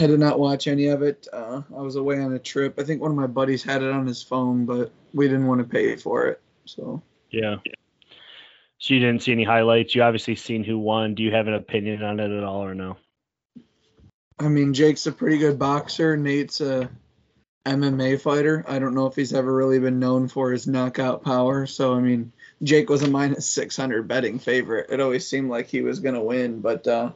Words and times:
I 0.00 0.06
did 0.06 0.20
not 0.20 0.38
watch 0.38 0.68
any 0.68 0.86
of 0.86 1.02
it. 1.02 1.26
Uh, 1.32 1.62
I 1.76 1.80
was 1.80 1.96
away 1.96 2.20
on 2.20 2.32
a 2.32 2.38
trip. 2.38 2.78
I 2.78 2.84
think 2.84 3.02
one 3.02 3.10
of 3.10 3.16
my 3.16 3.26
buddies 3.26 3.64
had 3.64 3.82
it 3.82 3.90
on 3.90 4.06
his 4.06 4.22
phone, 4.22 4.64
but 4.64 4.92
we 5.12 5.26
didn't 5.26 5.46
want 5.48 5.60
to 5.60 5.66
pay 5.66 5.96
for 5.96 6.26
it. 6.28 6.40
So 6.66 7.02
Yeah. 7.30 7.56
So 8.78 8.94
you 8.94 9.00
didn't 9.00 9.22
see 9.22 9.32
any 9.32 9.42
highlights. 9.42 9.96
You 9.96 10.02
obviously 10.02 10.36
seen 10.36 10.62
who 10.62 10.78
won. 10.78 11.16
Do 11.16 11.24
you 11.24 11.32
have 11.32 11.48
an 11.48 11.54
opinion 11.54 12.04
on 12.04 12.20
it 12.20 12.30
at 12.30 12.44
all 12.44 12.64
or 12.64 12.74
no? 12.74 12.96
I 14.38 14.46
mean, 14.46 14.72
Jake's 14.72 15.06
a 15.06 15.12
pretty 15.12 15.38
good 15.38 15.58
boxer. 15.58 16.16
Nate's 16.16 16.60
a 16.60 16.88
MMA 17.66 18.20
fighter. 18.20 18.64
I 18.68 18.78
don't 18.78 18.94
know 18.94 19.06
if 19.06 19.16
he's 19.16 19.34
ever 19.34 19.52
really 19.52 19.80
been 19.80 19.98
known 19.98 20.28
for 20.28 20.52
his 20.52 20.68
knockout 20.68 21.24
power. 21.24 21.66
So 21.66 21.94
I 21.94 22.00
mean, 22.00 22.32
Jake 22.62 22.88
was 22.88 23.02
a 23.02 23.10
minus 23.10 23.50
600 23.50 24.06
betting 24.06 24.38
favorite. 24.38 24.90
It 24.90 25.00
always 25.00 25.26
seemed 25.26 25.50
like 25.50 25.66
he 25.66 25.82
was 25.82 25.98
gonna 25.98 26.22
win, 26.22 26.60
but 26.60 26.86
uh, 26.86 27.12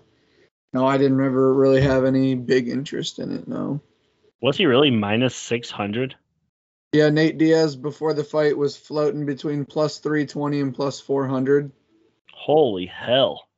no, 0.73 0.87
I 0.87 0.99
didn't 0.99 1.21
ever 1.23 1.53
really 1.55 1.83
have 1.83 2.05
any 2.05 2.35
big 2.35 2.69
interest 2.69 3.19
in 3.19 3.33
it. 3.33 3.47
No. 3.49 3.81
Was 4.41 4.57
he 4.57 4.67
really 4.67 4.91
minus 4.91 5.37
600? 5.37 6.17
Yeah, 6.93 7.09
Nate 7.09 7.39
Diaz 7.39 7.77
before 7.77 8.13
the 8.13 8.25
fight 8.25 8.57
was 8.57 8.77
floating 8.77 9.25
between 9.25 9.65
plus 9.65 9.99
320 9.99 10.61
and 10.61 10.75
plus 10.75 11.01
400. 11.01 11.73
Holy 12.33 12.87
hell. 12.87 13.49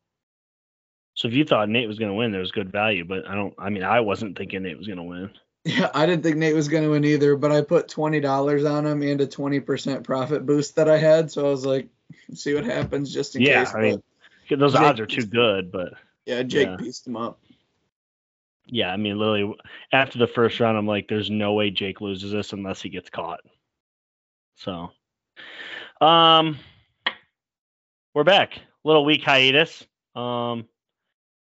So 1.14 1.28
if 1.28 1.34
you 1.34 1.44
thought 1.44 1.68
Nate 1.68 1.88
was 1.88 1.98
going 1.98 2.10
to 2.10 2.16
win, 2.16 2.32
there 2.32 2.40
was 2.40 2.52
good 2.52 2.70
value, 2.70 3.04
but 3.04 3.26
I 3.26 3.34
don't 3.34 3.54
I 3.58 3.70
mean, 3.70 3.82
I 3.82 4.00
wasn't 4.00 4.36
thinking 4.36 4.62
Nate 4.62 4.78
was 4.78 4.86
going 4.86 4.98
to 4.98 5.02
win. 5.02 5.30
Yeah, 5.66 5.90
I 5.94 6.04
didn't 6.04 6.22
think 6.22 6.36
Nate 6.36 6.54
was 6.54 6.68
going 6.68 6.82
to 6.82 6.90
win 6.90 7.06
either, 7.06 7.36
but 7.36 7.50
I 7.50 7.62
put 7.62 7.88
twenty 7.88 8.20
dollars 8.20 8.66
on 8.66 8.84
him 8.84 9.00
and 9.02 9.18
a 9.22 9.26
twenty 9.26 9.60
percent 9.60 10.04
profit 10.04 10.44
boost 10.44 10.76
that 10.76 10.90
I 10.90 10.98
had, 10.98 11.30
so 11.30 11.46
I 11.46 11.48
was 11.48 11.64
like, 11.64 11.88
see 12.34 12.52
what 12.52 12.64
happens 12.64 13.10
just 13.14 13.34
in 13.34 13.40
Yeah, 13.40 13.64
case. 13.64 13.74
I 13.74 13.80
mean, 13.80 14.02
Those 14.50 14.74
odds 14.74 15.00
are 15.00 15.06
too 15.06 15.24
good, 15.24 15.72
but 15.72 15.94
yeah, 16.26 16.42
Jake 16.42 16.68
yeah. 16.68 16.76
pieced 16.76 17.06
him 17.06 17.16
up. 17.16 17.40
yeah, 18.66 18.90
I 18.90 18.96
mean, 18.96 19.18
literally 19.18 19.54
after 19.92 20.18
the 20.18 20.26
first 20.26 20.60
round, 20.60 20.76
I'm 20.76 20.86
like, 20.86 21.08
there's 21.08 21.30
no 21.30 21.52
way 21.52 21.70
Jake 21.70 22.00
loses 22.00 22.32
this 22.32 22.52
unless 22.52 22.80
he 22.82 22.88
gets 22.88 23.10
caught. 23.10 23.40
So, 24.56 24.90
um, 26.00 26.58
we're 28.14 28.24
back. 28.24 28.60
Little 28.84 29.04
week 29.04 29.22
hiatus. 29.22 29.86
Um, 30.14 30.66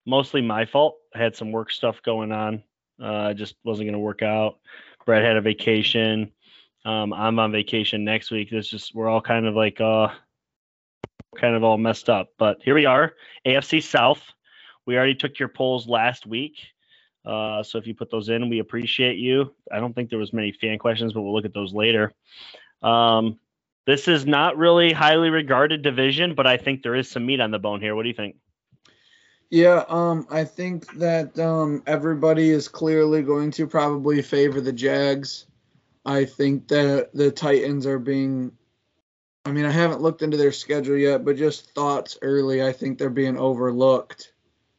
mostly 0.07 0.41
my 0.41 0.65
fault. 0.65 0.97
I 1.15 1.19
had 1.19 1.37
some 1.37 1.53
work 1.53 1.71
stuff 1.71 2.03
going 2.03 2.33
on. 2.33 2.63
Uh, 3.03 3.35
just 3.35 3.57
wasn't 3.65 3.87
going 3.87 3.95
to 3.95 3.99
work 3.99 4.23
out. 4.23 4.59
Brett 5.05 5.25
had 5.25 5.37
a 5.37 5.41
vacation. 5.41 6.33
Um, 6.85 7.13
I'm 7.13 7.39
on 7.39 7.53
vacation 7.53 8.05
next 8.05 8.31
week. 8.31 8.51
This 8.51 8.69
just 8.69 8.95
we're 8.95 9.09
all 9.09 9.21
kind 9.21 9.47
of 9.47 9.55
like 9.55 9.81
uh, 9.81 10.09
kind 11.37 11.55
of 11.55 11.65
all 11.65 11.79
messed 11.79 12.09
up. 12.09 12.31
But 12.39 12.59
here 12.63 12.75
we 12.75 12.87
are, 12.87 13.15
AFC 13.47 13.83
South. 13.83 14.23
We 14.87 14.97
already 14.97 15.15
took 15.15 15.39
your 15.39 15.49
polls 15.49 15.87
last 15.87 16.27
week. 16.27 16.57
Uh, 17.25 17.63
so 17.63 17.79
if 17.79 17.87
you 17.87 17.95
put 17.95 18.11
those 18.11 18.29
in, 18.29 18.49
we 18.49 18.59
appreciate 18.59 19.17
you. 19.17 19.55
I 19.71 19.79
don't 19.79 19.95
think 19.95 20.11
there 20.11 20.19
was 20.19 20.33
many 20.33 20.53
fan 20.53 20.79
questions, 20.79 21.13
but 21.13 21.23
we'll 21.23 21.35
look 21.35 21.45
at 21.45 21.55
those 21.55 21.73
later. 21.73 22.13
Um, 22.83 23.39
this 23.87 24.09
is 24.09 24.27
not 24.27 24.57
really 24.57 24.93
highly 24.93 25.31
regarded 25.31 25.83
division, 25.83 26.35
but 26.35 26.47
I 26.47 26.57
think 26.57 26.83
there 26.83 26.95
is 26.95 27.11
some 27.11 27.27
meat 27.27 27.41
on 27.41 27.51
the 27.51 27.59
bone 27.59 27.81
here. 27.81 27.95
What 27.95 28.03
do 28.03 28.09
you 28.09 28.15
think? 28.15 28.37
Yeah, 29.51 29.85
um, 29.89 30.27
I 30.31 30.45
think 30.45 30.91
that 30.95 31.39
um, 31.39 31.83
everybody 31.87 32.51
is 32.51 32.69
clearly 32.69 33.23
going 33.23 33.51
to 33.53 33.67
probably 33.67 34.23
favor 34.23 34.61
the 34.61 34.73
Jags. 34.73 35.47
I 36.07 36.25
think 36.25 36.69
that 36.69 37.11
the 37.13 37.31
Titans 37.31 37.87
are 37.87 37.99
being. 37.99 38.53
I 39.45 39.51
mean, 39.51 39.67
I 39.67 39.71
haven't 39.71 40.01
looked 40.01 40.23
into 40.23 40.37
their 40.37 40.53
schedule 40.53 40.97
yet, 40.97 41.25
but 41.25 41.37
just 41.37 41.75
thoughts 41.75 42.17
early. 42.23 42.63
I 42.63 42.73
think 42.73 42.97
they're 42.97 43.11
being 43.11 43.37
overlooked, 43.37 44.33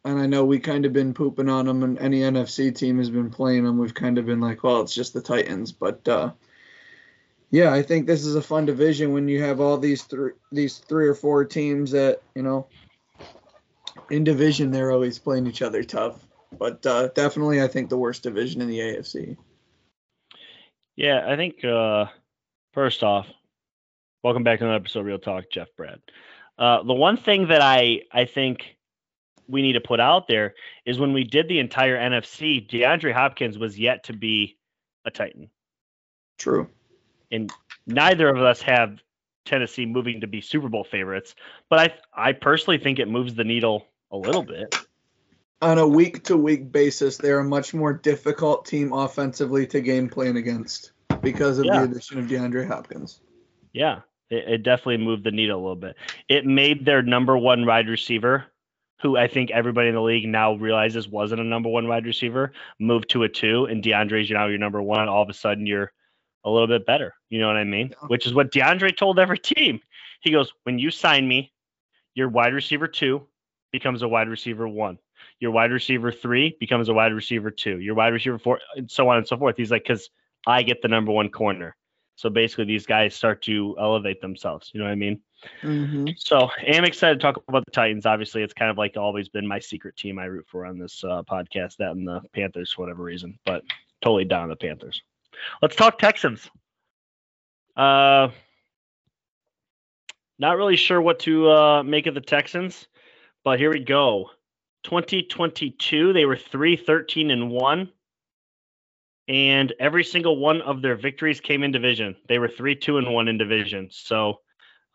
and 0.06 0.20
I 0.20 0.26
know 0.26 0.44
we 0.44 0.60
kind 0.60 0.86
of 0.86 0.94
been 0.94 1.14
pooping 1.14 1.50
on 1.50 1.66
them, 1.66 1.84
and 1.84 1.98
any 2.00 2.22
NFC 2.22 2.76
team 2.76 2.98
has 2.98 3.10
been 3.10 3.30
playing 3.30 3.64
them. 3.64 3.78
We've 3.78 3.94
kind 3.94 4.18
of 4.18 4.26
been 4.26 4.42
like, 4.42 4.64
well, 4.64 4.82
it's 4.82 4.94
just 4.94 5.14
the 5.14 5.22
Titans, 5.22 5.72
but 5.72 6.08
uh, 6.08 6.32
yeah, 7.52 7.72
I 7.72 7.84
think 7.84 8.08
this 8.08 8.26
is 8.26 8.36
a 8.36 8.42
fun 8.42 8.66
division 8.66 9.14
when 9.14 9.28
you 9.28 9.42
have 9.44 9.62
all 9.62 9.78
these 9.78 10.04
three 10.04 10.32
these 10.52 10.80
three 10.80 11.08
or 11.08 11.14
four 11.14 11.46
teams 11.46 11.92
that 11.92 12.22
you 12.36 12.42
know 12.42 12.68
in 14.10 14.24
division 14.24 14.72
they're 14.72 14.92
always 14.92 15.20
playing 15.20 15.48
each 15.48 15.62
other 15.62 15.84
tough. 15.84 16.26
But 16.58 16.86
uh, 16.86 17.08
definitely, 17.10 17.62
I 17.62 17.68
think 17.68 17.90
the 17.90 17.98
worst 17.98 18.24
division 18.24 18.62
in 18.62 18.68
the 18.68 18.80
AFC. 18.80 19.38
Yeah, 20.96 21.26
I 21.28 21.36
think 21.36 21.64
uh, 21.64 22.06
first 22.74 23.04
off, 23.04 23.28
welcome 24.24 24.44
back 24.44 24.60
to 24.60 24.66
another 24.66 24.80
episode 24.80 25.02
of 25.02 25.06
Real 25.06 25.20
Talk, 25.20 25.46
Jeff 25.52 25.70
Brad. 25.78 26.00
Uh, 26.58 26.84
the 26.84 26.94
one 26.94 27.18
thing 27.18 27.48
that 27.48 27.62
I 27.62 28.02
I 28.12 28.26
think 28.26 28.73
we 29.48 29.62
need 29.62 29.74
to 29.74 29.82
put 29.82 30.00
out 30.00 30.28
there 30.28 30.54
is 30.86 31.00
when 31.00 31.14
we 31.14 31.24
did 31.24 31.48
the 31.48 31.60
entire 31.60 31.98
NFC, 31.98 32.68
DeAndre 32.70 33.14
Hopkins 33.14 33.58
was 33.58 33.78
yet 33.80 34.04
to 34.06 34.14
be 34.14 34.58
a 35.06 35.12
Titan. 35.12 35.50
True. 36.38 36.68
and 37.32 37.52
neither 37.86 38.28
of 38.30 38.42
us 38.42 38.62
have 38.62 39.00
Tennessee 39.46 39.86
moving 39.86 40.22
to 40.22 40.28
be 40.28 40.40
Super 40.42 40.70
Bowl 40.70 40.84
favorites. 40.84 41.36
But 41.70 41.80
I 42.16 42.30
I 42.30 42.32
personally 42.34 42.78
think 42.78 43.00
it 43.00 43.08
moves 43.08 43.36
the 43.36 43.44
needle 43.44 43.86
a 44.12 44.18
little 44.18 44.44
bit. 44.44 44.76
On 45.62 45.78
a 45.78 45.88
week 45.88 46.24
to 46.26 46.36
week 46.38 46.72
basis, 46.72 47.18
they're 47.18 47.40
a 47.40 47.44
much 47.44 47.74
more 47.74 47.94
difficult 47.94 48.66
team 48.66 48.92
offensively 48.94 49.66
to 49.68 49.80
game 49.82 50.10
plan 50.10 50.38
against 50.38 50.92
because 51.22 51.58
of 51.60 51.66
Yeah. 51.66 51.80
the 51.86 51.92
addition 51.92 52.20
of 52.20 52.26
DeAndre 52.26 52.68
Hopkins. 52.68 53.22
Yeah, 53.74 54.02
it, 54.30 54.48
it 54.48 54.64
definitely 54.64 54.98
moved 54.98 55.24
the 55.24 55.32
needle 55.32 55.58
a 55.60 55.62
little 55.62 55.76
bit. 55.76 55.96
It 56.30 56.46
made 56.46 56.86
their 56.86 57.02
number 57.02 57.38
one 57.38 57.66
wide 57.66 57.88
receiver, 57.88 58.46
who 59.04 59.18
I 59.18 59.28
think 59.28 59.52
everybody 59.52 59.90
in 59.90 59.96
the 59.96 60.02
league 60.02 60.28
now 60.28 60.54
realizes 60.56 61.10
wasn't 61.10 61.42
a 61.42 61.44
number 61.44 61.70
one 61.70 61.90
wide 61.90 62.06
receiver, 62.06 62.54
move 62.80 63.06
to 63.10 63.24
a 63.24 63.30
two, 63.30 63.66
and 63.66 63.84
DeAndre's 63.84 64.32
now 64.32 64.48
your 64.48 64.58
number 64.58 64.82
one. 64.82 65.10
All 65.10 65.22
of 65.22 65.30
a 65.30 65.34
sudden, 65.34 65.68
you're 65.68 65.92
a 66.46 66.50
little 66.50 66.68
bit 66.68 66.86
better. 66.86 67.14
You 67.30 67.40
know 67.40 67.48
what 67.48 67.58
I 67.58 67.66
mean? 67.66 67.90
Yeah. 67.90 68.08
Which 68.08 68.26
is 68.26 68.34
what 68.34 68.52
DeAndre 68.52 68.96
told 68.96 69.20
every 69.20 69.38
team. 69.38 69.82
He 70.22 70.32
goes, 70.32 70.54
"When 70.64 70.80
you 70.80 70.90
sign 70.90 71.28
me, 71.28 71.52
your 72.16 72.30
wide 72.30 72.54
receiver 72.54 72.88
two 72.88 73.28
becomes 73.74 74.04
a 74.04 74.08
wide 74.08 74.30
receiver 74.30 74.68
one. 74.68 74.98
Your 75.40 75.52
wide 75.52 75.72
receiver 75.72 76.12
three 76.12 76.56
becomes 76.60 76.88
a 76.88 76.94
wide 76.94 77.14
receiver 77.14 77.52
two. 77.52 77.80
Your 77.80 77.96
wide 77.96 78.14
receiver 78.14 78.40
four, 78.40 78.62
and 78.78 78.90
so 78.90 79.10
on 79.10 79.18
and 79.18 79.28
so 79.28 79.38
forth." 79.38 79.58
He's 79.58 79.72
like, 79.72 79.84
"Because 79.84 80.10
I 80.48 80.64
get 80.64 80.82
the 80.82 80.88
number 80.88 81.12
one 81.12 81.30
corner." 81.30 81.76
So 82.16 82.30
basically, 82.30 82.66
these 82.66 82.86
guys 82.86 83.16
start 83.16 83.42
to 83.44 83.76
elevate 83.80 84.22
themselves. 84.22 84.72
You 84.74 84.80
know 84.80 84.86
what 84.86 84.92
I 84.92 84.96
mean? 84.96 85.20
Mm-hmm. 85.62 86.08
So 86.18 86.50
I'm 86.68 86.86
excited 86.86 87.20
to 87.20 87.22
talk 87.22 87.42
about 87.48 87.66
the 87.66 87.72
Titans. 87.72 88.06
Obviously, 88.06 88.44
it's 88.44 88.54
kind 88.54 88.70
of 88.70 88.78
like 88.78 88.98
always 88.98 89.30
been 89.30 89.48
my 89.48 89.60
secret 89.60 89.98
team 89.98 90.20
I 90.20 90.26
root 90.26 90.46
for 90.48 90.66
on 90.66 90.78
this 90.78 91.04
uh, 91.04 91.24
podcast. 91.24 91.78
That 91.78 91.92
and 91.92 92.08
the 92.08 92.22
Panthers 92.34 92.72
for 92.72 92.84
whatever 92.84 93.04
reason, 93.04 93.38
but 93.46 93.64
totally 94.02 94.26
down 94.26 94.50
the 94.50 94.56
Panthers. 94.56 95.02
Let's 95.62 95.76
talk 95.76 95.98
Texans. 95.98 96.50
Uh, 97.76 98.30
not 100.38 100.58
really 100.58 100.76
sure 100.76 101.02
what 101.02 101.20
to 101.20 101.50
uh, 101.50 101.84
make 101.84 102.06
of 102.06 102.14
the 102.14 102.22
Texans, 102.22 102.88
but 103.44 103.60
here 103.60 103.72
we 103.72 103.80
go. 103.80 104.30
2022, 104.84 106.14
they 106.14 106.26
were 106.26 106.38
3 106.38 106.76
13 106.76 107.32
and 107.32 107.50
1 107.50 107.90
and 109.28 109.74
every 109.80 110.04
single 110.04 110.38
one 110.38 110.62
of 110.62 110.82
their 110.82 110.96
victories 110.96 111.40
came 111.40 111.64
in 111.64 111.72
division. 111.72 112.16
They 112.28 112.40
were 112.40 112.50
three, 112.50 112.76
two, 112.76 112.98
and 112.98 113.14
one 113.14 113.28
in 113.28 113.38
division. 113.38 113.90
So, 113.92 114.40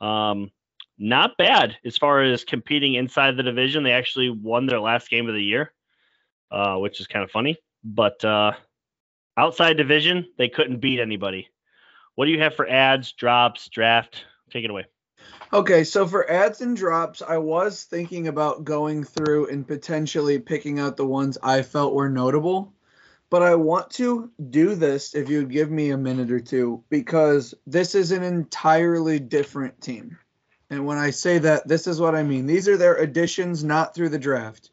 um, 0.00 0.50
not 0.98 1.36
bad 1.38 1.76
as 1.84 1.96
far 1.96 2.22
as 2.22 2.44
competing 2.44 2.94
inside 2.94 3.36
the 3.36 3.42
division. 3.42 3.84
They 3.84 3.92
actually 3.92 4.30
won 4.30 4.66
their 4.66 4.80
last 4.80 5.08
game 5.08 5.28
of 5.28 5.34
the 5.34 5.42
year, 5.42 5.72
uh, 6.50 6.76
which 6.76 7.00
is 7.00 7.06
kind 7.06 7.24
of 7.24 7.30
funny. 7.30 7.56
But 7.84 8.24
uh, 8.24 8.52
outside 9.36 9.76
division, 9.76 10.26
they 10.36 10.48
couldn't 10.48 10.80
beat 10.80 11.00
anybody. 11.00 11.48
What 12.16 12.26
do 12.26 12.32
you 12.32 12.40
have 12.40 12.56
for 12.56 12.68
ads, 12.68 13.12
drops, 13.12 13.68
draft? 13.68 14.24
Take 14.50 14.64
it 14.64 14.70
away. 14.70 14.86
Okay, 15.52 15.84
so 15.84 16.06
for 16.06 16.30
ads 16.30 16.60
and 16.60 16.76
drops, 16.76 17.22
I 17.22 17.38
was 17.38 17.84
thinking 17.84 18.28
about 18.28 18.64
going 18.64 19.04
through 19.04 19.48
and 19.48 19.66
potentially 19.66 20.38
picking 20.38 20.78
out 20.78 20.96
the 20.96 21.06
ones 21.06 21.38
I 21.42 21.62
felt 21.62 21.94
were 21.94 22.10
notable. 22.10 22.74
But 23.30 23.42
I 23.42 23.56
want 23.56 23.90
to 23.92 24.30
do 24.50 24.74
this 24.74 25.14
if 25.14 25.28
you 25.28 25.44
give 25.44 25.70
me 25.70 25.90
a 25.90 25.98
minute 25.98 26.30
or 26.30 26.40
two 26.40 26.82
because 26.88 27.54
this 27.66 27.94
is 27.94 28.10
an 28.10 28.22
entirely 28.22 29.18
different 29.18 29.80
team. 29.82 30.18
And 30.70 30.86
when 30.86 30.98
I 30.98 31.10
say 31.10 31.38
that, 31.38 31.66
this 31.68 31.86
is 31.86 32.00
what 32.00 32.14
I 32.14 32.22
mean. 32.22 32.46
These 32.46 32.68
are 32.68 32.76
their 32.76 32.96
additions, 32.96 33.64
not 33.64 33.94
through 33.94 34.10
the 34.10 34.18
draft. 34.18 34.70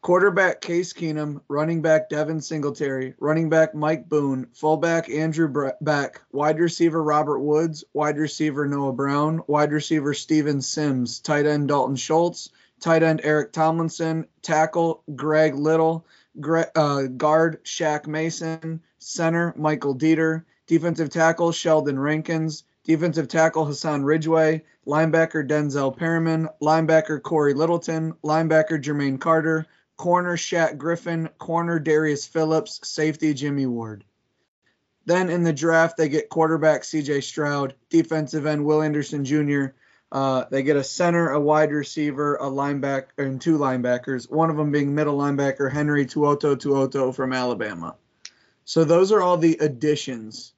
Quarterback 0.00 0.60
Case 0.60 0.92
Keenum, 0.92 1.40
running 1.48 1.82
back 1.82 2.08
Devin 2.08 2.40
Singletary, 2.40 3.14
running 3.18 3.50
back 3.50 3.74
Mike 3.74 4.08
Boone, 4.08 4.46
fullback 4.54 5.10
Andrew 5.10 5.48
Bre- 5.48 5.70
Beck, 5.80 6.22
wide 6.30 6.60
receiver 6.60 7.02
Robert 7.02 7.40
Woods, 7.40 7.84
wide 7.92 8.16
receiver 8.16 8.66
Noah 8.66 8.92
Brown, 8.92 9.42
wide 9.48 9.72
receiver 9.72 10.14
Steven 10.14 10.62
Sims, 10.62 11.18
tight 11.18 11.46
end 11.46 11.68
Dalton 11.68 11.96
Schultz, 11.96 12.50
tight 12.80 13.02
end 13.02 13.22
Eric 13.24 13.52
Tomlinson, 13.52 14.28
tackle 14.40 15.02
Greg 15.16 15.56
Little, 15.56 16.06
uh, 16.44 17.02
guard 17.02 17.64
Shaq 17.64 18.06
Mason, 18.06 18.80
center 18.98 19.54
Michael 19.56 19.94
Dieter, 19.94 20.44
defensive 20.66 21.10
tackle 21.10 21.52
Sheldon 21.52 21.98
Rankins, 21.98 22.64
defensive 22.84 23.28
tackle 23.28 23.64
Hassan 23.64 24.04
Ridgeway, 24.04 24.62
linebacker 24.86 25.46
Denzel 25.46 25.96
Perryman, 25.96 26.48
linebacker 26.62 27.22
Cory 27.22 27.54
Littleton, 27.54 28.14
linebacker 28.24 28.82
Jermaine 28.82 29.20
Carter, 29.20 29.66
corner 29.96 30.36
Shaq 30.36 30.78
Griffin, 30.78 31.28
corner 31.38 31.78
Darius 31.78 32.26
Phillips, 32.26 32.80
safety 32.88 33.34
Jimmy 33.34 33.66
Ward. 33.66 34.04
Then 35.04 35.30
in 35.30 35.42
the 35.42 35.52
draft, 35.52 35.96
they 35.96 36.08
get 36.08 36.28
quarterback 36.28 36.82
CJ 36.82 37.22
Stroud, 37.22 37.74
defensive 37.90 38.46
end 38.46 38.64
Will 38.64 38.82
Anderson 38.82 39.24
Jr., 39.24 39.66
uh, 40.10 40.44
they 40.50 40.62
get 40.62 40.76
a 40.76 40.84
center, 40.84 41.30
a 41.30 41.40
wide 41.40 41.70
receiver, 41.70 42.36
a 42.36 42.44
linebacker, 42.44 43.08
and 43.18 43.40
two 43.40 43.58
linebackers. 43.58 44.30
One 44.30 44.48
of 44.48 44.56
them 44.56 44.72
being 44.72 44.94
middle 44.94 45.18
linebacker 45.18 45.70
Henry 45.70 46.06
Tuoto 46.06 46.56
Tuoto 46.56 47.14
from 47.14 47.32
Alabama. 47.32 47.94
So 48.64 48.84
those 48.84 49.12
are 49.12 49.20
all 49.20 49.36
the 49.36 49.58
additions 49.60 50.54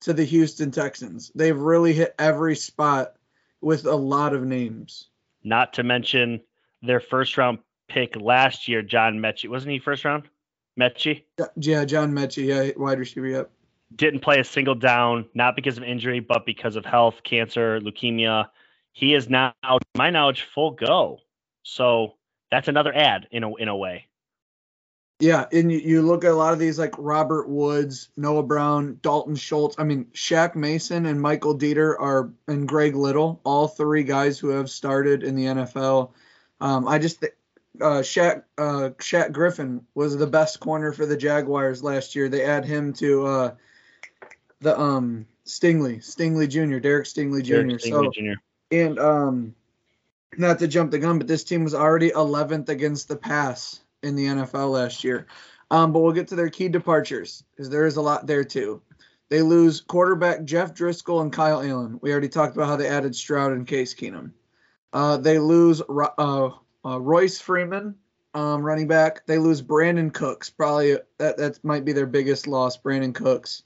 to 0.00 0.12
the 0.12 0.24
Houston 0.24 0.70
Texans. 0.70 1.32
They've 1.34 1.58
really 1.58 1.92
hit 1.92 2.14
every 2.18 2.54
spot 2.54 3.14
with 3.60 3.86
a 3.86 3.94
lot 3.94 4.32
of 4.32 4.44
names. 4.44 5.08
Not 5.42 5.72
to 5.74 5.82
mention 5.82 6.40
their 6.82 7.00
first 7.00 7.36
round 7.36 7.58
pick 7.88 8.14
last 8.16 8.68
year, 8.68 8.82
John 8.82 9.18
Metchie. 9.18 9.48
Wasn't 9.48 9.72
he 9.72 9.80
first 9.80 10.04
round? 10.04 10.28
Metchie? 10.78 11.24
Yeah, 11.56 11.84
John 11.84 12.12
Metchie, 12.12 12.46
yeah, 12.46 12.70
wide 12.76 13.00
receiver, 13.00 13.26
yep. 13.26 13.50
Didn't 13.96 14.20
play 14.20 14.38
a 14.38 14.44
single 14.44 14.74
down, 14.76 15.26
not 15.34 15.56
because 15.56 15.78
of 15.78 15.82
injury, 15.82 16.20
but 16.20 16.46
because 16.46 16.76
of 16.76 16.84
health, 16.84 17.22
cancer, 17.24 17.80
leukemia 17.80 18.48
he 18.98 19.14
is 19.14 19.28
now, 19.28 19.54
to 19.62 19.78
my 19.96 20.10
knowledge, 20.10 20.48
full 20.52 20.72
go. 20.72 21.20
So 21.62 22.14
that's 22.50 22.66
another 22.66 22.92
ad 22.92 23.28
in 23.30 23.44
a 23.44 23.54
in 23.54 23.68
a 23.68 23.76
way. 23.76 24.06
Yeah, 25.20 25.46
and 25.52 25.70
you 25.70 26.02
look 26.02 26.24
at 26.24 26.32
a 26.32 26.34
lot 26.34 26.52
of 26.52 26.58
these 26.58 26.80
like 26.80 26.94
Robert 26.98 27.48
Woods, 27.48 28.08
Noah 28.16 28.42
Brown, 28.42 28.98
Dalton 29.00 29.36
Schultz. 29.36 29.76
I 29.78 29.84
mean, 29.84 30.06
Shaq 30.14 30.56
Mason 30.56 31.06
and 31.06 31.20
Michael 31.20 31.56
Deiter 31.56 31.94
are 32.00 32.32
and 32.48 32.66
Greg 32.66 32.96
Little, 32.96 33.40
all 33.44 33.68
three 33.68 34.02
guys 34.02 34.36
who 34.36 34.48
have 34.48 34.68
started 34.68 35.22
in 35.22 35.36
the 35.36 35.44
NFL. 35.44 36.10
Um, 36.60 36.88
I 36.88 36.98
just 36.98 37.22
uh, 37.22 38.02
Shaq 38.02 38.42
uh, 38.58 38.90
Shaq 38.98 39.30
Griffin 39.30 39.86
was 39.94 40.16
the 40.16 40.26
best 40.26 40.58
corner 40.58 40.92
for 40.92 41.06
the 41.06 41.16
Jaguars 41.16 41.84
last 41.84 42.16
year. 42.16 42.28
They 42.28 42.44
add 42.44 42.64
him 42.64 42.92
to 42.94 43.26
uh, 43.26 43.54
the 44.60 44.76
um 44.76 45.26
Stingley, 45.46 45.98
Stingley 45.98 46.48
Jr., 46.48 46.80
Derek 46.80 47.06
Stingley 47.06 47.44
Jr. 47.44 47.54
Derek 47.54 47.80
Stingley 47.80 47.90
so 47.90 48.10
Jr. 48.10 48.40
And 48.70 48.98
um, 48.98 49.54
not 50.36 50.58
to 50.58 50.68
jump 50.68 50.90
the 50.90 50.98
gun, 50.98 51.18
but 51.18 51.26
this 51.26 51.44
team 51.44 51.64
was 51.64 51.74
already 51.74 52.10
11th 52.10 52.68
against 52.68 53.08
the 53.08 53.16
pass 53.16 53.80
in 54.02 54.14
the 54.14 54.26
NFL 54.26 54.72
last 54.72 55.04
year. 55.04 55.26
Um, 55.70 55.92
but 55.92 56.00
we'll 56.00 56.12
get 56.12 56.28
to 56.28 56.36
their 56.36 56.50
key 56.50 56.68
departures 56.68 57.44
because 57.50 57.70
there 57.70 57.86
is 57.86 57.96
a 57.96 58.02
lot 58.02 58.26
there 58.26 58.44
too. 58.44 58.82
They 59.28 59.42
lose 59.42 59.82
quarterback 59.82 60.44
Jeff 60.44 60.74
Driskel 60.74 61.20
and 61.20 61.32
Kyle 61.32 61.62
Allen. 61.62 61.98
We 62.00 62.10
already 62.12 62.30
talked 62.30 62.56
about 62.56 62.68
how 62.68 62.76
they 62.76 62.88
added 62.88 63.14
Stroud 63.14 63.52
and 63.52 63.66
Case 63.66 63.94
Keenum. 63.94 64.32
Uh, 64.92 65.18
they 65.18 65.38
lose 65.38 65.82
uh, 65.82 66.50
uh, 66.84 67.00
Royce 67.00 67.38
Freeman, 67.38 67.94
um, 68.32 68.62
running 68.62 68.88
back. 68.88 69.26
They 69.26 69.36
lose 69.36 69.60
Brandin 69.60 70.14
Cooks. 70.14 70.48
Probably 70.48 70.96
that 71.18 71.36
that 71.36 71.62
might 71.62 71.84
be 71.84 71.92
their 71.92 72.06
biggest 72.06 72.46
loss. 72.46 72.78
Brandin 72.78 73.14
Cooks. 73.14 73.64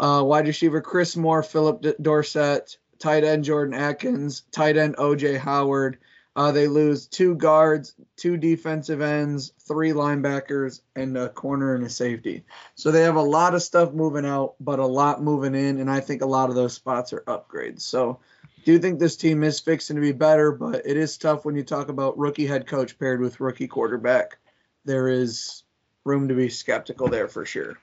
Uh, 0.00 0.22
wide 0.24 0.46
receiver 0.46 0.80
Chris 0.80 1.16
Moore, 1.16 1.42
Phillip 1.42 1.84
Dorsett, 2.02 2.76
tight 2.98 3.24
end 3.24 3.44
Jordan 3.44 3.74
Atkins, 3.74 4.42
tight 4.50 4.76
end 4.76 4.96
OJ 4.96 5.38
Howard. 5.38 5.98
Uh, 6.34 6.52
they 6.52 6.68
lose 6.68 7.06
two 7.06 7.34
guards, 7.34 7.94
two 8.16 8.36
defensive 8.36 9.00
ends, 9.00 9.54
three 9.66 9.92
linebackers, 9.92 10.82
and 10.94 11.16
a 11.16 11.30
corner 11.30 11.74
and 11.74 11.84
a 11.84 11.88
safety. 11.88 12.44
So 12.74 12.90
they 12.90 13.02
have 13.02 13.16
a 13.16 13.22
lot 13.22 13.54
of 13.54 13.62
stuff 13.62 13.94
moving 13.94 14.26
out, 14.26 14.54
but 14.60 14.78
a 14.78 14.86
lot 14.86 15.22
moving 15.22 15.54
in, 15.54 15.80
and 15.80 15.90
I 15.90 16.00
think 16.00 16.20
a 16.20 16.26
lot 16.26 16.50
of 16.50 16.54
those 16.54 16.74
spots 16.74 17.14
are 17.14 17.22
upgrades. 17.22 17.80
So 17.80 18.20
do 18.66 18.80
think 18.80 18.98
this 18.98 19.16
team 19.16 19.44
is 19.44 19.60
fixing 19.60 19.94
to 19.94 20.02
be 20.02 20.10
better, 20.10 20.50
but 20.50 20.84
it 20.84 20.96
is 20.96 21.16
tough 21.16 21.44
when 21.44 21.54
you 21.54 21.62
talk 21.62 21.88
about 21.88 22.18
rookie 22.18 22.46
head 22.46 22.66
coach 22.66 22.98
paired 22.98 23.20
with 23.20 23.38
rookie 23.38 23.68
quarterback. 23.68 24.38
There 24.84 25.08
is 25.08 25.62
room 26.04 26.26
to 26.28 26.34
be 26.34 26.48
skeptical 26.48 27.06
there 27.06 27.28
for 27.28 27.46
sure. 27.46 27.78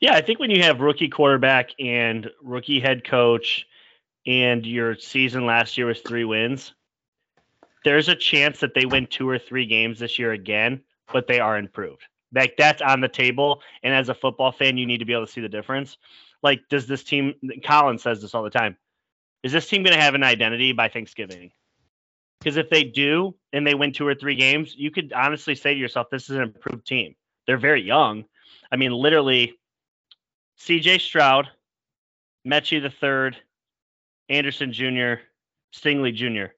Yeah, 0.00 0.14
I 0.14 0.20
think 0.20 0.40
when 0.40 0.50
you 0.50 0.64
have 0.64 0.80
rookie 0.80 1.08
quarterback 1.08 1.70
and 1.78 2.28
rookie 2.42 2.80
head 2.80 3.04
coach 3.04 3.67
and 4.28 4.66
your 4.66 4.94
season 4.94 5.46
last 5.46 5.78
year 5.78 5.86
was 5.86 6.00
three 6.00 6.24
wins, 6.24 6.74
there's 7.82 8.10
a 8.10 8.14
chance 8.14 8.60
that 8.60 8.74
they 8.74 8.84
win 8.84 9.06
two 9.06 9.28
or 9.28 9.38
three 9.38 9.64
games 9.64 9.98
this 9.98 10.18
year 10.18 10.32
again, 10.32 10.82
but 11.10 11.26
they 11.26 11.40
are 11.40 11.56
improved. 11.56 12.02
Like 12.32 12.54
that's 12.58 12.82
on 12.82 13.00
the 13.00 13.08
table. 13.08 13.62
And 13.82 13.94
as 13.94 14.10
a 14.10 14.14
football 14.14 14.52
fan, 14.52 14.76
you 14.76 14.84
need 14.84 14.98
to 14.98 15.06
be 15.06 15.14
able 15.14 15.24
to 15.24 15.32
see 15.32 15.40
the 15.40 15.48
difference. 15.48 15.96
Like, 16.42 16.60
does 16.68 16.86
this 16.86 17.02
team, 17.02 17.34
Colin 17.64 17.98
says 17.98 18.20
this 18.20 18.34
all 18.34 18.42
the 18.42 18.50
time, 18.50 18.76
is 19.42 19.50
this 19.50 19.66
team 19.66 19.82
going 19.82 19.96
to 19.96 20.02
have 20.02 20.14
an 20.14 20.22
identity 20.22 20.72
by 20.72 20.88
Thanksgiving? 20.88 21.50
Because 22.38 22.58
if 22.58 22.68
they 22.68 22.84
do 22.84 23.34
and 23.54 23.66
they 23.66 23.74
win 23.74 23.94
two 23.94 24.06
or 24.06 24.14
three 24.14 24.34
games, 24.36 24.74
you 24.76 24.90
could 24.90 25.12
honestly 25.14 25.54
say 25.54 25.72
to 25.72 25.80
yourself, 25.80 26.08
this 26.10 26.28
is 26.28 26.36
an 26.36 26.42
improved 26.42 26.86
team. 26.86 27.16
They're 27.46 27.56
very 27.56 27.82
young. 27.82 28.26
I 28.70 28.76
mean, 28.76 28.92
literally, 28.92 29.54
CJ 30.60 31.00
Stroud, 31.00 31.48
Metchie 32.46 32.82
the 32.82 32.90
third, 32.90 33.36
Anderson 34.28 34.72
Jr., 34.72 35.22
Stingley 35.74 36.14
Jr. 36.14 36.52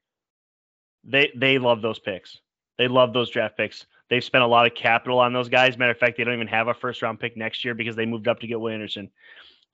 They 1.04 1.30
they 1.34 1.58
love 1.58 1.82
those 1.82 1.98
picks. 1.98 2.38
They 2.78 2.88
love 2.88 3.12
those 3.12 3.30
draft 3.30 3.56
picks. 3.56 3.86
They've 4.08 4.24
spent 4.24 4.42
a 4.42 4.46
lot 4.46 4.66
of 4.66 4.74
capital 4.74 5.18
on 5.18 5.32
those 5.32 5.48
guys. 5.48 5.78
Matter 5.78 5.92
of 5.92 5.98
fact, 5.98 6.16
they 6.16 6.24
don't 6.24 6.34
even 6.34 6.48
have 6.48 6.68
a 6.68 6.74
first 6.74 7.02
round 7.02 7.20
pick 7.20 7.36
next 7.36 7.64
year 7.64 7.74
because 7.74 7.96
they 7.96 8.06
moved 8.06 8.28
up 8.28 8.40
to 8.40 8.46
get 8.46 8.60
Will 8.60 8.72
Anderson. 8.72 9.10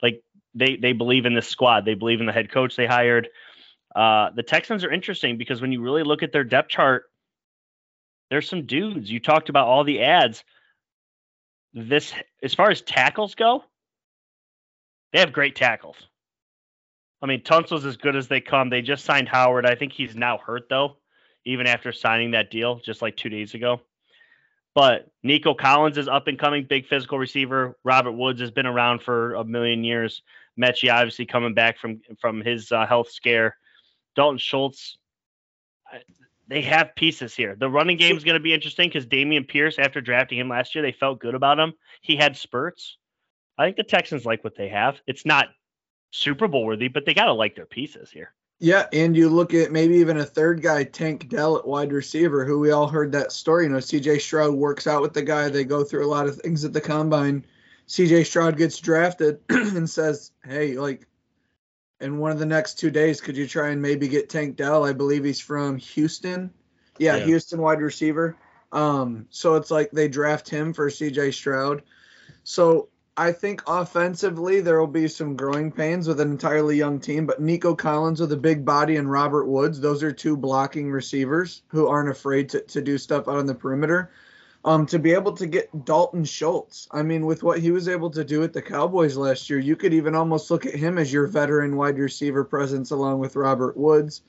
Like 0.02 0.22
they 0.54 0.76
they 0.76 0.92
believe 0.92 1.26
in 1.26 1.34
this 1.34 1.48
squad. 1.48 1.84
They 1.84 1.94
believe 1.94 2.20
in 2.20 2.26
the 2.26 2.32
head 2.32 2.50
coach 2.50 2.76
they 2.76 2.86
hired. 2.86 3.28
Uh, 3.94 4.30
the 4.34 4.42
Texans 4.42 4.84
are 4.84 4.92
interesting 4.92 5.38
because 5.38 5.60
when 5.60 5.72
you 5.72 5.80
really 5.80 6.02
look 6.02 6.22
at 6.22 6.32
their 6.32 6.44
depth 6.44 6.68
chart, 6.68 7.04
there's 8.30 8.48
some 8.48 8.66
dudes. 8.66 9.10
You 9.10 9.20
talked 9.20 9.48
about 9.48 9.68
all 9.68 9.84
the 9.84 10.02
ads. 10.02 10.44
This 11.72 12.12
as 12.42 12.54
far 12.54 12.70
as 12.70 12.82
tackles 12.82 13.34
go, 13.34 13.64
they 15.12 15.20
have 15.20 15.32
great 15.32 15.56
tackles. 15.56 15.96
I 17.22 17.26
mean, 17.26 17.42
Tunsil's 17.42 17.84
as 17.84 17.96
good 17.96 18.16
as 18.16 18.28
they 18.28 18.40
come. 18.40 18.68
They 18.68 18.82
just 18.82 19.04
signed 19.04 19.28
Howard. 19.28 19.66
I 19.66 19.74
think 19.74 19.92
he's 19.92 20.14
now 20.14 20.38
hurt 20.38 20.68
though, 20.68 20.96
even 21.44 21.66
after 21.66 21.92
signing 21.92 22.32
that 22.32 22.50
deal 22.50 22.76
just 22.76 23.02
like 23.02 23.16
two 23.16 23.28
days 23.30 23.54
ago. 23.54 23.80
But 24.74 25.08
Nico 25.22 25.54
Collins 25.54 25.96
is 25.96 26.06
up 26.06 26.26
and 26.28 26.38
coming, 26.38 26.64
big 26.64 26.86
physical 26.86 27.18
receiver. 27.18 27.78
Robert 27.82 28.12
Woods 28.12 28.42
has 28.42 28.50
been 28.50 28.66
around 28.66 29.02
for 29.02 29.34
a 29.34 29.44
million 29.44 29.82
years. 29.84 30.20
Metchie 30.60 30.92
obviously 30.92 31.24
coming 31.24 31.54
back 31.54 31.78
from 31.78 32.00
from 32.20 32.42
his 32.42 32.70
uh, 32.70 32.86
health 32.86 33.10
scare. 33.10 33.56
Dalton 34.14 34.38
Schultz, 34.38 34.98
they 36.48 36.62
have 36.62 36.94
pieces 36.94 37.34
here. 37.34 37.56
The 37.58 37.68
running 37.68 37.96
game 37.96 38.16
is 38.16 38.24
going 38.24 38.34
to 38.36 38.40
be 38.40 38.52
interesting 38.52 38.88
because 38.88 39.06
Dameon 39.06 39.48
Pierce, 39.48 39.78
after 39.78 40.00
drafting 40.00 40.38
him 40.38 40.48
last 40.48 40.74
year, 40.74 40.82
they 40.82 40.92
felt 40.92 41.20
good 41.20 41.34
about 41.34 41.58
him. 41.58 41.72
He 42.02 42.16
had 42.16 42.36
spurts. 42.36 42.98
I 43.58 43.64
think 43.64 43.76
the 43.76 43.82
Texans 43.82 44.26
like 44.26 44.44
what 44.44 44.56
they 44.56 44.68
have. 44.68 45.00
It's 45.06 45.24
not 45.24 45.48
Super 46.16 46.48
Bowl 46.48 46.64
worthy, 46.64 46.88
but 46.88 47.04
they 47.04 47.14
got 47.14 47.26
to 47.26 47.32
like 47.32 47.54
their 47.54 47.66
pieces 47.66 48.10
here. 48.10 48.32
Yeah, 48.58 48.86
and 48.92 49.14
you 49.14 49.28
look 49.28 49.52
at 49.52 49.70
maybe 49.70 49.96
even 49.96 50.16
a 50.16 50.24
third 50.24 50.62
guy, 50.62 50.84
Tank 50.84 51.28
Dell 51.28 51.58
at 51.58 51.66
wide 51.66 51.92
receiver, 51.92 52.44
who 52.44 52.58
we 52.58 52.70
all 52.70 52.88
heard 52.88 53.12
that 53.12 53.32
story. 53.32 53.64
You 53.64 53.70
know, 53.70 53.78
CJ 53.78 54.20
Stroud 54.20 54.54
works 54.54 54.86
out 54.86 55.02
with 55.02 55.12
the 55.12 55.22
guy. 55.22 55.50
They 55.50 55.64
go 55.64 55.84
through 55.84 56.06
a 56.06 56.08
lot 56.08 56.26
of 56.26 56.36
things 56.36 56.64
at 56.64 56.72
the 56.72 56.80
combine. 56.80 57.44
CJ 57.86 58.24
Stroud 58.24 58.56
gets 58.56 58.78
drafted 58.80 59.40
and 59.50 59.88
says, 59.88 60.32
Hey, 60.42 60.78
like, 60.78 61.06
in 62.00 62.18
one 62.18 62.30
of 62.30 62.38
the 62.38 62.46
next 62.46 62.78
two 62.78 62.90
days, 62.90 63.20
could 63.20 63.36
you 63.36 63.46
try 63.46 63.68
and 63.68 63.82
maybe 63.82 64.08
get 64.08 64.30
Tank 64.30 64.56
Dell? 64.56 64.84
I 64.84 64.92
believe 64.94 65.24
he's 65.24 65.40
from 65.40 65.76
Houston. 65.76 66.50
Yeah, 66.98 67.16
yeah. 67.16 67.24
Houston 67.26 67.60
wide 67.60 67.80
receiver. 67.80 68.36
Um, 68.72 69.26
so 69.30 69.56
it's 69.56 69.70
like 69.70 69.90
they 69.90 70.08
draft 70.08 70.48
him 70.48 70.72
for 70.72 70.88
CJ 70.88 71.34
Stroud. 71.34 71.82
So 72.42 72.88
I 73.18 73.32
think 73.32 73.62
offensively 73.66 74.60
there 74.60 74.78
will 74.78 74.86
be 74.86 75.08
some 75.08 75.36
growing 75.36 75.72
pains 75.72 76.06
with 76.06 76.20
an 76.20 76.30
entirely 76.30 76.76
young 76.76 77.00
team, 77.00 77.24
but 77.24 77.40
Nico 77.40 77.74
Collins 77.74 78.20
with 78.20 78.30
a 78.32 78.36
big 78.36 78.62
body 78.62 78.96
and 78.96 79.10
Robert 79.10 79.46
Woods, 79.46 79.80
those 79.80 80.02
are 80.02 80.12
two 80.12 80.36
blocking 80.36 80.90
receivers 80.90 81.62
who 81.68 81.88
aren't 81.88 82.10
afraid 82.10 82.50
to, 82.50 82.60
to 82.60 82.82
do 82.82 82.98
stuff 82.98 83.26
out 83.26 83.38
on 83.38 83.46
the 83.46 83.54
perimeter. 83.54 84.10
Um, 84.66 84.84
to 84.86 84.98
be 84.98 85.12
able 85.12 85.32
to 85.32 85.46
get 85.46 85.86
Dalton 85.86 86.24
Schultz, 86.24 86.88
I 86.90 87.02
mean, 87.02 87.24
with 87.24 87.42
what 87.42 87.60
he 87.60 87.70
was 87.70 87.88
able 87.88 88.10
to 88.10 88.24
do 88.24 88.42
at 88.42 88.52
the 88.52 88.60
Cowboys 88.60 89.16
last 89.16 89.48
year, 89.48 89.60
you 89.60 89.76
could 89.76 89.94
even 89.94 90.14
almost 90.14 90.50
look 90.50 90.66
at 90.66 90.74
him 90.74 90.98
as 90.98 91.10
your 91.10 91.26
veteran 91.26 91.76
wide 91.76 91.98
receiver 91.98 92.44
presence 92.44 92.90
along 92.90 93.20
with 93.20 93.36
Robert 93.36 93.78
Woods. 93.78 94.22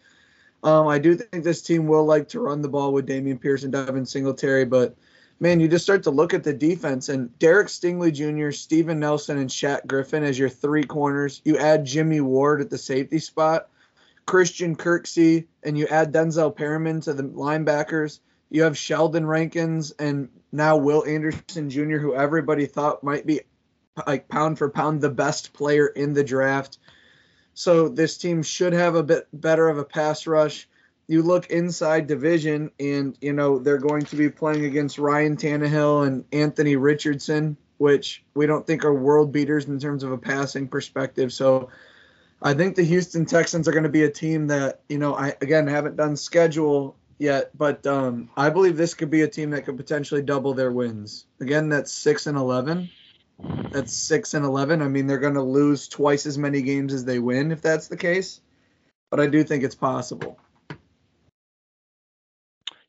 Um, 0.63 0.87
I 0.87 0.99
do 0.99 1.15
think 1.15 1.43
this 1.43 1.61
team 1.61 1.87
will 1.87 2.05
like 2.05 2.29
to 2.29 2.39
run 2.39 2.61
the 2.61 2.69
ball 2.69 2.93
with 2.93 3.07
Dameon 3.07 3.41
Pierce 3.41 3.63
and 3.63 3.73
Devin 3.73 4.05
Singletary, 4.05 4.63
but– 4.63 4.95
man, 5.39 5.59
you 5.59 5.67
just 5.67 5.85
start 5.85 6.03
to 6.03 6.11
look 6.11 6.33
at 6.33 6.43
the 6.43 6.53
defense 6.53 7.09
and 7.09 7.37
Derek 7.39 7.67
Stingley 7.67 8.11
Jr., 8.11 8.51
Steven 8.51 8.99
Nelson, 8.99 9.37
and 9.37 9.49
Shaq 9.49 9.85
Griffin 9.85 10.23
as 10.23 10.37
your 10.37 10.49
three 10.49 10.83
corners. 10.83 11.41
You 11.45 11.57
add 11.57 11.85
Jimmy 11.85 12.21
Ward 12.21 12.61
at 12.61 12.69
the 12.69 12.77
safety 12.77 13.19
spot, 13.19 13.69
Christian 14.25 14.75
Kirksey, 14.75 15.45
and 15.63 15.77
you 15.77 15.87
add 15.87 16.13
Denzel 16.13 16.55
Perryman 16.55 17.01
to 17.01 17.13
the 17.13 17.23
linebackers. 17.23 18.19
You 18.49 18.63
have 18.63 18.77
Sheldon 18.77 19.25
Rankins 19.25 19.91
and 19.91 20.29
now 20.51 20.77
Will 20.77 21.05
Anderson 21.05 21.69
Jr., 21.69 21.97
who 21.97 22.15
everybody 22.15 22.65
thought 22.65 23.03
might 23.03 23.25
be 23.25 23.41
like 24.05 24.27
pound 24.27 24.57
for 24.57 24.69
pound 24.69 25.01
the 25.01 25.09
best 25.09 25.53
player 25.53 25.87
in 25.87 26.13
the 26.13 26.23
draft. 26.23 26.77
So 27.53 27.89
this 27.89 28.17
team 28.17 28.43
should 28.43 28.73
have 28.73 28.95
a 28.95 29.03
bit 29.03 29.27
better 29.33 29.67
of 29.67 29.77
a 29.77 29.83
pass 29.83 30.27
rush. 30.27 30.69
You 31.07 31.23
look 31.23 31.49
inside 31.49 32.07
division, 32.07 32.71
and 32.79 33.17
you 33.21 33.33
know 33.33 33.59
they're 33.59 33.77
going 33.77 34.03
to 34.05 34.15
be 34.15 34.29
playing 34.29 34.65
against 34.65 34.97
Ryan 34.97 35.37
Tannehill 35.37 36.05
and 36.05 36.25
Anthony 36.31 36.75
Richardson, 36.75 37.57
which 37.77 38.23
we 38.35 38.45
don't 38.45 38.67
think 38.67 38.83
are 38.83 38.93
world 38.93 39.31
beaters 39.31 39.65
in 39.65 39.79
terms 39.79 40.03
of 40.03 40.11
a 40.11 40.17
passing 40.17 40.67
perspective. 40.67 41.31
So 41.31 41.69
I 42.41 42.53
think 42.53 42.75
the 42.75 42.83
Houston 42.83 43.25
Texans 43.25 43.67
are 43.67 43.71
going 43.71 43.83
to 43.83 43.89
be 43.89 44.03
a 44.03 44.11
team 44.11 44.47
that 44.47 44.81
you 44.89 44.97
know 44.97 45.15
I 45.15 45.33
again 45.41 45.67
haven't 45.67 45.95
done 45.95 46.17
schedule 46.17 46.97
yet, 47.17 47.57
but 47.57 47.87
um, 47.87 48.29
I 48.35 48.49
believe 48.49 48.75
this 48.75 48.93
could 48.93 49.09
be 49.09 49.21
a 49.21 49.27
team 49.27 49.51
that 49.51 49.63
could 49.63 49.77
potentially 49.77 50.21
double 50.21 50.53
their 50.53 50.71
wins. 50.71 51.25
Again, 51.39 51.69
that's 51.69 51.91
six 51.91 52.27
and 52.27 52.37
eleven. 52.37 52.89
That's 53.71 53.93
six 53.93 54.33
and 54.33 54.43
eleven. 54.43 54.81
I 54.81 54.89
mean, 54.89 55.07
they're 55.07 55.19
going 55.19 55.35
to 55.35 55.41
lose 55.41 55.87
twice 55.87 56.25
as 56.25 56.37
many 56.37 56.63
games 56.63 56.93
as 56.93 57.05
they 57.05 57.19
win 57.19 57.53
if 57.53 57.61
that's 57.61 57.87
the 57.87 57.97
case, 57.97 58.41
but 59.09 59.21
I 59.21 59.27
do 59.27 59.43
think 59.45 59.63
it's 59.63 59.75
possible. 59.75 60.37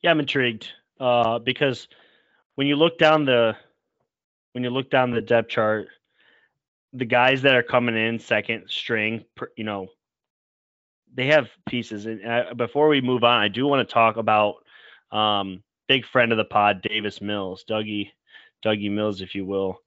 Yeah, 0.03 0.11
I'm 0.11 0.21
intrigued 0.21 0.69
uh, 1.01 1.39
because 1.39 1.89
when 2.55 2.67
you 2.67 2.77
look 2.77 2.99
down 2.99 3.25
the 3.25 3.57
when 4.53 4.65
you 4.65 4.71
look 4.71 4.91
down 4.91 5.11
the 5.11 5.21
depth 5.21 5.51
chart, 5.51 5.89
the 6.93 7.05
guys 7.05 7.43
that 7.43 7.55
are 7.55 7.63
coming 7.63 7.97
in 7.97 8.19
second 8.19 8.65
string, 8.69 9.25
you 9.57 9.65
know, 9.65 9.89
they 11.15 11.27
have 11.27 11.49
pieces. 11.69 12.07
And 12.07 12.25
uh, 12.27 12.55
before 12.55 12.89
we 12.89 13.01
move 13.01 13.25
on, 13.25 13.41
I 13.41 13.49
do 13.49 13.67
want 13.67 13.87
to 13.87 13.93
talk 13.93 14.17
about 14.17 14.57
um, 15.11 15.63
big 15.87 16.07
friend 16.07 16.33
of 16.33 16.39
the 16.39 16.45
pod, 16.45 16.83
Davis 16.83 17.21
Mills, 17.21 17.65
Dougie, 17.69 18.11
Dougie 18.65 18.91
Mills, 18.91 19.21
if 19.21 19.35
you 19.35 19.45
will. 19.45 19.81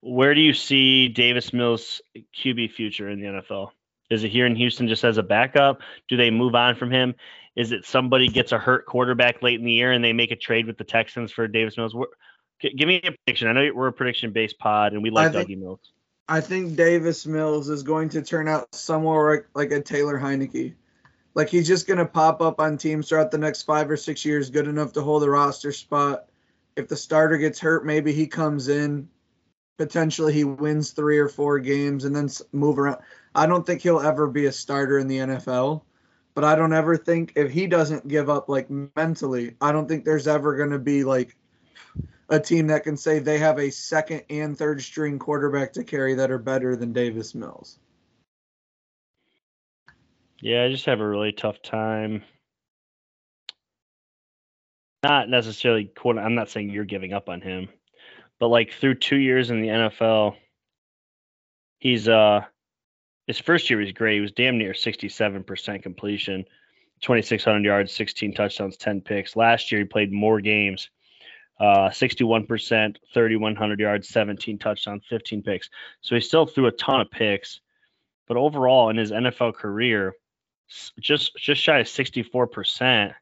Where 0.00 0.34
do 0.34 0.40
you 0.40 0.54
see 0.54 1.08
Davis 1.08 1.52
Mills' 1.52 2.00
QB 2.36 2.72
future 2.72 3.08
in 3.08 3.20
the 3.20 3.26
NFL? 3.26 3.70
Is 4.10 4.24
it 4.24 4.30
here 4.30 4.46
in 4.46 4.56
Houston 4.56 4.88
just 4.88 5.04
as 5.04 5.16
a 5.16 5.22
backup? 5.22 5.80
Do 6.08 6.16
they 6.16 6.30
move 6.30 6.54
on 6.54 6.74
from 6.74 6.90
him? 6.90 7.14
Is 7.54 7.72
it 7.72 7.84
somebody 7.84 8.28
gets 8.28 8.52
a 8.52 8.58
hurt 8.58 8.86
quarterback 8.86 9.42
late 9.42 9.58
in 9.58 9.64
the 9.64 9.72
year 9.72 9.92
and 9.92 10.02
they 10.02 10.12
make 10.12 10.30
a 10.30 10.36
trade 10.36 10.66
with 10.66 10.78
the 10.78 10.84
Texans 10.84 11.32
for 11.32 11.46
Davis 11.46 11.76
Mills? 11.76 11.94
give 12.62 12.88
me 12.88 13.00
a 13.04 13.12
prediction. 13.12 13.48
I 13.48 13.52
know 13.52 13.70
we're 13.74 13.88
a 13.88 13.92
prediction 13.92 14.32
based 14.32 14.58
pod 14.58 14.92
and 14.92 15.02
we 15.02 15.10
like 15.10 15.32
think, 15.32 15.48
Dougie 15.48 15.58
Mills. 15.58 15.80
I 16.28 16.40
think 16.40 16.76
Davis 16.76 17.26
Mills 17.26 17.68
is 17.68 17.82
going 17.82 18.08
to 18.10 18.22
turn 18.22 18.48
out 18.48 18.74
somewhere 18.74 19.30
like, 19.30 19.46
like 19.54 19.70
a 19.72 19.82
Taylor 19.82 20.18
Heinicke. 20.18 20.74
Like 21.34 21.48
he's 21.48 21.66
just 21.66 21.86
going 21.86 21.98
to 21.98 22.06
pop 22.06 22.40
up 22.40 22.60
on 22.60 22.78
teams 22.78 23.08
throughout 23.08 23.30
the 23.30 23.38
next 23.38 23.62
five 23.62 23.90
or 23.90 23.96
six 23.96 24.24
years, 24.24 24.50
good 24.50 24.68
enough 24.68 24.92
to 24.94 25.02
hold 25.02 25.24
a 25.24 25.30
roster 25.30 25.72
spot. 25.72 26.26
If 26.76 26.88
the 26.88 26.96
starter 26.96 27.36
gets 27.36 27.58
hurt, 27.58 27.84
maybe 27.84 28.12
he 28.12 28.26
comes 28.26 28.68
in. 28.68 29.08
Potentially 29.78 30.32
he 30.32 30.44
wins 30.44 30.90
three 30.90 31.18
or 31.18 31.28
four 31.28 31.58
games 31.58 32.04
and 32.04 32.14
then 32.14 32.28
move 32.52 32.78
around. 32.78 32.98
I 33.34 33.46
don't 33.46 33.66
think 33.66 33.80
he'll 33.80 34.00
ever 34.00 34.26
be 34.26 34.46
a 34.46 34.52
starter 34.52 34.98
in 34.98 35.08
the 35.08 35.18
NFL 35.18 35.82
but 36.34 36.44
I 36.44 36.54
don't 36.54 36.72
ever 36.72 36.96
think 36.96 37.32
if 37.36 37.50
he 37.50 37.66
doesn't 37.66 38.08
give 38.08 38.30
up 38.30 38.48
like 38.48 38.68
mentally, 38.96 39.56
I 39.60 39.72
don't 39.72 39.88
think 39.88 40.04
there's 40.04 40.28
ever 40.28 40.56
going 40.56 40.70
to 40.70 40.78
be 40.78 41.04
like 41.04 41.36
a 42.28 42.40
team 42.40 42.66
that 42.68 42.84
can 42.84 42.96
say 42.96 43.18
they 43.18 43.38
have 43.38 43.58
a 43.58 43.70
second 43.70 44.22
and 44.30 44.56
third 44.56 44.82
string 44.82 45.18
quarterback 45.18 45.72
to 45.74 45.84
carry 45.84 46.14
that 46.14 46.30
are 46.30 46.38
better 46.38 46.76
than 46.76 46.92
Davis 46.92 47.34
Mills. 47.34 47.78
Yeah, 50.40 50.64
I 50.64 50.70
just 50.70 50.86
have 50.86 51.00
a 51.00 51.08
really 51.08 51.32
tough 51.32 51.62
time. 51.62 52.24
Not 55.02 55.28
necessarily, 55.28 55.84
quote. 55.84 56.18
I'm 56.18 56.34
not 56.34 56.48
saying 56.48 56.70
you're 56.70 56.84
giving 56.84 57.12
up 57.12 57.28
on 57.28 57.40
him, 57.40 57.68
but 58.40 58.48
like 58.48 58.72
through 58.72 58.96
two 58.96 59.16
years 59.16 59.50
in 59.50 59.60
the 59.60 59.68
NFL, 59.68 60.36
he's 61.78 62.08
uh 62.08 62.44
his 63.26 63.38
first 63.38 63.70
year 63.70 63.78
was 63.78 63.92
great. 63.92 64.16
He 64.16 64.20
was 64.20 64.32
damn 64.32 64.58
near 64.58 64.72
67% 64.72 65.82
completion, 65.82 66.44
2,600 67.00 67.64
yards, 67.64 67.92
16 67.92 68.34
touchdowns, 68.34 68.76
10 68.76 69.00
picks. 69.00 69.36
Last 69.36 69.70
year, 69.70 69.80
he 69.80 69.86
played 69.86 70.12
more 70.12 70.40
games, 70.40 70.90
uh, 71.60 71.90
61%, 71.90 72.96
3,100 73.14 73.80
yards, 73.80 74.08
17 74.08 74.58
touchdowns, 74.58 75.04
15 75.08 75.42
picks. 75.42 75.70
So 76.00 76.14
he 76.14 76.20
still 76.20 76.46
threw 76.46 76.66
a 76.66 76.72
ton 76.72 77.00
of 77.00 77.10
picks. 77.10 77.60
But 78.26 78.36
overall, 78.36 78.90
in 78.90 78.96
his 78.96 79.10
NFL 79.10 79.54
career, 79.54 80.14
just 81.00 81.36
just 81.36 81.60
shy 81.60 81.80
of 81.80 81.86
64%, 81.86 83.14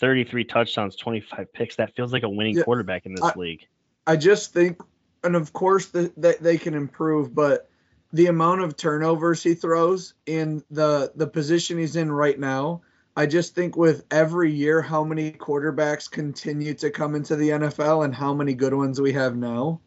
33 0.00 0.44
touchdowns, 0.44 0.96
25 0.96 1.52
picks. 1.52 1.76
That 1.76 1.94
feels 1.94 2.12
like 2.12 2.22
a 2.22 2.28
winning 2.28 2.56
yeah, 2.56 2.62
quarterback 2.62 3.04
in 3.04 3.14
this 3.14 3.24
I, 3.24 3.32
league. 3.36 3.66
I 4.06 4.16
just 4.16 4.52
think, 4.52 4.80
and 5.22 5.36
of 5.36 5.52
course, 5.52 5.86
that 5.88 6.14
the, 6.20 6.36
they 6.40 6.56
can 6.56 6.74
improve, 6.74 7.34
but 7.34 7.68
the 8.12 8.26
amount 8.26 8.60
of 8.60 8.76
turnovers 8.76 9.42
he 9.42 9.54
throws 9.54 10.14
in 10.26 10.62
the 10.70 11.12
the 11.16 11.26
position 11.26 11.78
he's 11.78 11.96
in 11.96 12.12
right 12.12 12.38
now, 12.38 12.82
I 13.16 13.26
just 13.26 13.54
think 13.54 13.76
with 13.76 14.04
every 14.10 14.52
year 14.52 14.82
how 14.82 15.04
many 15.04 15.32
quarterbacks 15.32 16.10
continue 16.10 16.74
to 16.74 16.90
come 16.90 17.14
into 17.14 17.36
the 17.36 17.50
NFL 17.50 18.04
and 18.04 18.14
how 18.14 18.34
many 18.34 18.54
good 18.54 18.74
ones 18.74 19.00
we 19.00 19.12
have 19.12 19.36
now, 19.36 19.80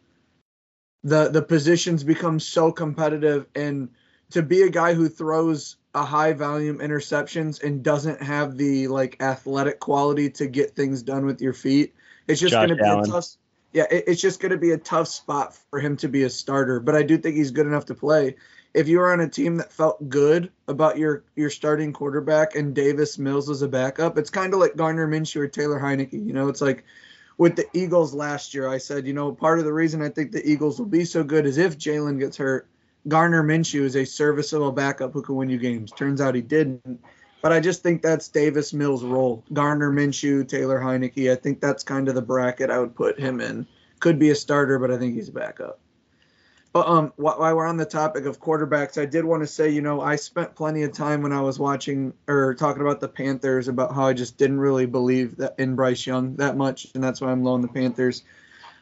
the 1.04 1.30
the 1.30 1.42
positions 1.42 2.04
become 2.04 2.40
so 2.40 2.72
competitive 2.72 3.46
and 3.56 3.90
to 4.32 4.42
be 4.42 4.64
a 4.64 4.70
guy 4.70 4.94
who 4.94 5.08
throws 5.08 5.78
a 5.94 6.04
high 6.04 6.34
volume 6.34 6.80
interceptions 6.80 7.64
and 7.64 7.84
doesn't 7.84 8.22
have 8.22 8.58
the 8.58 8.88
like 8.88 9.22
athletic 9.22 9.80
quality 9.80 10.30
to 10.30 10.48
get 10.48 10.76
things 10.76 11.04
done 11.04 11.26
with 11.26 11.42
your 11.42 11.54
feet, 11.54 11.94
it's 12.28 12.42
just 12.42 12.54
going 12.54 12.70
to 12.70 12.76
be 12.76 12.84
Allen. 12.84 13.08
a 13.08 13.12
tough 13.12 13.28
yeah, 13.76 13.88
it, 13.92 14.06
it's 14.08 14.22
just 14.22 14.40
going 14.40 14.54
to 14.54 14.58
be 14.58 14.72
a 14.72 14.78
tough 14.78 15.10
spot 15.10 15.54
for 15.70 15.82
him 15.82 15.98
to 15.98 16.08
be 16.08 16.24
a 16.24 16.30
starter. 16.30 16.80
But 16.80 16.96
I 16.96 17.04
do 17.04 17.18
think 17.18 17.36
he's 17.36 17.52
good 17.52 17.68
enough 17.68 17.88
to 17.88 17.94
play. 17.94 18.38
If 18.74 18.88
you 18.88 19.00
were 19.00 19.12
on 19.12 19.20
a 19.20 19.28
team 19.28 19.58
that 19.58 19.74
felt 19.74 20.08
good 20.08 20.50
about 20.70 20.98
your 20.98 21.26
your 21.36 21.50
starting 21.50 21.92
quarterback 21.92 22.56
and 22.56 22.74
Davis 22.74 23.18
Mills 23.18 23.50
as 23.50 23.62
a 23.62 23.68
backup, 23.68 24.18
it's 24.18 24.30
kind 24.30 24.54
of 24.54 24.62
like 24.62 24.78
Gardner 24.78 25.08
Minshew 25.08 25.42
or 25.42 25.48
Taylor 25.48 25.78
Heinicke. 25.78 26.14
You 26.14 26.32
know, 26.32 26.48
it's 26.48 26.62
like 26.62 26.86
with 27.38 27.58
the 27.58 27.66
Eagles 27.74 28.14
last 28.14 28.54
year. 28.54 28.70
I 28.70 28.78
said, 28.78 29.06
you 29.06 29.14
know, 29.14 29.34
part 29.34 29.60
of 29.60 29.66
the 29.66 29.74
reason 29.74 30.02
I 30.02 30.10
think 30.10 30.32
the 30.32 30.50
Eagles 30.50 30.80
will 30.80 30.86
be 30.86 31.04
so 31.04 31.26
good 31.26 31.46
is 31.46 31.58
if 31.58 31.78
Jalen 31.78 32.18
gets 32.18 32.38
hurt, 32.38 32.70
Gardner 33.10 33.44
Minshew 33.44 33.82
is 33.82 33.98
a 33.98 34.06
serviceable 34.06 34.72
backup 34.72 35.12
who 35.12 35.22
can 35.22 35.36
win 35.36 35.50
you 35.50 35.58
games. 35.58 35.92
Turns 35.92 36.22
out 36.22 36.34
he 36.34 36.42
didn't. 36.42 37.02
But 37.46 37.54
I 37.54 37.60
just 37.60 37.84
think 37.84 38.02
that's 38.02 38.28
Davis 38.28 38.74
Mills' 38.74 39.04
role. 39.04 39.44
Gardner 39.54 39.92
Minshew, 39.92 40.48
Taylor 40.48 40.80
Heinicke. 40.80 41.32
I 41.32 41.36
think 41.36 41.62
that's 41.62 41.84
kind 41.84 42.10
of 42.10 42.16
the 42.16 42.22
bracket 42.24 42.72
I 42.72 42.80
would 42.80 42.96
put 42.96 43.20
him 43.20 43.40
in. 43.40 43.68
Could 44.00 44.18
be 44.18 44.32
a 44.32 44.36
starter, 44.36 44.80
but 44.80 44.90
I 44.90 44.98
think 44.98 45.14
he's 45.14 45.30
a 45.30 45.32
backup. 45.32 45.78
But 46.74 46.88
um, 46.88 47.14
while 47.18 47.56
we're 47.56 47.68
on 47.68 47.78
the 47.78 47.86
topic 47.86 48.26
of 48.26 48.40
quarterbacks, 48.40 49.00
I 49.00 49.06
did 49.06 49.26
want 49.26 49.44
to 49.44 49.48
say, 49.48 49.70
you 49.70 49.84
know, 49.84 50.02
I 50.02 50.16
spent 50.16 50.56
plenty 50.56 50.82
of 50.82 50.94
time 50.94 51.22
when 51.22 51.34
I 51.34 51.42
was 51.42 51.60
watching 51.60 52.14
or 52.28 52.56
talking 52.56 52.82
about 52.82 53.00
the 53.00 53.08
Panthers 53.08 53.68
about 53.68 53.94
how 53.94 54.08
I 54.08 54.14
just 54.14 54.40
didn't 54.40 54.60
really 54.60 54.88
believe 54.88 55.38
that 55.38 55.54
in 55.60 55.76
Bryce 55.76 56.08
Young 56.08 56.38
that 56.38 56.58
much, 56.58 56.88
and 56.96 57.04
that's 57.04 57.22
why 57.22 57.30
I'm 57.30 57.44
low 57.44 57.54
on 57.54 57.62
the 57.62 57.68
Panthers. 57.68 58.24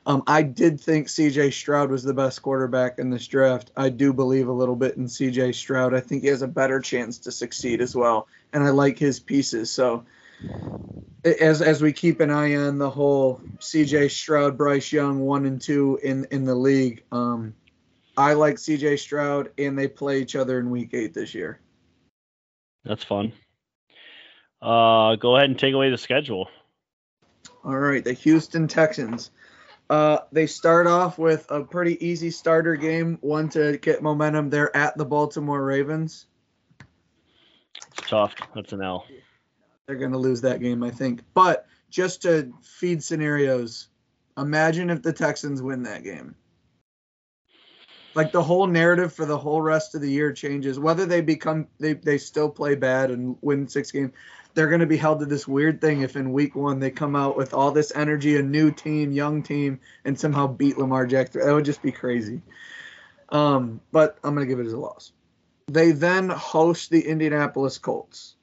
Um, 0.05 0.23
I 0.25 0.41
did 0.41 0.79
think 0.79 1.09
C.J. 1.09 1.51
Stroud 1.51 1.91
was 1.91 2.03
the 2.03 2.13
best 2.13 2.41
quarterback 2.41 2.97
in 2.97 3.09
this 3.09 3.27
draft. 3.27 3.71
I 3.75 3.89
do 3.89 4.13
believe 4.13 4.47
a 4.47 4.53
little 4.53 4.75
bit 4.77 4.95
in 4.95 5.09
C.J. 5.09 5.51
Stroud. 5.51 5.93
I 5.93 5.99
think 5.99 6.23
he 6.23 6.29
has 6.29 6.41
a 6.41 6.47
better 6.47 6.79
chance 6.79 7.17
to 7.19 7.31
succeed 7.31 7.81
as 7.81 7.93
well 7.93 8.27
and 8.53 8.63
I 8.63 8.69
like 8.69 8.97
his 8.97 9.19
pieces. 9.19 9.71
So 9.71 10.05
as 11.23 11.61
as 11.61 11.81
we 11.81 11.93
keep 11.93 12.19
an 12.19 12.29
eye 12.29 12.55
on 12.55 12.77
the 12.77 12.89
whole 12.89 13.41
CJ 13.59 14.11
Stroud, 14.11 14.57
Bryce 14.57 14.91
Young 14.91 15.19
one 15.19 15.45
and 15.45 15.61
two 15.61 15.99
in 16.03 16.25
in 16.31 16.45
the 16.45 16.55
league, 16.55 17.03
um, 17.11 17.53
I 18.15 18.33
like 18.33 18.55
CJ 18.55 18.99
Stroud 18.99 19.51
and 19.57 19.77
they 19.77 19.87
play 19.87 20.21
each 20.21 20.35
other 20.35 20.59
in 20.59 20.69
week 20.69 20.93
eight 20.93 21.13
this 21.13 21.33
year. 21.33 21.59
That's 22.85 23.03
fun. 23.03 23.33
Uh, 24.61 25.15
go 25.15 25.35
ahead 25.35 25.49
and 25.49 25.59
take 25.59 25.73
away 25.73 25.89
the 25.89 25.97
schedule. 25.97 26.49
All 27.65 27.77
right, 27.77 28.03
the 28.03 28.13
Houston 28.13 28.67
Texans. 28.67 29.31
Uh, 29.89 30.19
they 30.31 30.47
start 30.47 30.87
off 30.87 31.17
with 31.17 31.45
a 31.49 31.63
pretty 31.63 32.03
easy 32.05 32.29
starter 32.29 32.75
game, 32.75 33.17
one 33.21 33.49
to 33.49 33.77
get 33.77 34.01
momentum. 34.01 34.49
They're 34.49 34.75
at 34.75 34.97
the 34.97 35.05
Baltimore 35.05 35.63
Ravens. 35.63 36.25
Tough. 38.07 38.33
That's 38.55 38.73
an 38.73 38.81
L. 38.81 39.05
They're 39.87 39.95
going 39.97 40.11
to 40.11 40.17
lose 40.17 40.41
that 40.41 40.61
game, 40.61 40.83
I 40.83 40.91
think. 40.91 41.21
But 41.33 41.67
just 41.89 42.21
to 42.23 42.53
feed 42.61 43.03
scenarios, 43.03 43.89
imagine 44.37 44.89
if 44.89 45.01
the 45.01 45.13
Texans 45.13 45.61
win 45.61 45.83
that 45.83 46.03
game. 46.03 46.35
Like 48.15 48.31
the 48.31 48.43
whole 48.43 48.67
narrative 48.67 49.11
for 49.11 49.25
the 49.25 49.37
whole 49.37 49.61
rest 49.61 49.95
of 49.95 50.01
the 50.01 50.09
year 50.09 50.31
changes. 50.31 50.77
Whether 50.79 51.05
they 51.05 51.21
become 51.21 51.67
they 51.79 51.93
they 51.93 52.19
still 52.19 52.47
play 52.47 52.75
bad 52.75 53.09
and 53.09 53.35
win 53.41 53.67
six 53.67 53.91
games, 53.91 54.11
they're 54.53 54.67
going 54.67 54.81
to 54.81 54.85
be 54.85 54.97
held 54.97 55.19
to 55.19 55.25
this 55.25 55.47
weird 55.47 55.81
thing 55.81 56.01
if 56.01 56.15
in 56.15 56.31
week 56.31 56.55
one 56.55 56.79
they 56.79 56.91
come 56.91 57.15
out 57.15 57.35
with 57.35 57.55
all 57.55 57.71
this 57.71 57.91
energy, 57.95 58.37
a 58.37 58.43
new 58.43 58.71
team, 58.71 59.11
young 59.11 59.41
team, 59.41 59.79
and 60.05 60.19
somehow 60.19 60.45
beat 60.45 60.77
Lamar 60.77 61.07
Jackson. 61.07 61.41
That 61.41 61.53
would 61.53 61.65
just 61.65 61.81
be 61.81 61.91
crazy. 61.91 62.41
Um, 63.29 63.81
but 63.91 64.19
I'm 64.23 64.35
going 64.35 64.47
to 64.47 64.49
give 64.49 64.63
it 64.63 64.67
as 64.67 64.73
a 64.73 64.77
loss. 64.77 65.11
They 65.67 65.91
then 65.91 66.29
host 66.29 66.89
the 66.89 67.07
Indianapolis 67.07 67.77
Colts. 67.77 68.35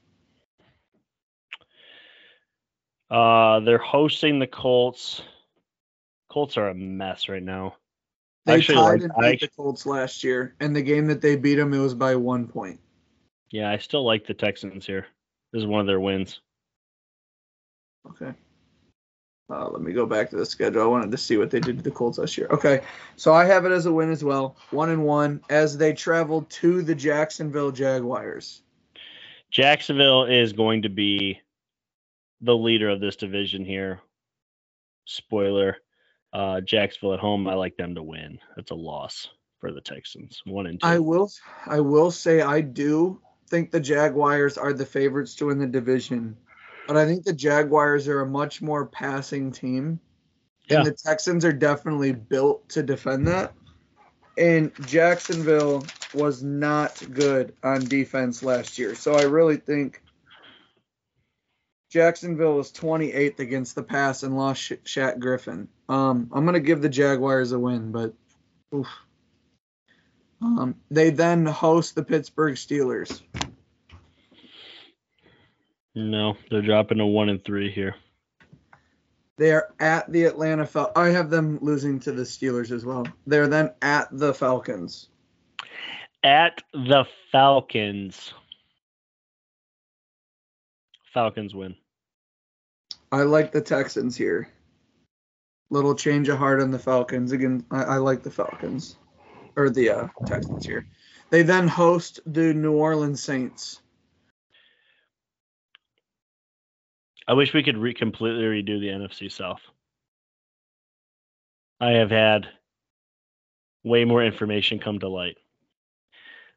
Uh, 3.11 3.61
they're 3.61 3.79
hosting 3.79 4.39
the 4.39 4.47
Colts. 4.47 5.23
Colts 6.31 6.57
are 6.57 6.69
a 6.69 6.75
mess 6.75 7.29
right 7.29 7.43
now. 7.43 7.75
They 8.47 8.55
Actually, 8.55 8.77
tied 8.77 8.85
like, 8.85 9.03
and 9.03 9.13
beat 9.19 9.43
I, 9.43 9.47
the 9.47 9.49
Colts 9.49 9.85
last 9.85 10.25
year, 10.25 10.55
and 10.61 10.75
the 10.75 10.83
game 10.83 11.07
that 11.09 11.21
they 11.21 11.37
beat 11.37 11.57
them, 11.57 11.75
it 11.75 11.79
was 11.79 11.95
by 11.95 12.17
one 12.17 12.47
point. 12.47 12.81
Yeah, 13.51 13.71
I 13.71 13.79
still 13.79 14.05
like 14.05 14.27
the 14.27 14.35
Texans 14.35 14.87
here. 14.87 15.07
This 15.53 15.61
is 15.61 15.67
one 15.67 15.81
of 15.81 15.87
their 15.87 16.01
wins. 16.01 16.41
Okay. 18.09 18.33
Uh, 19.51 19.69
let 19.69 19.83
me 19.83 19.93
go 19.93 20.07
back 20.07 20.31
to 20.31 20.37
the 20.37 20.47
schedule. 20.47 20.83
I 20.83 20.87
wanted 20.87 21.11
to 21.11 21.19
see 21.19 21.37
what 21.37 21.51
they 21.51 21.59
did 21.59 21.79
to 21.79 21.83
the 21.83 21.91
Colts 21.91 22.19
this 22.19 22.39
year. 22.39 22.47
Okay, 22.51 22.83
so 23.17 23.35
I 23.35 23.47
have 23.47 23.65
it 23.65 23.73
as 23.73 23.87
a 23.87 23.93
win 23.93 24.11
as 24.11 24.23
well, 24.23 24.57
one 24.71 24.91
and 24.91 25.05
one, 25.05 25.41
as 25.51 25.77
they 25.77 25.93
travel 25.93 26.43
to 26.43 26.83
the 26.83 26.95
Jacksonville 26.95 27.73
Jaguars. 27.73 28.63
Jacksonville 29.51 30.27
is 30.27 30.53
going 30.53 30.83
to 30.83 30.89
be 30.89 31.41
the 32.41 32.57
leader 32.57 32.89
of 32.89 33.01
this 33.01 33.17
division 33.17 33.65
here. 33.65 34.01
Spoiler: 35.07 35.79
uh, 36.33 36.61
Jacksonville 36.61 37.15
at 37.15 37.21
home. 37.21 37.49
I 37.49 37.55
like 37.55 37.77
them 37.77 37.97
to 37.97 38.03
win. 38.03 38.39
That's 38.55 38.71
a 38.71 38.77
loss 38.77 39.29
for 39.59 39.73
the 39.73 39.81
Texans. 39.81 40.41
One 40.47 40.67
and 40.67 40.81
two. 40.81 40.87
I 40.87 41.01
will, 41.01 41.31
I 41.67 41.81
will 41.81 42.11
say, 42.13 42.41
I 42.41 42.61
do 42.61 43.21
think 43.49 43.73
the 43.73 43.81
Jaguars 43.81 44.57
are 44.57 44.73
the 44.73 44.87
favorites 44.87 45.35
to 45.37 45.47
win 45.47 45.59
the 45.59 45.67
division, 45.67 46.37
but 46.91 46.97
I 46.97 47.07
think 47.07 47.23
the 47.23 47.33
Jaguars 47.33 48.09
are 48.09 48.21
a 48.21 48.27
much 48.27 48.61
more 48.61 48.85
passing 48.85 49.53
team, 49.53 50.01
Yeah. 50.67 50.79
and 50.79 50.87
the 50.89 50.91
Texans 50.91 51.45
are 51.45 51.53
definitely 51.53 52.11
built 52.11 52.69
to 52.71 52.83
defend 52.83 53.29
that. 53.29 53.55
And 54.37 54.73
Jacksonville 54.89 55.85
was 56.15 56.43
not 56.43 57.01
good 57.13 57.55
on 57.63 57.85
defense 57.85 58.43
last 58.43 58.77
year, 58.77 58.97
so 58.97 59.15
I 59.15 59.23
really 59.23 59.57
think 59.57 60.03
Jacksonville 61.91 62.57
was 62.57 62.73
28th 62.73 63.39
against 63.39 63.77
the 63.77 63.85
pass 63.85 64.25
and 64.25 64.37
lost 64.37 64.61
Sha- 64.61 64.75
Shaq 64.85 65.21
Griffin. 65.21 65.69
Um, 65.89 66.29
I'm 66.33 66.45
gonna 66.45 66.59
give 66.59 66.83
the 66.83 66.89
Jaguars 66.89 67.53
a 67.53 67.59
win, 67.61 67.93
but 67.93 68.15
oof. 68.75 68.89
Um, 70.43 70.75
they 70.91 71.11
then 71.11 71.47
host 71.47 71.95
the 71.95 72.03
Pittsburgh 72.03 72.57
Steelers. 72.57 73.23
No, 75.95 76.37
they're 76.51 76.63
dropping 76.63 76.99
to 76.99 77.07
one 77.07 77.29
and 77.29 77.45
three 77.45 77.71
here. 77.71 77.95
They 79.37 79.53
are 79.53 79.73
at 79.81 80.13
the 80.13 80.25
Atlanta 80.25 80.67
Fal. 80.67 80.93
I 80.95 81.09
have 81.09 81.31
them 81.31 81.59
losing 81.63 81.99
to 82.01 82.13
the 82.13 82.25
Steelers 82.25 82.71
as 82.71 82.85
well. 82.85 83.07
They're 83.27 83.49
then 83.49 83.73
at 83.81 84.09
the 84.13 84.35
Falcons. 84.35 85.09
At 86.23 86.63
the 86.75 87.07
Falcons. 87.33 88.35
Falcons 91.15 91.55
win. 91.55 91.75
I 93.11 93.23
like 93.23 93.51
the 93.51 93.63
Texans 93.63 94.15
here. 94.15 94.49
Little 95.71 95.95
change 95.95 96.29
of 96.29 96.39
heart 96.39 96.61
on 96.61 96.71
the 96.71 96.79
Falcons. 96.79 97.33
Again, 97.33 97.65
I, 97.71 97.83
I 97.83 97.97
like 97.97 98.23
the 98.23 98.31
Falcons. 98.31 98.97
Or 99.57 99.71
the 99.71 99.91
uh, 99.91 100.09
Texans 100.27 100.67
here. 100.67 100.87
They 101.31 101.43
then 101.43 101.67
host 101.67 102.21
the 102.27 102.53
New 102.53 102.75
Orleans 102.75 103.23
Saints. 103.23 103.81
I 107.31 107.33
wish 107.33 107.55
we 107.55 107.63
could 107.63 107.79
re- 107.79 107.95
completely 107.95 108.43
redo 108.43 108.81
the 108.81 108.89
NFC 108.89 109.31
South. 109.31 109.61
I 111.81 111.91
have 111.91 112.11
had 112.11 112.49
way 113.85 114.05
more 114.05 114.25
information 114.25 114.81
come 114.81 114.99
to 114.99 115.09
light. 115.09 115.37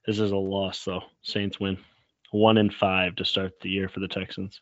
This 0.08 0.18
is 0.18 0.32
a 0.32 0.36
loss, 0.36 0.84
though. 0.84 1.04
Saints 1.22 1.60
win. 1.60 1.78
One 2.32 2.58
and 2.58 2.74
five 2.74 3.16
to 3.18 3.24
start 3.24 3.60
the 3.62 3.70
year 3.70 3.88
for 3.88 4.00
the 4.00 4.08
Texans. 4.08 4.62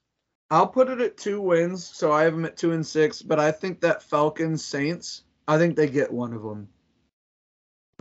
I'll 0.50 0.68
put 0.68 0.89
it 0.89 1.00
at 1.00 1.15
two 1.15 1.39
wins, 1.39 1.88
so 1.88 2.12
I 2.12 2.24
have 2.24 2.34
them 2.34 2.44
at 2.44 2.58
two 2.58 2.74
and 2.74 2.86
six. 2.86 3.22
But 3.22 3.39
I 3.39 3.50
think 3.50 3.80
that 3.80 4.03
Falcons 4.03 4.65
Saints, 4.65 5.24
I 5.48 5.58
think 5.58 5.77
they 5.77 5.88
get 5.88 6.12
one 6.12 6.34
of 6.34 6.44
them. 6.44 6.68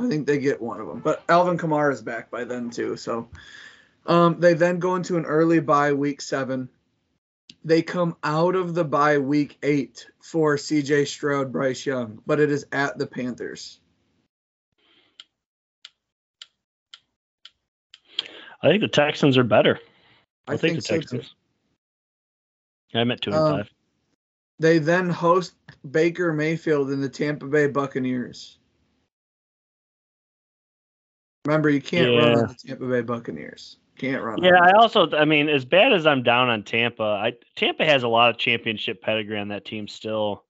I 0.00 0.09
think 0.09 0.26
they 0.26 0.38
get 0.38 0.61
one 0.61 0.81
of 0.81 0.88
them. 0.88 0.99
But 0.99 1.23
Alvin 1.29 1.59
Kamara 1.59 1.93
is 1.93 2.02
back 2.02 2.29
by 2.29 2.43
then 2.43 2.71
too, 2.71 2.97
so 2.97 3.29
um, 4.07 4.40
they 4.40 4.55
then 4.55 4.81
go 4.81 4.97
into 4.97 5.17
an 5.17 5.26
early 5.26 5.61
bye 5.61 5.93
week 5.93 6.21
seven. 6.21 6.69
They 7.64 7.83
come 7.83 8.17
out 8.25 8.55
of 8.55 8.75
the 8.75 8.85
bye 8.85 9.19
week 9.19 9.59
eight 9.62 10.07
for 10.21 10.57
C.J. 10.57 11.05
Stroud, 11.05 11.52
Bryce 11.52 11.85
Young, 11.85 12.23
but 12.26 12.40
it 12.40 12.50
is 12.50 12.67
at 12.73 12.97
the 12.97 13.07
Panthers. 13.07 13.81
I 18.62 18.68
think 18.68 18.81
the 18.81 18.88
Texans 18.88 19.37
are 19.38 19.44
better. 19.44 19.79
I 20.46 20.53
I'll 20.53 20.59
take 20.59 20.77
the 20.77 20.81
think 20.81 20.85
so. 20.85 20.94
Texans. 20.94 21.35
I'm 22.94 23.11
at 23.11 23.20
two 23.20 23.31
and 23.31 23.38
Um, 23.38 23.57
five. 23.59 23.70
They 24.59 24.79
then 24.79 25.09
host 25.09 25.55
Baker 25.90 26.33
Mayfield 26.33 26.90
and 26.90 27.03
the 27.03 27.09
Tampa 27.09 27.46
Bay 27.46 27.66
Buccaneers. 27.66 28.59
Remember, 31.46 31.70
you 31.70 31.81
can't 31.81 32.14
run 32.14 32.35
on 32.35 32.49
the 32.49 32.55
Tampa 32.55 32.87
Bay 32.87 33.01
Buccaneers. 33.01 33.79
Can't 34.01 34.23
run. 34.23 34.43
Yeah, 34.43 34.59
I 34.59 34.71
also, 34.79 35.11
I 35.11 35.27
mean, 35.27 35.51
as 35.51 35.67
bad 35.67 35.93
as 35.93 36.07
I'm 36.07 36.23
down 36.23 36.49
on 36.49 36.63
Tampa, 36.63 37.03
I 37.03 37.35
Tampa 37.55 37.85
has 37.85 38.03
a 38.03 38.09
lot 38.09 38.31
of 38.31 38.39
championship 38.39 39.03
pedigree 39.03 39.39
on 39.39 39.49
that 39.49 39.67
team 39.67 39.87
still, 39.87 40.45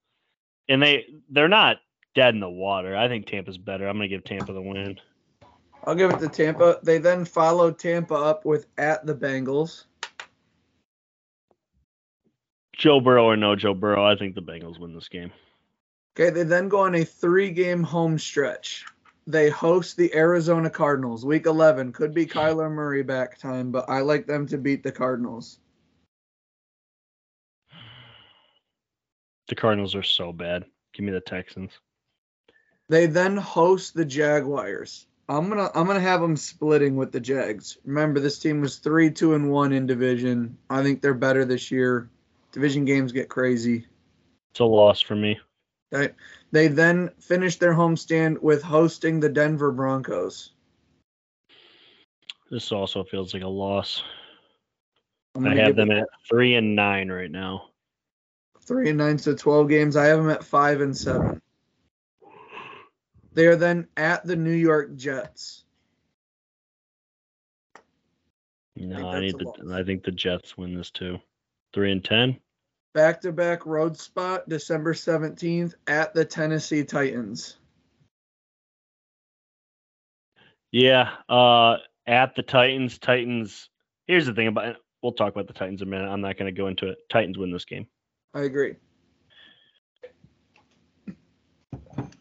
and 0.68 0.80
they 0.80 1.06
they're 1.30 1.48
not 1.48 1.78
dead 2.14 2.32
in 2.32 2.38
the 2.38 2.48
water. 2.48 2.96
I 2.96 3.08
think 3.08 3.26
Tampa's 3.26 3.58
better. 3.58 3.88
I'm 3.88 3.96
gonna 3.96 4.06
give 4.06 4.22
Tampa 4.22 4.52
the 4.52 4.62
win. 4.62 5.00
I'll 5.82 5.96
give 5.96 6.12
it 6.12 6.20
to 6.20 6.28
Tampa. 6.28 6.78
They 6.84 6.98
then 6.98 7.24
follow 7.24 7.72
Tampa 7.72 8.14
up 8.14 8.44
with 8.44 8.68
at 8.78 9.04
the 9.04 9.16
Bengals. 9.16 9.86
Joe 12.72 13.00
Burrow 13.00 13.24
or 13.24 13.36
no 13.36 13.56
Joe 13.56 13.74
Burrow, 13.74 14.06
I 14.06 14.14
think 14.14 14.36
the 14.36 14.42
Bengals 14.42 14.78
win 14.78 14.94
this 14.94 15.08
game. 15.08 15.32
Okay, 16.16 16.30
they 16.30 16.44
then 16.44 16.68
go 16.68 16.82
on 16.82 16.94
a 16.94 17.04
three-game 17.04 17.82
home 17.82 18.16
stretch. 18.16 18.84
They 19.26 19.50
host 19.50 19.96
the 19.96 20.14
Arizona 20.14 20.70
Cardinals. 20.70 21.24
Week 21.24 21.46
11 21.46 21.92
could 21.92 22.14
be 22.14 22.26
Kyler 22.26 22.70
Murray 22.70 23.02
back 23.02 23.38
time, 23.38 23.70
but 23.70 23.88
I 23.88 24.00
like 24.00 24.26
them 24.26 24.46
to 24.48 24.58
beat 24.58 24.82
the 24.82 24.92
Cardinals. 24.92 25.58
The 29.48 29.54
Cardinals 29.54 29.94
are 29.94 30.02
so 30.02 30.32
bad. 30.32 30.64
Give 30.92 31.04
me 31.04 31.12
the 31.12 31.20
Texans. 31.20 31.72
They 32.88 33.06
then 33.06 33.36
host 33.36 33.94
the 33.94 34.04
Jaguars. 34.04 35.06
I'm 35.28 35.48
gonna 35.48 35.70
I'm 35.76 35.86
gonna 35.86 36.00
have 36.00 36.20
them 36.20 36.36
splitting 36.36 36.96
with 36.96 37.12
the 37.12 37.20
Jags. 37.20 37.78
Remember, 37.84 38.18
this 38.18 38.40
team 38.40 38.60
was 38.60 38.78
three, 38.78 39.12
two, 39.12 39.34
and 39.34 39.50
one 39.50 39.72
in 39.72 39.86
division. 39.86 40.58
I 40.68 40.82
think 40.82 41.00
they're 41.00 41.14
better 41.14 41.44
this 41.44 41.70
year. 41.70 42.10
Division 42.50 42.84
games 42.84 43.12
get 43.12 43.28
crazy. 43.28 43.86
It's 44.50 44.60
a 44.60 44.64
loss 44.64 45.00
for 45.00 45.14
me. 45.14 45.38
Okay. 45.92 46.14
They 46.52 46.68
then 46.68 47.10
finish 47.20 47.56
their 47.56 47.74
homestand 47.74 48.40
with 48.42 48.62
hosting 48.62 49.20
the 49.20 49.28
Denver 49.28 49.70
Broncos. 49.70 50.52
This 52.50 52.72
also 52.72 53.04
feels 53.04 53.32
like 53.32 53.44
a 53.44 53.48
loss. 53.48 54.02
I 55.36 55.54
have 55.54 55.76
them 55.76 55.92
at 55.92 56.08
three 56.28 56.56
and 56.56 56.74
nine 56.74 57.08
right 57.10 57.30
now. 57.30 57.68
three 58.62 58.88
and 58.88 58.98
nine, 58.98 59.18
so 59.18 59.34
twelve 59.34 59.68
games. 59.68 59.96
I 59.96 60.06
have 60.06 60.18
them 60.18 60.30
at 60.30 60.42
five 60.42 60.80
and 60.80 60.96
seven. 60.96 61.40
They 63.34 63.46
are 63.46 63.56
then 63.56 63.86
at 63.96 64.26
the 64.26 64.34
New 64.34 64.50
York 64.50 64.96
Jets. 64.96 65.64
No, 68.74 68.96
think 68.96 69.06
I 69.06 69.20
need 69.20 69.38
the. 69.38 69.44
loss. 69.44 69.58
I 69.72 69.84
think 69.84 70.02
the 70.02 70.10
Jets 70.10 70.58
win 70.58 70.74
this 70.74 70.90
too. 70.90 71.20
Three 71.72 71.92
and 71.92 72.04
ten. 72.04 72.40
Back 72.92 73.20
to 73.20 73.32
back 73.32 73.66
road 73.66 73.96
spot, 73.96 74.48
December 74.48 74.94
17th 74.94 75.74
at 75.86 76.12
the 76.12 76.24
Tennessee 76.24 76.84
Titans. 76.84 77.56
Yeah, 80.72 81.10
uh, 81.28 81.76
at 82.06 82.34
the 82.34 82.42
Titans. 82.42 82.98
Titans. 82.98 83.68
Here's 84.06 84.26
the 84.26 84.34
thing 84.34 84.48
about 84.48 84.66
it. 84.66 84.76
We'll 85.02 85.12
talk 85.12 85.32
about 85.32 85.46
the 85.46 85.52
Titans 85.52 85.82
in 85.82 85.88
a 85.88 85.90
minute. 85.90 86.08
I'm 86.08 86.20
not 86.20 86.36
going 86.36 86.52
to 86.52 86.58
go 86.58 86.66
into 86.66 86.88
it. 86.88 86.98
Titans 87.08 87.38
win 87.38 87.52
this 87.52 87.64
game. 87.64 87.86
I 88.34 88.40
agree. 88.40 88.74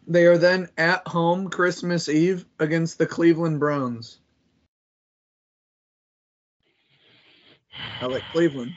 They 0.06 0.26
are 0.26 0.38
then 0.38 0.68
at 0.76 1.06
home 1.06 1.50
Christmas 1.50 2.08
Eve 2.08 2.44
against 2.58 2.98
the 2.98 3.06
Cleveland 3.06 3.60
Browns. 3.60 4.18
I 8.00 8.06
like 8.06 8.24
Cleveland. 8.32 8.72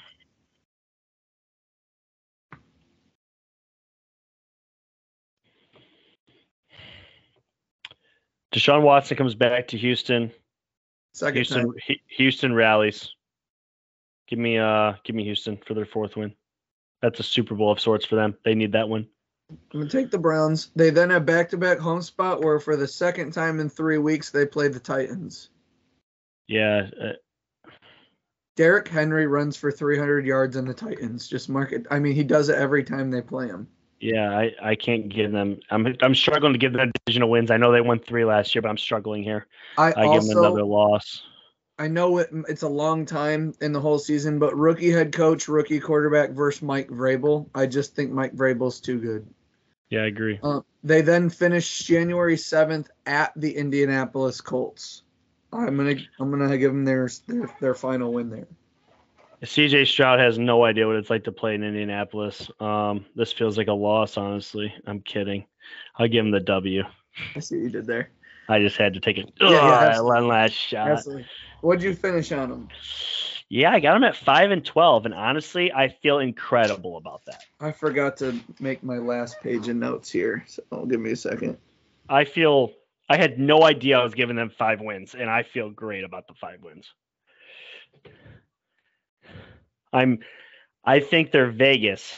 Deshaun 8.53 8.83
Watson 8.83 9.17
comes 9.17 9.35
back 9.35 9.67
to 9.69 9.77
Houston. 9.77 10.31
Second 11.13 11.35
Houston. 11.35 11.63
time. 11.63 11.97
Houston 12.17 12.53
rallies. 12.53 13.09
Give 14.27 14.39
me 14.39 14.57
uh, 14.57 14.93
give 15.03 15.15
me 15.15 15.23
Houston 15.23 15.57
for 15.57 15.73
their 15.73 15.85
fourth 15.85 16.15
win. 16.15 16.33
That's 17.01 17.19
a 17.19 17.23
Super 17.23 17.55
Bowl 17.55 17.71
of 17.71 17.79
sorts 17.79 18.05
for 18.05 18.15
them. 18.15 18.35
They 18.45 18.55
need 18.55 18.71
that 18.71 18.87
one. 18.87 19.07
I'm 19.49 19.57
gonna 19.79 19.89
take 19.89 20.09
the 20.09 20.17
Browns. 20.17 20.71
They 20.75 20.89
then 20.89 21.09
have 21.09 21.25
back-to-back 21.25 21.77
home 21.77 22.01
spot 22.01 22.41
where, 22.41 22.59
for 22.59 22.77
the 22.77 22.87
second 22.87 23.33
time 23.33 23.59
in 23.59 23.69
three 23.69 23.97
weeks, 23.97 24.31
they 24.31 24.45
play 24.45 24.69
the 24.69 24.79
Titans. 24.79 25.49
Yeah, 26.47 26.89
uh, 27.01 27.69
Derrick 28.55 28.87
Henry 28.87 29.27
runs 29.27 29.57
for 29.57 29.71
300 29.71 30.25
yards 30.25 30.55
on 30.57 30.65
the 30.65 30.73
Titans. 30.73 31.27
Just 31.27 31.49
mark 31.49 31.71
it. 31.71 31.85
I 31.91 31.99
mean, 31.99 32.13
he 32.13 32.23
does 32.23 32.49
it 32.49 32.55
every 32.55 32.83
time 32.83 33.11
they 33.11 33.21
play 33.21 33.47
him. 33.47 33.67
Yeah. 34.03 34.37
I, 34.37 34.51
I 34.61 34.75
can't 34.75 35.09
give 35.09 35.31
them. 35.31 35.59
I'm 35.69 35.95
I'm 36.01 36.15
struggling 36.15 36.53
to 36.53 36.59
give 36.59 36.73
them 36.73 36.91
divisional 37.05 37.29
wins. 37.29 37.51
I 37.51 37.57
know 37.57 37.71
they 37.71 37.81
won 37.81 37.99
three 37.99 38.25
last 38.25 38.53
year, 38.53 38.61
but 38.61 38.69
I'm 38.69 38.77
struggling 38.77 39.23
here. 39.23 39.47
I, 39.77 39.93
I 39.95 40.13
give 40.13 40.23
them 40.23 40.37
another 40.37 40.63
loss. 40.63 41.23
I 41.79 41.87
know 41.87 42.19
it, 42.19 42.29
it's 42.47 42.61
a 42.61 42.67
long 42.67 43.05
time 43.05 43.53
in 43.59 43.71
the 43.71 43.81
whole 43.81 43.97
season, 43.97 44.37
but 44.37 44.55
rookie 44.55 44.91
head 44.91 45.11
coach, 45.11 45.47
rookie 45.47 45.79
quarterback 45.79 46.31
versus 46.31 46.61
Mike 46.61 46.89
Vrabel. 46.89 47.49
I 47.55 47.65
just 47.65 47.95
think 47.95 48.11
Mike 48.11 48.35
Vrabel's 48.35 48.79
too 48.79 48.99
good. 48.99 49.27
Yeah, 49.89 50.01
I 50.01 50.05
agree. 50.05 50.39
Uh, 50.43 50.61
they 50.83 51.01
then 51.01 51.29
finished 51.29 51.85
January 51.85 52.37
seventh 52.37 52.89
at 53.05 53.31
the 53.35 53.55
Indianapolis 53.55 54.41
Colts. 54.41 55.03
I'm 55.51 55.77
gonna 55.77 55.95
I'm 56.19 56.31
gonna 56.31 56.57
give 56.57 56.71
them 56.71 56.85
their 56.85 57.09
their, 57.27 57.55
their 57.61 57.75
final 57.75 58.13
win 58.13 58.29
there. 58.29 58.47
CJ 59.43 59.87
Stroud 59.87 60.19
has 60.19 60.37
no 60.37 60.63
idea 60.63 60.87
what 60.87 60.95
it's 60.95 61.09
like 61.09 61.25
to 61.25 61.31
play 61.31 61.53
in 61.55 61.63
Indianapolis. 61.63 62.49
Um, 62.59 63.05
this 63.15 63.33
feels 63.33 63.57
like 63.57 63.67
a 63.67 63.73
loss, 63.73 64.17
honestly. 64.17 64.73
I'm 64.87 65.01
kidding. 65.01 65.45
I'll 65.97 66.07
give 66.07 66.25
him 66.25 66.31
the 66.31 66.39
W. 66.39 66.83
I 67.35 67.39
see 67.39 67.57
what 67.57 67.63
you 67.63 67.69
did 67.69 67.85
there. 67.85 68.09
I 68.49 68.59
just 68.59 68.77
had 68.77 68.93
to 68.93 68.99
take 68.99 69.17
it. 69.17 69.31
Yeah, 69.39 69.49
yeah, 69.49 70.01
one 70.01 70.27
last 70.27 70.53
shot. 70.53 70.89
Absolutely. 70.91 71.25
What'd 71.61 71.83
you 71.83 71.93
finish 71.93 72.31
on 72.31 72.49
them? 72.49 72.67
Yeah, 73.49 73.71
I 73.71 73.79
got 73.79 73.95
him 73.95 74.03
at 74.03 74.15
five 74.15 74.51
and 74.51 74.65
twelve, 74.65 75.05
and 75.05 75.13
honestly, 75.13 75.71
I 75.71 75.89
feel 75.89 76.19
incredible 76.19 76.97
about 76.97 77.23
that. 77.25 77.43
I 77.59 77.71
forgot 77.71 78.17
to 78.17 78.39
make 78.59 78.83
my 78.83 78.97
last 78.97 79.39
page 79.41 79.67
of 79.67 79.75
notes 79.75 80.09
here, 80.09 80.43
so 80.47 80.63
give 80.85 80.99
me 80.99 81.11
a 81.11 81.15
second. 81.15 81.57
I 82.09 82.25
feel 82.25 82.71
I 83.09 83.17
had 83.17 83.39
no 83.39 83.63
idea 83.63 83.99
I 83.99 84.03
was 84.03 84.15
giving 84.15 84.35
them 84.35 84.49
five 84.49 84.81
wins, 84.81 85.15
and 85.15 85.29
I 85.29 85.43
feel 85.43 85.69
great 85.69 86.03
about 86.03 86.27
the 86.27 86.33
five 86.33 86.61
wins. 86.61 86.91
I'm, 89.93 90.19
I 90.83 90.99
think 90.99 91.31
their 91.31 91.51
Vegas 91.51 92.15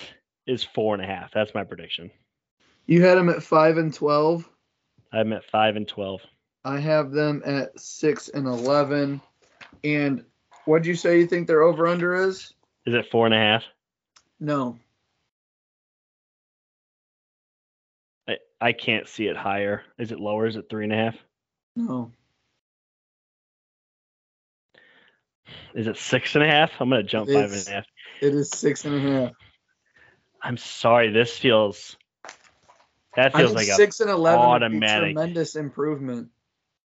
is 0.47 0.63
four 0.63 0.95
and 0.95 1.03
a 1.03 1.07
half. 1.07 1.31
That's 1.31 1.53
my 1.53 1.63
prediction. 1.63 2.09
You 2.87 3.03
had 3.03 3.17
them 3.17 3.29
at 3.29 3.43
five 3.43 3.77
and 3.77 3.93
twelve. 3.93 4.47
I'm 5.11 5.33
at 5.33 5.43
five 5.45 5.75
and 5.75 5.87
twelve. 5.87 6.21
I 6.63 6.79
have 6.79 7.11
them 7.11 7.41
at 7.45 7.79
six 7.79 8.29
and 8.29 8.47
eleven. 8.47 9.21
And 9.83 10.23
what'd 10.65 10.85
you 10.85 10.95
say 10.95 11.19
you 11.19 11.27
think 11.27 11.47
their 11.47 11.61
over 11.61 11.87
under 11.87 12.15
is? 12.15 12.53
Is 12.85 12.93
it 12.93 13.09
four 13.11 13.25
and 13.25 13.35
a 13.35 13.39
half? 13.39 13.63
No. 14.39 14.77
I, 18.27 18.37
I 18.61 18.73
can't 18.73 19.07
see 19.07 19.27
it 19.27 19.37
higher. 19.37 19.83
Is 19.97 20.11
it 20.11 20.19
lower? 20.19 20.47
Is 20.47 20.55
it 20.55 20.69
three 20.69 20.83
and 20.83 20.93
a 20.93 20.97
half? 20.97 21.15
No. 21.75 22.11
Is 25.73 25.87
it 25.87 25.97
six 25.97 26.35
and 26.35 26.43
a 26.43 26.47
half? 26.47 26.71
I'm 26.79 26.89
gonna 26.89 27.03
jump 27.03 27.27
five 27.27 27.35
and 27.35 27.45
It's- 27.45 27.67
a 27.67 27.71
half. 27.71 27.85
It 28.21 28.33
is 28.33 28.49
six 28.49 28.85
and 28.85 28.95
a 28.95 29.11
half. 29.11 29.31
I'm 30.41 30.57
sorry. 30.57 31.11
This 31.11 31.37
feels. 31.37 31.97
That 33.15 33.35
feels 33.35 33.53
like 33.53 33.67
a 33.67 33.73
six 33.73 33.99
and 33.99 34.09
eleven 34.09 34.39
automatic. 34.45 35.15
tremendous 35.15 35.55
improvement, 35.55 36.29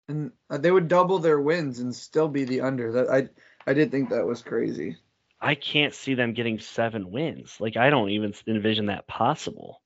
and 0.08 0.32
uh, 0.50 0.58
they 0.58 0.72
would 0.72 0.88
double 0.88 1.20
their 1.20 1.40
wins 1.40 1.80
and 1.80 1.96
still 1.96 2.28
be 2.28 2.46
the 2.46 2.62
under. 2.62 2.92
That 2.94 3.10
I 3.10 3.30
I 3.70 3.74
did 3.74 3.92
think 3.92 4.10
that 4.10 4.26
was 4.26 4.42
crazy. 4.42 4.98
I 5.40 5.56
can't 5.56 5.94
see 5.94 6.16
them 6.16 6.34
getting 6.34 6.60
seven 6.60 7.12
wins. 7.12 7.58
Like 7.60 7.78
I 7.78 7.90
don't 7.90 8.10
even 8.10 8.34
envision 8.48 8.88
that 8.88 9.08
possible. 9.08 9.82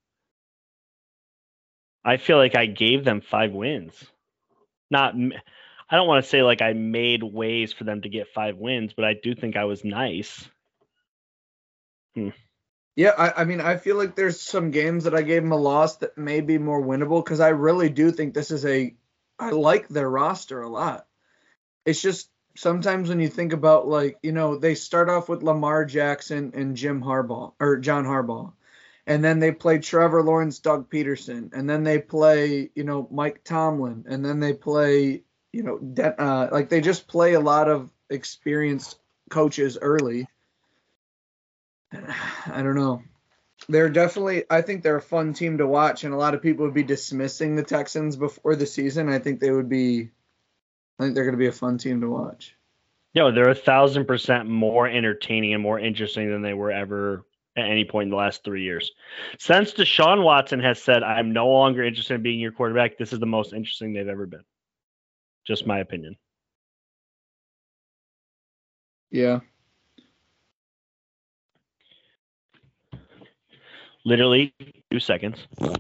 I 2.04 2.18
feel 2.18 2.38
like 2.38 2.56
I 2.56 2.66
gave 2.66 3.04
them 3.04 3.22
five 3.22 3.52
wins. 3.52 3.94
Not, 4.90 5.14
I 5.90 5.96
don't 5.96 6.08
want 6.08 6.24
to 6.24 6.30
say 6.30 6.44
like 6.44 6.62
I 6.62 6.74
made 6.74 7.24
ways 7.24 7.74
for 7.74 7.84
them 7.84 8.02
to 8.02 8.10
get 8.10 8.34
five 8.34 8.58
wins, 8.58 8.94
but 8.94 9.06
I 9.06 9.16
do 9.16 9.34
think 9.34 9.56
I 9.56 9.64
was 9.66 9.84
nice. 9.84 10.48
Hmm. 12.16 12.30
Yeah, 12.96 13.14
I, 13.18 13.42
I 13.42 13.46
mean, 13.46 13.62
I 13.62 13.78
feel 13.78 13.96
like 13.96 14.16
there's 14.16 14.40
some 14.40 14.72
games 14.72 15.06
that 15.06 15.16
I 15.16 15.22
gave 15.22 15.42
them 15.42 15.54
a 15.54 15.58
loss 15.58 15.98
that 15.98 16.18
may 16.18 16.42
be 16.42 16.58
more 16.58 16.82
winnable 16.82 17.24
because 17.24 17.40
I 17.40 17.50
really 17.50 17.90
do 17.90 18.12
think 18.12 18.34
this 18.34 18.52
is 18.52 18.66
a. 18.66 18.94
I 19.40 19.52
like 19.52 19.88
their 19.88 20.10
roster 20.10 20.62
a 20.62 20.70
lot. 20.70 21.08
It's 21.86 22.02
just 22.02 22.30
sometimes 22.58 23.08
when 23.08 23.22
you 23.22 23.30
think 23.30 23.54
about 23.54 23.88
like 23.88 24.18
you 24.22 24.34
know 24.34 24.58
they 24.58 24.76
start 24.76 25.10
off 25.10 25.30
with 25.30 25.44
Lamar 25.44 25.86
Jackson 25.86 26.52
and 26.54 26.76
Jim 26.76 27.02
Harbaugh 27.02 27.54
or 27.60 27.78
John 27.78 28.04
Harbaugh, 28.04 28.52
and 29.08 29.24
then 29.24 29.40
they 29.40 29.54
play 29.54 29.80
Trevor 29.80 30.22
Lawrence, 30.22 30.60
Doug 30.60 30.90
Pederson, 30.92 31.52
and 31.54 31.70
then 31.70 31.84
they 31.84 32.00
play 32.00 32.70
you 32.76 32.84
know 32.84 33.08
Mike 33.10 33.44
Tomlin, 33.44 34.06
and 34.10 34.26
then 34.26 34.42
they 34.42 34.54
play 34.54 35.24
you 35.52 35.64
know 35.64 35.78
De- 35.78 36.22
uh, 36.22 36.50
like 36.52 36.70
they 36.70 36.82
just 36.82 37.08
play 37.08 37.34
a 37.34 37.40
lot 37.40 37.70
of 37.70 37.90
experienced 38.10 39.00
coaches 39.30 39.78
early. 39.82 40.28
I 41.94 42.62
don't 42.62 42.76
know. 42.76 43.04
They're 43.68 43.90
definitely. 43.90 44.46
I 44.50 44.62
think 44.62 44.84
they're 44.84 44.96
a 44.96 45.02
fun 45.02 45.34
team 45.34 45.58
to 45.58 45.68
watch, 45.68 46.04
and 46.04 46.14
a 46.14 46.18
lot 46.18 46.34
of 46.34 46.42
people 46.42 46.66
would 46.66 46.74
be 46.74 46.84
dismissing 46.84 47.56
the 47.56 47.64
Texans 47.64 48.16
before 48.16 48.56
the 48.56 48.66
season. 48.66 49.10
I 49.10 49.20
think 49.20 49.40
they 49.40 49.52
would 49.52 49.70
be. 49.70 50.10
I 50.98 51.04
think 51.04 51.16
they're 51.16 51.26
going 51.26 51.36
to 51.36 51.40
be 51.40 51.48
a 51.48 51.52
fun 51.52 51.78
team 51.78 52.02
to 52.02 52.10
watch. 52.10 52.56
No, 53.16 53.32
they're 53.32 53.50
a 53.50 53.56
thousand 53.56 54.06
percent 54.06 54.48
more 54.48 54.88
entertaining 54.88 55.54
and 55.54 55.64
more 55.64 55.80
interesting 55.80 56.30
than 56.30 56.42
they 56.42 56.54
were 56.54 56.72
ever 56.72 57.26
at 57.56 57.66
any 57.66 57.86
point 57.86 58.06
in 58.06 58.10
the 58.12 58.16
last 58.16 58.44
three 58.44 58.64
years. 58.64 58.92
Since 59.38 59.74
Deshaun 59.74 60.24
Watson 60.24 60.60
has 60.62 60.82
said, 60.82 61.04
I'm 61.04 61.34
no 61.34 61.48
longer 61.48 61.84
interested 61.84 62.16
in 62.16 62.22
being 62.22 62.40
your 62.40 62.52
quarterback, 62.52 62.98
this 62.98 63.12
is 63.12 63.20
the 63.20 63.26
most 63.26 63.54
interesting 63.54 63.94
they've 63.94 64.08
ever 64.08 64.26
been. 64.26 64.44
Just 65.50 65.66
my 65.66 65.80
opinion. 65.80 66.16
Yeah. 69.10 69.40
Literally 74.06 74.54
two 74.92 75.00
seconds. 75.00 75.40
All 75.60 75.72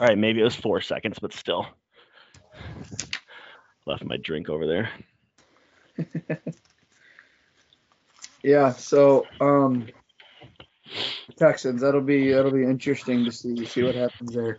right, 0.00 0.18
maybe 0.18 0.40
it 0.40 0.44
was 0.44 0.56
four 0.56 0.80
seconds, 0.80 1.16
but 1.20 1.32
still. 1.32 1.64
Left 3.86 4.02
my 4.04 4.16
drink 4.16 4.48
over 4.48 4.66
there. 4.66 4.90
Yeah. 8.42 8.72
So, 8.74 9.26
um, 9.40 9.86
Texans. 11.36 11.80
That'll 11.80 12.00
be 12.00 12.32
that'll 12.32 12.50
be 12.50 12.64
interesting 12.64 13.24
to 13.24 13.32
see 13.32 13.64
see 13.64 13.82
what 13.82 13.94
happens 13.94 14.32
there. 14.32 14.58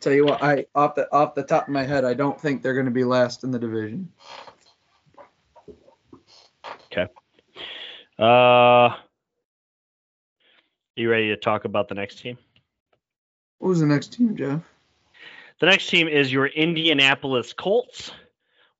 Tell 0.00 0.12
you 0.12 0.24
what, 0.24 0.42
I 0.42 0.66
off 0.74 0.94
the 0.94 1.12
off 1.12 1.34
the 1.34 1.42
top 1.42 1.64
of 1.64 1.72
my 1.72 1.84
head, 1.84 2.04
I 2.04 2.14
don't 2.14 2.40
think 2.40 2.62
they're 2.62 2.74
going 2.74 2.86
to 2.86 2.92
be 2.92 3.04
last 3.04 3.44
in 3.44 3.50
the 3.50 3.58
division. 3.58 4.10
Okay. 6.92 7.08
Uh, 8.18 8.94
you 10.96 11.10
ready 11.10 11.28
to 11.28 11.36
talk 11.36 11.64
about 11.64 11.88
the 11.88 11.94
next 11.94 12.20
team? 12.20 12.38
What 13.58 13.68
was 13.68 13.80
the 13.80 13.86
next 13.86 14.12
team, 14.12 14.36
Jeff? 14.36 14.60
The 15.60 15.66
next 15.66 15.88
team 15.88 16.06
is 16.06 16.32
your 16.32 16.46
Indianapolis 16.46 17.52
Colts 17.52 18.12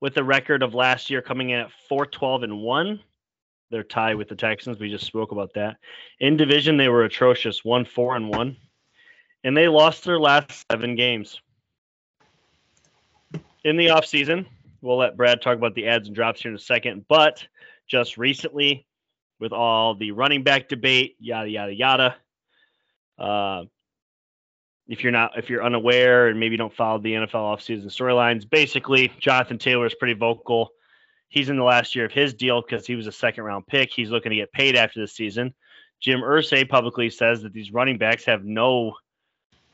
with 0.00 0.14
the 0.14 0.22
record 0.22 0.62
of 0.62 0.74
last 0.74 1.10
year 1.10 1.20
coming 1.20 1.50
in 1.50 1.60
at 1.60 1.70
412 1.88 2.44
and 2.44 2.60
1. 2.60 3.00
They're 3.70 3.82
tied 3.82 4.16
with 4.16 4.28
the 4.28 4.36
Texans. 4.36 4.78
We 4.78 4.90
just 4.90 5.04
spoke 5.04 5.32
about 5.32 5.54
that. 5.54 5.76
In 6.20 6.36
division, 6.36 6.76
they 6.76 6.88
were 6.88 7.04
atrocious, 7.04 7.64
1 7.64 7.84
4 7.84 8.16
and 8.16 8.28
1. 8.28 8.56
And 9.44 9.56
they 9.56 9.68
lost 9.68 10.04
their 10.04 10.18
last 10.18 10.64
seven 10.70 10.96
games. 10.96 11.40
In 13.64 13.76
the 13.76 13.88
offseason, 13.88 14.46
we'll 14.80 14.98
let 14.98 15.16
Brad 15.16 15.42
talk 15.42 15.56
about 15.56 15.74
the 15.74 15.86
ads 15.86 16.08
and 16.08 16.14
drops 16.14 16.42
here 16.42 16.50
in 16.50 16.56
a 16.56 16.60
second. 16.60 17.04
But 17.08 17.46
just 17.86 18.16
recently, 18.16 18.86
with 19.38 19.52
all 19.52 19.94
the 19.94 20.12
running 20.12 20.42
back 20.42 20.68
debate, 20.68 21.16
yada, 21.18 21.48
yada, 21.48 21.74
yada, 21.74 22.16
uh, 23.18 23.64
if 24.88 25.02
you're 25.02 25.12
not 25.12 25.36
if 25.36 25.50
you're 25.50 25.62
unaware 25.62 26.28
and 26.28 26.40
maybe 26.40 26.56
don't 26.56 26.74
follow 26.74 26.98
the 26.98 27.12
NFL 27.12 27.32
offseason 27.34 27.86
storylines, 27.86 28.48
basically 28.48 29.12
Jonathan 29.20 29.58
Taylor 29.58 29.86
is 29.86 29.94
pretty 29.94 30.14
vocal. 30.14 30.70
He's 31.28 31.48
in 31.48 31.56
the 31.56 31.64
last 31.64 31.94
year 31.94 32.06
of 32.06 32.12
his 32.12 32.34
deal 32.34 32.62
because 32.62 32.86
he 32.86 32.94
was 32.94 33.06
a 33.06 33.12
second 33.12 33.44
round 33.44 33.66
pick. 33.66 33.90
He's 33.92 34.10
looking 34.10 34.30
to 34.30 34.36
get 34.36 34.52
paid 34.52 34.76
after 34.76 35.00
this 35.00 35.12
season. 35.12 35.54
Jim 36.00 36.20
Irsay 36.20 36.68
publicly 36.68 37.10
says 37.10 37.42
that 37.42 37.52
these 37.52 37.72
running 37.72 37.98
backs 37.98 38.24
have 38.24 38.44
no 38.44 38.94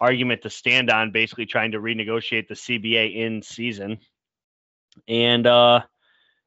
argument 0.00 0.42
to 0.42 0.50
stand 0.50 0.90
on, 0.90 1.12
basically 1.12 1.46
trying 1.46 1.72
to 1.72 1.80
renegotiate 1.80 2.48
the 2.48 2.54
CBA 2.54 3.14
in 3.14 3.42
season. 3.42 3.98
And 5.06 5.46
uh, 5.46 5.82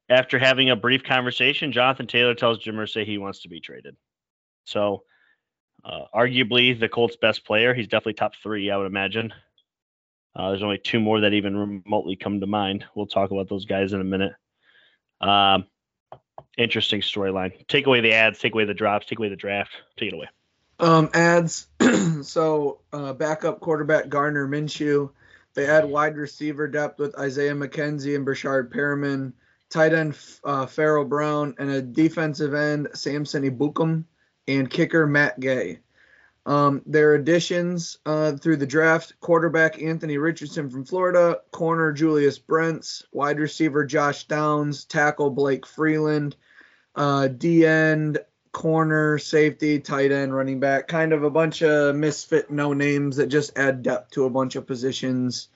after 0.08 0.38
having 0.38 0.70
a 0.70 0.76
brief 0.76 1.04
conversation, 1.04 1.72
Jonathan 1.72 2.06
Taylor 2.06 2.34
tells 2.34 2.58
Jim 2.58 2.76
Irsay 2.76 3.04
he 3.04 3.18
wants 3.18 3.40
to 3.42 3.48
be 3.48 3.60
traded. 3.60 3.96
So 4.64 5.04
uh, 5.84 6.04
arguably 6.14 6.78
the 6.78 6.88
Colts' 6.88 7.16
best 7.16 7.44
player. 7.44 7.72
He's 7.72 7.88
definitely 7.88 8.14
top 8.14 8.34
three, 8.42 8.70
I 8.70 8.76
would 8.76 8.86
imagine. 8.86 9.32
Uh, 10.34 10.50
there's 10.50 10.62
only 10.62 10.78
two 10.78 11.00
more 11.00 11.20
that 11.20 11.32
even 11.32 11.56
remotely 11.56 12.16
come 12.16 12.40
to 12.40 12.46
mind. 12.46 12.84
We'll 12.94 13.06
talk 13.06 13.30
about 13.30 13.48
those 13.48 13.64
guys 13.64 13.92
in 13.92 14.00
a 14.00 14.04
minute. 14.04 14.32
Um, 15.20 15.66
interesting 16.56 17.00
storyline. 17.00 17.66
Take 17.68 17.86
away 17.86 18.00
the 18.00 18.12
ads, 18.12 18.38
take 18.38 18.54
away 18.54 18.64
the 18.64 18.74
drops, 18.74 19.06
take 19.06 19.18
away 19.18 19.28
the 19.28 19.36
draft. 19.36 19.72
Take 19.96 20.08
it 20.08 20.14
away. 20.14 20.28
Um, 20.80 21.10
ads. 21.14 21.66
so 22.22 22.80
uh, 22.92 23.12
backup 23.12 23.60
quarterback 23.60 24.08
Gardner 24.08 24.46
Minshew. 24.46 25.10
They 25.54 25.66
add 25.66 25.84
wide 25.84 26.16
receiver 26.16 26.68
depth 26.68 27.00
with 27.00 27.18
Isaiah 27.18 27.54
McKenzie 27.54 28.14
and 28.14 28.26
Breshad 28.26 28.68
Perriman. 28.72 29.32
Tight 29.70 29.92
end 29.92 30.16
uh, 30.44 30.66
Pharaoh 30.66 31.04
Brown 31.04 31.54
and 31.58 31.70
a 31.70 31.82
defensive 31.82 32.54
end 32.54 32.88
Samson 32.94 33.42
Ebukam 33.42 34.04
and 34.46 34.70
kicker 34.70 35.06
Matt 35.06 35.40
Gay. 35.40 35.80
Um, 36.48 36.80
their 36.86 37.14
additions 37.14 37.98
uh, 38.06 38.32
through 38.32 38.56
the 38.56 38.66
draft 38.66 39.12
quarterback 39.20 39.82
Anthony 39.82 40.16
Richardson 40.16 40.70
from 40.70 40.86
Florida, 40.86 41.40
corner 41.50 41.92
Julius 41.92 42.38
Brents, 42.38 43.04
wide 43.12 43.38
receiver 43.38 43.84
Josh 43.84 44.24
Downs, 44.24 44.86
tackle 44.86 45.28
Blake 45.28 45.66
Freeland, 45.66 46.36
uh, 46.94 47.28
D 47.28 47.66
end, 47.66 48.20
corner, 48.52 49.18
safety, 49.18 49.78
tight 49.78 50.10
end, 50.10 50.34
running 50.34 50.58
back, 50.58 50.88
kind 50.88 51.12
of 51.12 51.22
a 51.22 51.28
bunch 51.28 51.62
of 51.62 51.94
misfit 51.94 52.50
no 52.50 52.72
names 52.72 53.16
that 53.16 53.26
just 53.26 53.58
add 53.58 53.82
depth 53.82 54.12
to 54.12 54.24
a 54.24 54.30
bunch 54.30 54.56
of 54.56 54.66
positions. 54.66 55.48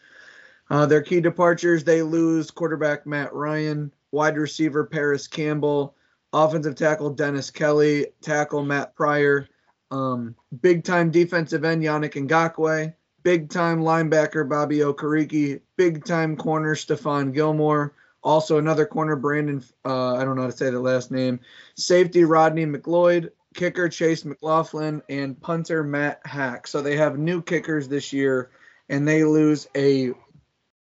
Uh, 0.68 0.84
their 0.84 1.00
key 1.00 1.22
departures 1.22 1.84
they 1.84 2.02
lose 2.02 2.50
quarterback 2.50 3.06
Matt 3.06 3.32
Ryan, 3.32 3.94
wide 4.10 4.36
receiver 4.36 4.84
Parris 4.84 5.26
Campbell, 5.26 5.94
offensive 6.34 6.74
tackle 6.74 7.08
Dennis 7.08 7.50
Kelly, 7.50 8.08
tackle 8.20 8.62
Matt 8.62 8.94
Pryor, 8.94 9.48
um, 9.92 10.34
big 10.60 10.82
time 10.82 11.10
defensive 11.10 11.64
end 11.64 11.82
Yannick 11.82 12.14
Ngakoue, 12.14 12.94
big 13.22 13.50
time 13.50 13.82
linebacker 13.82 14.48
Bobby 14.48 14.78
Okereke, 14.78 15.60
big 15.76 16.04
time 16.04 16.36
corner 16.36 16.74
Stephon 16.74 17.32
Gilmore, 17.32 17.94
also 18.22 18.58
another 18.58 18.86
corner 18.86 19.16
Brandon, 19.16 19.62
uh, 19.84 20.14
I 20.14 20.24
don't 20.24 20.36
know 20.36 20.42
how 20.42 20.50
to 20.50 20.56
say 20.56 20.70
the 20.70 20.80
last 20.80 21.10
name, 21.10 21.40
safety 21.76 22.24
Rodney 22.24 22.64
McLeod, 22.64 23.30
kicker 23.54 23.90
Chase 23.90 24.24
McLaughlin, 24.24 25.02
and 25.10 25.38
punter 25.38 25.84
Matt 25.84 26.24
Haack. 26.24 26.66
So 26.66 26.80
they 26.80 26.96
have 26.96 27.18
new 27.18 27.42
kickers 27.42 27.86
this 27.86 28.14
year, 28.14 28.50
and 28.88 29.06
they 29.06 29.24
lose 29.24 29.68
a 29.76 30.12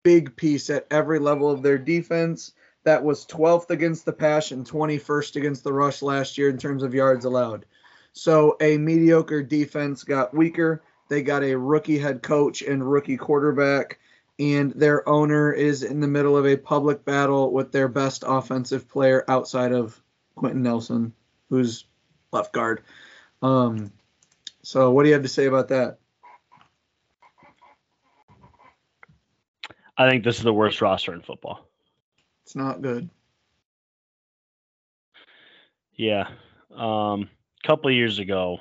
big 0.05 0.37
piece 0.37 0.71
at 0.71 0.87
every 0.93 1.19
level 1.19 1.51
of 1.51 1.63
their 1.63 1.79
defense. 1.79 2.53
That 2.85 3.03
was 3.05 3.27
12th 3.27 3.71
against 3.71 4.05
the 4.05 4.13
pass 4.13 4.51
and 4.53 4.69
21st 4.69 5.37
against 5.37 5.65
the 5.65 5.73
rush 5.73 6.03
last 6.03 6.39
year 6.39 6.51
in 6.51 6.59
terms 6.59 6.83
of 6.83 6.95
yards 6.95 7.25
allowed. 7.25 7.65
So 8.13 8.57
a 8.61 8.77
mediocre 8.79 9.43
defense 9.43 10.05
got 10.05 10.35
weaker. 10.35 10.83
They 11.09 11.23
got 11.23 11.43
a 11.43 11.57
rookie 11.57 11.99
head 11.99 12.23
coach 12.23 12.63
and 12.63 12.91
rookie 12.91 13.17
quarterback, 13.17 13.99
and 14.39 14.73
their 14.73 15.07
owner 15.09 15.53
is 15.53 15.83
in 15.83 16.01
the 16.01 16.09
middle 16.09 16.37
of 16.37 16.47
a 16.47 16.57
public 16.57 17.05
battle 17.05 17.53
with 17.53 17.73
their 17.73 17.89
best 17.89 18.25
offensive 18.27 18.89
player 18.89 19.25
outside 19.29 19.73
of 19.73 20.01
Quenton 20.35 20.63
Nelson, 20.63 21.13
who's 21.49 21.85
left 22.33 22.53
guard. 22.53 22.83
Um, 23.43 23.93
so 24.63 24.91
what 24.91 25.03
do 25.03 25.09
you 25.09 25.15
have 25.15 25.23
to 25.23 25.29
say 25.29 25.47
about 25.47 25.69
that? 25.69 25.99
I 29.97 30.09
think 30.09 30.25
this 30.25 30.39
is 30.39 30.45
the 30.45 30.53
worst 30.53 30.81
roster 30.81 31.13
in 31.13 31.21
football. 31.21 31.69
It's 32.45 32.57
not 32.57 32.83
good. 32.83 33.11
Yeah. 35.95 36.29
Um, 36.75 37.29
couple 37.63 37.91
of 37.91 37.97
years 37.97 38.19
ago, 38.19 38.59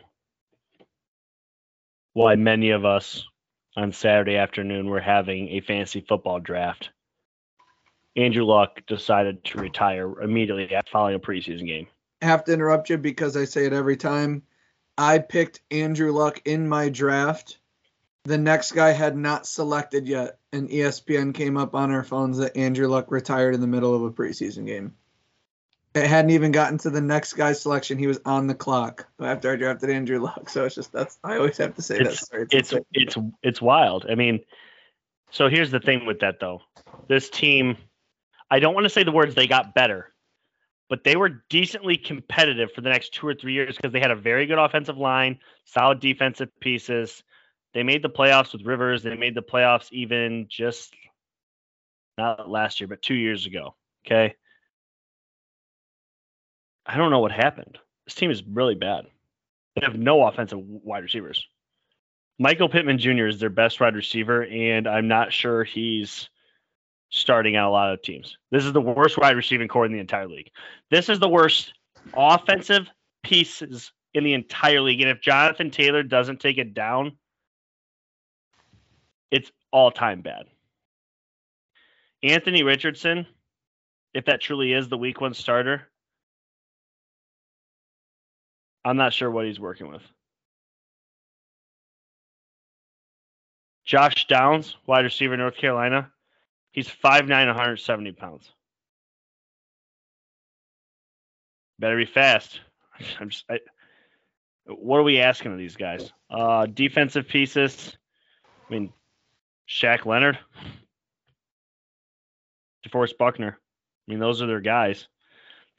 why 2.14 2.36
many 2.36 2.72
of 2.72 2.86
us 2.86 3.26
on 3.76 3.92
Saturday 3.92 4.36
afternoon 4.36 4.88
were 4.88 5.00
having 5.00 5.50
a 5.50 5.62
fantasy 5.62 6.02
football 6.02 6.40
draft. 6.40 6.90
Andrew 8.16 8.44
Luck 8.44 8.82
decided 8.88 9.44
to 9.46 9.60
retire 9.60 10.20
immediately 10.22 10.74
after 10.76 10.92
following 10.92 11.16
a 11.16 11.20
preseason 11.20 11.66
game. 11.66 11.88
I 12.22 12.26
have 12.26 12.44
to 12.46 12.54
interrupt 12.54 12.90
you 12.90 12.98
because 12.98 13.38
I 13.38 13.46
say 13.46 13.66
it 13.66 13.74
every 13.74 13.96
time. 13.98 14.44
I 14.98 15.20
picked 15.20 15.62
Andrew 15.72 16.12
Luck 16.12 16.42
in 16.46 16.68
my 16.68 16.90
draft. 16.90 17.58
The 18.26 18.38
next 18.38 18.74
guy 18.74 18.92
had 18.92 19.18
not 19.18 19.48
selected 19.48 20.08
yet, 20.08 20.38
and 20.52 20.70
ESPN 20.70 21.34
came 21.34 21.58
up 21.58 21.74
on 21.74 21.92
our 21.92 22.04
phones 22.04 22.38
that 22.38 22.58
Andrew 22.58 22.88
Luck 22.88 23.10
retired 23.10 23.56
in 23.56 23.62
the 23.62 23.68
middle 23.68 23.96
of 23.96 24.04
a 24.04 24.12
preseason 24.12 24.66
game. 24.66 24.96
It 25.94 26.08
hadn't 26.08 26.32
even 26.32 26.52
gotten 26.52 26.78
to 26.80 26.90
the 26.90 27.02
next 27.02 27.34
guy's 27.34 27.62
selection. 27.62 27.98
He 27.98 28.08
was 28.08 28.20
on 28.26 28.48
the 28.48 28.56
clock 28.56 29.08
after 29.20 29.52
I 29.52 29.58
drafted 29.58 29.90
Andrew 29.90 30.20
Luck. 30.20 30.50
So 30.50 30.64
it's 30.66 30.76
just 30.76 30.94
that's 30.94 31.20
I 31.24 31.36
always 31.36 31.58
have 31.58 31.76
to 31.76 31.82
say 31.82 31.98
It's 31.98 32.22
that. 32.22 32.28
Sorry, 32.28 32.48
it's 32.52 32.74
it's 32.94 33.18
it's 33.44 33.62
wild. 33.62 34.06
I 34.10 34.16
mean, 34.16 34.40
so 35.32 35.50
here's 35.50 35.70
the 35.70 35.82
thing 35.82 36.06
with 36.06 36.20
that 36.22 36.40
though. 36.40 36.62
This 37.10 37.30
team, 37.30 37.76
I 38.50 38.60
don't 38.60 38.74
want 38.74 38.86
to 38.86 38.90
say 38.90 39.04
the 39.04 39.12
words 39.12 39.36
they 39.36 39.48
got 39.48 39.76
better, 39.76 40.14
but 40.90 41.04
they 41.04 41.18
were 41.18 41.44
decently 41.50 41.98
competitive 41.98 42.72
for 42.72 42.80
the 42.80 42.90
next 42.90 43.14
two 43.14 43.28
or 43.28 43.34
three 43.34 43.54
years 43.54 43.76
because 43.76 43.92
they 43.92 44.00
had 44.00 44.12
a 44.12 44.16
very 44.16 44.46
good 44.46 44.60
offensive 44.60 44.98
line, 44.98 45.40
solid 45.66 46.00
defensive 46.00 46.50
pieces. 46.62 47.22
They 47.74 47.84
made 47.84 48.02
the 48.02 48.10
playoffs 48.10 48.54
with 48.54 48.64
Rivers. 48.64 49.04
They 49.04 49.16
made 49.16 49.36
the 49.36 49.42
playoffs 49.42 49.92
even 49.92 50.48
just 50.50 50.94
not 52.18 52.50
last 52.50 52.80
year, 52.80 52.88
but 52.88 53.02
two 53.02 53.16
years 53.16 53.46
ago. 53.46 53.76
Okay. 54.06 54.36
I 56.86 56.98
don't 56.98 57.12
know 57.12 57.20
what 57.20 57.32
happened. 57.32 57.78
This 58.06 58.16
team 58.16 58.32
is 58.32 58.44
really 58.44 58.76
bad. 58.76 59.06
They 59.76 59.86
have 59.86 59.98
no 59.98 60.26
offensive 60.26 60.60
wide 60.60 61.04
receivers. 61.04 61.48
Michael 62.40 62.70
Pittman 62.70 62.98
Jr. 62.98 63.28
is 63.28 63.40
their 63.40 63.50
best 63.50 63.80
wide 63.80 63.96
receiver, 63.96 64.44
and 64.44 64.88
I'm 64.88 65.08
not 65.08 65.32
sure 65.32 65.64
he's 65.64 66.30
starting 67.10 67.56
on 67.56 67.66
a 67.66 67.70
lot 67.70 67.94
of 67.94 68.02
teams. 68.02 68.38
This 68.50 68.66
is 68.66 68.74
the 68.74 68.82
worst 68.82 69.18
wide 69.18 69.36
receiving 69.36 69.68
core 69.68 69.86
in 69.86 69.92
the 69.92 70.00
entire 70.00 70.28
league. 70.28 70.50
This 70.90 71.08
is 71.08 71.20
the 71.20 71.30
worst 71.30 71.74
offensive 72.14 72.90
pieces 73.24 73.92
in 74.14 74.24
the 74.24 74.34
entire 74.34 74.82
league. 74.82 75.02
And 75.02 75.10
if 75.10 75.22
Jonathan 75.22 75.72
Taylor 75.72 76.04
doesn't 76.04 76.40
take 76.40 76.58
it 76.58 76.74
down, 76.74 77.18
it's 79.30 79.52
all 79.72 79.92
time 79.92 80.22
bad. 80.22 80.46
Anthony 82.24 82.64
Richardson, 82.64 83.26
if 84.14 84.26
that 84.26 84.42
truly 84.42 84.74
is 84.74 84.90
the 84.90 84.98
week 84.98 85.22
one 85.22 85.34
starter, 85.34 85.91
I'm 88.84 88.98
not 88.98 89.14
sure 89.14 89.30
what 89.30 89.46
he's 89.46 89.60
working 89.60 89.90
with. 89.90 90.02
Josh 93.86 94.28
Downs, 94.28 94.76
wide 94.88 95.04
receiver, 95.04 95.36
North 95.36 95.58
Carolina. 95.58 96.12
He's 96.72 96.88
5'9, 96.88 97.30
170 97.30 98.12
pounds. 98.14 98.52
Better 101.80 101.98
be 101.98 102.06
fast. 102.06 102.62
I'm 103.20 103.30
just, 103.30 103.44
I, 103.50 103.60
what 104.66 104.98
are 104.98 105.04
we 105.04 105.20
asking 105.20 105.52
of 105.52 105.58
these 105.58 105.76
guys? 105.76 106.12
Uh, 106.30 106.68
defensive 106.68 107.28
pieces. 107.28 107.98
I 108.70 108.74
mean, 108.74 108.94
Shaq 109.68 110.06
Leonard, 110.06 110.38
DeForest 112.88 113.18
Buckner. 113.18 113.58
I 113.58 114.12
mean, 114.12 114.20
those 114.20 114.42
are 114.42 114.48
their 114.48 114.62
guys. 114.62 115.08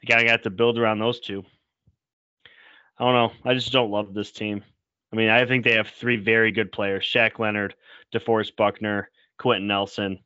You 0.01 0.07
kind 0.07 0.21
of 0.21 0.27
got 0.27 0.43
to 0.43 0.49
build 0.49 0.77
around 0.77 0.99
those 0.99 1.19
two. 1.19 1.43
I 2.97 3.05
don't 3.05 3.13
know. 3.13 3.49
I 3.49 3.53
just 3.53 3.71
don't 3.71 3.91
love 3.91 4.13
this 4.13 4.31
team. 4.31 4.63
I 5.11 5.15
mean, 5.15 5.29
I 5.29 5.45
think 5.45 5.63
they 5.63 5.73
have 5.73 5.87
three 5.87 6.17
very 6.17 6.51
good 6.51 6.71
players: 6.71 7.05
Shaq 7.05 7.39
Leonard, 7.39 7.75
DeForest 8.13 8.55
Buckner, 8.55 9.09
Quenton 9.37 9.67
Nelson, 9.67 10.19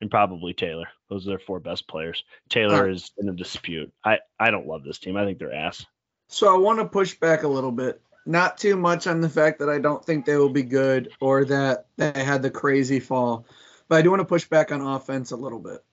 and 0.00 0.10
probably 0.10 0.52
Taylor. 0.52 0.88
Those 1.08 1.26
are 1.26 1.30
their 1.30 1.38
four 1.38 1.60
best 1.60 1.88
players. 1.88 2.24
Taylor 2.48 2.88
is 2.88 3.12
in 3.18 3.28
a 3.28 3.32
dispute. 3.32 3.92
I 4.04 4.18
I 4.38 4.50
don't 4.50 4.66
love 4.66 4.84
this 4.84 4.98
team. 4.98 5.16
I 5.16 5.24
think 5.24 5.38
they're 5.38 5.54
ass. 5.54 5.86
So 6.28 6.52
I 6.52 6.56
want 6.56 6.78
to 6.78 6.84
push 6.84 7.14
back 7.14 7.42
a 7.42 7.48
little 7.48 7.72
bit. 7.72 8.00
Not 8.24 8.56
too 8.56 8.76
much 8.76 9.06
on 9.06 9.20
the 9.20 9.28
fact 9.28 9.58
that 9.58 9.68
I 9.68 9.78
don't 9.78 10.04
think 10.04 10.24
they 10.24 10.36
will 10.36 10.48
be 10.48 10.62
good 10.62 11.10
or 11.20 11.44
that 11.46 11.86
they 11.96 12.12
had 12.24 12.42
the 12.42 12.50
crazy 12.50 13.00
fall, 13.00 13.46
but 13.88 13.96
I 13.96 14.02
do 14.02 14.10
want 14.10 14.20
to 14.20 14.24
push 14.26 14.48
back 14.48 14.72
on 14.72 14.80
offense 14.80 15.32
a 15.32 15.36
little 15.36 15.58
bit. 15.58 15.84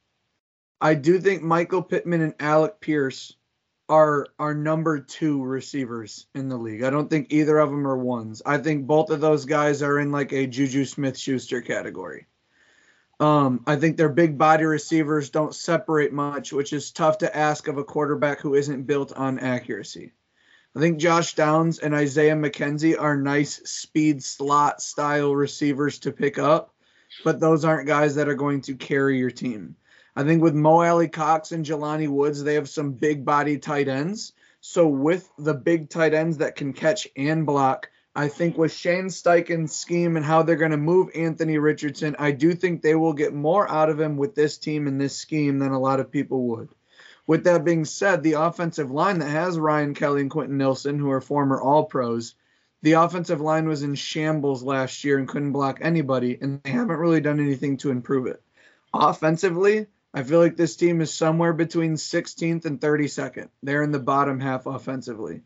I 0.80 0.94
do 0.94 1.20
think 1.20 1.42
Michael 1.42 1.82
Pittman 1.82 2.22
and 2.22 2.36
Alec 2.40 2.80
Pierce 2.80 3.36
are 3.90 4.28
are 4.38 4.54
number 4.54 5.00
two 5.00 5.44
receivers 5.44 6.28
in 6.36 6.48
the 6.48 6.58
league. 6.58 6.84
I 6.84 6.92
don't 6.92 7.10
think 7.10 7.34
either 7.34 7.58
of 7.58 7.72
them 7.72 7.88
are 7.88 7.98
ones. 7.98 8.42
I 8.46 8.60
think 8.60 8.86
both 8.86 9.10
of 9.10 9.20
those 9.20 9.46
guys 9.46 9.82
are 9.82 10.00
in 10.00 10.12
like 10.12 10.32
a 10.32 10.48
Juju 10.48 10.86
Smith 10.86 11.18
Schuster 11.18 11.62
category. 11.62 12.28
Um, 13.20 13.64
I 13.68 13.76
think 13.76 13.98
their 13.98 14.10
big 14.10 14.38
body 14.38 14.64
receivers 14.64 15.30
don't 15.30 15.54
separate 15.54 16.14
much, 16.14 16.54
which 16.54 16.72
is 16.72 16.92
tough 16.92 17.18
to 17.18 17.36
ask 17.36 17.68
of 17.68 17.78
a 17.78 17.84
quarterback 17.84 18.40
who 18.40 18.54
isn't 18.56 18.84
built 18.84 19.12
on 19.12 19.40
accuracy. 19.40 20.14
I 20.76 20.80
think 20.80 21.00
Josh 21.00 21.34
Downs 21.34 21.80
and 21.80 21.96
Isaiah 21.96 22.36
McKenzie 22.36 22.98
are 22.98 23.18
nice 23.18 23.56
speed 23.70 24.24
slot 24.24 24.82
style 24.82 25.36
receivers 25.36 26.00
to 26.00 26.12
pick 26.12 26.38
up, 26.38 26.74
but 27.26 27.40
those 27.40 27.66
aren't 27.66 27.88
guys 27.88 28.16
that 28.16 28.30
are 28.30 28.36
going 28.36 28.62
to 28.62 28.76
carry 28.76 29.18
your 29.18 29.32
team. 29.32 29.76
I 30.20 30.26
think 30.26 30.44
with 30.44 30.54
Mo 30.54 30.82
Alie-Cox 30.82 31.54
and 31.54 31.64
Jelani 31.66 32.10
Woods, 32.10 32.44
they 32.44 32.56
have 32.56 32.68
some 32.68 32.92
big 32.92 33.24
body 33.24 33.58
tight 33.58 33.88
ends. 33.88 34.34
So 34.60 34.86
with 34.86 35.32
the 35.38 35.54
big 35.54 35.90
tight 35.90 36.14
ends 36.14 36.40
that 36.40 36.58
can 36.58 36.74
catch 36.74 37.08
and 37.16 37.46
block, 37.46 37.90
I 38.14 38.28
think 38.28 38.58
with 38.58 38.74
Shane 38.74 39.06
Steichen's 39.06 39.74
scheme 39.74 40.18
and 40.18 40.26
how 40.26 40.44
they're 40.44 40.58
going 40.58 40.72
to 40.72 40.78
move 40.78 41.08
Anthony 41.16 41.58
Richardson, 41.58 42.18
I 42.20 42.32
do 42.32 42.54
think 42.54 42.82
they 42.82 42.96
will 42.96 43.14
get 43.14 43.34
more 43.34 43.72
out 43.72 43.90
of 43.90 43.98
him 43.98 44.18
with 44.18 44.36
this 44.36 44.58
team 44.58 44.88
and 44.88 45.00
this 45.00 45.16
scheme 45.16 45.58
than 45.58 45.72
a 45.72 45.80
lot 45.80 46.02
of 46.02 46.12
people 46.12 46.48
would. 46.48 46.68
With 47.26 47.46
that 47.46 47.64
being 47.64 47.86
said, 47.86 48.22
the 48.22 48.34
offensive 48.34 48.92
line 48.92 49.20
that 49.20 49.30
has 49.30 49.58
Ryan 49.58 49.94
Kelly 49.94 50.20
and 50.20 50.30
Quenton 50.30 50.58
Nelson, 50.58 51.00
who 51.00 51.12
are 51.12 51.22
former 51.22 51.62
All 51.62 51.86
Pros, 51.86 52.36
the 52.82 52.92
offensive 52.92 53.40
line 53.40 53.70
was 53.70 53.84
in 53.84 53.96
shambles 53.96 54.64
last 54.64 55.02
year 55.06 55.18
and 55.18 55.30
couldn't 55.30 55.54
block 55.54 55.80
anybody, 55.82 56.38
and 56.42 56.62
they 56.62 56.72
haven't 56.72 56.98
really 56.98 57.22
done 57.22 57.40
anything 57.40 57.78
to 57.78 57.92
improve 57.92 58.28
it. 58.28 58.44
Offensively, 58.94 59.88
I 60.14 60.24
feel 60.24 60.40
like 60.40 60.58
this 60.58 60.76
team 60.76 61.02
is 61.02 61.14
somewhere 61.14 61.54
between 61.54 61.94
16th 61.96 62.66
and 62.66 62.80
32nd. 62.80 63.50
They're 63.62 63.84
in 63.84 63.92
the 63.92 64.00
bottom 64.00 64.40
half 64.40 64.66
offensively. 64.66 65.42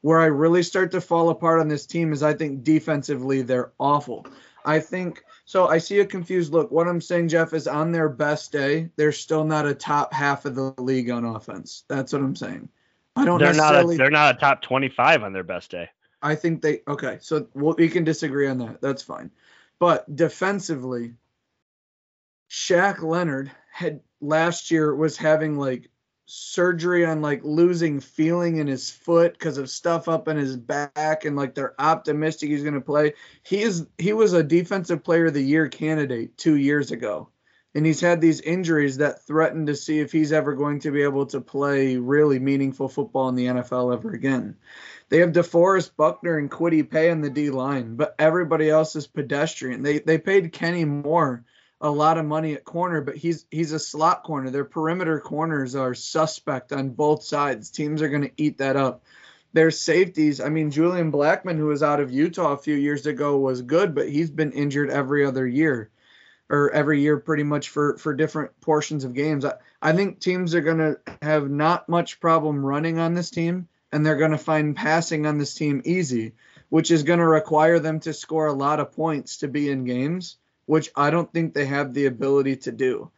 Where 0.00 0.20
I 0.20 0.26
really 0.26 0.62
start 0.62 0.92
to 0.92 1.00
fall 1.00 1.28
apart 1.28 1.60
on 1.60 1.68
this 1.68 1.86
team 1.86 2.12
is 2.12 2.22
I 2.22 2.32
think 2.32 2.62
defensively 2.62 3.42
they're 3.42 3.72
awful. 3.78 4.26
I 4.64 4.80
think 4.80 5.24
so. 5.44 5.66
I 5.66 5.78
see 5.78 5.98
a 6.00 6.06
confused 6.06 6.52
look. 6.52 6.70
What 6.70 6.86
I'm 6.86 7.00
saying, 7.00 7.28
Jeff, 7.28 7.52
is 7.52 7.66
on 7.66 7.90
their 7.90 8.08
best 8.08 8.52
day, 8.52 8.90
they're 8.96 9.12
still 9.12 9.44
not 9.44 9.66
a 9.66 9.74
top 9.74 10.12
half 10.12 10.44
of 10.44 10.54
the 10.54 10.74
league 10.78 11.10
on 11.10 11.24
offense. 11.24 11.84
That's 11.88 12.12
what 12.12 12.22
I'm 12.22 12.36
saying. 12.36 12.68
I 13.16 13.24
don't 13.24 13.38
They're 13.38 13.54
not. 13.54 13.74
A, 13.74 13.78
necessarily. 13.78 13.96
they're 13.96 14.10
not 14.10 14.36
a 14.36 14.38
top 14.38 14.62
twenty-five 14.62 15.22
on 15.22 15.32
their 15.32 15.42
best 15.42 15.70
day. 15.70 15.90
I 16.22 16.34
think 16.34 16.62
they 16.62 16.82
okay. 16.86 17.18
So 17.20 17.48
we'll, 17.54 17.74
we 17.76 17.88
can 17.88 18.04
disagree 18.04 18.46
on 18.46 18.58
that. 18.58 18.80
That's 18.80 19.02
fine. 19.02 19.30
But 19.78 20.14
defensively, 20.14 21.14
Shaq 22.50 23.02
Leonard 23.02 23.50
had 23.78 24.00
last 24.20 24.72
year 24.72 24.92
was 24.92 25.16
having 25.16 25.56
like 25.56 25.88
surgery 26.26 27.06
on 27.06 27.22
like 27.22 27.40
losing 27.44 28.00
feeling 28.00 28.56
in 28.56 28.66
his 28.66 28.90
foot 28.90 29.32
because 29.32 29.56
of 29.56 29.70
stuff 29.70 30.08
up 30.08 30.26
in 30.26 30.36
his 30.36 30.56
back 30.56 31.24
and 31.24 31.36
like 31.36 31.54
they're 31.54 31.80
optimistic 31.80 32.50
he's 32.50 32.64
going 32.64 32.74
to 32.74 32.80
play. 32.80 33.14
He 33.44 33.62
is 33.62 33.86
he 33.96 34.12
was 34.12 34.32
a 34.32 34.42
defensive 34.42 35.04
player 35.04 35.26
of 35.26 35.34
the 35.34 35.40
year 35.40 35.68
candidate 35.68 36.36
2 36.36 36.56
years 36.56 36.90
ago. 36.90 37.28
And 37.76 37.86
he's 37.86 38.00
had 38.00 38.20
these 38.20 38.40
injuries 38.40 38.96
that 38.96 39.24
threaten 39.24 39.66
to 39.66 39.76
see 39.76 40.00
if 40.00 40.10
he's 40.10 40.32
ever 40.32 40.54
going 40.54 40.80
to 40.80 40.90
be 40.90 41.02
able 41.02 41.26
to 41.26 41.40
play 41.40 41.96
really 41.96 42.40
meaningful 42.40 42.88
football 42.88 43.28
in 43.28 43.36
the 43.36 43.46
NFL 43.46 43.94
ever 43.94 44.10
again. 44.10 44.56
They 45.10 45.18
have 45.18 45.30
DeForest 45.30 45.92
Buckner 45.96 46.38
and 46.38 46.50
Kwity 46.50 46.90
Paye 46.90 47.10
on 47.10 47.20
the 47.20 47.30
D 47.30 47.50
line, 47.50 47.94
but 47.94 48.16
everybody 48.18 48.68
else 48.68 48.96
is 48.96 49.06
pedestrian. 49.06 49.84
They 49.84 50.00
they 50.00 50.18
paid 50.18 50.52
Kenny 50.52 50.84
Moore 50.84 51.44
a 51.80 51.90
lot 51.90 52.18
of 52.18 52.24
money 52.24 52.54
at 52.54 52.64
corner, 52.64 53.00
but 53.00 53.16
he's 53.16 53.46
he's 53.50 53.72
a 53.72 53.78
slot 53.78 54.24
corner. 54.24 54.50
Their 54.50 54.64
perimeter 54.64 55.20
corners 55.20 55.76
are 55.76 55.94
suspect 55.94 56.72
on 56.72 56.90
both 56.90 57.22
sides. 57.22 57.70
Teams 57.70 58.02
are 58.02 58.08
going 58.08 58.22
to 58.22 58.32
eat 58.36 58.58
that 58.58 58.76
up. 58.76 59.04
Their 59.52 59.70
safeties, 59.70 60.40
I 60.40 60.48
mean 60.48 60.70
Julian 60.70 61.12
Blackmon 61.12 61.56
who 61.56 61.66
was 61.66 61.82
out 61.82 62.00
of 62.00 62.12
Utah 62.12 62.52
a 62.52 62.58
few 62.58 62.74
years 62.74 63.06
ago 63.06 63.38
was 63.38 63.62
good, 63.62 63.94
but 63.94 64.08
he's 64.08 64.30
been 64.30 64.52
injured 64.52 64.90
every 64.90 65.24
other 65.24 65.46
year 65.46 65.90
or 66.50 66.70
every 66.70 67.00
year 67.00 67.18
pretty 67.18 67.44
much 67.44 67.68
for 67.68 67.96
for 67.96 68.12
different 68.12 68.60
portions 68.60 69.04
of 69.04 69.14
games. 69.14 69.44
I, 69.44 69.54
I 69.80 69.92
think 69.92 70.18
teams 70.18 70.54
are 70.54 70.60
going 70.60 70.78
to 70.78 70.98
have 71.22 71.48
not 71.48 71.88
much 71.88 72.20
problem 72.20 72.64
running 72.64 72.98
on 72.98 73.14
this 73.14 73.30
team 73.30 73.68
and 73.92 74.04
they're 74.04 74.16
going 74.16 74.32
to 74.32 74.38
find 74.38 74.76
passing 74.76 75.26
on 75.26 75.38
this 75.38 75.54
team 75.54 75.80
easy, 75.84 76.32
which 76.68 76.90
is 76.90 77.04
going 77.04 77.20
to 77.20 77.26
require 77.26 77.78
them 77.78 78.00
to 78.00 78.12
score 78.12 78.48
a 78.48 78.52
lot 78.52 78.80
of 78.80 78.92
points 78.92 79.38
to 79.38 79.48
be 79.48 79.70
in 79.70 79.84
games 79.84 80.36
which 80.68 80.90
I 80.94 81.08
don't 81.08 81.32
think 81.32 81.54
they 81.54 81.64
have 81.64 81.94
the 81.94 82.04
ability 82.04 82.56
to 82.56 82.72
do. 82.72 83.10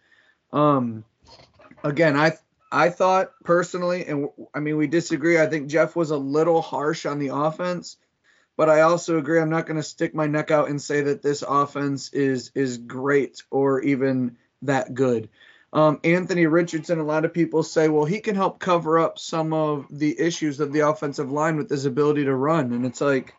Um, 0.52 1.04
again, 1.82 2.16
I 2.16 2.38
I 2.70 2.90
thought 2.90 3.32
personally, 3.42 4.06
and 4.06 4.28
I 4.54 4.60
mean 4.60 4.76
we 4.76 4.86
disagree. 4.86 5.36
I 5.36 5.48
think 5.48 5.68
Jeff 5.68 5.96
was 5.96 6.12
a 6.12 6.16
little 6.16 6.62
harsh 6.62 7.06
on 7.06 7.18
the 7.18 7.34
offense, 7.34 7.96
but 8.56 8.70
I 8.70 8.82
also 8.82 9.18
agree. 9.18 9.40
I'm 9.40 9.50
not 9.50 9.66
going 9.66 9.78
to 9.78 9.82
stick 9.82 10.14
my 10.14 10.28
neck 10.28 10.52
out 10.52 10.68
and 10.68 10.80
say 10.80 11.00
that 11.02 11.22
this 11.22 11.42
offense 11.42 12.12
is 12.12 12.52
is 12.54 12.78
great 12.78 13.42
or 13.50 13.80
even 13.80 14.36
that 14.62 14.94
good. 14.94 15.28
Um, 15.72 15.98
Anthony 16.04 16.46
Richardson, 16.46 17.00
a 17.00 17.04
lot 17.04 17.24
of 17.24 17.34
people 17.34 17.64
say, 17.64 17.88
well, 17.88 18.04
he 18.04 18.20
can 18.20 18.36
help 18.36 18.60
cover 18.60 19.00
up 19.00 19.18
some 19.18 19.52
of 19.52 19.86
the 19.90 20.20
issues 20.20 20.60
of 20.60 20.72
the 20.72 20.88
offensive 20.88 21.32
line 21.32 21.56
with 21.56 21.68
his 21.68 21.84
ability 21.84 22.26
to 22.26 22.34
run, 22.34 22.72
and 22.72 22.86
it's 22.86 23.00
like, 23.00 23.34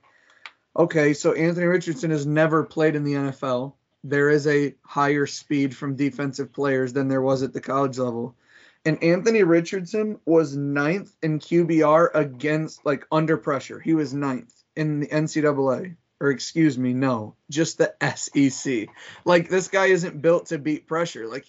okay, 0.75 1.13
so 1.13 1.31
Anthony 1.31 1.67
Richardson 1.67 2.11
has 2.11 2.25
never 2.25 2.65
played 2.65 2.97
in 2.97 3.05
the 3.05 3.13
NFL 3.13 3.75
there 4.03 4.29
is 4.29 4.47
a 4.47 4.73
higher 4.83 5.25
speed 5.27 5.75
from 5.75 5.95
defensive 5.95 6.51
players 6.53 6.93
than 6.93 7.07
there 7.07 7.21
was 7.21 7.43
at 7.43 7.53
the 7.53 7.61
college 7.61 7.97
level. 7.97 8.35
And 8.83 9.03
Anthony 9.03 9.43
Richardson 9.43 10.19
was 10.25 10.55
ninth 10.55 11.15
in 11.21 11.39
QBR 11.39 12.09
against 12.13 12.85
like 12.85 13.05
under 13.11 13.37
pressure. 13.37 13.79
He 13.79 13.93
was 13.93 14.13
ninth 14.13 14.53
in 14.75 15.01
the 15.01 15.07
NCAA. 15.07 15.95
Or 16.19 16.29
excuse 16.29 16.77
me, 16.77 16.93
no, 16.93 17.35
just 17.49 17.79
the 17.79 17.95
SEC. 18.15 18.89
Like 19.25 19.49
this 19.49 19.69
guy 19.69 19.87
isn't 19.87 20.21
built 20.21 20.47
to 20.47 20.59
beat 20.59 20.87
pressure. 20.87 21.27
Like 21.27 21.45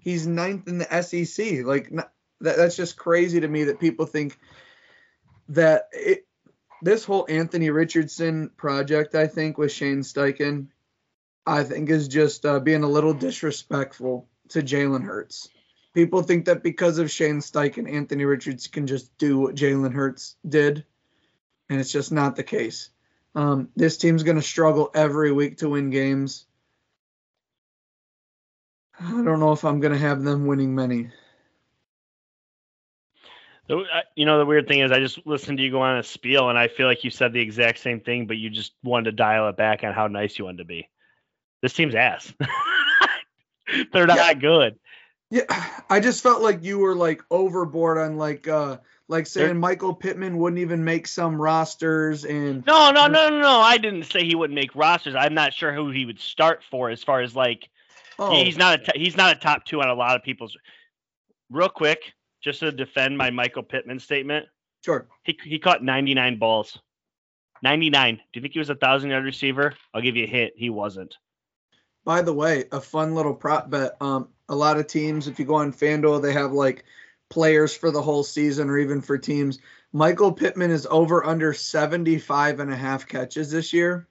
he's 0.00 0.26
ninth 0.26 0.66
in 0.66 0.78
the 0.78 1.02
SEC. 1.02 1.64
Like 1.64 1.90
that, 1.90 2.56
that's 2.56 2.76
just 2.76 2.96
crazy 2.96 3.40
to 3.40 3.48
me 3.48 3.64
that 3.64 3.80
people 3.80 4.06
think 4.06 4.38
that 5.50 5.88
it, 5.92 6.26
this 6.80 7.04
whole 7.04 7.26
Anthony 7.28 7.70
Richardson 7.70 8.50
project, 8.56 9.14
I 9.14 9.26
think, 9.26 9.58
with 9.58 9.72
Shane 9.72 10.00
Steichen 10.00 10.68
I 11.46 11.62
think 11.62 11.90
is 11.90 12.08
just 12.08 12.46
uh, 12.46 12.58
being 12.60 12.84
a 12.84 12.88
little 12.88 13.12
disrespectful 13.12 14.28
to 14.50 14.62
Jalen 14.62 15.04
Hurts. 15.04 15.48
People 15.92 16.22
think 16.22 16.46
that 16.46 16.62
because 16.62 16.98
of 16.98 17.10
Shane 17.10 17.38
Steichen, 17.38 17.78
and 17.78 17.88
Anthony 17.88 18.24
Richards 18.24 18.66
can 18.66 18.86
just 18.86 19.16
do 19.18 19.38
what 19.38 19.54
Jalen 19.54 19.92
Hurts 19.92 20.36
did, 20.48 20.84
and 21.68 21.78
it's 21.78 21.92
just 21.92 22.12
not 22.12 22.36
the 22.36 22.42
case. 22.42 22.90
Um, 23.34 23.68
this 23.76 23.96
team's 23.98 24.22
going 24.22 24.36
to 24.36 24.42
struggle 24.42 24.90
every 24.94 25.32
week 25.32 25.58
to 25.58 25.68
win 25.68 25.90
games. 25.90 26.46
I 28.98 29.10
don't 29.10 29.40
know 29.40 29.52
if 29.52 29.64
I'm 29.64 29.80
going 29.80 29.92
to 29.92 29.98
have 29.98 30.22
them 30.22 30.46
winning 30.46 30.74
many. 30.74 31.10
You 33.68 34.26
know, 34.26 34.38
the 34.38 34.46
weird 34.46 34.68
thing 34.68 34.80
is, 34.80 34.92
I 34.92 35.00
just 35.00 35.26
listened 35.26 35.58
to 35.58 35.64
you 35.64 35.70
go 35.70 35.80
on 35.80 35.98
a 35.98 36.02
spiel, 36.02 36.48
and 36.48 36.58
I 36.58 36.68
feel 36.68 36.86
like 36.86 37.02
you 37.02 37.10
said 37.10 37.32
the 37.32 37.40
exact 37.40 37.78
same 37.80 38.00
thing, 38.00 38.26
but 38.26 38.36
you 38.36 38.50
just 38.50 38.72
wanted 38.82 39.06
to 39.06 39.12
dial 39.12 39.48
it 39.48 39.56
back 39.56 39.84
on 39.84 39.92
how 39.92 40.06
nice 40.06 40.38
you 40.38 40.44
wanted 40.44 40.58
to 40.58 40.64
be 40.64 40.88
this 41.64 41.72
team's 41.72 41.94
ass. 41.94 42.30
They're 43.92 44.06
not 44.06 44.18
yeah. 44.18 44.34
good. 44.34 44.78
Yeah, 45.30 45.44
I 45.88 45.98
just 45.98 46.22
felt 46.22 46.42
like 46.42 46.62
you 46.62 46.78
were 46.78 46.94
like 46.94 47.22
overboard 47.30 47.96
on 47.96 48.18
like 48.18 48.46
uh 48.46 48.76
like 49.08 49.26
saying 49.26 49.46
They're, 49.46 49.54
Michael 49.54 49.94
Pittman 49.94 50.36
wouldn't 50.36 50.60
even 50.60 50.84
make 50.84 51.08
some 51.08 51.40
rosters 51.40 52.26
and 52.26 52.64
No, 52.66 52.90
no, 52.90 53.06
no, 53.06 53.30
no, 53.30 53.40
no. 53.40 53.60
I 53.60 53.78
didn't 53.78 54.04
say 54.04 54.24
he 54.24 54.34
wouldn't 54.34 54.54
make 54.54 54.76
rosters. 54.76 55.14
I'm 55.14 55.32
not 55.32 55.54
sure 55.54 55.72
who 55.72 55.90
he 55.90 56.04
would 56.04 56.20
start 56.20 56.62
for 56.70 56.90
as 56.90 57.02
far 57.02 57.22
as 57.22 57.34
like 57.34 57.66
oh. 58.18 58.44
he's 58.44 58.58
not 58.58 58.80
a 58.80 58.92
t- 58.92 58.98
he's 59.02 59.16
not 59.16 59.34
a 59.34 59.40
top 59.40 59.64
2 59.64 59.80
on 59.80 59.88
a 59.88 59.94
lot 59.94 60.16
of 60.16 60.22
people's 60.22 60.54
Real 61.50 61.70
quick, 61.70 62.12
just 62.42 62.60
to 62.60 62.72
defend 62.72 63.16
my 63.16 63.30
Michael 63.30 63.62
Pittman 63.62 64.00
statement. 64.00 64.46
Sure. 64.84 65.08
He 65.22 65.38
he 65.42 65.58
caught 65.58 65.82
99 65.82 66.38
balls. 66.38 66.78
99. 67.62 68.16
Do 68.16 68.22
you 68.34 68.42
think 68.42 68.52
he 68.52 68.58
was 68.58 68.68
a 68.68 68.74
1000 68.74 69.08
yard 69.08 69.24
receiver? 69.24 69.72
I'll 69.94 70.02
give 70.02 70.16
you 70.16 70.24
a 70.24 70.28
hint. 70.28 70.52
He 70.54 70.68
wasn't. 70.68 71.16
By 72.04 72.22
the 72.22 72.32
way, 72.32 72.64
a 72.70 72.80
fun 72.80 73.14
little 73.14 73.34
prop 73.34 73.70
bet. 73.70 73.96
Um, 74.00 74.28
a 74.48 74.54
lot 74.54 74.78
of 74.78 74.86
teams, 74.86 75.26
if 75.26 75.38
you 75.38 75.44
go 75.44 75.54
on 75.54 75.72
FanDuel, 75.72 76.22
they 76.22 76.32
have 76.32 76.52
like 76.52 76.84
players 77.30 77.74
for 77.74 77.90
the 77.90 78.02
whole 78.02 78.22
season 78.22 78.68
or 78.68 78.78
even 78.78 79.00
for 79.00 79.16
teams. 79.18 79.58
Michael 79.92 80.32
Pittman 80.32 80.70
is 80.70 80.86
over 80.90 81.24
under 81.24 81.52
75 81.52 82.60
and 82.60 82.72
a 82.72 82.76
half 82.76 83.06
catches 83.06 83.50
this 83.50 83.72
year. 83.72 84.06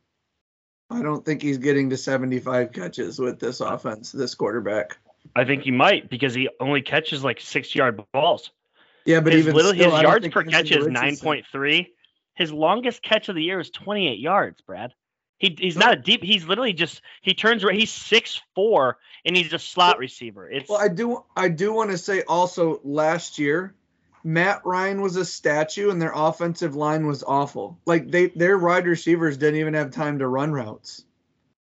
I 0.89 1.01
don't 1.01 1.25
think 1.25 1.41
he's 1.41 1.58
getting 1.58 1.89
to 1.89 1.97
75 1.97 2.71
catches 2.71 3.19
with 3.19 3.39
this 3.39 3.60
offense, 3.60 4.12
this 4.12 4.36
quarterback. 4.36 4.97
I 5.36 5.45
think 5.45 5.63
he 5.63 5.71
might 5.71 6.10
because 6.10 6.34
he 6.34 6.49
only 6.60 6.82
catches 6.82 7.23
like 7.23 7.39
six 7.39 7.73
yard 7.73 8.03
balls. 8.12 8.51
Yeah, 9.06 9.19
but 9.19 9.34
his 9.34 9.43
even 9.43 9.56
little, 9.56 9.73
still, 9.73 9.91
his 9.91 10.01
yards 10.01 10.27
per 10.29 10.43
catch 10.43 10.71
is 10.71 10.86
9.3. 10.86 11.88
His 12.36 12.51
longest 12.51 13.01
catch 13.01 13.29
of 13.29 13.36
the 13.36 13.43
year 13.43 13.60
is 13.60 13.69
28 13.69 14.19
yards, 14.19 14.62
Brad. 14.62 14.93
He, 15.43 15.53
he's 15.60 15.75
not 15.75 15.91
a 15.91 15.97
deep. 15.97 16.23
He's 16.23 16.45
literally 16.45 16.71
just 16.71 17.01
he 17.21 17.34
turns. 17.34 17.65
Right, 17.65 17.77
he's 17.77 17.91
six 17.91 18.41
four 18.56 18.97
and 19.25 19.36
he's 19.36 19.51
a 19.51 19.60
slot 19.60 19.99
receiver. 19.99 20.49
It's 20.49 20.69
well, 20.69 20.79
I 20.79 20.88
do 20.88 21.25
I 21.36 21.49
do 21.49 21.73
want 21.73 21.91
to 21.91 21.97
say 21.97 22.21
also 22.21 22.79
last 22.86 23.38
year, 23.38 23.75
Matt 24.23 24.62
Ryan 24.65 25.01
was 25.01 25.17
a 25.17 25.25
statue 25.25 25.89
and 25.89 26.01
their 26.01 26.13
offensive 26.15 26.77
line 26.77 27.06
was 27.06 27.23
awful. 27.23 27.77
Like 27.86 28.10
they 28.10 28.27
their 28.27 28.58
wide 28.58 28.88
receivers 28.88 29.36
didn't 29.36 29.60
even 29.60 29.73
have 29.73 29.91
time 29.91 30.19
to 30.19 30.27
run 30.29 30.53
routes. 30.53 31.03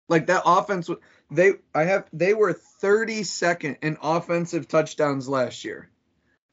Like 0.07 0.27
that 0.27 0.43
offense 0.45 0.89
they 1.29 1.55
I 1.75 1.83
have 1.83 2.05
they 2.13 2.33
were 2.33 2.53
32nd 2.53 3.79
in 3.81 3.97
offensive 4.01 4.69
touchdowns 4.69 5.27
last 5.27 5.65
year. 5.65 5.89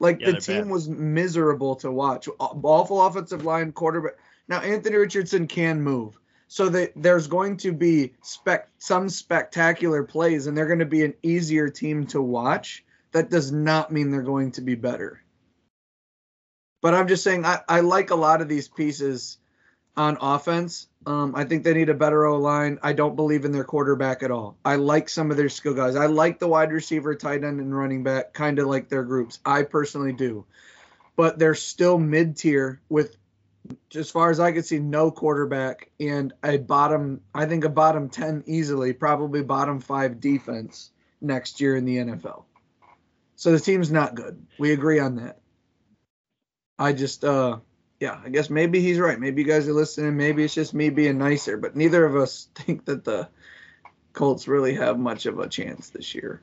Like 0.01 0.21
yeah, 0.21 0.33
the 0.33 0.41
team 0.41 0.63
bad. 0.63 0.71
was 0.73 0.89
miserable 0.89 1.77
to 1.77 1.93
watch. 1.93 2.29
Awful 2.41 3.07
offensive 3.07 3.45
line, 3.45 3.71
quarterback. 3.71 4.15
Now 4.49 4.63
Anthony 4.63 4.97
Richardson 4.97 5.47
can 5.47 5.81
move 5.81 6.19
so 6.53 6.69
that 6.69 6.93
there's 6.97 7.29
going 7.29 7.57
to 7.57 7.73
be 7.73 8.13
spec 8.23 8.69
some 8.79 9.09
spectacular 9.09 10.03
plays 10.03 10.49
and 10.49 10.59
they're 10.59 10.67
going 10.67 10.81
to 10.81 10.85
be 10.85 11.05
an 11.05 11.15
easier 11.23 11.69
team 11.69 12.09
to 12.09 12.21
watch. 12.21 12.85
That 13.13 13.31
does 13.31 13.53
not 13.53 13.93
mean 13.93 14.11
they're 14.11 14.23
going 14.23 14.51
to 14.53 14.61
be 14.61 14.75
better. 14.75 15.23
But 16.83 16.95
i'm 16.95 17.07
just 17.07 17.23
saying 17.23 17.45
i, 17.47 17.61
I 17.69 17.81
like 17.81 18.11
a 18.11 18.17
lot 18.17 18.43
of 18.43 18.49
these 18.49 18.67
pieces 18.67 19.39
on 19.97 20.19
offense. 20.21 20.89
Um, 21.07 21.35
i 21.37 21.45
think 21.45 21.63
they 21.63 21.73
need 21.73 21.89
a 21.89 21.95
better 21.95 22.27
o 22.27 22.37
line 22.39 22.81
i 22.83 22.95
don't 22.95 23.15
believe 23.15 23.45
in 23.45 23.53
their 23.53 23.63
quarterback 23.63 24.25
at 24.25 24.33
all. 24.33 24.57
I 24.65 24.75
like 24.75 25.09
some 25.09 25.31
of 25.31 25.37
their 25.37 25.51
skill 25.51 25.75
guys. 25.75 25.95
I 25.95 26.07
like 26.07 26.41
the 26.41 26.49
wide 26.49 26.73
receiver 26.73 27.15
tight 27.15 27.45
end 27.45 27.61
and 27.61 27.79
running 27.79 28.03
back 28.03 28.33
kind 28.33 28.59
of 28.59 28.67
like 28.67 28.89
their 28.89 29.05
groups. 29.05 29.39
I 29.47 29.63
personally 29.63 30.15
do. 30.15 30.47
But 31.15 31.39
they're 31.39 31.55
still 31.55 31.97
mid 31.97 32.39
tier 32.39 32.81
with 32.89 33.17
as 33.95 34.11
far 34.11 34.31
as 34.31 34.41
I 34.41 34.53
could 34.53 34.65
see, 34.65 34.79
no 34.79 35.11
quarterback 35.11 35.91
and 35.99 36.33
a 36.43 36.59
bottom, 36.59 37.21
I 37.35 37.47
think 37.47 37.65
a 37.65 37.69
bottom 37.69 38.09
10 38.09 38.45
easily, 38.47 38.93
probably 38.93 39.43
bottom 39.43 39.81
five 39.81 40.21
defense 40.21 40.91
next 41.21 41.61
year 41.61 41.77
in 41.77 41.85
the 41.85 41.97
NFL. 41.99 42.45
So 43.37 43.53
the 43.53 43.61
team's 43.61 43.91
not 43.91 44.15
good. 44.15 44.47
We 44.59 44.73
agree 44.73 45.01
on 45.01 45.17
that. 45.17 45.41
I 46.79 46.93
just, 46.93 47.25
uh, 47.25 47.59
yeah, 48.01 48.19
I 48.25 48.31
guess 48.31 48.49
maybe 48.49 48.81
he's 48.81 48.99
right. 48.99 49.21
Maybe 49.21 49.43
you 49.43 49.49
guys 49.49 49.69
are 49.69 49.75
listening. 49.75 50.17
Maybe 50.17 50.43
it's 50.43 50.55
just 50.55 50.73
me 50.73 50.89
being 50.89 51.19
nicer, 51.19 51.59
but 51.59 51.77
neither 51.77 52.05
of 52.05 52.17
us 52.17 52.49
think 52.55 52.87
that 52.87 53.05
the 53.05 53.29
Colts 54.13 54.49
really 54.49 54.75
have 54.75 54.99
much 54.99 55.27
of 55.27 55.39
a 55.39 55.49
chance 55.49 55.91
this 55.91 56.15
year. 56.15 56.43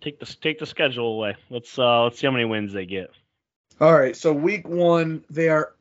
Take 0.00 0.20
the 0.20 0.26
take 0.26 0.60
the 0.60 0.66
schedule 0.66 1.14
away. 1.14 1.34
Let's 1.50 1.76
uh 1.78 2.04
let's 2.04 2.20
see 2.20 2.26
how 2.28 2.30
many 2.30 2.44
wins 2.44 2.72
they 2.72 2.86
get. 2.86 3.10
All 3.80 3.92
right, 3.92 4.14
so 4.14 4.32
week 4.32 4.68
one 4.68 5.24
they 5.28 5.48
are 5.48 5.74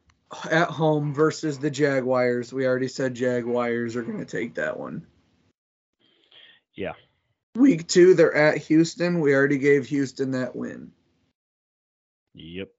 at 0.49 0.69
home 0.69 1.13
versus 1.13 1.59
the 1.59 1.69
Jaguars. 1.71 2.51
We 2.51 2.65
already 2.65 2.87
said 2.87 3.13
Jaguars 3.13 3.95
are 3.95 4.03
going 4.03 4.19
to 4.19 4.25
take 4.25 4.55
that 4.55 4.79
one. 4.79 5.05
Yeah. 6.73 6.93
Week 7.55 7.87
two 7.87 8.15
they're 8.15 8.35
at 8.35 8.57
Houston. 8.57 9.21
We 9.21 9.33
already 9.33 9.57
gave 9.57 9.87
Houston 9.87 10.31
that 10.31 10.55
win. 10.55 10.91
Yep. 12.33 12.69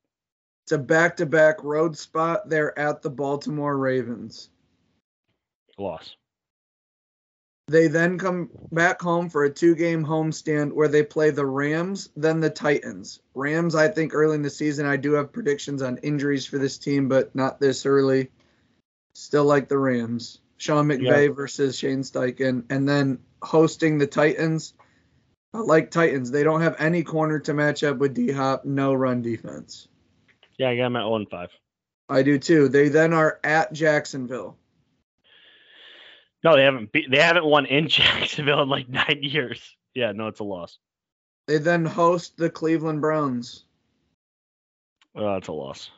It's 0.64 0.72
a 0.72 0.78
back-to-back 0.78 1.62
road 1.62 1.96
spot. 1.96 2.48
They're 2.48 2.76
at 2.78 3.00
the 3.00 3.08
Baltimore 3.08 3.76
Ravens. 3.76 4.50
Loss. 5.78 6.16
They 7.68 7.88
then 7.88 8.16
come 8.18 8.50
back 8.70 9.00
home 9.00 9.28
for 9.28 9.42
a 9.44 9.50
two-game 9.50 10.04
homestand 10.04 10.72
where 10.72 10.86
they 10.86 11.02
play 11.02 11.30
the 11.30 11.46
Rams, 11.46 12.10
then 12.16 12.38
the 12.38 12.50
Titans. 12.50 13.20
Rams, 13.34 13.74
I 13.74 13.88
think 13.88 14.14
early 14.14 14.36
in 14.36 14.42
the 14.42 14.50
season, 14.50 14.86
I 14.86 14.96
do 14.96 15.14
have 15.14 15.32
predictions 15.32 15.82
on 15.82 15.98
injuries 15.98 16.46
for 16.46 16.58
this 16.58 16.78
team, 16.78 17.08
but 17.08 17.34
not 17.34 17.58
this 17.58 17.84
early. 17.84 18.30
Still 19.14 19.44
like 19.44 19.68
the 19.68 19.78
Rams. 19.78 20.40
Sean 20.58 20.86
McVay 20.86 21.26
Yeah. 21.26 21.32
versus 21.32 21.76
Shane 21.76 22.02
Steichen, 22.02 22.64
and 22.70 22.88
then 22.88 23.18
hosting 23.42 23.98
the 23.98 24.06
Titans. 24.06 24.74
I 25.52 25.58
like 25.58 25.90
Titans. 25.90 26.30
They 26.30 26.44
don't 26.44 26.60
have 26.60 26.76
any 26.78 27.02
corner 27.02 27.40
to 27.40 27.54
match 27.54 27.82
up 27.82 27.98
with 27.98 28.14
D 28.14 28.30
Hop. 28.30 28.64
No 28.64 28.94
run 28.94 29.22
defense. 29.22 29.88
Yeah, 30.56 30.70
I 30.70 30.76
got 30.76 30.84
them 30.84 30.96
at 30.96 31.02
0 31.02 31.16
and 31.16 31.28
5. 31.28 31.50
I 32.08 32.22
do 32.22 32.38
too. 32.38 32.68
They 32.68 32.88
then 32.88 33.12
are 33.12 33.40
at 33.42 33.72
Jacksonville. 33.72 34.56
No, 36.46 36.54
they 36.54 36.62
haven't 36.62 36.92
beat, 36.92 37.10
they 37.10 37.20
haven't 37.20 37.44
won 37.44 37.66
in 37.66 37.88
Jacksonville 37.88 38.62
in 38.62 38.68
like 38.68 38.88
nine 38.88 39.18
years. 39.20 39.60
Yeah, 39.94 40.12
no, 40.12 40.28
it's 40.28 40.38
a 40.38 40.44
loss. 40.44 40.78
They 41.48 41.58
then 41.58 41.84
host 41.84 42.36
the 42.36 42.48
Cleveland 42.48 43.00
Browns. 43.00 43.64
Oh, 45.16 45.34
it's 45.34 45.48
a 45.48 45.52
loss. 45.52 45.90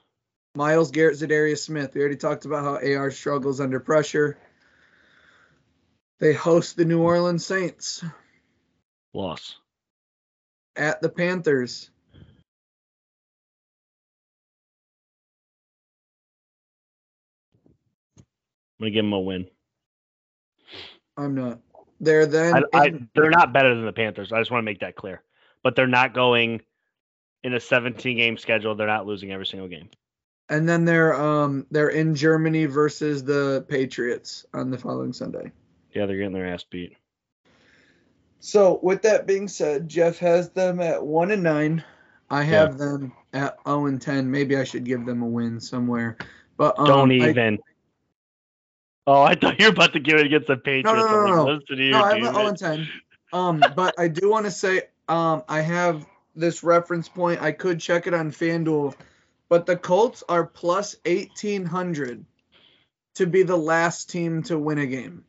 Myles 0.54 0.90
Garrett, 0.90 1.18
Za'Darius 1.18 1.58
Smith. 1.58 1.94
We 1.94 2.00
already 2.00 2.16
talked 2.16 2.46
about 2.46 2.64
how 2.64 2.76
AR 2.76 3.10
struggles 3.10 3.60
under 3.60 3.78
pressure. 3.78 4.38
They 6.18 6.32
host 6.32 6.78
the 6.78 6.86
New 6.86 7.02
Orleans 7.02 7.44
Saints 7.44 8.02
Loss. 9.12 9.58
at 10.76 11.02
the 11.02 11.10
Panthers. 11.10 11.90
I'm 18.80 18.84
gonna 18.84 18.92
give 18.92 19.04
them 19.04 19.12
a 19.12 19.20
win. 19.20 19.46
I'm 21.18 21.34
not. 21.34 21.58
They're 22.00 22.26
then 22.26 22.64
I, 22.72 22.78
I, 22.78 22.92
they're 23.14 23.28
not 23.28 23.52
better 23.52 23.74
than 23.74 23.84
the 23.84 23.92
Panthers. 23.92 24.32
I 24.32 24.38
just 24.38 24.50
want 24.50 24.62
to 24.62 24.64
make 24.64 24.80
that 24.80 24.94
clear. 24.94 25.20
But 25.64 25.74
they're 25.74 25.88
not 25.88 26.14
going 26.14 26.62
in 27.42 27.52
a 27.54 27.60
17 27.60 28.16
game 28.16 28.36
schedule. 28.38 28.74
They're 28.76 28.86
not 28.86 29.06
losing 29.06 29.32
every 29.32 29.46
single 29.46 29.68
game. 29.68 29.90
and 30.48 30.68
then 30.68 30.84
they're 30.84 31.14
um 31.14 31.66
they're 31.70 31.88
in 31.90 32.14
Germany 32.14 32.66
versus 32.66 33.24
the 33.24 33.64
Patriots 33.68 34.46
on 34.54 34.70
the 34.70 34.78
following 34.78 35.12
Sunday. 35.12 35.50
Yeah, 35.92 36.06
they're 36.06 36.16
getting 36.16 36.32
their 36.32 36.46
ass 36.46 36.64
beat. 36.64 36.96
So 38.40 38.78
with 38.82 39.02
that 39.02 39.26
being 39.26 39.48
said, 39.48 39.88
Jeff 39.88 40.18
has 40.18 40.50
them 40.50 40.80
at 40.80 41.04
one 41.04 41.32
and 41.32 41.42
nine. 41.42 41.84
I 42.30 42.44
have 42.44 42.78
them 42.78 43.12
at 43.32 43.56
0 43.66 43.86
and 43.86 44.00
10. 44.00 44.30
Maybe 44.30 44.56
I 44.56 44.62
should 44.64 44.84
give 44.84 45.04
them 45.06 45.22
a 45.22 45.26
win 45.26 45.58
somewhere. 45.60 46.16
But 46.56 46.78
um, 46.78 46.86
Don't 46.86 47.10
I- 47.10 47.30
even. 47.30 47.58
Oh, 49.08 49.22
I 49.22 49.34
thought 49.34 49.58
you 49.58 49.66
were 49.66 49.72
about 49.72 49.94
to 49.94 50.00
give 50.00 50.18
it 50.18 50.26
against 50.26 50.48
the 50.48 50.56
Patriots. 50.56 50.84
no, 50.84 50.92
like, 50.92 51.10
no, 51.10 51.44
no. 51.44 51.60
you, 51.70 51.90
No, 51.90 52.02
I 52.02 52.14
have 52.14 52.26
an 52.28 52.34
0 52.34 52.46
and 52.46 52.58
10. 52.58 52.88
Um, 53.32 53.64
but 53.76 53.94
I 53.98 54.08
do 54.08 54.28
want 54.30 54.44
to 54.44 54.50
say, 54.50 54.82
um, 55.08 55.42
I 55.48 55.62
have 55.62 56.06
this 56.36 56.62
reference 56.62 57.08
point. 57.08 57.40
I 57.40 57.52
could 57.52 57.80
check 57.80 58.06
it 58.06 58.14
on 58.14 58.30
FanDuel, 58.30 58.94
but 59.48 59.66
the 59.66 59.76
Colts 59.76 60.22
are 60.28 60.46
plus 60.46 60.96
1800 61.06 62.24
to 63.14 63.26
be 63.26 63.42
the 63.42 63.56
last 63.56 64.10
team 64.10 64.42
to 64.44 64.58
win 64.58 64.78
a 64.78 64.86
game. 64.86 65.24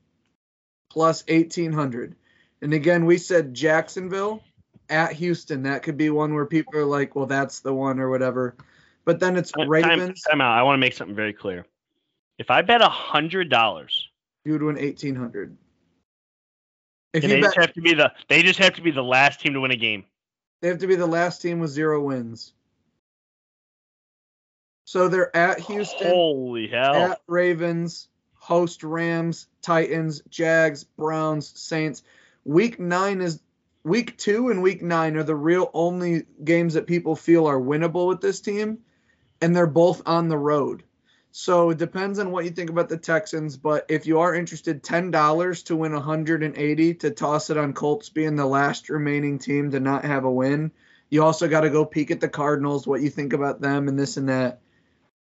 Plus 0.90 1.24
1800. 1.28 2.16
And 2.62 2.74
again, 2.74 3.06
we 3.06 3.18
said 3.18 3.54
Jacksonville 3.54 4.44
at 4.90 5.14
Houston. 5.14 5.64
That 5.64 5.84
could 5.84 5.98
be 5.98 6.10
one 6.10 6.34
where 6.34 6.46
people 6.46 6.76
are 6.78 6.86
like, 6.86 7.16
well, 7.16 7.28
that's 7.28 7.62
the 7.62 7.74
one 7.74 8.00
or 8.00 8.10
whatever. 8.10 8.56
But 9.06 9.20
then 9.20 9.38
it's 9.38 9.52
Time- 9.52 9.70
Time, 9.70 10.14
time 10.30 10.42
out. 10.42 10.58
I 10.58 10.64
want 10.64 10.76
to 10.76 10.80
make 10.80 10.94
something 10.94 11.16
very 11.16 11.34
clear. 11.34 11.66
If 12.40 12.50
I 12.50 12.62
bet 12.62 12.82
a 12.82 12.90
hundred 12.90 13.50
dollars, 13.50 14.08
You 14.46 14.54
would 14.54 14.64
win 14.64 14.78
1800. 14.78 15.56
If 17.14 17.24
they 17.24 17.38
you 17.38 17.44
just 17.44 17.58
have 17.58 17.74
to 17.74 17.82
be 17.82 17.94
the 17.94 18.12
they 18.30 18.42
just 18.42 18.60
have 18.60 18.74
to 18.76 18.82
be 18.82 18.92
the 18.92 19.04
last 19.04 19.42
team 19.42 19.54
to 19.54 19.60
win 19.60 19.72
a 19.72 19.76
game. 19.76 20.06
They 20.62 20.70
have 20.70 20.80
to 20.80 20.88
be 20.88 20.96
the 20.96 21.06
last 21.06 21.42
team 21.42 21.60
with 21.60 21.70
zero 21.70 22.02
wins. 22.02 22.54
So 24.86 25.08
they're 25.08 25.36
at 25.36 25.60
Houston, 25.60 26.08
Holy 26.08 26.68
hell! 26.68 26.96
at 26.96 27.22
Ravens, 27.28 28.08
host 28.36 28.84
Rams, 28.84 29.48
Titans, 29.62 30.22
Jags, 30.30 30.84
Browns, 30.84 31.60
Saints. 31.60 32.04
Week 32.46 32.80
nine 32.80 33.22
is 33.22 33.42
week 33.84 34.18
two 34.18 34.50
and 34.50 34.62
week 34.62 34.82
nine 34.82 35.18
are 35.18 35.24
the 35.24 35.36
real 35.36 35.70
only 35.74 36.26
games 36.44 36.74
that 36.74 36.88
people 36.88 37.16
feel 37.16 37.46
are 37.48 37.60
winnable 37.60 38.08
with 38.08 38.22
this 38.22 38.40
team, 38.40 38.80
and 39.42 39.56
they're 39.56 39.68
both 39.68 40.02
on 40.06 40.30
the 40.30 40.38
road. 40.38 40.84
So 41.32 41.70
it 41.70 41.78
depends 41.78 42.18
on 42.18 42.32
what 42.32 42.46
you 42.46 42.52
think 42.52 42.70
about 42.70 42.90
the 42.90 42.98
Texans, 42.98 43.56
but 43.56 43.86
if 43.88 44.08
you 44.08 44.20
are 44.20 44.34
interested, 44.34 44.84
ten 44.84 45.12
dollars 45.12 45.64
to 45.64 45.76
win 45.76 45.94
180 45.94 46.94
to 46.96 47.12
toss 47.12 47.50
it 47.50 47.58
on 47.58 47.74
Colts 47.74 48.10
being 48.10 48.36
the 48.36 48.46
last 48.46 48.90
remaining 48.90 49.38
team 49.38 49.72
to 49.72 49.80
not 49.80 50.06
have 50.06 50.26
a 50.26 50.32
win. 50.32 50.72
You 51.10 51.24
also 51.24 51.48
got 51.48 51.62
to 51.62 51.70
go 51.70 51.86
peek 51.86 52.12
at 52.12 52.20
the 52.20 52.30
Cardinals, 52.30 52.88
what 52.88 53.02
you 53.02 53.10
think 53.10 53.34
about 53.34 53.62
them 53.62 53.88
and 53.88 53.98
this 53.98 54.18
and 54.18 54.30
that. 54.30 54.62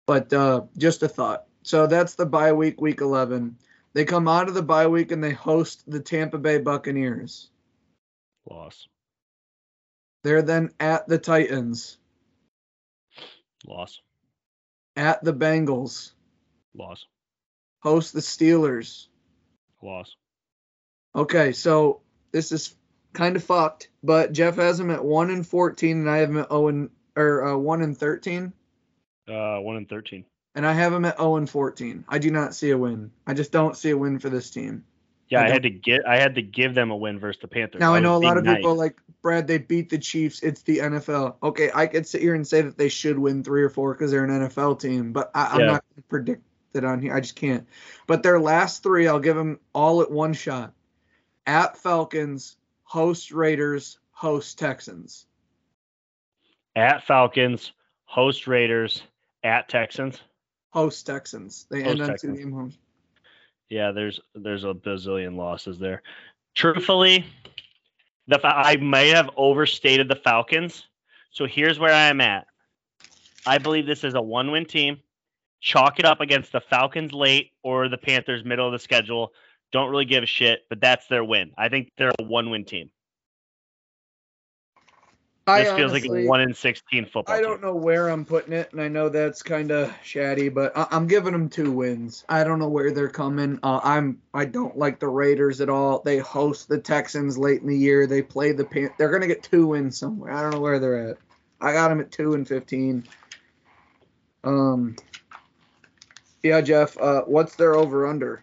But 0.07 0.32
uh, 0.32 0.62
just 0.76 1.03
a 1.03 1.09
thought. 1.09 1.44
So 1.62 1.86
that's 1.86 2.14
the 2.14 2.26
bye 2.26 2.53
week, 2.53 2.80
week 2.80 3.01
11. 3.01 3.57
They 3.92 4.05
come 4.05 4.28
out 4.28 4.48
of 4.48 4.55
the 4.55 4.62
bye 4.62 4.86
week 4.86 5.12
and 5.12 5.22
they 5.22 5.32
host 5.32 5.90
the 5.90 6.01
Tampa 6.01 6.38
Bay 6.38 6.59
Buccaneers. 6.59 7.51
Loss. 8.48 8.88
They're 10.22 10.42
then 10.42 10.70
at 10.78 11.09
the 11.09 11.18
Titans, 11.18 11.98
Loss. 13.66 14.01
At 15.01 15.24
the 15.24 15.32
Bengals, 15.32 16.12
Loss. 16.74 17.07
host 17.80 18.12
the 18.12 18.20
Steelers. 18.20 19.07
Loss. 19.82 20.14
Okay, 21.14 21.53
so 21.53 22.03
this 22.32 22.53
is 22.53 22.74
kind 23.14 23.34
of 23.34 23.42
fucked, 23.42 23.88
but 24.03 24.32
Jeff 24.32 24.57
has 24.57 24.78
them 24.78 24.90
at 24.90 25.05
1 25.05 25.30
and 25.30 25.46
14 25.46 25.96
and 25.98 26.11
I 26.11 26.18
have 26.18 26.28
them 26.28 26.38
at 26.42 26.48
0 26.51 26.68
and 26.68 26.90
or 27.16 27.44
uh, 27.44 27.57
1 27.57 27.82
and 27.82 27.96
13 27.98 28.53
Uh, 29.26 29.59
one 29.61 29.76
and 29.76 29.88
thirteen. 29.88 30.24
and 30.55 30.64
I 30.66 30.72
have 30.74 30.92
them 30.92 31.05
at 31.05 31.16
0 31.18 31.36
and 31.36 31.48
14. 31.51 32.05
I 32.09 32.18
do 32.18 32.30
not 32.30 32.55
see 32.55 32.70
a 32.70 32.78
win. 32.78 33.11
I 33.26 33.34
just 33.34 33.51
don't 33.53 33.76
see 33.76 33.90
a 33.90 33.96
win 33.98 34.18
for 34.18 34.28
this 34.28 34.51
team. 34.51 34.84
Yeah, 35.30 35.42
I 35.42 35.46
I, 35.46 35.50
had 35.50 35.62
to 35.62 35.70
get 35.70 36.06
I 36.06 36.18
had 36.18 36.34
to 36.34 36.42
give 36.42 36.74
them 36.74 36.90
a 36.90 36.96
win 36.96 37.18
versus 37.18 37.40
the 37.40 37.48
Panthers. 37.48 37.80
Now 37.80 37.92
I 37.92 38.00
was 38.00 38.02
know 38.02 38.16
a 38.16 38.18
lot 38.18 38.36
of 38.36 38.44
nice. 38.44 38.56
people 38.56 38.74
like 38.74 39.00
Brad. 39.22 39.46
They 39.46 39.58
beat 39.58 39.88
the 39.88 39.98
Chiefs. 39.98 40.42
It's 40.42 40.62
the 40.62 40.78
NFL. 40.78 41.36
Okay, 41.42 41.70
I 41.74 41.86
could 41.86 42.06
sit 42.06 42.20
here 42.20 42.34
and 42.34 42.46
say 42.46 42.62
that 42.62 42.76
they 42.76 42.88
should 42.88 43.18
win 43.18 43.44
three 43.44 43.62
or 43.62 43.68
four 43.70 43.94
because 43.94 44.10
they're 44.10 44.24
an 44.24 44.48
NFL 44.48 44.80
team, 44.80 45.12
but 45.12 45.30
I, 45.34 45.46
I'm 45.52 45.60
Yeah. 45.60 45.66
not 45.66 45.84
going 45.88 45.96
to 45.96 46.08
predict 46.08 46.42
it 46.74 46.84
on 46.84 47.00
here. 47.00 47.14
I 47.14 47.20
just 47.20 47.36
can't. 47.36 47.66
But 48.06 48.22
their 48.22 48.40
last 48.40 48.82
three, 48.82 49.06
I'll 49.06 49.20
give 49.20 49.36
them 49.36 49.60
all 49.72 50.02
at 50.02 50.10
one 50.10 50.32
shot. 50.32 50.72
At 51.46 51.76
Falcons, 51.76 52.56
host 52.84 53.30
Raiders, 53.30 53.98
host 54.12 54.58
Texans. 54.58 55.26
at 56.76 57.04
Falcons, 57.06 57.72
host 58.04 58.46
Raiders, 58.46 59.02
at 59.44 59.68
Texans. 59.68 60.20
Host 60.70 61.06
Texans. 61.06 61.66
They 61.70 61.78
end 61.82 61.98
Host 61.98 62.02
on 62.02 62.08
Texans. 62.08 62.38
two 62.38 62.44
game 62.44 62.52
homes. 62.52 62.78
Yeah, 63.70 63.92
there's 63.92 64.20
there's 64.34 64.64
a 64.64 64.74
bazillion 64.74 65.36
losses 65.36 65.78
there. 65.78 66.02
Truthfully, 66.54 67.24
the 68.26 68.40
I 68.44 68.76
may 68.76 69.08
have 69.08 69.30
overstated 69.36 70.08
the 70.08 70.16
Falcons. 70.16 70.88
So 71.30 71.46
here's 71.46 71.78
where 71.78 71.94
I 71.94 72.08
am 72.08 72.20
at. 72.20 72.46
I 73.46 73.58
believe 73.58 73.86
this 73.86 74.04
is 74.04 74.14
a 74.14 74.20
one-win 74.20 74.66
team. 74.66 74.98
Chalk 75.60 76.00
it 76.00 76.04
up 76.04 76.20
against 76.20 76.52
the 76.52 76.60
Falcons 76.60 77.12
late 77.12 77.52
or 77.62 77.88
the 77.88 77.96
Panthers 77.96 78.44
middle 78.44 78.66
of 78.66 78.72
the 78.72 78.78
schedule. 78.78 79.32
Don't 79.72 79.90
really 79.90 80.04
give 80.04 80.24
a 80.24 80.26
shit, 80.26 80.62
but 80.68 80.80
that's 80.80 81.06
their 81.06 81.22
win. 81.22 81.52
I 81.56 81.68
think 81.68 81.92
they're 81.96 82.12
a 82.18 82.24
one-win 82.24 82.64
team. 82.64 82.90
I 85.51 85.64
This 85.64 85.72
feels 85.72 85.92
like 85.92 86.05
a 86.05 86.26
one 86.26 86.40
in 86.40 86.55
sixteen 86.55 87.05
football. 87.07 87.34
I 87.34 87.40
don't 87.40 87.61
team. 87.61 87.62
know 87.62 87.74
where 87.74 88.09
I'm 88.09 88.24
putting 88.24 88.53
it, 88.53 88.72
and 88.72 88.80
I 88.80 88.88
know 88.88 89.09
that's 89.09 89.42
kind 89.42 89.70
of 89.70 89.90
shatty, 90.05 90.53
but 90.53 90.76
I- 90.76 90.86
I'm 90.90 91.07
giving 91.07 91.32
them 91.32 91.48
two 91.48 91.72
wins. 91.72 92.24
I 92.28 92.44
don't 92.44 92.59
know 92.59 92.68
where 92.68 92.92
they're 92.92 93.09
coming. 93.09 93.59
Uh, 93.62 93.80
I'm 93.82 94.20
I 94.32 94.44
don't 94.44 94.76
like 94.78 95.01
the 95.01 95.09
Raiders 95.09 95.61
at 95.61 95.68
all. 95.68 96.03
They 96.05 96.18
host 96.18 96.68
the 96.68 96.78
Texans 96.78 97.36
late 97.36 97.61
in 97.61 97.66
the 97.66 97.76
year. 97.76 98.07
They 98.07 98.22
play 98.22 98.53
the 98.53 98.64
Pan. 98.64 98.90
They're 98.98 99.11
gonna 99.11 99.26
get 99.26 99.42
two 99.42 99.66
wins 99.66 99.98
somewhere. 99.98 100.32
I 100.32 100.42
don't 100.42 100.53
know 100.53 100.61
where 100.61 100.78
they're 100.78 101.11
at. 101.11 101.16
I 101.61 101.72
got 101.72 101.88
them 101.88 102.01
at 102.01 102.11
two 102.12 102.34
and 102.34 102.46
fifteen. 102.46 103.05
Um, 104.44 104.96
Yeah, 106.42 106.61
Jeff. 106.62 106.96
Uh, 106.98 107.22
what's 107.26 107.57
their 107.57 107.74
over 107.74 108.07
under? 108.07 108.42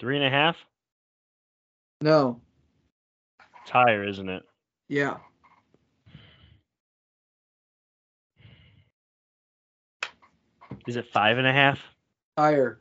Three 0.00 0.16
and 0.16 0.24
a 0.24 0.30
half. 0.30 0.56
No. 2.00 2.40
It's 3.62 3.70
higher, 3.70 4.04
isn't 4.06 4.28
it? 4.28 4.42
Yeah. 4.88 5.16
Is 10.86 10.96
it 10.96 11.06
five 11.12 11.38
and 11.38 11.46
a 11.46 11.52
half? 11.52 11.80
Higher. 12.38 12.78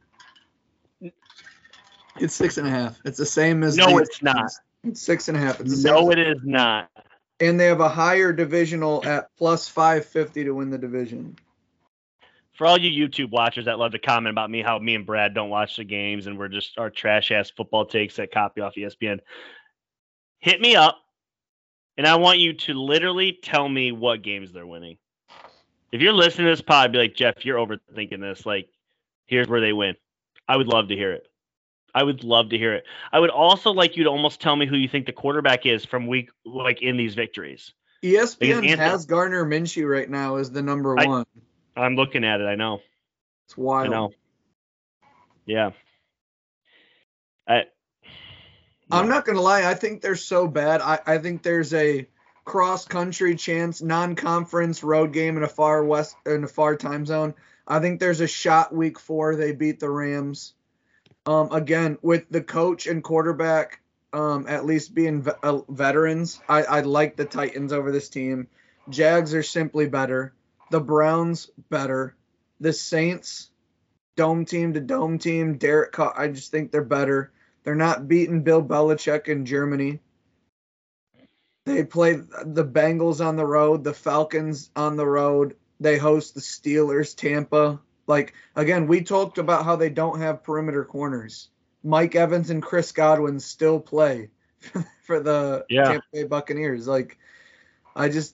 It's 2.20 2.34
six 2.34 2.58
and 2.58 2.68
a 2.68 2.72
half. 2.72 3.00
It's 3.06 3.18
the 3.18 3.26
same 3.26 3.64
as. 3.64 3.78
No, 3.78 3.88
the- 3.88 3.98
it's 4.04 4.22
not. 4.24 4.52
It's 4.84 5.02
six 5.02 5.28
and 5.28 5.38
a 5.38 5.40
half. 5.40 5.60
It's 5.60 5.84
No, 5.84 6.12
it 6.12 6.20
is 6.20 6.38
not. 6.44 6.90
and 7.40 7.60
they 7.60 7.66
have 7.66 7.82
a 7.82 7.90
higher 7.90 8.32
divisional 8.34 9.06
at 9.06 9.30
plus 9.38 9.68
five 9.68 10.06
fifty 10.06 10.44
to 10.44 10.52
win 10.54 10.70
the 10.70 10.78
division. 10.78 11.38
For 12.58 12.66
all 12.66 12.80
you 12.80 13.08
YouTube 13.08 13.30
watchers 13.30 13.66
that 13.66 13.78
love 13.78 13.92
to 13.92 14.00
comment 14.00 14.34
about 14.34 14.50
me, 14.50 14.64
how 14.64 14.80
me 14.80 14.96
and 14.96 15.06
Brad 15.06 15.36
don't 15.36 15.52
watch 15.52 15.78
the 15.78 15.84
games 15.84 16.26
and 16.26 16.40
we're 16.40 16.48
just 16.48 16.80
our 16.80 16.90
trash 16.90 17.32
ass 17.32 17.52
football 17.52 17.86
takes 17.86 18.16
that 18.16 18.32
copy 18.32 18.62
off 18.62 18.74
ESPN, 18.74 19.20
hit 20.40 20.60
me 20.60 20.76
up, 20.76 20.98
and 21.98 22.08
I 22.08 22.16
want 22.16 22.40
you 22.40 22.54
to 22.54 22.74
literally 22.74 23.38
tell 23.44 23.70
me 23.70 23.92
what 23.92 24.24
games 24.24 24.52
they're 24.52 24.66
winning. 24.66 24.98
If 25.92 26.02
you're 26.02 26.14
listening 26.14 26.48
to 26.48 26.52
this 26.52 26.62
pod, 26.62 26.92
be 26.92 26.98
like 26.98 27.16
Jeff, 27.16 27.46
you're 27.46 27.60
overthinking 27.60 28.20
this. 28.20 28.44
Like, 28.44 28.70
here's 29.28 29.48
where 29.48 29.62
they 29.62 29.72
win. 29.72 29.96
I 30.48 30.58
would 30.58 30.68
love 30.68 30.88
to 30.88 30.96
hear 30.96 31.14
it. 31.14 31.28
I 31.94 32.02
would 32.02 32.24
love 32.24 32.50
to 32.50 32.58
hear 32.58 32.74
it. 32.74 32.86
I 33.12 33.20
would 33.20 33.30
also 33.30 33.72
like 33.72 33.96
you 33.96 34.04
to 34.04 34.10
almost 34.10 34.42
tell 34.42 34.56
me 34.56 34.66
who 34.66 34.78
you 34.78 34.88
think 34.88 35.06
the 35.06 35.14
quarterback 35.14 35.68
is 35.68 35.86
from 35.86 36.08
week 36.08 36.30
like 36.44 36.82
in 36.82 36.98
these 36.98 37.14
victories. 37.14 37.74
ESPN 38.04 38.56
Anthony- 38.56 38.76
has 38.76 39.06
Gardner 39.06 39.46
Minshew 39.46 39.90
right 39.90 40.10
now 40.10 40.36
as 40.38 40.52
the 40.52 40.62
number 40.62 41.00
I- 41.00 41.06
one. 41.06 41.26
I'm 41.78 41.96
looking 41.96 42.24
at 42.24 42.42
it. 42.42 42.46
I 42.46 42.56
know. 42.56 42.82
It's 43.46 43.58
wild. 43.58 43.88
I 43.88 43.90
know. 43.90 44.12
Yeah. 45.46 45.72
I. 47.48 47.66
I'm 48.90 49.10
not 49.10 49.26
gonna 49.26 49.42
lie. 49.42 49.70
I 49.70 49.74
think 49.74 50.02
they're 50.02 50.16
so 50.16 50.48
bad. 50.48 50.82
I, 50.82 51.00
I 51.06 51.18
think 51.18 51.44
there's 51.44 51.74
a 51.74 52.08
cross 52.46 52.86
country 52.86 53.36
chance, 53.36 53.82
non 53.82 54.16
conference 54.16 54.84
road 54.84 55.14
game 55.14 55.38
in 55.38 55.44
a 55.44 55.48
far 55.48 55.84
west 55.84 56.16
in 56.26 56.44
a 56.46 56.48
far 56.48 56.76
time 56.76 57.06
zone. 57.06 57.34
I 57.68 57.80
think 57.80 58.00
there's 58.00 58.22
a 58.22 58.28
shot 58.28 58.74
week 58.74 59.00
four 59.00 59.36
they 59.36 59.52
beat 59.52 59.80
the 59.80 59.90
Rams. 59.90 60.54
Um, 61.26 61.52
again 61.52 61.98
with 62.02 62.30
the 62.30 62.42
coach 62.42 62.88
and 62.88 63.04
quarterback, 63.04 63.82
um, 64.14 64.46
at 64.48 64.66
least 64.66 64.96
being 64.96 65.22
ve- 65.22 65.32
uh, 65.44 65.60
veterans. 65.68 66.40
I 66.48 66.64
I 66.64 66.80
like 66.82 67.18
the 67.18 67.26
Titans 67.26 67.74
over 67.74 67.92
this 67.92 68.08
team. 68.08 68.48
Jags 68.90 69.34
are 69.34 69.44
simply 69.44 69.88
better. 69.88 70.34
The 70.72 70.80
Browns 70.80 71.50
better. 71.70 72.16
The 72.60 72.74
Saints, 72.74 73.50
dome 74.16 74.46
team 74.46 74.74
to 74.74 74.80
dome 74.80 75.20
team. 75.20 75.58
Derek, 75.58 75.92
Carr, 75.92 76.14
I 76.18 76.28
just 76.28 76.52
think 76.52 76.72
they're 76.72 76.84
better. 76.84 77.32
They're 77.64 77.76
not 77.76 78.08
beating 78.08 78.44
Bill 78.44 78.64
Belichick 78.64 79.28
in 79.28 79.46
Germany. 79.46 80.00
They 81.66 81.84
play 81.84 82.14
the 82.14 82.64
Bengals 82.66 83.26
on 83.26 83.36
the 83.36 83.46
road, 83.46 83.84
the 83.84 83.94
Falcons 83.94 84.70
on 84.76 84.96
the 84.96 85.06
road. 85.06 85.58
They 85.82 85.98
host 85.98 86.34
the 86.34 86.40
Steelers, 86.40 87.14
Tampa. 87.16 87.82
Like 88.08 88.34
again, 88.56 88.88
we 88.88 89.02
talked 89.02 89.38
about 89.38 89.66
how 89.66 89.76
they 89.76 89.90
don't 89.90 90.22
have 90.22 90.44
perimeter 90.44 90.86
corners. 90.86 91.50
Mike 91.84 92.16
Evans 92.16 92.50
and 92.50 92.64
Chris 92.64 92.94
Godwin 92.94 93.40
still 93.40 93.80
play 93.82 94.30
for 95.04 95.20
the 95.20 95.66
Yeah. 95.70 95.84
Tampa 95.84 96.06
Bay 96.14 96.24
Buccaneers. 96.24 96.88
Like 96.88 97.18
I 97.96 98.08
just 98.08 98.34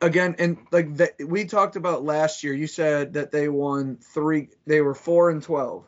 again 0.00 0.36
and 0.38 0.58
like 0.72 0.94
the, 0.96 1.12
we 1.26 1.44
talked 1.44 1.76
about 1.76 2.04
last 2.04 2.42
year. 2.44 2.54
You 2.54 2.66
said 2.66 3.14
that 3.14 3.32
they 3.32 3.48
won 3.48 3.96
three. 3.96 4.48
They 4.66 4.80
were 4.80 4.94
four 4.94 5.30
and 5.30 5.42
twelve 5.42 5.86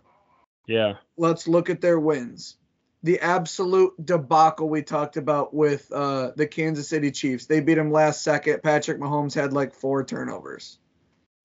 Yeah. 0.67 0.95
let's 1.17 1.47
look 1.49 1.71
at 1.71 1.81
their 1.81 1.99
wins. 2.01 2.57
The 3.03 3.21
absolute 3.21 3.95
debacle 4.05 4.69
we 4.69 4.83
talked 4.83 5.17
about 5.17 5.55
with 5.55 5.91
uh, 5.91 6.33
the 6.37 6.47
Kansas 6.47 6.89
City 6.89 7.11
Chiefs. 7.11 7.47
They 7.47 7.61
beat 7.61 7.75
them 7.77 7.91
last 7.91 8.23
second. 8.23 8.63
Patrick 8.63 8.99
Mahomes 9.01 9.35
had 9.35 9.55
like 9.55 9.73
four 9.75 10.05
turnovers. 10.05 10.79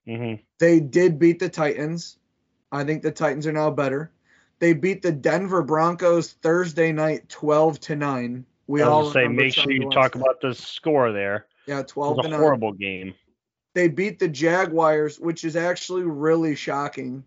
mm-hmm. 0.08 0.42
They 0.60 0.80
did 0.82 1.18
beat 1.18 1.40
the 1.40 1.48
Titans. 1.50 2.18
I 2.72 2.84
think 2.84 3.04
the 3.04 3.12
Titans 3.12 3.48
are 3.48 3.54
now 3.54 3.72
better. 3.72 4.12
They 4.60 4.74
beat 4.74 5.02
the 5.02 5.12
Denver 5.14 5.64
Broncos 5.64 6.34
Thursday 6.34 6.92
night 6.92 7.30
12 7.30 7.80
to 7.82 7.96
9. 7.96 8.46
We 8.68 8.82
I 8.82 8.86
all 8.88 9.06
was 9.06 9.14
gonna 9.14 9.28
say, 9.28 9.28
make 9.30 9.54
sure 9.54 9.72
you 9.72 9.90
talk 9.92 10.14
that. 10.14 10.20
about 10.20 10.42
the 10.42 10.54
score 10.54 11.12
there. 11.14 11.46
Yeah, 11.68 11.80
It 11.80 11.88
12 11.88 12.18
was 12.18 12.26
a 12.26 12.30
9. 12.30 12.40
horrible 12.40 12.72
game. 12.74 13.14
They 13.74 13.88
beat 13.90 14.20
the 14.20 14.28
Jaguars, 14.28 15.20
which 15.20 15.44
is 15.44 15.56
actually 15.56 16.04
really 16.04 16.56
shocking. 16.56 17.24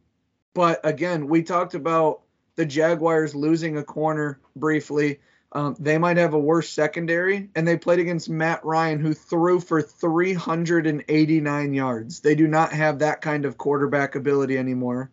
But 0.55 0.81
again, 0.85 1.29
we 1.29 1.43
talked 1.43 1.75
about 1.75 2.23
the 2.57 2.65
Jaguars 2.67 3.35
losing 3.35 3.77
a 3.77 3.85
corner 3.85 4.41
briefly. 4.57 5.21
Um, 5.53 5.77
they 5.79 5.97
might 5.99 6.17
have 6.17 6.35
a 6.35 6.39
worse 6.39 6.69
secondary, 6.69 7.49
and 7.55 7.67
they 7.67 7.77
played 7.77 8.01
against 8.01 8.29
Matt 8.29 8.65
Ryan, 8.65 8.99
who 8.99 9.15
threw 9.15 9.61
for 9.61 9.81
389 9.83 11.75
yards. 11.75 12.21
They 12.21 12.35
do 12.35 12.47
not 12.47 12.73
have 12.73 12.99
that 12.99 13.21
kind 13.21 13.45
of 13.45 13.59
quarterback 13.59 14.15
ability 14.15 14.59
anymore. 14.59 15.11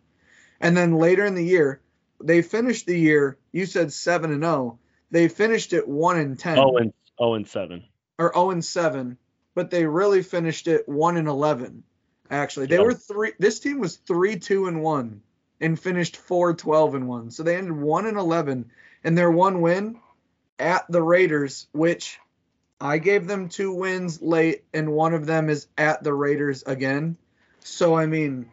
And 0.60 0.76
then 0.76 0.96
later 0.96 1.26
in 1.26 1.36
the 1.36 1.46
year, 1.46 1.82
they 2.24 2.42
finished 2.42 2.86
the 2.86 2.98
year. 3.00 3.38
You 3.52 3.66
said 3.66 3.92
seven 3.94 4.32
and 4.32 4.44
zero. 4.44 4.80
They 5.12 5.28
finished 5.28 5.74
it 5.74 5.88
one 5.88 6.18
and 6.18 6.38
ten 6.40 6.58
Oh 6.58 6.78
and 6.78 6.94
oh 7.20 7.34
and 7.36 7.48
seven. 7.48 7.84
Or 8.18 8.32
0 8.34 8.52
and 8.52 8.66
7, 8.66 9.18
but 9.54 9.70
they 9.70 9.86
really 9.86 10.22
finished 10.22 10.68
it 10.68 10.88
1 10.88 11.18
and 11.18 11.28
11. 11.28 11.84
Actually, 12.30 12.68
they 12.68 12.78
Yeah. 12.78 12.84
were 12.84 12.94
three. 12.94 13.34
This 13.40 13.60
team 13.60 13.80
was 13.80 13.98
3 13.98 14.40
2 14.40 14.68
and 14.68 14.82
1 14.82 15.22
and 15.62 15.80
finished 15.80 16.18
4 16.18 16.54
12 16.54 16.96
and 16.96 17.08
1. 17.08 17.32
So 17.32 17.44
they 17.44 17.56
ended 17.56 17.74
1 17.74 18.06
and 18.06 18.18
11, 18.18 18.72
and 19.04 19.18
their 19.18 19.32
one 19.32 19.62
win 19.62 20.00
at 20.60 20.86
the 20.90 21.02
Raiders, 21.02 21.68
which 21.72 22.20
I 22.80 22.98
gave 22.98 23.28
them 23.28 23.50
two 23.50 23.74
wins 23.74 24.22
late, 24.22 24.64
and 24.74 24.92
one 24.92 25.14
of 25.14 25.26
them 25.26 25.50
is 25.50 25.68
at 25.78 26.04
the 26.04 26.14
Raiders 26.14 26.64
again. 26.64 27.18
So 27.60 27.96
I 27.96 28.06
mean, 28.06 28.52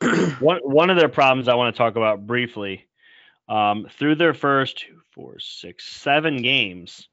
one 0.40 0.60
one 0.62 0.90
of 0.90 0.96
their 0.96 1.08
problems 1.08 1.48
I 1.48 1.54
want 1.54 1.74
to 1.74 1.78
talk 1.78 1.96
about 1.96 2.26
briefly. 2.26 2.86
Um, 3.48 3.86
through 3.98 4.14
their 4.14 4.34
first 4.34 4.78
two, 4.78 5.00
four, 5.10 5.38
six, 5.38 5.84
seven 5.84 6.40
games, 6.42 7.08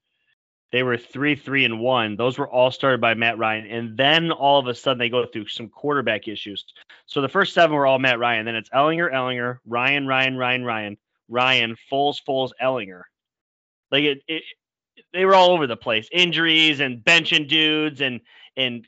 they 0.72 0.84
were 0.84 0.98
three, 0.98 1.36
three, 1.36 1.66
and 1.66 1.80
one. 1.80 2.16
Those 2.16 2.38
were 2.38 2.48
all 2.48 2.72
started 2.72 3.02
by 3.02 3.16
Matt 3.16 3.38
Ryan, 3.38 3.66
and 3.68 3.98
then 3.98 4.32
all 4.32 4.60
of 4.60 4.68
a 4.68 4.76
sudden 4.76 5.00
they 5.00 5.10
go 5.10 5.26
through 5.26 5.48
some 5.48 5.70
quarterback 5.70 6.28
issues. 6.28 6.66
So 7.08 7.22
the 7.22 7.30
first 7.30 7.54
seven 7.54 7.76
were 7.76 7.88
all 7.88 8.00
Matt 8.00 8.20
Ryan. 8.20 8.46
Then 8.46 8.56
it's 8.56 8.70
Ehlinger, 8.70 9.12
Ehlinger, 9.12 9.58
Ryan, 9.66 10.06
Ryan, 10.08 10.38
Ryan, 10.38 10.64
Ryan, 10.66 10.98
Ryan, 11.28 11.76
Foles, 11.92 12.18
Foles, 12.28 12.52
Ehlinger. 12.62 13.02
Like 13.92 14.04
it, 14.04 14.22
it, 14.28 14.44
they 15.14 15.26
were 15.26 15.36
all 15.36 15.52
over 15.52 15.66
the 15.66 15.78
place. 15.78 16.08
Injuries 16.12 16.80
and 16.80 17.04
benching 17.04 17.48
dudes 17.48 18.02
and 18.02 18.22
and 18.56 18.88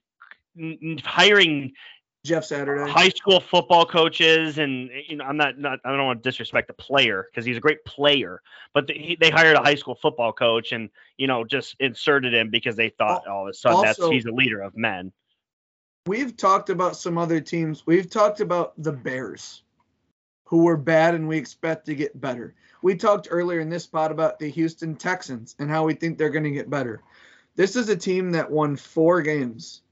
hiring 1.03 1.73
Jeff 2.24 2.45
Saturday. 2.45 2.91
high 2.91 3.09
school 3.09 3.39
football 3.39 3.86
coaches 3.86 4.59
and 4.59 4.91
you 5.07 5.15
know 5.15 5.26
i'm 5.26 5.38
not, 5.38 5.57
not 5.57 5.80
i 5.84 5.89
don't 5.89 6.05
want 6.05 6.22
to 6.22 6.30
disrespect 6.30 6.67
the 6.67 6.74
player 6.74 7.28
because 7.30 7.45
he's 7.45 7.57
a 7.57 7.59
great 7.59 7.84
player 7.84 8.41
but 8.76 8.86
the, 8.86 8.93
he, 8.93 9.17
they 9.19 9.32
hired 9.32 9.55
a 9.55 9.61
high 9.61 9.76
school 9.76 9.95
football 9.95 10.32
coach 10.32 10.72
and 10.72 10.89
you 11.17 11.26
know 11.26 11.43
just 11.43 11.76
inserted 11.80 12.32
him 12.32 12.51
because 12.51 12.76
they 12.76 12.89
thought 12.89 13.26
all 13.28 13.47
of 13.47 13.49
a 13.49 13.53
sudden 13.53 13.82
that's 13.82 13.97
he's 14.09 14.26
a 14.26 14.32
leader 14.32 14.61
of 14.61 14.78
men 14.78 15.11
We've 16.07 16.36
talked 16.36 16.72
about 16.72 16.95
some 16.95 17.19
other 17.19 17.39
teams. 17.39 17.86
We've 17.86 18.09
talked 18.09 18.41
about 18.41 18.74
the 18.82 18.91
Bears, 18.91 19.61
who 20.45 20.63
were 20.63 20.78
bad 20.78 21.13
and 21.13 21.28
we 21.28 21.38
expect 21.38 21.86
to 21.86 21.95
get 21.95 22.19
better. 22.19 22.55
We 22.82 22.95
talked 22.95 23.28
earlier 23.30 23.59
in 23.59 23.69
this 23.69 23.86
pod 23.86 24.11
about 24.11 24.39
the 24.39 24.49
Houston 24.49 24.95
Texans 24.95 25.55
and 25.59 25.69
how 25.69 25.86
we 25.86 25.93
think 25.93 26.17
they're 26.17 26.32
going 26.32 26.43
to 26.43 26.49
get 26.49 26.72
better. 26.72 27.03
This 27.55 27.76
is 27.76 27.89
a 27.89 27.95
team 27.95 28.32
that 28.32 28.49
won 28.49 28.76
four 28.78 29.22
games, 29.22 29.84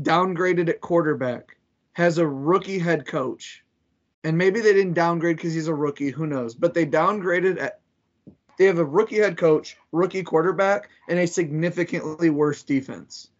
downgraded 0.00 0.68
at 0.68 0.80
quarterback, 0.80 1.55
has 1.96 2.18
a 2.18 2.26
rookie 2.26 2.78
head 2.78 3.06
coach. 3.06 3.64
And 4.22 4.36
maybe 4.36 4.60
they 4.60 4.74
didn't 4.74 4.92
downgrade 4.92 5.36
because 5.36 5.54
he's 5.54 5.68
a 5.68 5.74
rookie, 5.74 6.10
who 6.10 6.26
knows? 6.26 6.54
But 6.54 6.74
they 6.74 6.84
downgraded 6.84 7.58
at 7.58 7.80
they 8.58 8.66
have 8.66 8.78
a 8.78 8.84
rookie 8.84 9.16
head 9.16 9.38
coach, 9.38 9.78
rookie 9.92 10.22
quarterback, 10.22 10.90
and 11.08 11.18
a 11.18 11.26
significantly 11.26 12.28
worse 12.28 12.62
defense. 12.62 13.30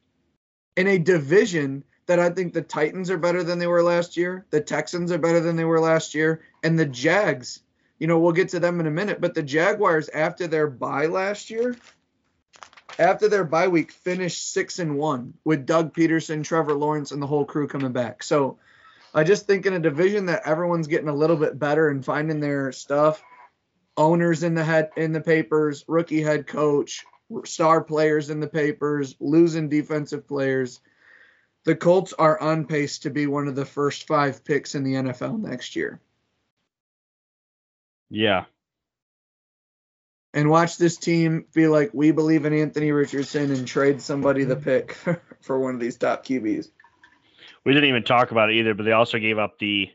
In 0.74 0.86
a 0.86 0.98
division 0.98 1.84
that 2.06 2.18
I 2.18 2.30
think 2.30 2.54
the 2.54 2.62
Titans 2.62 3.10
are 3.10 3.18
better 3.18 3.42
than 3.42 3.58
they 3.58 3.66
were 3.66 3.82
last 3.82 4.16
year, 4.16 4.46
the 4.48 4.62
Texans 4.62 5.12
are 5.12 5.18
better 5.18 5.40
than 5.40 5.56
they 5.56 5.64
were 5.64 5.80
last 5.80 6.14
year, 6.14 6.40
and 6.62 6.78
the 6.78 6.86
Jags, 6.86 7.60
you 7.98 8.06
know, 8.06 8.18
we'll 8.18 8.32
get 8.32 8.48
to 8.50 8.60
them 8.60 8.80
in 8.80 8.86
a 8.86 8.90
minute, 8.90 9.20
but 9.20 9.34
the 9.34 9.42
Jaguars 9.42 10.08
after 10.08 10.46
their 10.46 10.66
bye 10.66 11.06
last 11.06 11.50
year, 11.50 11.76
after 12.98 13.28
their 13.28 13.44
bye 13.44 13.68
week 13.68 13.92
finished 13.92 14.52
6 14.52 14.78
and 14.78 14.96
1 14.96 15.34
with 15.44 15.66
Doug 15.66 15.94
Pederson, 15.94 16.44
Trevor 16.44 16.74
Lawrence 16.74 17.12
and 17.12 17.20
the 17.20 17.26
whole 17.26 17.44
crew 17.44 17.68
coming 17.68 17.92
back. 17.92 18.22
So, 18.22 18.58
I 19.14 19.24
just 19.24 19.46
think 19.46 19.64
in 19.64 19.72
a 19.72 19.78
division 19.78 20.26
that 20.26 20.42
everyone's 20.44 20.88
getting 20.88 21.08
a 21.08 21.14
little 21.14 21.36
bit 21.36 21.58
better 21.58 21.88
and 21.88 22.04
finding 22.04 22.38
their 22.38 22.70
stuff, 22.70 23.22
owners 23.96 24.42
in 24.42 24.54
the 24.54 24.62
head 24.62 24.90
in 24.96 25.12
the 25.12 25.22
papers, 25.22 25.86
rookie 25.88 26.20
head 26.20 26.46
coach, 26.46 27.02
star 27.44 27.82
players 27.82 28.28
in 28.28 28.40
the 28.40 28.46
papers, 28.46 29.16
losing 29.18 29.70
defensive 29.70 30.28
players. 30.28 30.80
The 31.64 31.74
Colts 31.74 32.12
are 32.12 32.38
on 32.40 32.66
pace 32.66 32.98
to 33.00 33.10
be 33.10 33.26
one 33.26 33.48
of 33.48 33.56
the 33.56 33.64
first 33.64 34.06
five 34.06 34.44
picks 34.44 34.74
in 34.74 34.84
the 34.84 34.94
NFL 34.94 35.40
next 35.40 35.76
year. 35.76 35.98
Yeah. 38.10 38.44
And 40.36 40.50
watch 40.50 40.76
this 40.76 40.98
team 40.98 41.46
feel 41.50 41.72
like 41.72 41.90
we 41.94 42.10
believe 42.10 42.44
in 42.44 42.52
Anthony 42.52 42.92
Richardson 42.92 43.50
and 43.50 43.66
trade 43.66 44.02
somebody 44.02 44.44
the 44.44 44.54
pick 44.54 44.92
for 45.40 45.58
one 45.58 45.74
of 45.74 45.80
these 45.80 45.96
top 45.96 46.26
QBs. 46.26 46.68
We 47.64 47.72
didn't 47.72 47.88
even 47.88 48.04
talk 48.04 48.32
about 48.32 48.50
it 48.50 48.56
either, 48.56 48.74
but 48.74 48.84
they 48.84 48.92
also 48.92 49.18
gave 49.18 49.38
up 49.38 49.58
the 49.58 49.88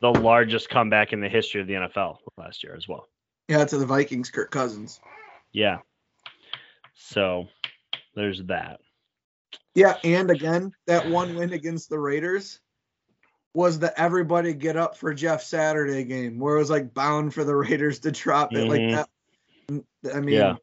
the 0.00 0.10
largest 0.10 0.70
comeback 0.70 1.12
in 1.12 1.20
the 1.20 1.28
history 1.28 1.60
of 1.60 1.66
the 1.66 1.74
NFL 1.74 2.16
last 2.38 2.64
year 2.64 2.74
as 2.74 2.88
well. 2.88 3.06
Yeah, 3.48 3.64
to 3.66 3.76
the 3.76 3.86
Vikings, 3.86 4.30
Kirk 4.30 4.50
Cousins. 4.50 4.98
Yeah. 5.52 5.78
So 6.94 7.48
there's 8.14 8.42
that. 8.44 8.80
Yeah, 9.74 9.98
and 10.02 10.30
again, 10.30 10.72
that 10.86 11.08
one 11.08 11.36
win 11.36 11.52
against 11.52 11.90
the 11.90 11.98
Raiders 11.98 12.60
was 13.54 13.78
the 13.78 13.98
everybody 14.00 14.54
get 14.54 14.76
up 14.76 14.96
for 14.96 15.12
Jeff 15.12 15.42
Saturday 15.42 16.04
game 16.04 16.38
where 16.38 16.56
it 16.56 16.58
was 16.58 16.70
like 16.70 16.94
bound 16.94 17.34
for 17.34 17.44
the 17.44 17.54
Raiders 17.54 18.00
to 18.00 18.10
drop 18.10 18.52
it 18.52 18.56
mm-hmm. 18.56 18.94
like 18.94 19.06
that. 19.70 20.14
I 20.14 20.20
mean, 20.20 20.34
yeah. 20.34 20.54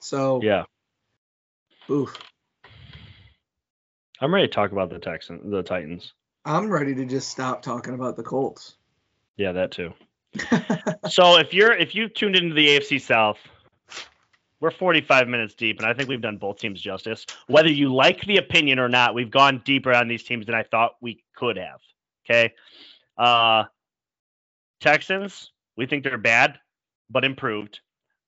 so 0.00 0.40
yeah. 0.42 0.64
Oof. 1.90 2.16
I'm 4.20 4.34
ready 4.34 4.48
to 4.48 4.52
talk 4.52 4.72
about 4.72 4.90
the 4.90 4.98
Texans, 4.98 5.50
the 5.50 5.62
Titans. 5.62 6.12
I'm 6.44 6.70
ready 6.70 6.94
to 6.96 7.04
just 7.04 7.30
stop 7.30 7.62
talking 7.62 7.94
about 7.94 8.16
the 8.16 8.22
Colts. 8.22 8.76
Yeah, 9.36 9.52
that 9.52 9.70
too. 9.70 9.92
so 11.08 11.38
if 11.38 11.54
you're 11.54 11.72
if 11.72 11.94
you 11.94 12.08
tuned 12.08 12.36
into 12.36 12.54
the 12.54 12.66
AFC 12.68 13.00
South, 13.00 13.38
we're 14.60 14.70
45 14.70 15.28
minutes 15.28 15.54
deep, 15.54 15.78
and 15.78 15.86
I 15.86 15.94
think 15.94 16.08
we've 16.08 16.20
done 16.20 16.36
both 16.36 16.58
teams 16.58 16.80
justice. 16.80 17.26
Whether 17.46 17.70
you 17.70 17.94
like 17.94 18.22
the 18.22 18.38
opinion 18.38 18.78
or 18.78 18.88
not, 18.88 19.14
we've 19.14 19.30
gone 19.30 19.62
deeper 19.64 19.94
on 19.94 20.08
these 20.08 20.24
teams 20.24 20.46
than 20.46 20.54
I 20.54 20.64
thought 20.64 20.96
we 21.00 21.22
could 21.36 21.56
have. 21.56 21.80
Okay. 22.28 22.54
Uh 23.16 23.64
Texans, 24.80 25.50
we 25.76 25.86
think 25.86 26.04
they're 26.04 26.18
bad, 26.18 26.58
but 27.10 27.24
improved. 27.24 27.80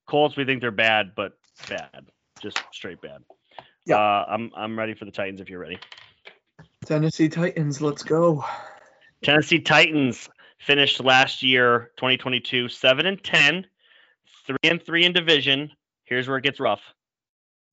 Colts, 0.08 0.36
we 0.36 0.44
think 0.44 0.60
they're 0.60 0.72
bad, 0.72 1.12
but 1.14 1.34
bad. 1.68 2.06
Just 2.40 2.60
straight 2.72 3.00
bad. 3.00 3.22
Yeah. 3.86 3.96
Uh, 3.96 4.24
I'm 4.28 4.50
I'm 4.56 4.78
ready 4.78 4.94
for 4.94 5.04
the 5.04 5.10
Titans 5.10 5.40
if 5.40 5.48
you're 5.48 5.60
ready. 5.60 5.78
Tennessee 6.84 7.28
Titans, 7.28 7.80
let's 7.80 8.02
go. 8.02 8.44
Tennessee 9.22 9.60
Titans 9.60 10.28
finished 10.58 11.02
last 11.02 11.42
year 11.42 11.90
2022 11.96 12.68
7 12.68 13.06
and 13.06 13.22
10, 13.22 13.66
3 14.46 14.56
and 14.64 14.82
3 14.82 15.04
in 15.04 15.12
division. 15.12 15.70
Here's 16.04 16.28
where 16.28 16.38
it 16.38 16.44
gets 16.44 16.60
rough. 16.60 16.80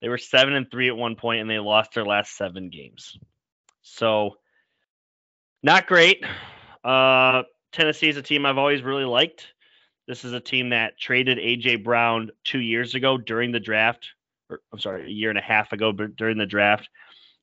They 0.01 0.09
were 0.09 0.17
7 0.17 0.53
and 0.53 0.69
3 0.69 0.89
at 0.89 0.97
one 0.97 1.15
point 1.15 1.41
and 1.41 1.49
they 1.49 1.59
lost 1.59 1.93
their 1.93 2.05
last 2.05 2.37
7 2.37 2.69
games. 2.69 3.17
So 3.81 4.37
not 5.67 5.85
great. 5.85 6.23
Uh 6.83 7.43
Tennessee 7.73 8.07
is 8.07 8.15
a 8.15 8.21
team 8.21 8.45
I've 8.45 8.57
always 8.57 8.81
really 8.81 9.03
liked. 9.03 9.47
This 10.07 10.23
is 10.23 10.31
a 10.31 10.39
team 10.39 10.69
that 10.69 10.97
traded 10.97 11.37
AJ 11.37 11.83
Brown 11.83 12.31
2 12.45 12.59
years 12.59 12.95
ago 12.95 13.17
during 13.17 13.51
the 13.51 13.59
draft 13.59 14.07
or 14.49 14.61
I'm 14.71 14.79
sorry, 14.79 15.05
a 15.05 15.09
year 15.09 15.29
and 15.29 15.37
a 15.37 15.41
half 15.41 15.73
ago 15.73 15.91
during 15.91 16.37
the 16.37 16.45
draft. 16.45 16.89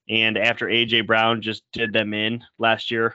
And 0.09 0.39
after 0.39 0.66
AJ 0.66 1.07
Brown 1.07 1.43
just 1.43 1.64
did 1.70 1.93
them 1.93 2.14
in 2.14 2.43
last 2.59 2.91
year, 2.91 3.14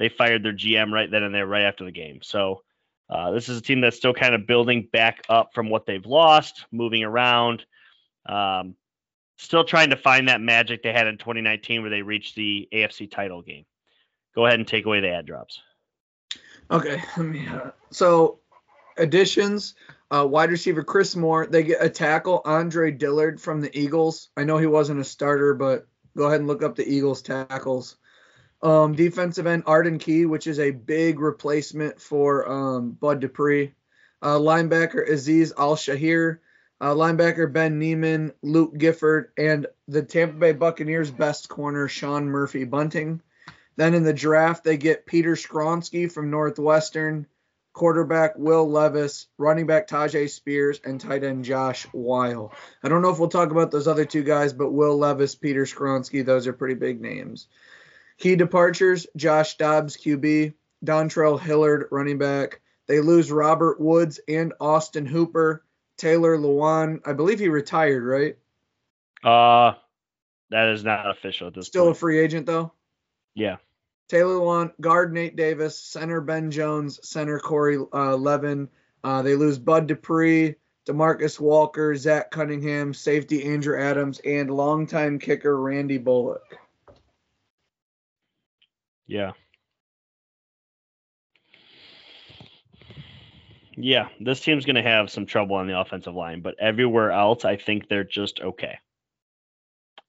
they 0.00 0.08
fired 0.08 0.42
their 0.42 0.52
GM 0.52 0.90
right 0.92 1.08
then 1.08 1.22
and 1.22 1.32
there, 1.32 1.46
right 1.46 1.62
after 1.62 1.84
the 1.84 1.92
game. 1.92 2.18
So 2.20 2.62
uh, 3.08 3.30
this 3.30 3.48
is 3.48 3.58
a 3.58 3.62
team 3.62 3.80
that's 3.80 3.96
still 3.96 4.14
kind 4.14 4.34
of 4.34 4.48
building 4.48 4.88
back 4.92 5.24
up 5.28 5.50
from 5.54 5.70
what 5.70 5.86
they've 5.86 6.04
lost, 6.04 6.66
moving 6.72 7.04
around, 7.04 7.64
um, 8.26 8.74
still 9.38 9.62
trying 9.62 9.90
to 9.90 9.96
find 9.96 10.26
that 10.28 10.40
magic 10.40 10.82
they 10.82 10.92
had 10.92 11.06
in 11.06 11.18
2019 11.18 11.82
where 11.82 11.90
they 11.90 12.02
reached 12.02 12.34
the 12.34 12.68
AFC 12.72 13.08
title 13.08 13.42
game. 13.42 13.64
Go 14.38 14.46
ahead 14.46 14.60
and 14.60 14.68
take 14.68 14.86
away 14.86 15.00
the 15.00 15.10
ad 15.10 15.26
drops. 15.26 15.60
Okay. 16.70 17.02
Uh, 17.16 17.70
so 17.90 18.38
additions. 18.96 19.74
Uh, 20.12 20.24
wide 20.30 20.52
receiver 20.52 20.84
Chris 20.84 21.16
Moore. 21.16 21.48
They 21.48 21.64
get 21.64 21.82
a 21.82 21.90
tackle 21.90 22.42
Andre 22.44 22.92
Dillard 22.92 23.40
from 23.40 23.60
the 23.60 23.76
Eagles. 23.76 24.28
I 24.36 24.44
know 24.44 24.56
he 24.56 24.66
wasn't 24.66 25.00
a 25.00 25.04
starter, 25.04 25.54
but 25.54 25.88
go 26.16 26.26
ahead 26.26 26.38
and 26.38 26.46
look 26.46 26.62
up 26.62 26.76
the 26.76 26.88
Eagles 26.88 27.20
tackles. 27.20 27.96
Um, 28.62 28.94
defensive 28.94 29.48
end 29.48 29.64
Arden 29.66 29.98
Key, 29.98 30.24
which 30.24 30.46
is 30.46 30.60
a 30.60 30.70
big 30.70 31.18
replacement 31.18 32.00
for 32.00 32.48
um, 32.48 32.92
Bud 32.92 33.18
Dupree. 33.18 33.74
Uh, 34.22 34.36
linebacker 34.36 35.10
Azeez 35.10 35.50
Al-Shaair. 35.58 36.38
Uh, 36.80 36.94
linebacker 36.94 37.52
Ben 37.52 37.80
Niemann, 37.80 38.32
Luke 38.42 38.78
Gifford, 38.78 39.32
and 39.36 39.66
the 39.88 40.02
Tampa 40.04 40.36
Bay 40.36 40.52
Buccaneers' 40.52 41.10
best 41.10 41.48
corner 41.48 41.88
Sean 41.88 42.26
Murphy 42.28 42.62
Bunting. 42.62 43.20
Then 43.78 43.94
in 43.94 44.02
the 44.02 44.12
draft, 44.12 44.64
they 44.64 44.76
get 44.76 45.06
Peter 45.06 45.36
Skoronski 45.36 46.10
from 46.10 46.30
Northwestern, 46.30 47.28
quarterback 47.72 48.36
Will 48.36 48.68
Levis, 48.68 49.28
running 49.38 49.68
back 49.68 49.86
Tyjae 49.86 50.28
Spears, 50.28 50.80
and 50.84 51.00
tight 51.00 51.22
end 51.22 51.44
Josh 51.44 51.84
Whyle. 51.92 52.52
I 52.82 52.88
don't 52.88 53.02
know 53.02 53.10
if 53.10 53.20
we'll 53.20 53.28
talk 53.28 53.52
about 53.52 53.70
those 53.70 53.86
other 53.86 54.04
two 54.04 54.24
guys, 54.24 54.52
but 54.52 54.72
Will 54.72 54.98
Levis, 54.98 55.36
Peter 55.36 55.62
Skoronski, 55.62 56.26
those 56.26 56.48
are 56.48 56.52
pretty 56.52 56.74
big 56.74 57.00
names. 57.00 57.46
Key 58.18 58.34
departures 58.34 59.06
Josh 59.14 59.56
Dobbs, 59.58 59.96
QB, 59.96 60.54
Dontrell 60.84 61.40
Hilliard, 61.40 61.86
running 61.92 62.18
back. 62.18 62.60
They 62.88 62.98
lose 62.98 63.30
Robert 63.30 63.80
Woods 63.80 64.18
and 64.26 64.54
Austin 64.60 65.06
Hooper. 65.06 65.62
Taylor 65.98 66.36
Lewan, 66.36 67.00
I 67.06 67.12
believe 67.12 67.38
he 67.38 67.48
retired, 67.48 68.02
right? 68.02 68.38
Uh, 69.22 69.78
that 70.50 70.68
is 70.70 70.82
not 70.82 71.08
official 71.10 71.46
at 71.46 71.54
this 71.54 71.68
Still 71.68 71.84
point. 71.84 71.96
a 71.96 72.00
free 72.00 72.18
agent, 72.18 72.46
though? 72.46 72.72
Yeah. 73.34 73.58
Taylor 74.08 74.36
Lewan, 74.36 74.72
guard 74.80 75.12
Nate 75.12 75.36
Davis, 75.36 75.78
center 75.78 76.20
Ben 76.20 76.50
Jones, 76.50 76.98
center 77.06 77.38
Corey 77.38 77.78
uh, 77.92 78.16
Levin. 78.16 78.68
Uh, 79.04 79.22
they 79.22 79.34
lose 79.34 79.58
Bud 79.58 79.86
Dupree, 79.86 80.54
Demarcus 80.86 81.38
Walker, 81.38 81.94
Zach 81.94 82.30
Cunningham, 82.30 82.94
safety 82.94 83.44
Andrew 83.44 83.78
Adams, 83.78 84.20
and 84.24 84.50
longtime 84.50 85.18
kicker 85.18 85.60
Randy 85.60 85.98
Bullock. 85.98 86.58
Yeah. 89.06 89.32
Yeah, 93.76 94.08
this 94.18 94.40
team's 94.40 94.64
going 94.64 94.76
to 94.76 94.82
have 94.82 95.10
some 95.10 95.24
trouble 95.24 95.54
on 95.56 95.68
the 95.68 95.78
offensive 95.78 96.14
line, 96.14 96.40
but 96.40 96.56
everywhere 96.58 97.12
else, 97.12 97.44
I 97.44 97.56
think 97.56 97.88
they're 97.88 98.02
just 98.02 98.40
okay. 98.40 98.78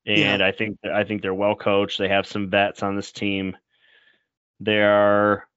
And 0.07 0.41
yeah. 0.41 0.47
I 0.47 0.51
think 0.51 0.79
I 0.91 1.03
think 1.03 1.21
they're 1.21 1.35
well 1.35 1.55
coached. 1.55 1.99
They 1.99 2.07
have 2.07 2.25
some 2.25 2.49
vets 2.49 2.81
on 2.81 2.95
this 2.95 3.11
team. 3.11 3.55
They 4.59 4.81
are 4.81 5.47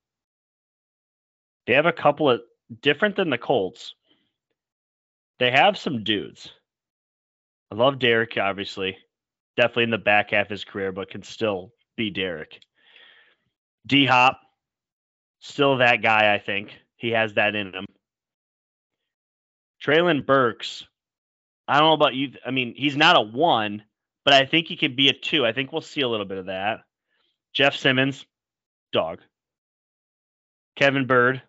they 1.67 1.75
have 1.75 1.87
a 1.87 1.93
couple 1.93 2.31
of 2.31 2.41
different 2.81 3.17
than 3.17 3.31
the 3.31 3.39
Colts. 3.39 3.95
They 5.39 5.51
have 5.51 5.79
some 5.79 6.05
dudes. 6.05 6.51
I 7.71 7.75
love 7.75 7.99
Derek, 7.99 8.37
obviously. 8.37 8.97
Definitely 9.57 9.85
in 9.85 9.91
the 9.91 9.99
back 9.99 10.31
half 10.31 10.47
of 10.47 10.51
his 10.51 10.65
career, 10.65 10.93
but 10.93 11.11
can 11.11 11.23
still 11.23 11.73
be 11.97 12.11
Derek. 12.11 12.61
D 13.87 14.07
Hop, 14.07 14.41
still 15.41 15.79
that 15.79 16.03
guy, 16.03 16.35
I 16.35 16.39
think. 16.39 16.75
He 16.97 17.11
has 17.11 17.35
that 17.35 17.55
in 17.55 17.75
him. 17.75 17.87
Treylon 19.85 20.25
Burks, 20.25 20.85
I 21.67 21.79
don't 21.79 21.89
know 21.89 21.95
about 21.95 22.15
you. 22.15 22.33
I 22.47 22.51
mean, 22.51 22.75
he's 22.77 22.97
not 22.97 23.17
a 23.17 23.21
one, 23.21 23.83
but 24.25 24.35
I 24.35 24.47
think 24.47 24.69
he 24.69 24.77
could 24.77 24.95
be 24.95 25.09
a 25.09 25.13
two. 25.13 25.45
I 25.45 25.53
think 25.53 25.73
we'll 25.73 25.81
see 25.81 26.03
a 26.03 26.09
little 26.09 26.27
bit 26.27 26.39
of 26.39 26.47
that. 26.47 26.81
Jeff 27.53 27.75
Simmons, 27.75 28.25
dog. 28.93 29.21
Kevin 30.77 31.07
Byard, 31.07 31.43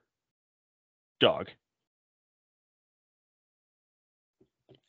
dog. 1.20 1.50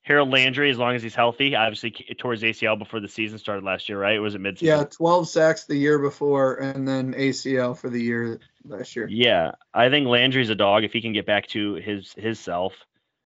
Harold 0.02 0.30
Landry, 0.30 0.70
as 0.70 0.76
long 0.76 0.94
as 0.94 1.02
he's 1.02 1.14
healthy, 1.14 1.56
obviously 1.56 1.90
towards 2.18 2.42
ACL 2.42 2.78
before 2.78 3.00
the 3.00 3.08
season 3.08 3.38
started 3.38 3.64
last 3.64 3.88
year, 3.88 3.98
right? 3.98 4.16
It 4.16 4.20
was 4.20 4.34
it 4.34 4.42
midseason? 4.42 4.62
Yeah, 4.62 4.84
12 4.84 5.28
sacks 5.28 5.64
the 5.64 5.76
year 5.76 5.98
before, 5.98 6.56
and 6.56 6.86
then 6.86 7.14
ACL 7.14 7.76
for 7.76 7.88
the 7.88 8.02
year 8.02 8.38
last 8.66 8.94
year. 8.94 9.08
Yeah, 9.08 9.52
I 9.72 9.88
think 9.88 10.06
Landry's 10.06 10.50
a 10.50 10.54
dog 10.54 10.84
if 10.84 10.92
he 10.92 11.00
can 11.00 11.14
get 11.14 11.24
back 11.24 11.46
to 11.48 11.74
his 11.74 12.12
his 12.18 12.38
self. 12.38 12.74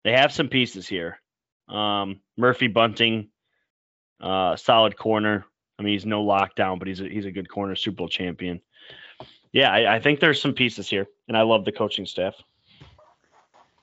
They 0.03 0.13
have 0.13 0.33
some 0.33 0.49
pieces 0.49 0.89
here. 0.89 1.21
Um, 1.69 2.21
Murphy 2.37 2.67
Bunting, 2.67 3.29
uh, 4.21 4.57
solid 4.57 4.97
corner. 4.97 5.47
I 5.79 5.83
mean, 5.83 5.93
he's 5.93 6.07
no 6.07 6.25
lockdown, 6.25 6.81
but 6.81 6.89
he's 6.89 7.01
a, 7.01 7.09
he's 7.09 7.27
a 7.27 7.33
good 7.33 7.49
corner, 7.49 7.77
Super 7.77 7.97
Bowl 7.97 8.09
champion 8.09 8.61
yeah, 9.57 9.71
I, 9.71 9.97
I 9.97 10.01
think 10.01 10.21
there's 10.21 10.41
some 10.41 10.53
pieces 10.53 10.87
here, 10.87 11.09
and 11.29 11.37
I 11.37 11.41
love 11.41 11.65
the 11.65 11.73
coaching 11.73 12.05
staff. 12.05 12.35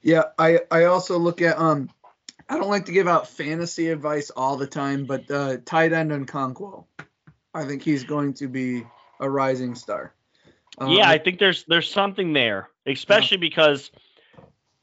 Yeah, 0.04 0.26
I 0.38 0.60
I 0.70 0.84
also 0.84 1.18
look 1.18 1.42
at 1.42 1.58
um 1.58 1.90
I 2.48 2.60
don't 2.60 2.70
like 2.70 2.86
to 2.86 2.92
give 2.92 3.08
out 3.08 3.28
fantasy 3.28 3.90
advice 3.90 4.30
all 4.30 4.56
the 4.56 4.68
time, 4.68 5.06
but 5.06 5.30
uh, 5.32 5.58
tight 5.66 5.92
end 5.92 6.12
Okonkwo, 6.12 6.86
I 7.56 7.66
think 7.66 7.82
he's 7.82 8.04
going 8.04 8.36
to 8.36 8.48
be 8.48 8.86
a 9.20 9.28
rising 9.28 9.74
star. 9.74 10.14
Um, 10.78 10.92
yeah, 10.92 11.10
I 11.10 11.18
think 11.18 11.40
there's 11.40 11.64
there's 11.64 11.90
something 11.90 12.34
there, 12.34 12.70
especially 12.86 13.38
yeah. 13.38 13.50
because 13.50 13.90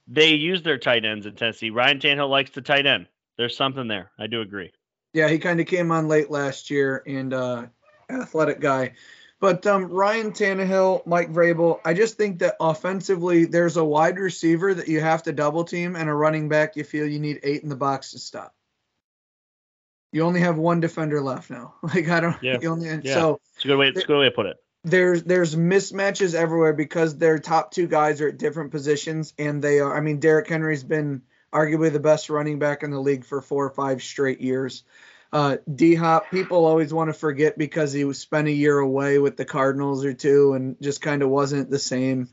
they 0.09 0.31
use 0.31 0.63
their 0.63 0.79
tight 0.79 1.05
ends 1.05 1.25
in 1.25 1.37
Tennessee. 1.37 1.71
Ryan 1.71 2.01
Tannehill 2.01 2.29
likes 2.29 2.51
the 2.51 2.63
tight 2.63 2.87
end. 2.87 3.07
there's 3.37 3.57
something 3.57 3.87
there. 3.87 4.11
I 4.19 4.27
do 4.27 4.41
agree. 4.41 4.73
Yeah, 5.13 5.29
he 5.29 5.39
kind 5.39 5.61
of 5.61 5.67
came 5.67 5.93
on 5.93 6.09
late 6.09 6.33
last 6.33 6.69
year 6.69 7.05
and 7.07 7.33
uh, 7.33 7.67
athletic 8.11 8.59
guy. 8.59 8.95
But 9.41 9.67
um, 9.67 9.87
Ryan 9.87 10.33
Tannehill, 10.33 11.07
Mike 11.07 11.33
Vrabel, 11.33 11.81
I 11.83 11.95
just 11.95 12.19
think 12.19 12.41
that 12.41 12.57
offensively, 12.61 13.47
there's 13.47 13.79
a 13.79 13.85
wide 13.85 14.19
receiver 14.19 14.75
that 14.75 14.87
you 14.87 15.01
have 15.01 15.23
to 15.23 15.33
double 15.33 15.65
team 15.65 15.97
and 15.97 16.11
a 16.11 16.15
running 16.15 16.51
back 16.51 16.77
you 16.77 16.85
feel 16.85 17.07
you 17.07 17.19
need 17.19 17.41
eight 17.43 17.63
in 17.63 17.71
the 17.71 17.77
box 17.77 18.11
to 18.11 18.19
stop. 18.19 18.55
You 20.13 20.25
only 20.25 20.41
have 20.41 20.59
one 20.59 20.81
defender 20.81 21.23
left 21.23 21.51
now. 21.51 21.75
Like 21.83 22.09
I 22.09 22.21
don't. 22.21 22.37
Yeah. 22.43 22.59
Only, 22.67 22.89
Yeah. 23.03 23.15
So 23.15 23.41
It's 23.57 23.65
a 23.65 23.69
good 23.69 23.79
way. 23.79 23.89
It's 23.89 24.05
a 24.05 24.07
good 24.07 24.19
way 24.19 24.27
to 24.27 24.35
put 24.35 24.47
it. 24.47 24.59
there's 24.85 25.23
there's 25.23 25.57
mismatches 25.57 26.35
everywhere 26.35 26.75
because 26.75 27.17
their 27.17 27.39
top 27.39 27.71
two 27.71 27.87
guys 27.87 28.21
are 28.21 28.29
at 28.29 28.39
different 28.39 28.73
positions 28.73 29.33
and 29.39 29.63
they 29.63 29.81
are 29.81 29.97
I 29.97 30.01
mean 30.01 30.21
Derrick 30.21 30.49
Henry's 30.49 30.85
been 30.85 31.23
arguably 31.53 31.93
the 31.93 32.01
best 32.01 32.29
running 32.31 32.59
back 32.59 32.83
in 32.83 32.91
the 32.91 33.01
league 33.01 33.25
for 33.25 33.41
four 33.41 33.65
or 33.65 33.71
five 33.71 34.03
straight 34.03 34.41
years. 34.41 34.85
Uh, 35.33 35.59
D 35.73 35.95
Hop, 35.95 36.31
people 36.31 36.65
always 36.65 36.93
want 36.93 37.09
to 37.09 37.15
forget 37.15 37.57
because 37.57 37.93
he 37.93 38.13
spent 38.13 38.49
a 38.49 38.53
year 38.53 38.79
away 38.79 39.19
with 39.19 39.37
the 39.37 39.45
Cardinals 39.45 40.05
or 40.05 40.13
two 40.13 40.55
and 40.55 40.77
just 40.81 41.01
kind 41.01 41.23
of 41.23 41.29
wasn't 41.29 41.71
the 41.71 41.79
same. 41.79 42.29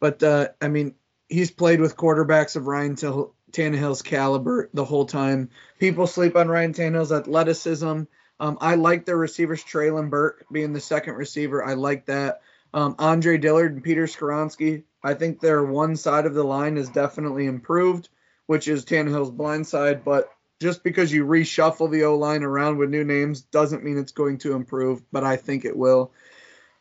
But 0.00 0.22
uh, 0.22 0.48
I 0.60 0.68
mean, 0.68 0.94
he's 1.28 1.50
played 1.50 1.80
with 1.80 1.96
quarterbacks 1.96 2.54
of 2.54 2.66
Ryan 2.66 2.94
Tannehill's 2.94 4.02
caliber 4.02 4.70
the 4.72 4.84
whole 4.84 5.06
time. 5.06 5.50
People 5.80 6.06
sleep 6.06 6.36
on 6.36 6.48
Ryan 6.48 6.72
Tannehill's 6.72 7.12
athleticism. 7.12 8.02
Um, 8.40 8.58
I 8.60 8.76
like 8.76 9.04
their 9.04 9.16
receivers, 9.16 9.64
Treylon 9.64 10.10
Burke 10.10 10.44
being 10.52 10.72
the 10.72 10.80
second 10.80 11.14
receiver. 11.14 11.64
I 11.64 11.74
like 11.74 12.06
that. 12.06 12.42
Um, 12.72 12.94
Andre 12.98 13.38
Dillard 13.38 13.72
and 13.72 13.82
Peter 13.82 14.06
Skoronski. 14.06 14.84
I 15.02 15.14
think 15.14 15.40
their 15.40 15.64
one 15.64 15.96
side 15.96 16.26
of 16.26 16.34
the 16.34 16.44
line 16.44 16.76
is 16.76 16.88
definitely 16.88 17.46
improved, 17.46 18.08
which 18.46 18.68
is 18.68 18.84
Tannehill's 18.84 19.30
blind 19.30 19.66
side. 19.66 20.04
But 20.04 20.30
just 20.60 20.82
because 20.82 21.12
you 21.12 21.24
reshuffle 21.24 21.90
the 21.90 22.04
O 22.04 22.16
line 22.16 22.42
around 22.42 22.78
with 22.78 22.90
new 22.90 23.04
names 23.04 23.42
doesn't 23.42 23.84
mean 23.84 23.98
it's 23.98 24.12
going 24.12 24.38
to 24.38 24.54
improve. 24.54 25.02
But 25.12 25.24
I 25.24 25.36
think 25.36 25.64
it 25.64 25.76
will. 25.76 26.12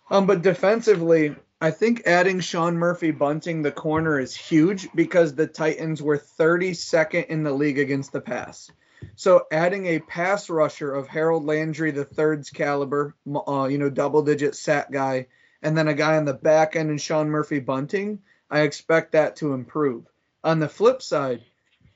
Um, 0.09 0.25
but 0.25 0.41
defensively, 0.41 1.36
I 1.59 1.71
think 1.71 2.03
adding 2.05 2.39
Sean 2.39 2.78
Murphy 2.78 3.11
Bunting, 3.11 3.61
the 3.61 3.71
corner, 3.71 4.19
is 4.19 4.36
huge 4.36 4.88
because 4.93 5.34
the 5.34 5.47
Titans 5.47 6.01
were 6.01 6.17
32nd 6.17 7.28
in 7.28 7.43
the 7.43 7.51
league 7.51 7.80
against 7.80 8.11
the 8.11 8.21
pass. 8.21 8.71
So 9.15 9.45
adding 9.51 9.86
a 9.88 9.99
pass 9.99 10.49
rusher 10.49 10.93
of 10.93 11.07
Harold 11.07 11.45
Landry, 11.45 11.91
the 11.91 12.05
third's 12.05 12.49
caliber, 12.49 13.15
uh, 13.47 13.67
you 13.69 13.78
know, 13.78 13.89
double 13.89 14.21
digit 14.21 14.55
sack 14.55 14.91
guy, 14.91 15.28
and 15.61 15.78
then 15.78 15.88
a 15.88 15.93
guy 15.93 16.17
on 16.17 16.25
the 16.25 16.34
back 16.34 16.75
end 16.75 16.89
and 16.89 17.01
Sean 17.01 17.30
Murphy 17.30 17.59
Bunting, 17.59 18.19
I 18.49 18.61
expect 18.61 19.11
that 19.11 19.38
to 19.38 19.53
improve. 19.53 20.05
On 20.43 20.59
the 20.59 20.69
flip 20.69 21.01
side, 21.01 21.43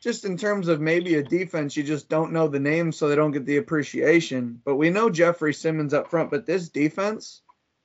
just 0.02 0.26
in 0.26 0.36
terms 0.38 0.68
of 0.68 0.82
maybe 0.82 1.16
a 1.16 1.24
defense, 1.24 1.78
you 1.78 1.84
just 1.84 2.10
don't 2.10 2.34
know 2.34 2.47
the 2.47 2.60
names, 2.60 2.97
so 2.97 3.08
they 3.08 3.16
don't 3.16 3.32
get 3.32 3.45
the 3.45 3.58
appreciation. 3.58 4.60
But 4.66 4.76
we 4.76 4.89
know 4.89 5.10
Jeffrey 5.10 5.54
Simmons 5.54 5.93
up 5.93 6.10
front, 6.10 6.32
but 6.32 6.45
this 6.45 6.70
defense 6.70 7.41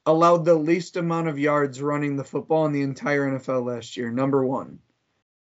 allowed 0.06 0.44
the 0.44 0.54
least 0.54 0.96
amount 0.96 1.28
of 1.28 1.38
yards 1.38 1.82
running 1.82 2.16
the 2.16 2.24
football 2.24 2.64
in 2.64 2.72
the 2.72 2.82
entire 2.82 3.38
NFL 3.38 3.66
last 3.66 3.96
year, 3.96 4.10
number 4.10 4.44
one 4.44 4.78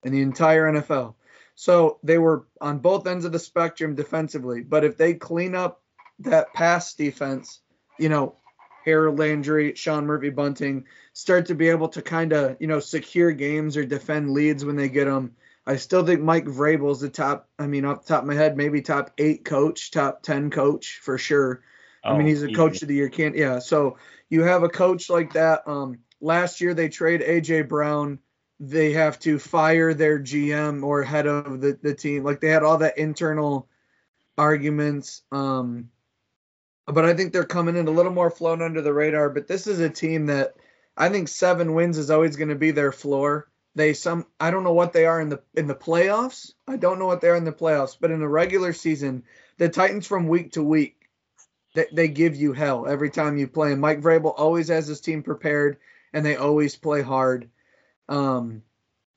in 0.02 0.12
the 0.12 0.22
entire 0.22 0.70
NFL. 0.72 1.14
So 1.54 1.98
they 2.02 2.18
were 2.18 2.46
on 2.60 2.78
both 2.78 3.06
ends 3.06 3.24
of 3.24 3.32
the 3.32 3.38
spectrum 3.38 3.94
defensively. 3.94 4.62
But 4.62 4.84
if 4.84 4.96
they 4.96 5.14
clean 5.14 5.54
up 5.54 5.82
that 6.20 6.52
pass 6.52 6.94
defense, 6.94 7.60
you 7.98 8.08
know, 8.08 8.36
Harold 8.84 9.18
Landry, 9.18 9.74
Sean 9.74 10.06
Murphy 10.06 10.30
Bunting 10.30 10.84
start 11.12 11.46
to 11.46 11.54
be 11.54 11.68
able 11.68 11.88
to 11.90 12.02
kind 12.02 12.32
of, 12.32 12.56
you 12.60 12.66
know, 12.66 12.80
secure 12.80 13.32
games 13.32 13.76
or 13.76 13.84
defend 13.84 14.30
leads 14.30 14.64
when 14.64 14.76
they 14.76 14.88
get 14.88 15.06
them. 15.06 15.36
I 15.66 15.76
still 15.76 16.04
think 16.04 16.20
Mike 16.20 16.44
Vrabel's 16.44 17.00
the 17.00 17.08
top, 17.08 17.48
I 17.58 17.66
mean, 17.66 17.84
off 17.84 18.04
the 18.04 18.14
top 18.14 18.22
of 18.22 18.28
my 18.28 18.34
head, 18.34 18.56
maybe 18.56 18.82
top 18.82 19.12
eight 19.18 19.44
coach, 19.44 19.90
top 19.90 20.22
10 20.22 20.50
coach 20.50 21.00
for 21.02 21.16
sure. 21.16 21.62
I 22.04 22.12
mean, 22.12 22.22
Oh, 22.22 22.26
he's 22.26 22.42
a 22.42 22.46
easy. 22.46 22.54
coach 22.54 22.82
of 22.82 22.88
the 22.88 22.94
year. 22.94 23.08
Can't 23.08 23.34
yeah. 23.34 23.58
So 23.60 23.96
you 24.28 24.42
have 24.42 24.62
a 24.62 24.68
coach 24.68 25.08
like 25.08 25.32
that. 25.32 25.66
Um, 25.66 26.00
last 26.20 26.60
year 26.60 26.74
they 26.74 26.88
trade 26.90 27.22
AJ 27.22 27.68
Brown. 27.68 28.18
They 28.60 28.92
have 28.92 29.18
to 29.20 29.38
fire 29.38 29.94
their 29.94 30.18
GM 30.20 30.84
or 30.84 31.02
head 31.02 31.26
of 31.26 31.60
the, 31.62 31.78
the 31.82 31.94
team. 31.94 32.24
Like 32.24 32.40
they 32.40 32.48
had 32.50 32.62
all 32.62 32.78
that 32.78 32.98
internal 32.98 33.68
arguments. 34.36 35.22
Um, 35.32 35.88
but 36.86 37.06
I 37.06 37.14
think 37.14 37.32
they're 37.32 37.44
coming 37.44 37.76
in 37.76 37.88
a 37.88 37.92
little 37.92 38.12
more 38.12 38.30
flown 38.30 38.60
under 38.60 38.82
the 38.82 38.92
radar. 38.92 39.30
But 39.30 39.48
this 39.48 39.66
is 39.66 39.80
a 39.80 39.88
team 39.88 40.26
that 40.26 40.54
I 40.96 41.08
think 41.08 41.28
seven 41.28 41.72
wins 41.74 41.96
is 41.96 42.10
always 42.10 42.36
going 42.36 42.50
to 42.50 42.54
be 42.54 42.70
their 42.70 42.92
floor. 42.92 43.48
They 43.74 43.94
some 43.94 44.26
I 44.38 44.50
don't 44.50 44.64
know 44.64 44.72
what 44.72 44.92
they 44.92 45.06
are 45.06 45.20
in 45.20 45.28
the 45.28 45.42
in 45.54 45.66
the 45.66 45.74
playoffs. 45.74 46.52
I 46.68 46.76
don't 46.76 46.98
know 46.98 47.06
what 47.06 47.20
they 47.20 47.28
are 47.28 47.36
in 47.36 47.44
the 47.44 47.52
playoffs, 47.52 47.96
but 48.00 48.10
in 48.10 48.20
the 48.20 48.28
regular 48.28 48.72
season, 48.72 49.24
the 49.58 49.68
Titans 49.68 50.06
from 50.06 50.28
week 50.28 50.52
to 50.52 50.62
week 50.62 51.04
they, 51.74 51.86
they 51.92 52.08
give 52.08 52.36
you 52.36 52.52
hell 52.52 52.86
every 52.86 53.10
time 53.10 53.36
you 53.36 53.48
play. 53.48 53.72
And 53.72 53.80
Mike 53.80 54.00
Vrabel 54.00 54.34
always 54.36 54.68
has 54.68 54.86
his 54.86 55.00
team 55.00 55.22
prepared, 55.22 55.78
and 56.12 56.24
they 56.24 56.36
always 56.36 56.76
play 56.76 57.02
hard. 57.02 57.50
Um, 58.08 58.62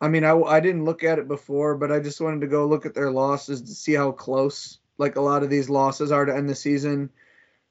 I 0.01 0.09
mean, 0.09 0.23
I, 0.23 0.37
I 0.39 0.59
didn't 0.59 0.85
look 0.85 1.03
at 1.03 1.19
it 1.19 1.27
before, 1.27 1.75
but 1.75 1.91
I 1.91 1.99
just 1.99 2.21
wanted 2.21 2.41
to 2.41 2.47
go 2.47 2.67
look 2.67 2.85
at 2.85 2.93
their 2.93 3.11
losses 3.11 3.61
to 3.61 3.73
see 3.73 3.93
how 3.93 4.11
close 4.11 4.79
like 4.97 5.15
a 5.15 5.21
lot 5.21 5.43
of 5.43 5.49
these 5.49 5.69
losses 5.69 6.11
are 6.11 6.25
to 6.25 6.35
end 6.35 6.49
the 6.49 6.55
season. 6.55 7.11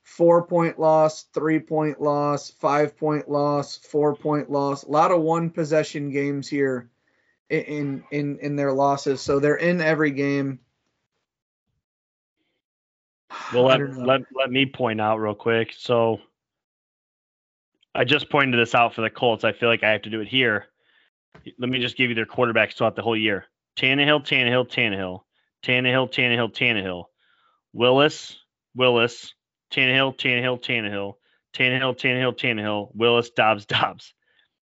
Four 0.07 0.47
point 0.47 0.79
loss, 0.79 1.25
three 1.35 1.59
point 1.59 2.01
loss, 2.01 2.49
five 2.49 2.97
point 2.97 3.29
loss, 3.29 3.77
four 3.77 4.15
point 4.15 4.49
loss. 4.49 4.85
A 4.85 4.89
lot 4.89 5.11
of 5.11 5.21
one 5.21 5.51
possession 5.51 6.11
games 6.11 6.49
here 6.49 6.89
in 7.51 8.05
in 8.13 8.39
in 8.39 8.55
their 8.55 8.73
losses. 8.73 9.21
So 9.21 9.41
they're 9.41 9.57
in 9.57 9.81
every 9.81 10.13
game. 10.13 10.61
Well, 13.53 13.65
let, 13.65 13.81
let, 13.97 14.21
let 14.33 14.51
me 14.51 14.67
point 14.67 15.01
out 15.01 15.19
real 15.19 15.35
quick. 15.35 15.73
So 15.77 16.21
I 17.95 18.05
just 18.05 18.31
pointed 18.31 18.59
this 18.59 18.75
out 18.75 18.95
for 18.95 19.03
the 19.03 19.11
Colts. 19.11 19.45
I 19.45 19.53
feel 19.53 19.69
like 19.69 19.83
I 19.83 19.91
have 19.91 20.03
to 20.03 20.11
do 20.11 20.21
it 20.21 20.29
here. 20.29 20.67
Let 21.59 21.69
me 21.69 21.81
just 21.81 21.97
give 21.97 22.11
you 22.11 22.15
their 22.15 22.27
quarterbacks 22.27 22.75
throughout 22.75 22.97
the 22.97 23.03
whole 23.03 23.17
year. 23.17 23.47
Tannehill, 23.77 24.25
Tannehill, 24.25 24.69
Tannehill, 24.69 25.23
Tannehill, 25.63 26.11
Tannehill, 26.13 26.53
Tannehill, 26.53 27.05
Willis, 27.73 28.39
Willis, 28.75 29.35
Tannehill, 29.71 30.17
Tannehill, 30.17 30.63
Tannehill, 30.63 31.15
Tannehill, 31.55 31.97
Tannehill, 31.97 32.37
Tannehill, 32.37 32.91
Willis, 32.95 33.31
Dobbs, 33.31 33.67
Dobbs. 33.67 34.15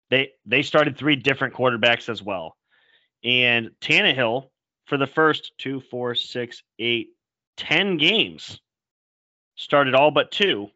They 0.10 0.32
they 0.46 0.64
started 0.64 0.98
three 0.98 1.16
different 1.16 1.54
quarterbacks 1.54 2.10
as 2.10 2.24
well. 2.24 2.58
And 3.24 3.72
Tannehill 3.82 4.50
for 4.86 4.98
the 4.98 5.08
first 5.08 5.52
two, 5.58 5.82
four, 5.82 6.16
six, 6.16 6.64
eight, 6.80 7.10
10 7.60 7.98
games 7.98 8.62
started 9.58 9.94
all 9.94 10.12
but 10.12 10.32
two 10.32 10.70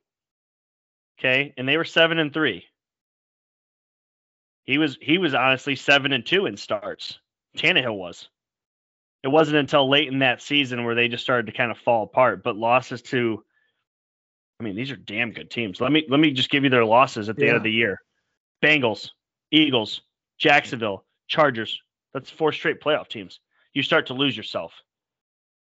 okay 1.18 1.53
and 1.55 1.68
they 1.68 1.78
were 1.78 1.86
seven 1.86 2.20
and 2.20 2.34
three 2.34 2.66
he 4.66 4.78
was 4.78 4.97
he 5.01 5.18
was 5.18 5.34
honestly 5.34 5.78
seven 5.78 6.11
and 6.11 6.26
two 6.26 6.45
in 6.45 6.57
starts 6.57 7.20
Tannehill 7.57 7.97
was 7.97 8.28
it 9.24 9.30
wasn't 9.30 9.55
until 9.55 9.89
late 9.89 10.09
in 10.09 10.20
that 10.20 10.41
season 10.41 10.84
where 10.84 10.95
they 10.95 11.07
just 11.07 11.24
started 11.24 11.45
to 11.45 11.53
kind 11.53 11.72
of 11.72 11.78
fall 11.78 12.03
apart 12.03 12.43
but 12.43 12.57
losses 12.57 13.01
to 13.01 13.41
i 14.64 14.66
mean 14.66 14.76
these 14.76 14.91
are 14.91 14.95
damn 14.95 15.32
good 15.32 15.51
teams 15.51 15.82
let 15.82 15.91
me 15.91 16.05
let 16.09 16.20
me 16.20 16.32
just 16.32 16.49
give 16.49 16.64
you 16.64 16.70
their 16.70 16.86
losses 16.86 17.30
at 17.30 17.36
the 17.36 17.47
end 17.47 17.57
of 17.57 17.64
the 17.64 17.72
year 17.72 17.99
bengals 18.64 19.09
eagles 19.51 20.01
jacksonville 20.38 21.05
chargers 21.28 21.82
that's 22.14 22.30
four 22.30 22.51
straight 22.51 22.82
playoff 22.82 23.07
teams 23.07 23.39
you 23.74 23.84
start 23.84 24.07
to 24.07 24.14
lose 24.14 24.36
yourself 24.38 24.74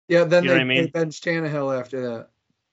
Yeah, 0.09 0.24
then 0.24 0.45
You 0.45 0.51
know 0.51 0.55
they, 0.57 0.61
I 0.61 0.64
mean? 0.64 0.85
they 0.85 0.91
bench 0.91 1.20
Tannehill 1.20 1.78
after 1.78 2.01
that. 2.03 2.28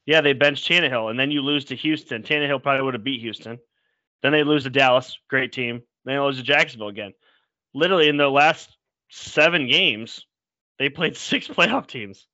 Yeah, 0.05 0.22
they 0.22 0.34
benched 0.34 0.68
Tannehill, 0.68 1.09
and 1.09 1.20
then 1.20 1.32
you 1.32 1.41
lose 1.41 1.66
to 1.66 1.76
Houston. 1.76 2.24
Tannehill 2.24 2.62
probably 2.62 2.84
would 2.84 2.95
have 2.95 3.03
beat 3.03 3.22
Houston. 3.22 3.59
Then 4.24 4.32
they 4.32 4.43
lose 4.43 4.64
to 4.64 4.70
Dallas, 4.70 5.18
great 5.30 5.53
team. 5.53 5.84
Then 6.05 6.16
they 6.16 6.20
lose 6.20 6.38
to 6.38 6.43
Jacksonville 6.43 6.89
again. 6.89 7.14
Literally 7.74 8.09
in 8.09 8.18
the 8.18 8.30
last 8.30 8.76
seven 9.09 9.68
games, 9.68 10.26
they 10.80 10.89
played 10.89 11.16
six 11.32 11.47
playoff 11.47 11.88
teams. 11.88 12.28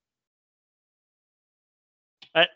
I, 2.34 2.40
th- 2.42 2.50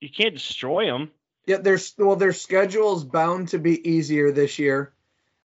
you 0.00 0.10
can't 0.10 0.34
destroy 0.34 0.86
them. 0.86 1.10
Yeah, 1.46 1.58
their 1.58 1.78
well, 1.98 2.16
their 2.16 2.32
schedule 2.32 2.96
is 2.96 3.04
bound 3.04 3.48
to 3.48 3.58
be 3.58 3.88
easier 3.88 4.30
this 4.30 4.58
year, 4.58 4.92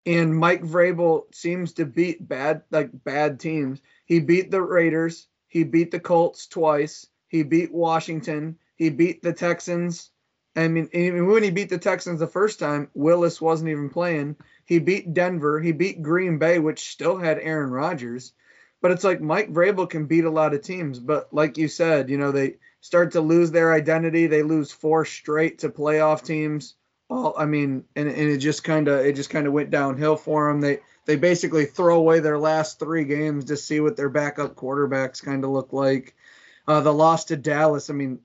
and 0.05 0.35
Mike 0.35 0.61
Vrabel 0.61 1.33
seems 1.33 1.73
to 1.73 1.85
beat 1.85 2.27
bad 2.27 2.63
like 2.69 2.89
bad 2.91 3.39
teams. 3.39 3.81
He 4.05 4.19
beat 4.19 4.51
the 4.51 4.61
Raiders, 4.61 5.27
he 5.47 5.63
beat 5.63 5.91
the 5.91 5.99
Colts 5.99 6.47
twice, 6.47 7.07
he 7.27 7.43
beat 7.43 7.73
Washington, 7.73 8.57
he 8.75 8.89
beat 8.89 9.21
the 9.21 9.33
Texans. 9.33 10.11
I 10.55 10.67
mean, 10.67 10.89
even 10.93 11.27
when 11.27 11.43
he 11.43 11.49
beat 11.49 11.69
the 11.69 11.77
Texans 11.77 12.19
the 12.19 12.27
first 12.27 12.59
time, 12.59 12.89
Willis 12.93 13.41
wasn't 13.41 13.71
even 13.71 13.89
playing. 13.89 14.37
He 14.65 14.79
beat 14.79 15.13
Denver, 15.13 15.59
he 15.59 15.71
beat 15.71 16.01
Green 16.01 16.37
Bay, 16.37 16.59
which 16.59 16.91
still 16.91 17.17
had 17.17 17.39
Aaron 17.39 17.71
Rodgers. 17.71 18.33
But 18.81 18.91
it's 18.91 19.03
like 19.03 19.21
Mike 19.21 19.51
Vrabel 19.51 19.89
can 19.89 20.05
beat 20.05 20.25
a 20.25 20.29
lot 20.29 20.53
of 20.53 20.61
teams, 20.61 20.99
but 20.99 21.33
like 21.33 21.57
you 21.57 21.67
said, 21.67 22.09
you 22.09 22.17
know 22.17 22.31
they 22.31 22.57
start 22.85 23.13
to 23.13 23.21
lose 23.21 23.51
their 23.51 23.73
identity. 23.73 24.27
They 24.27 24.43
lose 24.43 24.71
four 24.71 25.05
straight 25.05 25.59
to 25.59 25.69
playoff 25.69 26.23
teams 26.23 26.75
all 27.09 27.35
I 27.37 27.45
mean, 27.45 27.83
and, 27.95 28.07
and 28.07 28.29
it 28.29 28.37
just 28.37 28.63
kind 28.63 28.87
of 28.87 29.05
it 29.05 29.15
just 29.15 29.29
kind 29.29 29.47
of 29.47 29.53
went 29.53 29.69
downhill 29.69 30.15
for 30.15 30.47
them. 30.47 30.61
They 30.61 30.79
they 31.05 31.15
basically 31.15 31.65
throw 31.65 31.97
away 31.97 32.19
their 32.19 32.39
last 32.39 32.79
three 32.79 33.05
games 33.05 33.45
to 33.45 33.57
see 33.57 33.79
what 33.79 33.95
their 33.95 34.09
backup 34.09 34.55
quarterbacks 34.55 35.23
kind 35.23 35.43
of 35.43 35.51
look 35.51 35.71
like. 35.71 36.15
Uh, 36.67 36.81
the 36.81 36.93
loss 36.93 37.25
to 37.25 37.37
Dallas, 37.37 37.91
I 37.91 37.93
mean, 37.93 38.19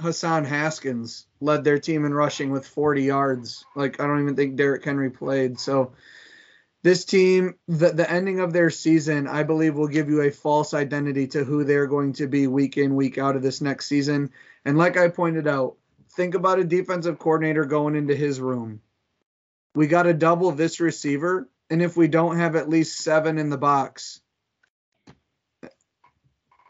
Hassan 0.00 0.44
Haskins 0.44 1.26
led 1.40 1.62
their 1.62 1.78
team 1.78 2.06
in 2.06 2.14
rushing 2.14 2.50
with 2.50 2.66
40 2.66 3.02
yards. 3.02 3.64
Like 3.74 4.00
I 4.00 4.06
don't 4.06 4.22
even 4.22 4.36
think 4.36 4.56
Derrick 4.56 4.84
Henry 4.84 5.10
played. 5.10 5.60
So 5.60 5.92
this 6.82 7.04
team, 7.04 7.54
the 7.66 7.90
the 7.90 8.10
ending 8.10 8.40
of 8.40 8.52
their 8.52 8.70
season, 8.70 9.26
I 9.26 9.42
believe 9.42 9.74
will 9.74 9.88
give 9.88 10.08
you 10.08 10.22
a 10.22 10.30
false 10.30 10.74
identity 10.74 11.26
to 11.28 11.44
who 11.44 11.64
they're 11.64 11.86
going 11.86 12.12
to 12.14 12.26
be 12.26 12.46
week 12.46 12.76
in, 12.76 12.94
week 12.94 13.18
out 13.18 13.36
of 13.36 13.42
this 13.42 13.60
next 13.60 13.86
season. 13.86 14.30
And 14.64 14.78
like 14.78 14.96
I 14.96 15.08
pointed 15.08 15.48
out, 15.48 15.76
think 16.10 16.34
about 16.34 16.58
a 16.58 16.64
defensive 16.64 17.18
coordinator 17.18 17.64
going 17.64 17.96
into 17.96 18.14
his 18.14 18.40
room. 18.40 18.80
We 19.74 19.86
got 19.86 20.04
to 20.04 20.14
double 20.14 20.52
this 20.52 20.80
receiver, 20.80 21.48
and 21.68 21.82
if 21.82 21.96
we 21.96 22.08
don't 22.08 22.38
have 22.38 22.56
at 22.56 22.68
least 22.68 22.98
seven 22.98 23.38
in 23.38 23.50
the 23.50 23.58
box, 23.58 24.20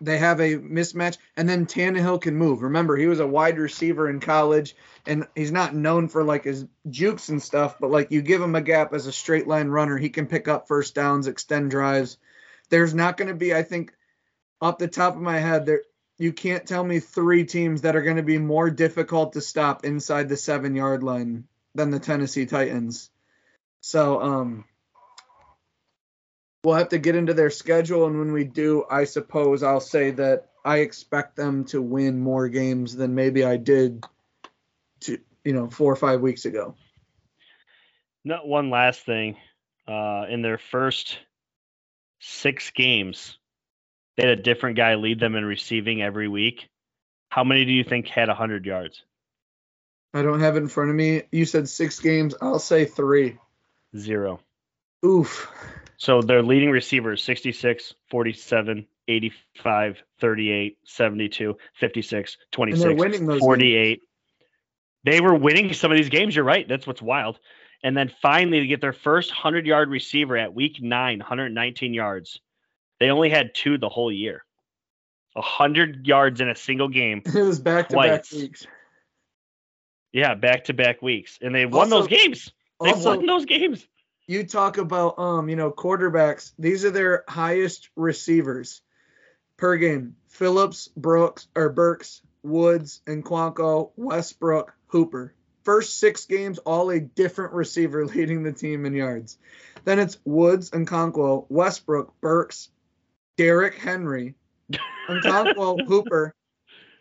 they 0.00 0.18
have 0.18 0.40
a 0.40 0.56
mismatch, 0.56 1.18
and 1.36 1.48
then 1.48 1.66
Tannehill 1.66 2.20
can 2.20 2.36
move. 2.36 2.62
Remember, 2.62 2.96
he 2.96 3.06
was 3.06 3.20
a 3.20 3.26
wide 3.26 3.58
receiver 3.58 4.08
in 4.08 4.20
college, 4.20 4.76
and 5.06 5.26
he's 5.34 5.52
not 5.52 5.74
known 5.74 6.08
for 6.08 6.24
like 6.24 6.44
his 6.44 6.66
jukes 6.88 7.28
and 7.28 7.42
stuff, 7.42 7.76
but 7.80 7.90
like 7.90 8.10
you 8.10 8.22
give 8.22 8.42
him 8.42 8.54
a 8.54 8.60
gap 8.60 8.92
as 8.92 9.06
a 9.06 9.12
straight 9.12 9.46
line 9.46 9.68
runner, 9.68 9.96
he 9.96 10.10
can 10.10 10.26
pick 10.26 10.48
up 10.48 10.68
first 10.68 10.94
downs, 10.94 11.26
extend 11.26 11.70
drives. 11.70 12.18
There's 12.68 12.94
not 12.94 13.16
going 13.16 13.28
to 13.28 13.34
be, 13.34 13.54
I 13.54 13.62
think, 13.62 13.92
off 14.60 14.78
the 14.78 14.88
top 14.88 15.14
of 15.14 15.22
my 15.22 15.38
head, 15.38 15.66
there 15.66 15.82
you 16.18 16.32
can't 16.32 16.66
tell 16.66 16.82
me 16.82 17.00
three 17.00 17.44
teams 17.44 17.82
that 17.82 17.94
are 17.94 18.02
going 18.02 18.16
to 18.16 18.22
be 18.22 18.38
more 18.38 18.70
difficult 18.70 19.34
to 19.34 19.40
stop 19.40 19.84
inside 19.84 20.28
the 20.28 20.36
seven 20.36 20.74
yard 20.74 21.02
line 21.02 21.44
than 21.74 21.90
the 21.90 21.98
Tennessee 21.98 22.46
Titans. 22.46 23.10
So, 23.80 24.20
um, 24.20 24.64
we'll 26.66 26.74
have 26.74 26.88
to 26.88 26.98
get 26.98 27.14
into 27.14 27.32
their 27.32 27.48
schedule, 27.48 28.06
and 28.06 28.18
when 28.18 28.32
we 28.32 28.42
do, 28.42 28.84
I 28.90 29.04
suppose 29.04 29.62
I'll 29.62 29.78
say 29.78 30.10
that 30.10 30.48
I 30.64 30.78
expect 30.78 31.36
them 31.36 31.64
to 31.66 31.80
win 31.80 32.18
more 32.18 32.48
games 32.48 32.96
than 32.96 33.14
maybe 33.14 33.44
I 33.44 33.56
did, 33.56 34.04
to 35.02 35.20
you 35.44 35.52
know, 35.52 35.70
four 35.70 35.92
or 35.92 35.96
five 35.96 36.20
weeks 36.20 36.44
ago. 36.44 36.74
No, 38.24 38.40
one 38.44 38.70
last 38.70 39.06
thing. 39.06 39.36
Uh, 39.86 40.24
in 40.28 40.42
their 40.42 40.58
first 40.58 41.20
six 42.18 42.72
games, 42.72 43.38
they 44.16 44.26
had 44.26 44.36
a 44.36 44.42
different 44.42 44.76
guy 44.76 44.96
lead 44.96 45.20
them 45.20 45.36
in 45.36 45.44
receiving 45.44 46.02
every 46.02 46.26
week. 46.26 46.68
How 47.28 47.44
many 47.44 47.64
do 47.64 47.70
you 47.70 47.84
think 47.84 48.08
had 48.08 48.26
100 48.26 48.66
yards? 48.66 49.04
I 50.12 50.22
don't 50.22 50.40
have 50.40 50.56
it 50.56 50.62
in 50.62 50.68
front 50.68 50.90
of 50.90 50.96
me. 50.96 51.22
You 51.30 51.44
said 51.44 51.68
six 51.68 52.00
games. 52.00 52.34
I'll 52.42 52.58
say 52.58 52.86
three. 52.86 53.38
Zero. 53.96 54.40
Oof. 55.04 55.48
So 55.98 56.20
their 56.20 56.42
leading 56.42 56.70
receivers 56.70 57.22
66, 57.24 57.94
47, 58.10 58.86
85, 59.08 60.02
38, 60.20 60.78
72, 60.84 61.56
56, 61.74 62.36
26, 62.52 63.40
48. 63.40 63.70
Games. 63.70 64.00
They 65.04 65.20
were 65.20 65.34
winning 65.34 65.72
some 65.72 65.90
of 65.90 65.96
these 65.96 66.08
games. 66.08 66.34
You're 66.34 66.44
right. 66.44 66.68
That's 66.68 66.86
what's 66.86 67.00
wild. 67.00 67.38
And 67.82 67.96
then 67.96 68.10
finally 68.20 68.60
to 68.60 68.66
get 68.66 68.80
their 68.80 68.92
first 68.92 69.30
100 69.30 69.66
yard 69.66 69.88
receiver 69.88 70.36
at 70.36 70.54
week 70.54 70.82
nine, 70.82 71.18
119 71.18 71.94
yards. 71.94 72.40
They 72.98 73.10
only 73.10 73.30
had 73.30 73.54
two 73.54 73.78
the 73.78 73.88
whole 73.88 74.10
year. 74.10 74.44
100 75.34 76.06
yards 76.06 76.40
in 76.40 76.48
a 76.48 76.56
single 76.56 76.88
game. 76.88 77.22
It 77.26 77.34
was 77.42 77.60
back 77.60 77.90
to 77.90 77.96
back 77.96 78.24
weeks. 78.32 78.66
Yeah, 80.12 80.34
back 80.34 80.64
to 80.64 80.74
back 80.74 81.02
weeks. 81.02 81.38
And 81.40 81.54
they 81.54 81.66
won 81.66 81.92
also, 81.92 82.00
those 82.00 82.08
games. 82.08 82.52
They 82.82 82.92
also, 82.92 83.16
won 83.16 83.26
those 83.26 83.44
games 83.44 83.86
you 84.26 84.44
talk 84.44 84.78
about 84.78 85.18
um, 85.18 85.48
you 85.48 85.56
know, 85.56 85.70
quarterbacks. 85.70 86.52
These 86.58 86.84
are 86.84 86.90
their 86.90 87.24
highest 87.28 87.88
receivers 87.96 88.82
per 89.56 89.76
game. 89.76 90.16
Phillips, 90.28 90.88
Brooks 90.96 91.48
or 91.54 91.70
Burks, 91.70 92.22
Woods, 92.42 93.00
and 93.06 93.24
Nkonkwo, 93.24 93.92
Westbrook, 93.96 94.74
Hooper. 94.88 95.34
First 95.64 95.98
six 95.98 96.26
games, 96.26 96.58
all 96.58 96.90
a 96.90 97.00
different 97.00 97.54
receiver 97.54 98.06
leading 98.14 98.42
the 98.42 98.52
team 98.52 98.84
in 98.86 98.94
yards. 98.94 99.38
Then 99.84 99.98
it's 99.98 100.18
Woods 100.24 100.70
and 100.72 100.86
Nkonkwo, 100.86 101.46
Westbrook, 101.48 102.20
Burks, 102.20 102.70
Derrick 103.36 103.74
Henry, 103.74 104.34
Nkonkwo, 105.08 105.84
Hooper, 105.86 106.34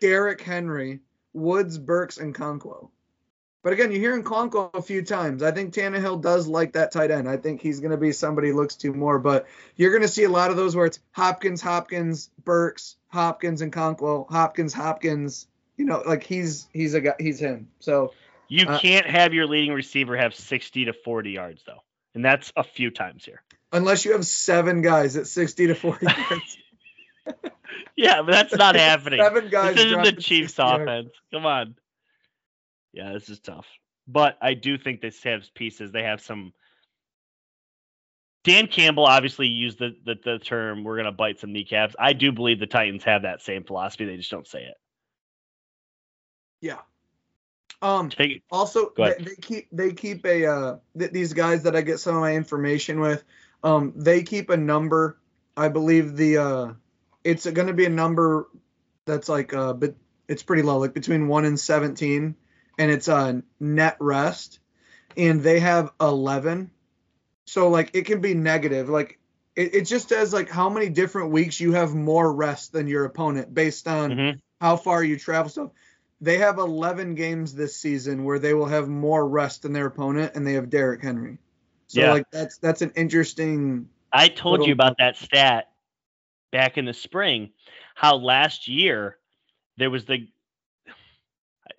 Derrick 0.00 0.40
Henry, 0.40 1.00
Woods, 1.32 1.78
Burks, 1.78 2.18
and 2.18 2.34
Nkonkwo. 2.34 2.90
But 3.66 3.72
again, 3.72 3.90
you 3.90 3.98
hear 3.98 4.22
Nkonkwo 4.22 4.70
a 4.74 4.80
few 4.80 5.02
times. 5.02 5.42
I 5.42 5.50
think 5.50 5.74
Tannehill 5.74 6.22
does 6.22 6.46
like 6.46 6.74
that 6.74 6.92
tight 6.92 7.10
end. 7.10 7.28
I 7.28 7.36
think 7.36 7.60
he's 7.60 7.80
going 7.80 7.90
to 7.90 7.96
be 7.96 8.12
somebody 8.12 8.52
looks 8.52 8.76
to 8.76 8.92
more. 8.92 9.18
But 9.18 9.48
you're 9.74 9.90
going 9.90 10.02
to 10.02 10.08
see 10.08 10.22
a 10.22 10.28
lot 10.28 10.52
of 10.52 10.56
those 10.56 10.76
where 10.76 10.86
it's 10.86 11.00
Hopkins, 11.10 11.60
Hopkins, 11.60 12.30
Burks, 12.44 12.94
Hopkins, 13.08 13.62
and 13.62 13.72
Nkonkwo, 13.72 14.30
Hopkins, 14.30 14.72
Hopkins. 14.72 15.48
You 15.76 15.84
know, 15.84 16.00
like 16.06 16.22
he's 16.22 16.68
he's 16.72 16.94
a 16.94 17.00
guy. 17.00 17.14
He's 17.18 17.40
him. 17.40 17.66
So 17.80 18.12
you 18.46 18.66
uh, 18.66 18.78
can't 18.78 19.04
have 19.04 19.34
your 19.34 19.48
leading 19.48 19.72
receiver 19.72 20.16
have 20.16 20.36
60 20.36 20.84
to 20.84 20.92
40 20.92 21.32
yards 21.32 21.64
though, 21.66 21.82
and 22.14 22.24
that's 22.24 22.52
a 22.56 22.62
few 22.62 22.92
times 22.92 23.24
here. 23.24 23.42
Unless 23.72 24.04
you 24.04 24.12
have 24.12 24.24
seven 24.24 24.80
guys 24.80 25.16
at 25.16 25.26
60 25.26 25.66
to 25.66 25.74
40 25.74 26.06
yards. 26.30 26.58
yeah, 27.96 28.22
but 28.22 28.30
that's 28.30 28.54
not 28.54 28.76
happening. 28.76 29.18
Seven 29.18 29.48
guys. 29.48 29.74
This 29.74 29.86
isn't 29.86 30.04
the 30.04 30.12
Chiefs 30.12 30.54
offense. 30.60 30.86
Yards. 30.86 31.10
Come 31.32 31.46
on. 31.46 31.74
Yeah, 32.96 33.12
this 33.12 33.28
is 33.28 33.38
tough. 33.40 33.66
But 34.08 34.38
I 34.40 34.54
do 34.54 34.78
think 34.78 35.02
this 35.02 35.22
has 35.24 35.50
pieces. 35.50 35.92
They 35.92 36.04
have 36.04 36.22
some. 36.22 36.54
Dan 38.42 38.68
Campbell 38.68 39.04
obviously 39.04 39.48
used 39.48 39.78
the, 39.78 39.94
the, 40.04 40.14
the 40.24 40.38
term 40.38 40.82
"we're 40.82 40.94
going 40.94 41.04
to 41.04 41.12
bite 41.12 41.38
some 41.38 41.52
kneecaps." 41.52 41.94
I 41.98 42.14
do 42.14 42.32
believe 42.32 42.58
the 42.58 42.66
Titans 42.66 43.04
have 43.04 43.22
that 43.22 43.42
same 43.42 43.64
philosophy. 43.64 44.06
They 44.06 44.16
just 44.16 44.30
don't 44.30 44.46
say 44.46 44.62
it. 44.62 44.76
Yeah. 46.62 46.78
Um. 47.82 48.10
Also, 48.50 48.92
they, 48.96 49.14
they, 49.18 49.34
keep 49.34 49.68
they 49.70 49.92
keep 49.92 50.24
a 50.24 50.46
uh, 50.46 50.76
th- 50.98 51.10
these 51.10 51.34
guys 51.34 51.64
that 51.64 51.76
I 51.76 51.82
get 51.82 52.00
some 52.00 52.14
of 52.14 52.22
my 52.22 52.34
information 52.34 53.00
with. 53.00 53.24
Um, 53.62 53.92
they 53.94 54.22
keep 54.22 54.48
a 54.48 54.56
number. 54.56 55.18
I 55.54 55.68
believe 55.68 56.16
the 56.16 56.38
uh, 56.38 56.72
it's 57.24 57.44
going 57.44 57.66
to 57.66 57.74
be 57.74 57.84
a 57.84 57.90
number 57.90 58.48
that's 59.04 59.28
like 59.28 59.52
uh, 59.52 59.74
but 59.74 59.94
it's 60.28 60.42
pretty 60.42 60.62
low, 60.62 60.78
like 60.78 60.94
between 60.94 61.28
one 61.28 61.44
and 61.44 61.60
seventeen 61.60 62.36
and 62.78 62.90
it's 62.90 63.08
a 63.08 63.42
net 63.60 63.96
rest, 64.00 64.58
and 65.16 65.42
they 65.42 65.60
have 65.60 65.92
11. 66.00 66.70
So 67.46 67.68
like 67.68 67.90
it 67.94 68.06
can 68.06 68.20
be 68.20 68.34
negative. 68.34 68.88
Like 68.88 69.18
it, 69.54 69.74
it 69.74 69.82
just 69.82 70.08
says 70.08 70.32
like 70.32 70.50
how 70.50 70.68
many 70.68 70.88
different 70.88 71.30
weeks 71.30 71.60
you 71.60 71.72
have 71.72 71.94
more 71.94 72.32
rest 72.32 72.72
than 72.72 72.86
your 72.86 73.04
opponent 73.04 73.54
based 73.54 73.88
on 73.88 74.10
mm-hmm. 74.10 74.38
how 74.60 74.76
far 74.76 75.02
you 75.02 75.18
travel. 75.18 75.48
So 75.48 75.72
they 76.20 76.38
have 76.38 76.58
11 76.58 77.14
games 77.14 77.54
this 77.54 77.76
season 77.76 78.24
where 78.24 78.38
they 78.38 78.54
will 78.54 78.66
have 78.66 78.88
more 78.88 79.26
rest 79.26 79.62
than 79.62 79.72
their 79.72 79.86
opponent, 79.86 80.32
and 80.34 80.46
they 80.46 80.54
have 80.54 80.70
Derrick 80.70 81.02
Henry. 81.02 81.38
So 81.88 82.00
yeah. 82.00 82.12
like 82.12 82.30
that's 82.30 82.58
that's 82.58 82.82
an 82.82 82.92
interesting. 82.96 83.88
I 84.12 84.28
told 84.28 84.54
little... 84.54 84.68
you 84.68 84.72
about 84.72 84.96
that 84.98 85.16
stat 85.16 85.70
back 86.50 86.78
in 86.78 86.84
the 86.84 86.94
spring. 86.94 87.50
How 87.94 88.16
last 88.16 88.68
year 88.68 89.18
there 89.76 89.90
was 89.90 90.04
the 90.04 90.26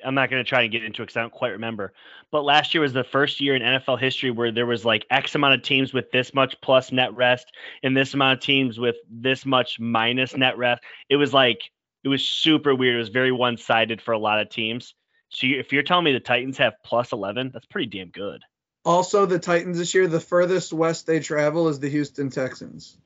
I'm 0.06 0.16
not 0.16 0.30
going 0.30 0.44
to 0.44 0.48
try 0.48 0.64
and 0.64 0.72
get 0.72 0.84
into 0.84 1.02
it 1.02 1.06
because 1.06 1.18
I 1.18 1.22
don't 1.22 1.34
quite 1.34 1.52
remember. 1.52 1.94
But 2.32 2.44
last 2.44 2.74
year 2.74 2.82
was 2.82 2.94
the 2.94 3.04
first 3.04 3.40
year 3.40 3.56
in 3.56 3.62
NFL 3.62 4.00
history 4.00 4.32
where 4.32 4.52
there 4.52 4.66
was 4.66 4.86
like 4.86 5.06
X 5.10 5.36
amount 5.36 5.56
of 5.56 5.64
teams 5.64 5.94
with 5.94 6.12
this 6.12 6.34
much 6.34 6.56
plus 6.62 6.92
net 6.92 7.16
rest 7.16 7.52
and 7.84 7.96
this 7.96 8.14
amount 8.14 8.38
of 8.38 8.44
teams 8.44 8.80
with 8.80 8.96
this 9.10 9.46
much 9.46 9.80
minus 9.80 10.36
net 10.36 10.58
rest. 10.58 10.84
It 11.10 11.16
was 11.16 11.34
like 11.34 11.60
it 12.04 12.10
was 12.10 12.26
super 12.26 12.76
weird. 12.76 12.96
It 12.96 13.00
was 13.00 13.10
very 13.10 13.32
one 13.32 13.58
sided 13.58 14.02
for 14.02 14.14
a 14.14 14.20
lot 14.20 14.40
of 14.40 14.50
teams. 14.50 14.94
So 15.30 15.48
you, 15.48 15.60
if 15.60 15.74
you're 15.74 15.84
telling 15.84 16.06
me 16.06 16.14
the 16.14 16.20
Titans 16.20 16.58
have 16.58 16.74
plus 16.84 17.12
11, 17.12 17.52
that's 17.54 17.66
pretty 17.66 17.88
damn 17.88 18.10
good. 18.10 18.42
Also, 18.86 19.26
the 19.26 19.40
Titans 19.40 19.78
this 19.78 19.94
year, 19.94 20.08
the 20.08 20.20
furthest 20.20 20.72
west 20.72 21.06
they 21.06 21.20
travel 21.20 21.68
is 21.68 21.80
the 21.80 21.90
Houston 21.90 22.30
Texans. 22.30 22.98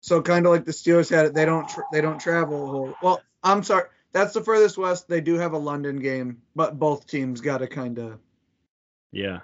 So 0.00 0.22
kind 0.22 0.46
of 0.46 0.52
like 0.52 0.64
the 0.64 0.72
Steelers 0.72 1.10
had 1.10 1.26
it, 1.26 1.34
they 1.34 1.44
don't 1.44 1.68
tra- 1.68 1.84
they 1.92 2.00
don't 2.00 2.18
travel. 2.18 2.96
Well, 3.02 3.20
I'm 3.42 3.62
sorry 3.62 3.84
that's 4.12 4.34
the 4.34 4.42
furthest 4.42 4.78
west. 4.78 5.08
They 5.08 5.20
do 5.20 5.34
have 5.34 5.52
a 5.52 5.58
London 5.58 5.98
game, 5.98 6.42
but 6.54 6.78
both 6.78 7.06
teams 7.06 7.40
got 7.40 7.58
to 7.58 7.66
kind 7.66 7.98
of. 7.98 8.18
Yeah. 9.12 9.40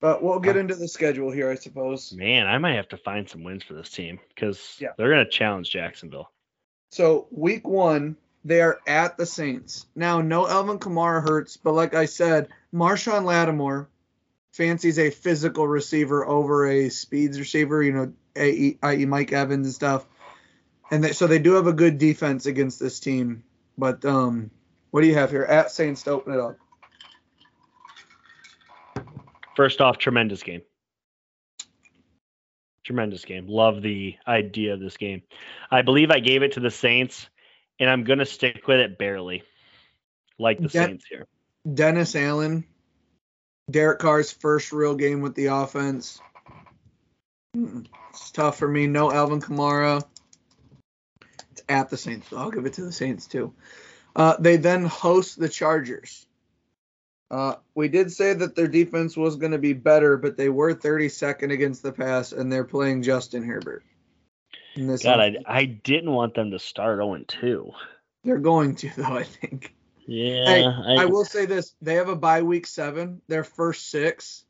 But 0.00 0.22
we'll 0.22 0.40
get 0.40 0.56
into 0.56 0.74
the 0.74 0.88
schedule 0.88 1.30
here, 1.30 1.50
I 1.50 1.54
suppose. 1.54 2.12
Man, 2.12 2.46
I 2.46 2.58
might 2.58 2.74
have 2.74 2.88
to 2.88 2.98
find 2.98 3.28
some 3.28 3.44
wins 3.44 3.64
for 3.64 3.74
this 3.74 3.90
team 3.90 4.20
because 4.28 4.76
yeah. 4.78 4.90
they're 4.96 5.10
going 5.10 5.24
to 5.24 5.30
challenge 5.30 5.70
Jacksonville. 5.70 6.30
So 6.90 7.26
week 7.30 7.66
one, 7.66 8.16
they 8.44 8.60
are 8.60 8.78
at 8.86 9.16
the 9.16 9.26
Saints. 9.26 9.86
Now, 9.96 10.20
no 10.20 10.46
Alvin 10.46 10.78
Kamara 10.78 11.22
hurts, 11.22 11.56
but 11.56 11.72
like 11.72 11.94
I 11.94 12.04
said, 12.04 12.48
Marshon 12.72 13.24
Lattimore 13.24 13.88
fancies 14.52 14.98
a 14.98 15.10
physical 15.10 15.66
receiver 15.66 16.26
over 16.26 16.66
a 16.66 16.88
speeds 16.88 17.38
receiver, 17.38 17.82
you 17.82 17.92
know, 17.92 18.12
i.e. 18.36 19.06
Mike 19.06 19.32
Evans 19.32 19.66
and 19.66 19.74
stuff. 19.74 20.06
And 20.90 21.02
they, 21.02 21.12
so 21.12 21.26
they 21.26 21.38
do 21.38 21.54
have 21.54 21.66
a 21.66 21.72
good 21.72 21.98
defense 21.98 22.46
against 22.46 22.78
this 22.78 23.00
team. 23.00 23.42
But 23.78 24.04
um, 24.04 24.50
what 24.90 25.02
do 25.02 25.06
you 25.06 25.14
have 25.14 25.30
here? 25.30 25.42
At 25.42 25.70
Saints 25.70 26.02
to 26.04 26.10
open 26.12 26.34
it 26.34 26.40
up. 26.40 26.56
First 29.54 29.80
off, 29.80 29.98
tremendous 29.98 30.42
game. 30.42 30.62
Tremendous 32.84 33.24
game. 33.24 33.48
Love 33.48 33.82
the 33.82 34.16
idea 34.26 34.74
of 34.74 34.80
this 34.80 34.96
game. 34.96 35.22
I 35.70 35.82
believe 35.82 36.10
I 36.10 36.20
gave 36.20 36.42
it 36.42 36.52
to 36.52 36.60
the 36.60 36.70
Saints, 36.70 37.28
and 37.80 37.90
I'm 37.90 38.04
going 38.04 38.20
to 38.20 38.26
stick 38.26 38.66
with 38.68 38.80
it 38.80 38.98
barely. 38.98 39.42
Like 40.38 40.58
the 40.60 40.68
Den- 40.68 40.88
Saints 40.88 41.06
here. 41.08 41.26
Dennis 41.74 42.14
Allen, 42.14 42.64
Derek 43.70 43.98
Carr's 43.98 44.30
first 44.30 44.72
real 44.72 44.94
game 44.94 45.20
with 45.20 45.34
the 45.34 45.46
offense. 45.46 46.20
Mm, 47.56 47.86
It's 48.10 48.30
tough 48.30 48.58
for 48.58 48.68
me. 48.68 48.86
No 48.86 49.10
Alvin 49.10 49.40
Kamara. 49.40 50.04
At 51.68 51.90
the 51.90 51.96
Saints. 51.96 52.28
so 52.28 52.36
I'll 52.36 52.50
give 52.50 52.66
it 52.66 52.74
to 52.74 52.82
the 52.82 52.92
Saints 52.92 53.26
too. 53.26 53.52
Uh, 54.14 54.36
they 54.38 54.56
then 54.56 54.84
host 54.84 55.38
the 55.38 55.48
Chargers. 55.48 56.26
Uh, 57.30 57.56
we 57.74 57.88
did 57.88 58.12
say 58.12 58.34
that 58.34 58.54
their 58.54 58.68
defense 58.68 59.16
was 59.16 59.36
going 59.36 59.52
to 59.52 59.58
be 59.58 59.72
better, 59.72 60.16
but 60.16 60.36
they 60.36 60.48
were 60.48 60.74
32nd 60.74 61.52
against 61.52 61.82
the 61.82 61.90
pass, 61.90 62.32
and 62.32 62.52
they're 62.52 62.64
playing 62.64 63.02
Justin 63.02 63.42
Herbert. 63.42 63.82
God, 64.76 65.20
I. 65.20 65.36
I 65.46 65.64
didn't 65.64 66.12
want 66.12 66.34
them 66.34 66.50
to 66.50 66.58
start 66.58 66.98
0 66.98 67.24
2. 67.26 67.72
they're 68.24 68.38
going 68.38 68.76
to 68.76 68.90
though. 68.96 69.16
I 69.16 69.24
think. 69.24 69.74
Yeah. 70.06 70.44
Hey, 70.44 70.64
I, 70.64 71.02
I 71.02 71.06
will 71.06 71.24
say 71.24 71.46
this: 71.46 71.74
they 71.80 71.94
have 71.94 72.08
a 72.08 72.16
bye 72.16 72.42
week 72.42 72.66
seven. 72.66 73.22
Their 73.26 73.44
first 73.44 73.88
six. 73.88 74.44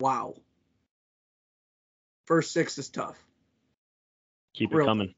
Wow. 0.00 0.36
First 2.26 2.52
six 2.52 2.78
is 2.78 2.88
tough. 2.88 3.18
keep 4.54 4.72
it 4.72 4.76
real- 4.76 4.86
coming. 4.86 5.14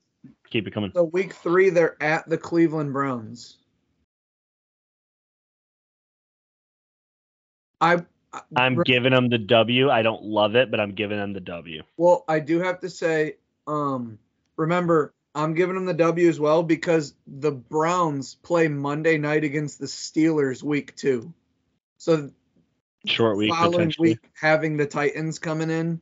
Keep 0.50 0.66
it 0.66 0.72
coming. 0.72 0.92
So 0.94 1.04
week 1.04 1.34
three, 1.34 1.70
they're 1.70 2.02
at 2.02 2.28
the 2.28 2.38
Cleveland 2.38 2.92
Browns. 2.92 3.58
I. 7.80 8.04
I'm 8.56 8.82
giving 8.82 9.12
them 9.12 9.30
the 9.30 9.38
W. 9.38 9.88
I 9.88 10.02
don't 10.02 10.22
love 10.22 10.54
it, 10.54 10.70
but 10.70 10.80
I'm 10.80 10.92
giving 10.92 11.16
them 11.16 11.32
the 11.32 11.40
W. 11.40 11.82
well. 11.96 12.24
I 12.28 12.40
do 12.40 12.60
have 12.60 12.78
to 12.80 12.90
say, 12.90 13.36
um, 13.66 14.18
remember, 14.56 15.14
I'm 15.34 15.54
giving 15.54 15.74
them 15.74 15.86
the 15.86 15.94
W 15.94 16.28
as 16.28 16.38
well 16.38 16.62
because 16.62 17.14
the 17.26 17.52
Browns 17.52 18.34
play 18.34 18.68
Monday 18.68 19.16
night 19.16 19.44
against 19.44 19.78
the 19.78 19.86
Steelers 19.86 20.62
week 20.62 20.94
two. 20.94 21.32
So 21.96 22.30
Short 23.06 23.36
week 23.38 23.50
following 23.50 23.92
week 23.98 24.18
having 24.34 24.76
the 24.76 24.86
Titans 24.86 25.38
coming 25.38 25.70
in, 25.70 26.00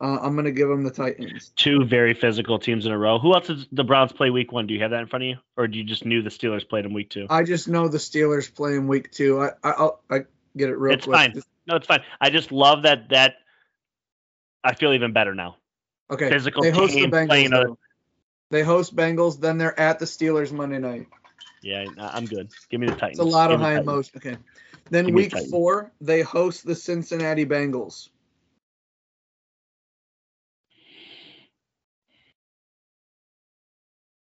uh, 0.00 0.18
I'm 0.22 0.36
gonna 0.36 0.52
give 0.52 0.68
them 0.68 0.84
the 0.84 0.90
Titans. 0.90 1.52
Two 1.56 1.84
very 1.84 2.14
physical 2.14 2.58
teams 2.58 2.86
in 2.86 2.92
a 2.92 2.98
row. 2.98 3.18
Who 3.18 3.34
else 3.34 3.48
does 3.48 3.66
the 3.72 3.84
Browns 3.84 4.12
play 4.12 4.30
week 4.30 4.52
one? 4.52 4.66
Do 4.66 4.74
you 4.74 4.80
have 4.80 4.92
that 4.92 5.00
in 5.00 5.06
front 5.06 5.24
of 5.24 5.28
you, 5.28 5.36
or 5.56 5.66
do 5.66 5.78
you 5.78 5.84
just 5.84 6.04
knew 6.04 6.22
the 6.22 6.30
Steelers 6.30 6.68
played 6.68 6.84
in 6.84 6.92
week 6.92 7.10
two? 7.10 7.26
I 7.28 7.42
just 7.42 7.68
know 7.68 7.88
the 7.88 7.98
Steelers 7.98 8.52
playing 8.54 8.86
week 8.86 9.10
two. 9.10 9.40
I 9.40 9.48
I 9.64 9.70
I'll, 9.70 10.02
I 10.10 10.20
get 10.56 10.70
it 10.70 10.76
real 10.78 10.90
quick. 10.90 10.98
It's 10.98 11.06
quick. 11.06 11.16
fine. 11.16 11.42
No, 11.66 11.76
it's 11.76 11.86
fine. 11.86 12.02
I 12.20 12.30
just 12.30 12.52
love 12.52 12.82
that. 12.82 13.08
That 13.08 13.36
I 14.62 14.74
feel 14.74 14.92
even 14.92 15.12
better 15.12 15.34
now. 15.34 15.56
Okay. 16.10 16.30
Physical 16.30 16.62
they 16.62 16.70
host 16.70 16.94
team 16.94 17.10
the 17.10 17.16
Bengals. 17.16 17.28
playing 17.28 17.52
a- 17.52 17.76
They 18.50 18.62
host 18.62 18.96
Bengals, 18.96 19.40
then 19.40 19.58
they're 19.58 19.78
at 19.78 19.98
the 19.98 20.04
Steelers 20.04 20.52
Monday 20.52 20.78
night. 20.78 21.06
Yeah, 21.62 21.86
I'm 21.98 22.24
good. 22.24 22.50
Give 22.70 22.80
me 22.80 22.86
the 22.86 22.94
Titans. 22.94 23.18
It's 23.18 23.20
a 23.20 23.24
lot 23.24 23.48
Give 23.48 23.60
of 23.60 23.66
high 23.66 23.78
emotion. 23.78 24.12
Okay. 24.16 24.36
Then 24.90 25.06
Give 25.06 25.14
week 25.14 25.34
four, 25.50 25.92
they 26.00 26.22
host 26.22 26.64
the 26.64 26.74
Cincinnati 26.74 27.44
Bengals. 27.44 28.08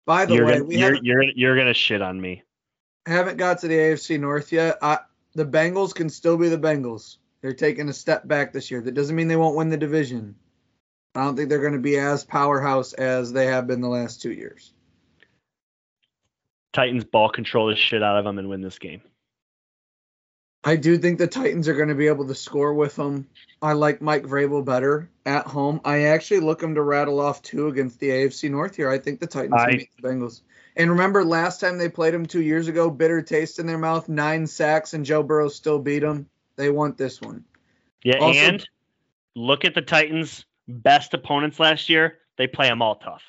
By 0.08 0.24
the 0.24 0.36
You're 0.36 0.46
way, 0.46 0.52
gonna, 0.52 0.64
we 0.64 0.78
you're, 0.78 0.94
you're 1.02 1.20
gonna 1.20 1.32
you're 1.36 1.54
gonna 1.54 1.74
shit 1.74 2.00
on 2.00 2.18
me. 2.18 2.42
haven't 3.04 3.36
got 3.36 3.58
to 3.58 3.68
the 3.68 3.74
AFC 3.74 4.18
North 4.18 4.50
yet. 4.50 4.78
I, 4.80 5.00
the 5.34 5.44
Bengals 5.44 5.94
can 5.94 6.08
still 6.08 6.38
be 6.38 6.48
the 6.48 6.56
Bengals. 6.56 7.18
They're 7.42 7.52
taking 7.52 7.90
a 7.90 7.92
step 7.92 8.26
back 8.26 8.50
this 8.50 8.70
year. 8.70 8.80
That 8.80 8.94
doesn't 8.94 9.14
mean 9.14 9.28
they 9.28 9.36
won't 9.36 9.54
win 9.54 9.68
the 9.68 9.76
division. 9.76 10.34
I 11.14 11.24
don't 11.24 11.36
think 11.36 11.50
they're 11.50 11.60
going 11.60 11.74
to 11.74 11.78
be 11.78 11.98
as 11.98 12.24
powerhouse 12.24 12.94
as 12.94 13.34
they 13.34 13.44
have 13.48 13.66
been 13.66 13.82
the 13.82 13.88
last 13.88 14.22
two 14.22 14.32
years. 14.32 14.72
Titans 16.72 17.04
ball 17.04 17.28
control 17.28 17.66
the 17.66 17.76
shit 17.76 18.02
out 18.02 18.16
of 18.16 18.24
them 18.24 18.38
and 18.38 18.48
win 18.48 18.62
this 18.62 18.78
game. 18.78 19.02
I 20.64 20.76
do 20.76 20.98
think 20.98 21.18
the 21.18 21.26
Titans 21.26 21.68
are 21.68 21.74
going 21.74 21.88
to 21.88 21.94
be 21.94 22.08
able 22.08 22.26
to 22.26 22.34
score 22.34 22.74
with 22.74 22.96
them. 22.96 23.26
I 23.62 23.72
like 23.72 24.02
Mike 24.02 24.24
Vrabel 24.24 24.64
better 24.64 25.08
at 25.24 25.46
home. 25.46 25.80
I 25.84 26.02
actually 26.04 26.40
look 26.40 26.62
him 26.62 26.74
to 26.74 26.82
rattle 26.82 27.20
off 27.20 27.42
two 27.42 27.68
against 27.68 28.00
the 28.00 28.08
AFC 28.08 28.50
North 28.50 28.76
here. 28.76 28.90
I 28.90 28.98
think 28.98 29.20
the 29.20 29.26
Titans 29.26 29.54
I- 29.54 29.70
beat 29.70 29.90
the 29.96 30.08
Bengals. 30.08 30.42
And 30.76 30.90
remember 30.90 31.24
last 31.24 31.60
time 31.60 31.76
they 31.76 31.88
played 31.88 32.14
them 32.14 32.24
two 32.24 32.42
years 32.42 32.68
ago, 32.68 32.88
bitter 32.88 33.20
taste 33.20 33.58
in 33.58 33.66
their 33.66 33.78
mouth, 33.78 34.08
nine 34.08 34.46
sacks, 34.46 34.94
and 34.94 35.04
Joe 35.04 35.24
Burrow 35.24 35.48
still 35.48 35.80
beat 35.80 36.00
them. 36.00 36.28
They 36.54 36.70
want 36.70 36.96
this 36.96 37.20
one. 37.20 37.44
Yeah, 38.04 38.18
Also- 38.18 38.38
and 38.38 38.68
look 39.34 39.64
at 39.64 39.74
the 39.74 39.82
Titans' 39.82 40.44
best 40.68 41.14
opponents 41.14 41.58
last 41.58 41.88
year. 41.88 42.18
They 42.36 42.46
play 42.46 42.68
them 42.68 42.82
all 42.82 42.96
tough. 42.96 43.22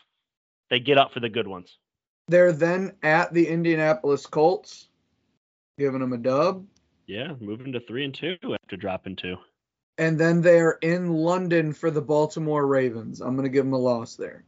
They 0.70 0.80
get 0.80 1.00
up 1.00 1.12
for 1.12 1.20
the 1.22 1.30
good 1.30 1.48
ones. 1.48 1.78
They're 2.28 2.52
then 2.52 2.94
at 3.02 3.34
the 3.34 3.48
Indianapolis 3.48 4.28
Colts, 4.28 4.88
giving 5.80 6.02
them 6.02 6.14
a 6.14 6.18
dub. 6.18 6.68
Yeah, 7.10 7.34
moving 7.40 7.72
to 7.72 7.80
three 7.80 8.06
and 8.06 8.14
two 8.14 8.38
after 8.44 8.78
dropping 8.78 9.16
two. 9.16 9.38
And 9.98 10.20
then 10.20 10.42
they're 10.42 10.78
in 10.80 11.10
London 11.10 11.74
for 11.74 11.90
the 11.90 12.04
Baltimore 12.04 12.68
Ravens. 12.68 13.20
I'm 13.20 13.36
going 13.36 13.48
to 13.48 13.50
give 13.50 13.66
them 13.66 13.74
a 13.74 13.80
loss 13.80 14.16
there. 14.16 14.44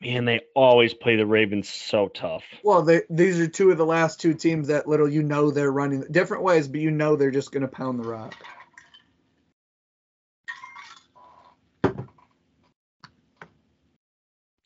Man, 0.00 0.24
they 0.24 0.40
always 0.54 0.94
play 0.94 1.16
the 1.16 1.26
Ravens 1.26 1.68
so 1.68 2.08
tough. 2.08 2.44
Well, 2.64 2.80
they, 2.80 3.02
these 3.10 3.38
are 3.40 3.46
two 3.46 3.70
of 3.70 3.76
the 3.76 3.84
last 3.84 4.22
two 4.22 4.32
teams 4.32 4.68
that 4.68 4.88
little 4.88 5.06
you 5.06 5.22
know 5.22 5.50
they're 5.50 5.70
running 5.70 6.06
different 6.10 6.44
ways, 6.44 6.66
but 6.66 6.80
you 6.80 6.90
know 6.90 7.14
they're 7.14 7.30
just 7.30 7.52
going 7.52 7.60
to 7.60 7.68
pound 7.68 8.02
the 8.02 8.08
rock. 8.08 8.42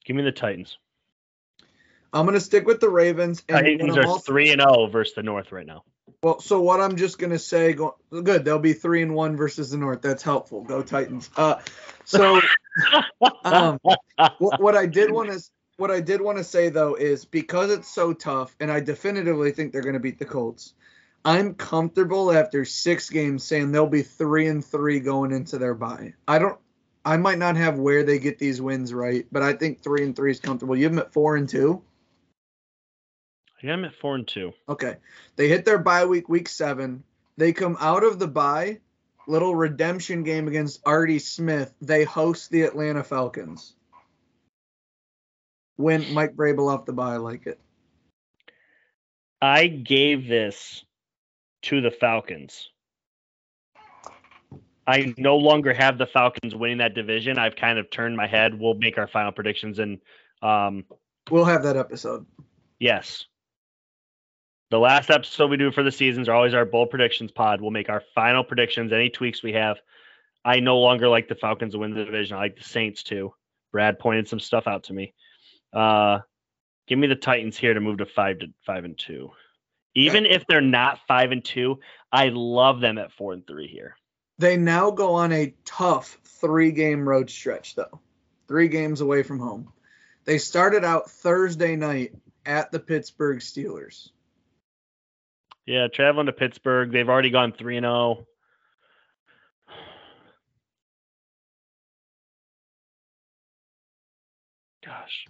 Give 0.04 0.14
me 0.14 0.22
the 0.22 0.30
Titans. 0.30 0.78
I'm 2.12 2.24
going 2.24 2.38
to 2.38 2.40
stick 2.40 2.68
with 2.68 2.78
the 2.78 2.88
Ravens. 2.88 3.42
And 3.48 3.66
Titans 3.66 3.96
are 3.96 4.06
also- 4.06 4.20
three 4.20 4.52
and 4.52 4.60
zero 4.60 4.86
versus 4.86 5.16
the 5.16 5.24
North 5.24 5.50
right 5.50 5.66
now. 5.66 5.82
Well, 6.22 6.40
so 6.40 6.60
what 6.60 6.80
I'm 6.80 6.96
just 6.96 7.18
going 7.18 7.30
to 7.30 7.38
say, 7.38 7.72
go, 7.72 7.96
good, 8.10 8.44
they'll 8.44 8.58
be 8.58 8.72
three 8.72 9.02
and 9.02 9.14
one 9.14 9.36
versus 9.36 9.70
the 9.70 9.78
North. 9.78 10.02
That's 10.02 10.22
helpful. 10.22 10.62
Go 10.62 10.82
Titans. 10.82 11.30
Uh, 11.36 11.60
so 12.04 12.40
um, 13.44 13.78
what, 14.38 14.60
what 14.60 14.76
I 14.76 14.86
did 14.86 15.10
want 15.10 15.32
to 15.32 15.40
what 15.76 15.90
I 15.90 16.00
did 16.00 16.22
want 16.22 16.38
to 16.38 16.44
say 16.44 16.70
though 16.70 16.94
is 16.94 17.24
because 17.24 17.70
it's 17.70 17.88
so 17.88 18.12
tough, 18.12 18.56
and 18.60 18.70
I 18.70 18.80
definitively 18.80 19.52
think 19.52 19.72
they're 19.72 19.82
going 19.82 19.94
to 19.94 20.00
beat 20.00 20.18
the 20.18 20.24
Colts. 20.24 20.74
I'm 21.24 21.54
comfortable 21.54 22.32
after 22.32 22.64
six 22.64 23.10
games 23.10 23.42
saying 23.44 23.72
they'll 23.72 23.86
be 23.86 24.02
three 24.02 24.46
and 24.46 24.64
three 24.64 25.00
going 25.00 25.32
into 25.32 25.58
their 25.58 25.74
bye. 25.74 26.14
I 26.26 26.38
don't. 26.38 26.58
I 27.04 27.16
might 27.18 27.38
not 27.38 27.56
have 27.56 27.78
where 27.78 28.02
they 28.02 28.18
get 28.18 28.38
these 28.38 28.60
wins 28.60 28.92
right, 28.92 29.26
but 29.30 29.42
I 29.42 29.52
think 29.52 29.80
three 29.80 30.02
and 30.02 30.16
three 30.16 30.32
is 30.32 30.40
comfortable. 30.40 30.76
You 30.76 30.84
have 30.84 30.92
them 30.92 31.00
at 31.00 31.12
four 31.12 31.36
and 31.36 31.48
two. 31.48 31.82
Yeah, 33.66 33.72
I'm 33.72 33.84
at 33.84 33.96
four 33.96 34.14
and 34.14 34.28
two. 34.28 34.52
Okay. 34.68 34.96
They 35.34 35.48
hit 35.48 35.64
their 35.64 35.78
bye 35.78 36.04
week, 36.04 36.28
week 36.28 36.48
seven. 36.48 37.02
They 37.36 37.52
come 37.52 37.76
out 37.80 38.04
of 38.04 38.20
the 38.20 38.28
bye, 38.28 38.78
little 39.26 39.56
redemption 39.56 40.22
game 40.22 40.46
against 40.46 40.80
Artie 40.86 41.18
Smith. 41.18 41.74
They 41.80 42.04
host 42.04 42.50
the 42.50 42.62
Atlanta 42.62 43.02
Falcons. 43.02 43.74
Win 45.78 46.14
Mike 46.14 46.36
Vrabel 46.36 46.72
off 46.72 46.86
the 46.86 46.92
bye, 46.92 47.14
I 47.14 47.16
like 47.16 47.46
it. 47.46 47.58
I 49.42 49.66
gave 49.66 50.28
this 50.28 50.84
to 51.62 51.80
the 51.80 51.90
Falcons. 51.90 52.70
I 54.86 55.12
no 55.18 55.38
longer 55.38 55.74
have 55.74 55.98
the 55.98 56.06
Falcons 56.06 56.54
winning 56.54 56.78
that 56.78 56.94
division. 56.94 57.36
I've 57.36 57.56
kind 57.56 57.80
of 57.80 57.90
turned 57.90 58.16
my 58.16 58.28
head. 58.28 58.58
We'll 58.58 58.74
make 58.74 58.96
our 58.96 59.08
final 59.08 59.32
predictions 59.32 59.80
and 59.80 60.00
um 60.40 60.84
We'll 61.28 61.44
have 61.44 61.64
that 61.64 61.76
episode. 61.76 62.24
yes. 62.78 63.26
The 64.70 64.78
last 64.78 65.10
episode 65.10 65.50
we 65.50 65.56
do 65.56 65.70
for 65.70 65.82
the 65.82 65.92
seasons 65.92 66.28
are 66.28 66.34
always 66.34 66.54
our 66.54 66.64
bold 66.64 66.90
predictions 66.90 67.30
pod. 67.30 67.60
We'll 67.60 67.70
make 67.70 67.88
our 67.88 68.02
final 68.14 68.42
predictions, 68.42 68.92
any 68.92 69.10
tweaks 69.10 69.42
we 69.42 69.52
have. 69.52 69.76
I 70.44 70.60
no 70.60 70.78
longer 70.78 71.08
like 71.08 71.28
the 71.28 71.34
Falcons 71.34 71.74
to 71.74 71.78
win 71.78 71.94
the 71.94 72.04
division. 72.04 72.36
I 72.36 72.40
like 72.40 72.56
the 72.56 72.64
Saints 72.64 73.02
too. 73.02 73.32
Brad 73.72 73.98
pointed 73.98 74.28
some 74.28 74.40
stuff 74.40 74.66
out 74.66 74.84
to 74.84 74.92
me. 74.92 75.14
Uh 75.72 76.20
give 76.86 76.98
me 76.98 77.06
the 77.06 77.16
Titans 77.16 77.56
here 77.56 77.74
to 77.74 77.80
move 77.80 77.98
to 77.98 78.06
five 78.06 78.40
to 78.40 78.46
five 78.64 78.84
and 78.84 78.98
two. 78.98 79.30
Even 79.94 80.26
if 80.26 80.46
they're 80.46 80.60
not 80.60 81.00
five 81.08 81.32
and 81.32 81.44
two, 81.44 81.80
I 82.12 82.28
love 82.28 82.80
them 82.80 82.98
at 82.98 83.12
four 83.12 83.32
and 83.32 83.46
three 83.46 83.66
here. 83.66 83.96
They 84.38 84.56
now 84.56 84.90
go 84.90 85.14
on 85.14 85.32
a 85.32 85.54
tough 85.64 86.18
three 86.24 86.70
game 86.70 87.08
road 87.08 87.30
stretch, 87.30 87.74
though. 87.74 88.00
Three 88.46 88.68
games 88.68 89.00
away 89.00 89.22
from 89.22 89.38
home. 89.38 89.72
They 90.24 90.38
started 90.38 90.84
out 90.84 91.10
Thursday 91.10 91.76
night 91.76 92.12
at 92.44 92.70
the 92.70 92.78
Pittsburgh 92.78 93.38
Steelers. 93.38 94.10
Yeah, 95.66 95.88
traveling 95.88 96.26
to 96.26 96.32
Pittsburgh. 96.32 96.92
They've 96.92 97.08
already 97.08 97.30
gone 97.30 97.52
three 97.52 97.76
and 97.76 97.84
zero. 97.84 98.26
Gosh. 104.84 105.26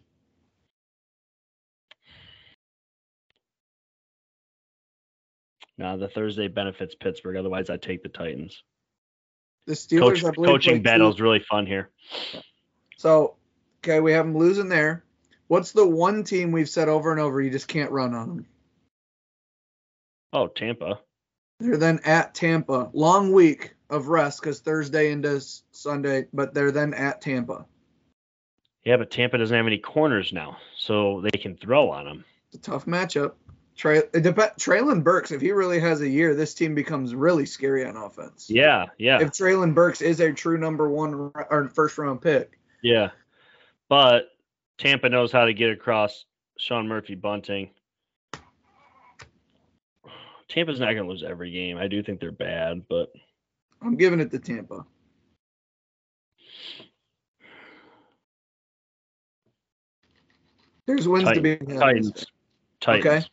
No, 5.78 5.96
the 5.96 6.08
Thursday 6.08 6.48
benefits 6.48 6.94
Pittsburgh. 6.94 7.36
Otherwise, 7.36 7.70
I 7.70 7.78
take 7.78 8.02
the 8.02 8.08
Titans. 8.10 8.62
The 9.66 9.72
Steelers, 9.72 10.00
Coach, 10.00 10.24
I 10.24 10.30
believe, 10.30 10.48
coaching 10.48 10.72
played 10.74 10.82
battle 10.84 11.10
is 11.10 11.20
really 11.20 11.40
fun 11.40 11.66
here. 11.66 11.90
So, 12.98 13.36
okay, 13.82 14.00
we 14.00 14.12
have 14.12 14.26
them 14.26 14.36
losing 14.36 14.68
there. 14.68 15.04
What's 15.48 15.72
the 15.72 15.86
one 15.86 16.24
team 16.24 16.52
we've 16.52 16.68
said 16.68 16.88
over 16.88 17.10
and 17.10 17.20
over 17.20 17.40
you 17.40 17.50
just 17.50 17.68
can't 17.68 17.90
run 17.90 18.14
on 18.14 18.28
them? 18.28 18.46
Oh, 20.36 20.48
Tampa. 20.48 21.00
They're 21.60 21.78
then 21.78 21.98
at 22.04 22.34
Tampa. 22.34 22.90
Long 22.92 23.32
week 23.32 23.74
of 23.88 24.08
rest 24.08 24.42
because 24.42 24.60
Thursday 24.60 25.10
into 25.10 25.40
Sunday, 25.70 26.26
but 26.34 26.52
they're 26.52 26.70
then 26.70 26.92
at 26.92 27.22
Tampa. 27.22 27.64
Yeah, 28.84 28.98
but 28.98 29.10
Tampa 29.10 29.38
doesn't 29.38 29.56
have 29.56 29.66
any 29.66 29.78
corners 29.78 30.34
now, 30.34 30.58
so 30.76 31.22
they 31.22 31.38
can 31.38 31.56
throw 31.56 31.88
on 31.88 32.04
them. 32.04 32.24
It's 32.52 32.68
a 32.68 32.70
tough 32.70 32.84
matchup. 32.84 33.32
It 33.82 34.22
dep- 34.22 34.58
Treylon 34.58 35.02
Burks, 35.02 35.30
if 35.30 35.40
he 35.40 35.52
really 35.52 35.80
has 35.80 36.02
a 36.02 36.08
year, 36.08 36.34
this 36.34 36.52
team 36.52 36.74
becomes 36.74 37.14
really 37.14 37.46
scary 37.46 37.86
on 37.86 37.96
offense. 37.96 38.50
Yeah, 38.50 38.86
yeah, 38.98 39.22
If 39.22 39.30
Treylon 39.30 39.74
Burks 39.74 40.02
is 40.02 40.20
a 40.20 40.34
true 40.34 40.58
number 40.58 40.90
one 40.90 41.32
or 41.50 41.70
first 41.74 41.96
round 41.96 42.20
pick, 42.20 42.58
yeah. 42.82 43.08
But 43.88 44.32
Tampa 44.76 45.08
knows 45.08 45.32
how 45.32 45.46
to 45.46 45.54
get 45.54 45.70
across 45.70 46.26
Sean 46.58 46.88
Murphy-Bunting. 46.88 47.70
Tampa's 50.48 50.78
not 50.80 50.92
going 50.92 51.04
to 51.04 51.10
lose 51.10 51.24
every 51.24 51.50
game. 51.50 51.76
I 51.76 51.88
do 51.88 52.02
think 52.02 52.20
they're 52.20 52.30
bad, 52.30 52.82
but 52.88 53.10
I'm 53.82 53.96
giving 53.96 54.20
it 54.20 54.30
to 54.30 54.38
Tampa. 54.38 54.84
There's 60.86 61.08
wins 61.08 61.30
to 61.32 61.40
be 61.40 61.50
had. 61.50 61.68
Titans. 61.78 62.26
Titans. 62.80 63.06
Okay. 63.06 63.26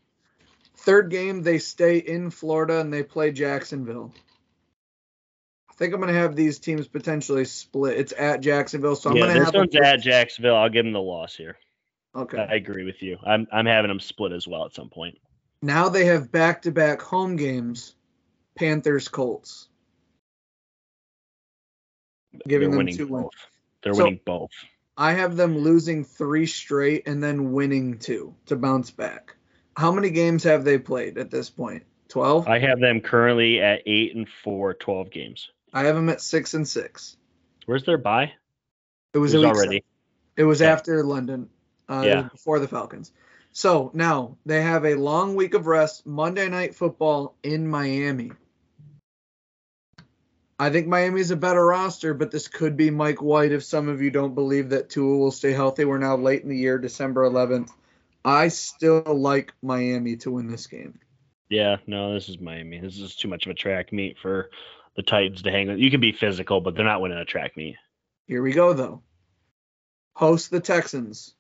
Third 0.78 1.12
game, 1.12 1.44
they 1.44 1.60
stay 1.60 2.00
in 2.00 2.30
Florida 2.30 2.80
and 2.80 2.92
they 2.92 3.04
play 3.04 3.32
Jacksonville. 3.32 4.14
I 5.70 5.74
think 5.76 5.94
I'm 5.94 6.02
going 6.02 6.14
to 6.14 6.20
have 6.20 6.36
these 6.36 6.60
teams 6.60 6.88
potentially 6.88 7.46
split. 7.46 7.98
It's 7.98 8.14
at 8.18 8.42
Jacksonville, 8.42 8.96
so 8.96 9.10
I'm 9.12 9.16
yeah, 9.16 9.24
going 9.24 9.34
to 9.36 9.40
this 9.40 9.46
have 9.48 9.56
one's 9.56 9.74
them- 9.74 9.84
at 9.84 10.02
Jacksonville. 10.02 10.56
I'll 10.56 10.70
give 10.70 10.84
them 10.86 10.94
the 10.94 11.02
loss 11.02 11.36
here. 11.36 11.58
Okay. 12.16 12.38
I 12.38 12.56
agree 12.56 12.84
with 12.84 13.02
you. 13.02 13.18
I'm 13.26 13.48
I'm 13.52 13.66
having 13.66 13.90
them 13.90 14.00
split 14.00 14.34
as 14.34 14.48
well 14.48 14.66
at 14.66 14.74
some 14.74 14.90
point. 14.90 15.18
Now 15.64 15.88
they 15.88 16.04
have 16.06 16.30
back-to-back 16.30 17.02
home 17.02 17.38
games. 17.38 17.96
Panthers, 18.56 19.08
Colts. 19.08 19.70
Giving 22.46 22.48
They're 22.48 22.70
them 22.70 22.78
winning 22.78 22.98
two 22.98 23.08
wins. 23.08 23.24
both. 23.24 23.48
They're 23.82 23.94
So- 23.94 24.04
winning 24.04 24.20
both. 24.26 24.52
I 24.98 25.14
have 25.14 25.38
them 25.38 25.58
losing 25.58 26.04
three 26.04 26.46
straight 26.46 27.08
and 27.08 27.24
then 27.24 27.54
winning 27.54 27.98
two 27.98 28.36
to 28.48 28.58
bounce 28.58 28.92
back. 28.92 29.36
How 29.78 29.92
many 29.94 30.10
games 30.10 30.44
have 30.44 30.66
they 30.66 30.78
played 30.78 31.18
at 31.18 31.32
this 31.32 31.50
point? 31.50 31.84
12? 32.10 32.46
I 32.48 32.60
have 32.60 32.80
them 32.82 33.00
currently 33.00 33.60
at 33.62 33.82
eight 33.86 34.16
and 34.16 34.28
four, 34.44 34.74
12 34.74 35.10
games. 35.12 35.50
I 35.72 35.86
have 35.86 35.96
them 35.96 36.10
at 36.10 36.20
six 36.20 36.54
and 36.54 36.68
six. 36.68 37.16
Where's 37.66 37.86
their 37.86 37.98
bye? 37.98 38.34
It 39.14 39.18
was, 39.20 39.34
It 39.34 39.38
was 39.38 39.46
already. 39.48 39.84
It 40.36 40.44
was 40.44 40.62
Okay. 40.62 40.70
after 40.70 41.04
London. 41.06 41.50
Uh, 41.90 42.04
Yeah. 42.06 42.22
before 42.24 42.60
the 42.60 42.68
Falcons. 42.68 43.14
So 43.54 43.92
now 43.94 44.38
they 44.46 44.64
have 44.64 44.84
a 44.84 44.96
long 44.96 45.36
week 45.36 45.54
of 45.54 45.68
rest. 45.68 46.08
Monday 46.08 46.50
night 46.50 46.74
football 46.74 47.36
in 47.44 47.68
Miami. 47.68 48.32
I 50.60 50.70
think 50.72 50.88
Miami's 50.88 51.32
a 51.32 51.36
better 51.36 51.64
roster, 51.64 52.14
but 52.14 52.32
this 52.32 52.48
could 52.48 52.76
be 52.76 52.90
Mike 52.90 53.22
White 53.22 53.52
if 53.52 53.64
some 53.64 53.90
of 53.90 54.02
you 54.02 54.10
don't 54.10 54.34
believe 54.34 54.70
that 54.70 54.90
Tua 54.90 55.18
will 55.18 55.32
stay 55.32 55.52
healthy. 55.52 55.86
We're 55.86 55.98
now 56.00 56.16
late 56.16 56.42
in 56.42 56.50
the 56.50 56.58
year, 56.58 56.78
December 56.80 57.30
11th. 57.30 57.70
I 58.26 58.48
still 58.48 59.04
like 59.06 59.54
Miami 59.62 60.16
to 60.18 60.32
win 60.32 60.48
this 60.48 60.68
game. 60.68 61.00
Yeah, 61.50 61.78
no, 61.86 62.14
this 62.14 62.30
is 62.30 62.40
Miami. 62.40 62.80
This 62.80 62.98
is 62.98 63.16
too 63.16 63.28
much 63.28 63.46
of 63.46 63.52
a 63.52 63.56
track 63.56 63.92
meet 63.94 64.18
for 64.20 64.50
the 64.96 65.04
Titans 65.04 65.44
to 65.44 65.52
hang 65.52 65.68
with. 65.68 65.80
You 65.80 65.92
can 65.92 66.02
be 66.02 66.12
physical, 66.12 66.62
but 66.62 66.76
they're 66.76 66.86
not 66.86 67.02
winning 67.02 67.18
a 67.18 67.26
track 67.26 67.56
meet. 67.56 67.76
Here 68.26 68.42
we 68.42 68.52
go, 68.52 68.74
though. 68.74 69.04
Host 70.16 70.50
the 70.50 70.60
Texans. 70.60 71.36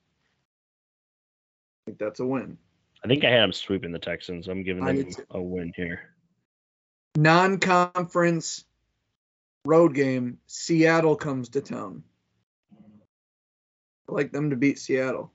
I 1.85 1.91
think 1.91 1.99
that's 1.99 2.19
a 2.21 2.25
win. 2.25 2.57
I 3.03 3.07
think 3.07 3.25
I 3.25 3.29
had 3.29 3.41
them 3.41 3.51
sweeping 3.51 3.91
the 3.91 3.99
Texans. 3.99 4.47
I'm 4.47 4.63
giving 4.63 4.85
them 4.85 5.05
a 5.31 5.41
win 5.41 5.73
here. 5.75 6.13
non 7.17 7.59
conference 7.59 8.63
road 9.65 9.93
game, 9.93 10.37
Seattle 10.47 11.17
comes 11.17 11.49
to 11.49 11.61
town. 11.61 12.03
I 14.09 14.13
like 14.13 14.31
them 14.31 14.49
to 14.51 14.55
beat 14.55 14.79
Seattle. 14.79 15.31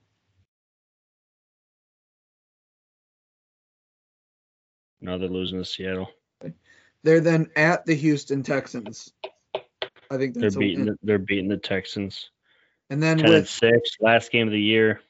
No, 5.01 5.17
they're 5.17 5.29
losing 5.29 5.59
to 5.59 5.65
Seattle. 5.65 6.09
They're 7.03 7.21
then 7.21 7.49
at 7.55 7.85
the 7.85 7.95
Houston 7.95 8.43
Texans. 8.43 9.13
I 10.11 10.17
think 10.17 10.33
They're 10.33 10.51
beating. 10.51 10.85
The, 10.85 10.97
they're 11.03 11.19
beating 11.19 11.47
the 11.47 11.57
Texans. 11.57 12.31
And 12.89 13.01
then 13.01 13.17
Ten 13.17 13.27
and 13.27 13.35
with 13.35 13.49
six, 13.49 13.91
last 14.01 14.31
game 14.31 14.47
of 14.47 14.51
the 14.51 14.59
year. 14.59 15.01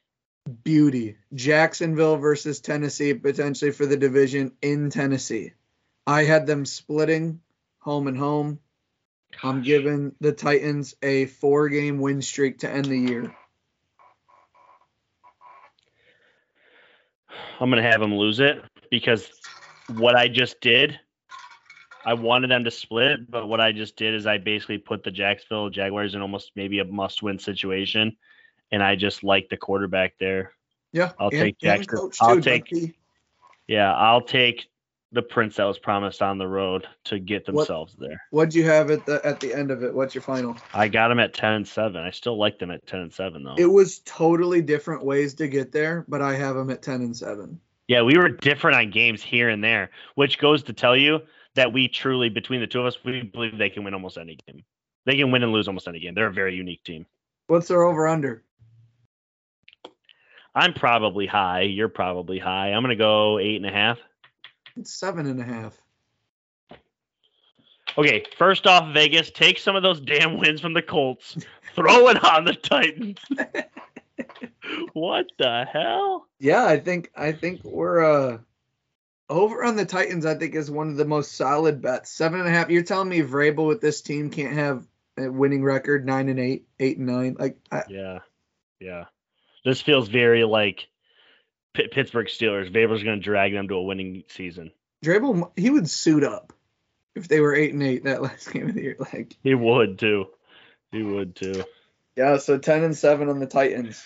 Beauty, 0.63 1.17
Jacksonville 1.33 2.17
versus 2.17 2.59
Tennessee, 2.59 3.13
potentially 3.13 3.71
for 3.71 3.85
the 3.85 3.97
division 3.97 4.51
in 4.61 4.89
Tennessee. 4.89 5.53
I 6.05 6.23
had 6.23 6.47
them 6.47 6.65
splitting 6.65 7.41
home 7.79 8.07
and 8.07 8.17
home. 8.17 8.59
I'm 9.43 9.61
giving 9.61 10.13
the 10.19 10.31
Titans 10.31 10.95
a 11.01 11.27
four 11.27 11.69
game 11.69 11.99
win 11.99 12.21
streak 12.21 12.59
to 12.59 12.69
end 12.69 12.85
the 12.85 12.97
year. 12.97 13.35
I'm 17.59 17.69
gonna 17.69 17.83
have 17.83 17.99
them 17.99 18.15
lose 18.15 18.39
it 18.39 18.63
because 18.89 19.29
what 19.95 20.15
I 20.15 20.27
just 20.27 20.61
did, 20.61 20.99
I 22.05 22.13
wanted 22.13 22.49
them 22.49 22.63
to 22.63 22.71
split, 22.71 23.29
but 23.29 23.47
what 23.47 23.59
I 23.59 23.71
just 23.71 23.95
did 23.97 24.15
is 24.15 24.25
I 24.25 24.37
basically 24.37 24.77
put 24.77 25.03
the 25.03 25.11
Jacksonville 25.11 25.69
Jaguars 25.69 26.15
in 26.15 26.21
almost 26.21 26.51
maybe 26.55 26.79
a 26.79 26.85
must-win 26.85 27.37
situation, 27.37 28.15
and 28.71 28.83
I 28.83 28.95
just 28.95 29.23
like 29.23 29.49
the 29.49 29.57
quarterback 29.57 30.13
there. 30.19 30.53
Yeah, 30.91 31.11
I'll 31.19 31.31
take 31.31 31.57
and 31.61 31.79
Jackson- 31.79 31.97
coach 31.97 32.17
I'll 32.21 32.35
too, 32.35 32.41
take- 32.41 32.65
Ducky. 32.65 32.95
Yeah, 33.67 33.93
I'll 33.93 34.21
take 34.21 34.67
the 35.11 35.21
prince 35.21 35.55
that 35.55 35.63
was 35.65 35.77
promised 35.79 36.21
on 36.21 36.37
the 36.37 36.47
road 36.47 36.87
to 37.05 37.19
get 37.19 37.47
What- 37.47 37.55
themselves 37.67 37.95
there. 37.99 38.21
What'd 38.31 38.53
you 38.55 38.63
have 38.65 38.89
at 38.91 39.05
the 39.05 39.23
at 39.25 39.39
the 39.39 39.53
end 39.53 39.71
of 39.71 39.83
it? 39.83 39.93
What's 39.93 40.13
your 40.15 40.21
final? 40.21 40.55
I 40.73 40.87
got 40.87 41.09
them 41.09 41.19
at 41.19 41.33
ten 41.33 41.53
and 41.53 41.67
seven. 41.67 42.01
I 42.03 42.11
still 42.11 42.37
like 42.37 42.59
them 42.59 42.71
at 42.71 42.85
ten 42.87 43.01
and 43.01 43.13
seven 43.13 43.43
though. 43.43 43.55
It 43.57 43.65
was 43.71 43.99
totally 44.05 44.61
different 44.61 45.03
ways 45.03 45.33
to 45.35 45.47
get 45.47 45.71
there, 45.71 46.05
but 46.07 46.21
I 46.21 46.35
have 46.35 46.55
them 46.55 46.69
at 46.69 46.81
ten 46.81 47.01
and 47.01 47.15
seven. 47.15 47.59
Yeah, 47.87 48.03
we 48.03 48.17
were 48.17 48.29
different 48.29 48.77
on 48.77 48.91
games 48.91 49.23
here 49.23 49.49
and 49.49 49.63
there, 49.63 49.89
which 50.13 50.37
goes 50.37 50.61
to 50.63 50.73
tell 50.73 50.95
you 50.95 51.21
that 51.55 51.73
we 51.73 51.87
truly, 51.87 52.29
between 52.29 52.59
the 52.61 52.67
two 52.67 52.79
of 52.79 52.85
us, 52.85 53.03
we 53.03 53.23
believe 53.23 53.57
they 53.57 53.71
can 53.71 53.83
win 53.83 53.95
almost 53.95 54.15
any 54.17 54.37
game. 54.47 54.63
They 55.05 55.15
can 55.17 55.31
win 55.31 55.41
and 55.41 55.51
lose 55.51 55.67
almost 55.67 55.87
any 55.87 55.99
game. 55.99 56.13
They're 56.13 56.27
a 56.27 56.31
very 56.33 56.53
unique 56.55 56.83
team. 56.83 57.07
What's 57.47 57.67
their 57.67 57.81
over 57.81 58.07
under? 58.07 58.43
I'm 60.55 60.73
probably 60.73 61.25
high. 61.25 61.61
You're 61.61 61.89
probably 61.89 62.39
high. 62.39 62.71
I'm 62.71 62.81
gonna 62.81 62.95
go 62.95 63.39
eight 63.39 63.55
and 63.55 63.65
a 63.65 63.71
half. 63.71 63.99
It's 64.75 64.93
seven 64.93 65.27
and 65.27 65.39
a 65.39 65.43
half. 65.43 65.77
Okay, 67.97 68.23
first 68.37 68.67
off, 68.67 68.93
Vegas, 68.93 69.31
take 69.31 69.57
some 69.59 69.75
of 69.75 69.83
those 69.83 69.99
damn 69.99 70.37
wins 70.37 70.61
from 70.61 70.73
the 70.73 70.81
Colts, 70.81 71.37
throw 71.75 72.07
it 72.09 72.23
on 72.23 72.45
the 72.45 72.53
Titans. 72.53 73.19
what 74.93 75.25
the 75.37 75.65
hell? 75.71 76.27
Yeah, 76.39 76.65
I 76.65 76.79
think 76.79 77.11
I 77.15 77.31
think 77.31 77.63
we're 77.63 78.03
uh 78.03 78.37
over 79.29 79.63
on 79.63 79.75
the 79.75 79.85
Titans. 79.85 80.25
I 80.25 80.35
think 80.35 80.55
is 80.55 80.71
one 80.71 80.89
of 80.89 80.97
the 80.97 81.05
most 81.05 81.33
solid 81.33 81.81
bets. 81.81 82.11
Seven 82.11 82.39
and 82.39 82.49
a 82.49 82.51
half. 82.51 82.69
You're 82.69 82.83
telling 82.83 83.09
me 83.09 83.21
Vrabel 83.21 83.67
with 83.67 83.81
this 83.81 84.01
team 84.01 84.29
can't 84.29 84.53
have 84.53 84.85
a 85.17 85.29
winning 85.29 85.63
record, 85.63 86.05
nine 86.05 86.29
and 86.29 86.39
eight, 86.39 86.67
eight 86.79 86.97
and 86.97 87.07
nine. 87.07 87.35
Like 87.37 87.57
I, 87.71 87.83
Yeah, 87.89 88.19
yeah. 88.79 89.05
This 89.69 89.81
feels 89.81 90.07
very 90.07 90.43
like 90.43 90.87
P- 91.75 91.87
Pittsburgh 91.89 92.25
Steelers. 92.27 92.71
Vrabel's 92.73 93.03
gonna 93.03 93.17
drag 93.19 93.53
them 93.53 93.67
to 93.67 93.75
a 93.75 93.83
winning 93.83 94.23
season. 94.27 94.71
Vrabel, 95.05 95.51
he 95.55 95.69
would 95.69 95.87
suit 95.89 96.23
up 96.23 96.51
if 97.15 97.27
they 97.27 97.39
were 97.39 97.53
eight 97.55 97.73
and 97.73 97.83
eight 97.83 98.03
that 98.05 98.21
last 98.23 98.51
game 98.51 98.67
of 98.69 98.73
the 98.75 98.81
year. 98.81 98.95
Like 98.99 99.35
He 99.43 99.53
would 99.53 99.99
too. 99.99 100.25
He 100.91 101.03
would 101.03 101.35
too. 101.35 101.63
yeah, 102.15 102.37
so 102.37 102.57
ten 102.57 102.83
and 102.83 102.97
seven 102.97 103.29
on 103.29 103.39
the 103.39 103.45
Titans. 103.45 104.03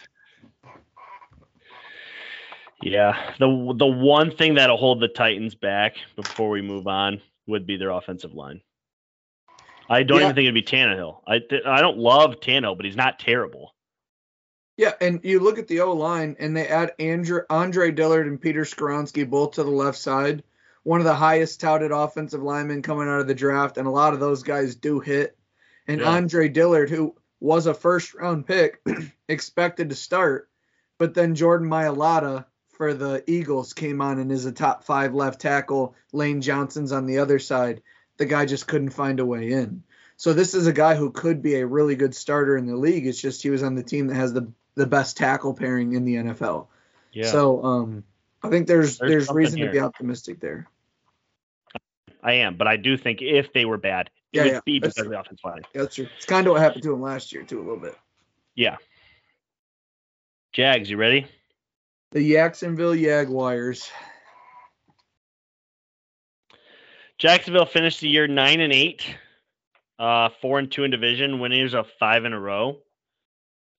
Yeah. 2.82 3.14
The 3.40 3.74
the 3.78 3.88
one 3.88 4.32
thing 4.36 4.56
that'll 4.56 4.78
hold 4.78 5.00
the 5.00 5.08
Titans 5.08 5.56
back 5.56 5.96
before 6.16 6.50
we 6.50 6.62
move 6.62 6.88
on 6.88 7.22
would 7.48 7.66
be 7.66 7.78
their 7.78 7.92
offensive 7.92 8.34
line. 8.34 8.62
I 9.90 10.04
don't 10.04 10.20
Yeah. 10.20 10.26
even 10.26 10.36
think 10.36 10.44
it'd 10.46 10.54
be 10.54 10.62
Tannehill. 10.64 11.22
I 11.26 11.40
th- 11.40 11.64
I 11.66 11.82
don't 11.82 11.98
love 11.98 12.42
Tannehill, 12.42 12.76
but 12.76 12.86
he's 12.86 12.96
not 12.98 13.20
terrible. 13.20 13.74
Yeah, 14.78 14.94
and 15.00 15.20
you 15.24 15.40
look 15.40 15.60
at 15.60 15.68
the 15.68 15.82
O 15.82 15.94
line, 15.94 16.36
and 16.40 16.58
they 16.58 16.68
add 16.68 16.94
Andre, 17.00 17.42
Andre 17.50 17.92
Dillard 17.92 18.28
and 18.28 18.42
Peter 18.42 18.64
Skoronski 18.64 19.30
both 19.30 19.52
to 19.54 19.64
the 19.64 19.70
left 19.70 20.00
side. 20.00 20.44
One 20.84 21.00
of 21.00 21.06
the 21.06 21.14
highest 21.14 21.62
touted 21.62 21.92
offensive 21.92 22.42
linemen 22.42 22.82
coming 22.82 23.08
out 23.08 23.22
of 23.22 23.28
the 23.28 23.36
draft, 23.36 23.78
and 23.78 23.88
a 23.88 23.92
lot 23.92 24.14
of 24.14 24.20
those 24.20 24.44
guys 24.44 24.76
do 24.76 25.00
hit. 25.00 25.38
And 25.88 26.02
Yeah. 26.02 26.10
Andre 26.10 26.50
Dillard, 26.50 26.90
who 26.90 27.16
was 27.40 27.68
a 27.68 27.74
first 27.74 28.14
round 28.16 28.48
pick, 28.48 28.82
expected 29.30 29.90
to 29.90 29.96
start, 29.96 30.50
but 30.98 31.14
then 31.14 31.36
Jordan 31.36 31.70
Mailata 31.70 32.46
for 32.70 32.94
the 32.94 33.24
Eagles 33.28 33.74
came 33.74 34.02
on 34.02 34.18
and 34.18 34.32
is 34.32 34.46
a 34.46 34.52
top 34.52 34.84
five 34.84 35.14
left 35.14 35.40
tackle. 35.40 35.96
Lane 36.12 36.42
Johnson's 36.42 36.92
on 36.92 37.06
the 37.06 37.20
other 37.20 37.38
side. 37.38 37.84
The 38.18 38.26
guy 38.26 38.46
just 38.46 38.68
couldn't 38.68 38.90
find 38.90 39.20
a 39.20 39.26
way 39.26 39.52
in. 39.52 39.84
So 40.18 40.34
this 40.34 40.54
is 40.54 40.68
a 40.68 40.74
guy 40.74 40.96
who 40.96 41.12
could 41.12 41.42
be 41.42 41.56
a 41.56 41.68
really 41.68 41.96
good 41.96 42.16
starter 42.16 42.58
in 42.58 42.66
the 42.66 42.76
league. 42.76 43.06
It's 43.06 43.22
just 43.22 43.44
he 43.44 43.50
was 43.50 43.64
on 43.64 43.76
the 43.76 43.84
team 43.84 44.08
that 44.08 44.16
has 44.16 44.34
the 44.34 44.52
the 44.76 44.88
best 44.88 45.18
tackle 45.18 45.54
pairing 45.54 45.94
in 45.94 46.06
the 46.06 46.16
NFL. 46.16 46.68
Yeah. 47.12 47.28
So 47.28 47.64
um, 47.64 48.04
I 48.42 48.50
think 48.50 48.68
there's 48.68 48.98
There's 48.98 49.28
there's, 49.28 49.30
reason 49.32 49.60
to 49.60 49.72
be 49.72 49.80
optimistic 49.80 50.40
there. 50.40 50.68
I 52.22 52.34
am, 52.34 52.56
but 52.56 52.68
I 52.68 52.78
do 52.78 52.98
think 52.98 53.22
if 53.22 53.52
they 53.54 53.66
were 53.66 53.78
bad, 53.78 54.10
it 54.32 54.38
Yeah, 54.38 54.44
would 54.44 54.52
yeah, 54.54 54.60
be 54.66 54.80
because 54.80 54.98
of 54.98 55.10
the 55.10 55.20
offensive 55.20 55.44
line. 55.44 55.62
Yeah, 55.74 55.82
that's 55.82 55.96
true. 55.96 56.08
It's 56.16 56.26
kind 56.26 56.48
of 56.48 56.54
what 56.54 56.62
happened 56.62 56.84
to 56.84 56.94
him 56.94 57.02
last 57.02 57.34
year 57.34 57.44
too, 57.44 57.60
a 57.60 57.64
little 57.64 57.80
bit. 57.80 57.98
Yeah. 58.56 58.78
Jags, 60.54 60.90
you 60.90 60.98
ready? 60.98 61.28
The 62.12 62.32
Jacksonville 62.32 62.96
Jaguars. 62.96 63.90
Jacksonville 67.18 67.66
finished 67.66 68.02
the 68.02 68.10
year 68.10 68.28
nine 68.28 68.60
and 68.60 68.72
eight, 68.72 69.04
uh, 69.98 70.30
four 70.42 70.60
and 70.60 70.72
two 70.72 70.84
in 70.84 70.92
division, 70.92 71.40
winners 71.40 71.74
of 71.74 71.88
five 72.00 72.26
in 72.26 72.34
a 72.34 72.40
row. 72.40 72.78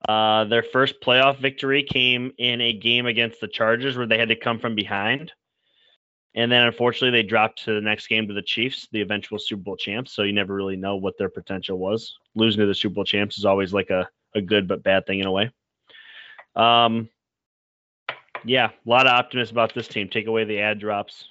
Uh, 0.09 0.45
their 0.45 0.63
first 0.63 1.01
playoff 1.01 1.39
victory 1.39 1.83
came 1.83 2.33
in 2.37 2.61
a 2.61 2.73
game 2.73 3.07
against 3.07 3.41
the 3.41 3.49
Chargers 3.49 3.97
where 3.97 4.07
they 4.07 4.19
had 4.19 4.29
to 4.29 4.37
come 4.37 4.59
from 4.59 4.75
behind. 4.75 5.33
And 6.35 6.51
then 6.51 6.67
unfortunately 6.67 7.23
they 7.23 7.27
dropped 7.27 7.65
to 7.65 7.75
the 7.75 7.81
next 7.81 8.09
game 8.09 8.27
to 8.29 8.35
the 8.35 8.43
Chiefs, 8.43 8.89
the 8.93 9.01
eventual 9.01 9.39
Super 9.39 9.63
Bowl 9.63 9.77
champs. 9.77 10.13
So 10.13 10.23
you 10.23 10.33
never 10.33 10.53
really 10.53 10.77
know 10.77 10.97
what 10.97 11.17
their 11.17 11.29
potential 11.29 11.79
was. 11.79 12.19
Losing 12.35 12.61
to 12.61 12.67
the 12.67 12.75
Super 12.75 12.97
Bowl 12.97 13.05
champs 13.05 13.39
is 13.39 13.45
always 13.45 13.73
like 13.73 13.91
a, 13.91 14.09
a 14.35 14.41
good 14.41 14.67
but 14.69 14.83
bad 14.83 15.07
thing 15.07 15.21
in 15.21 15.27
a 15.27 15.33
way. 15.33 15.51
Um 16.57 17.09
yeah, 18.45 18.67
a 18.67 18.91
lot 18.91 19.07
of 19.07 19.13
optimism 19.13 19.55
about 19.55 19.75
this 19.75 19.89
team. 19.89 20.09
Take 20.09 20.27
away 20.27 20.45
the 20.45 20.61
ad 20.61 20.81
drops. 20.81 21.25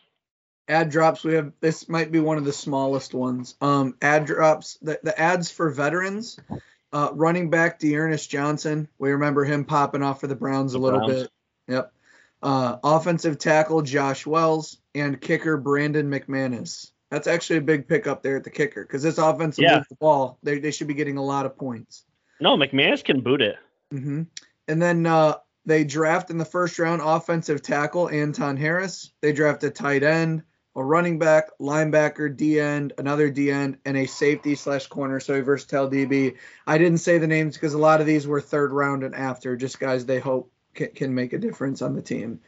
ad 0.68 0.90
drops 0.90 1.24
we 1.24 1.34
have 1.34 1.52
this 1.60 1.88
might 1.90 2.12
be 2.12 2.20
one 2.20 2.38
of 2.38 2.45
the 2.45 2.54
smallest 2.54 3.14
ones 3.14 3.56
um 3.62 3.95
ad 4.02 4.26
drops 4.26 4.78
the, 4.82 4.98
the 5.04 5.20
ads 5.20 5.52
for 5.52 5.70
veterans 5.70 6.40
uh 6.94 7.10
running 7.14 7.49
back 7.49 7.80
D'Ernest 7.80 8.30
Johnson 8.30 8.88
we 8.98 9.11
remember 9.11 9.44
him 9.44 9.65
popping 9.65 10.02
off 10.03 10.22
for 10.22 10.28
the 10.28 10.36
browns 10.36 10.74
a 10.74 10.80
little 10.80 10.99
Browns. 10.99 11.22
bit 11.24 11.32
yep 11.68 11.94
uh 12.41 12.78
offensive 12.84 13.38
tackle 13.38 13.82
josh 13.82 14.26
wells 14.26 14.78
and 14.95 15.20
kicker 15.20 15.57
brandon 15.57 16.10
mcmanus 16.10 16.91
that's 17.10 17.28
actually 17.28 17.57
a 17.57 17.61
big 17.61 17.88
pickup 17.88 18.24
there 18.24 18.38
at 18.38 18.44
the 18.44 18.49
kicker 18.49 18.84
because 18.84 19.03
this 19.03 19.18
offense 19.18 19.57
Yeah. 19.60 19.78
move 19.78 19.86
the 19.90 19.95
ball 19.95 20.38
they, 20.44 20.60
they 20.60 20.72
should 20.72 20.88
be 20.88 20.94
getting 20.94 21.18
a 21.18 21.24
lot 21.24 21.45
of 21.45 21.57
points 21.57 22.06
No, 22.40 22.57
McManus 22.57 23.03
can 23.03 23.22
boot 23.22 23.41
it. 23.41 23.56
hmm 23.91 24.24
And 24.68 24.82
then 24.82 25.06
uh, 25.06 25.36
they 25.65 25.84
draft 25.84 26.30
in 26.30 26.38
the 26.38 26.45
first 26.45 26.78
round 26.80 27.02
offensive 27.03 27.61
tackle 27.61 28.10
Anton 28.10 28.57
Harris. 28.57 29.11
They 29.22 29.32
draft 29.32 29.64
a 29.64 29.70
tight 29.70 30.03
end, 30.03 30.44
a 30.76 30.84
running 30.84 31.20
back, 31.20 31.50
linebacker, 31.60 32.36
D 32.36 32.60
end, 32.60 32.94
another 32.98 33.30
D 33.30 33.52
end, 33.52 33.78
and 33.86 33.95
a 33.95 34.06
safety 34.06 34.56
slash 34.56 34.88
corner. 34.88 35.20
So 35.20 35.36
a 35.36 35.41
versatile 35.41 35.90
DB. 35.90 36.38
I 36.66 36.78
didn't 36.78 37.00
say 37.00 37.18
the 37.18 37.28
names 37.28 37.56
because 37.56 37.74
a 37.74 37.80
lot 37.80 38.02
of 38.02 38.08
these 38.08 38.28
were 38.28 38.41
third 38.41 38.72
round 38.72 39.04
and 39.04 39.16
after, 39.16 39.56
just 39.56 39.80
guys 39.80 40.06
they 40.06 40.20
hope 40.20 40.52
can, 40.74 40.90
can 40.90 41.14
make 41.14 41.34
a 41.34 41.38
difference 41.38 41.82
on 41.82 41.95
the 41.95 42.02
team. 42.02 42.40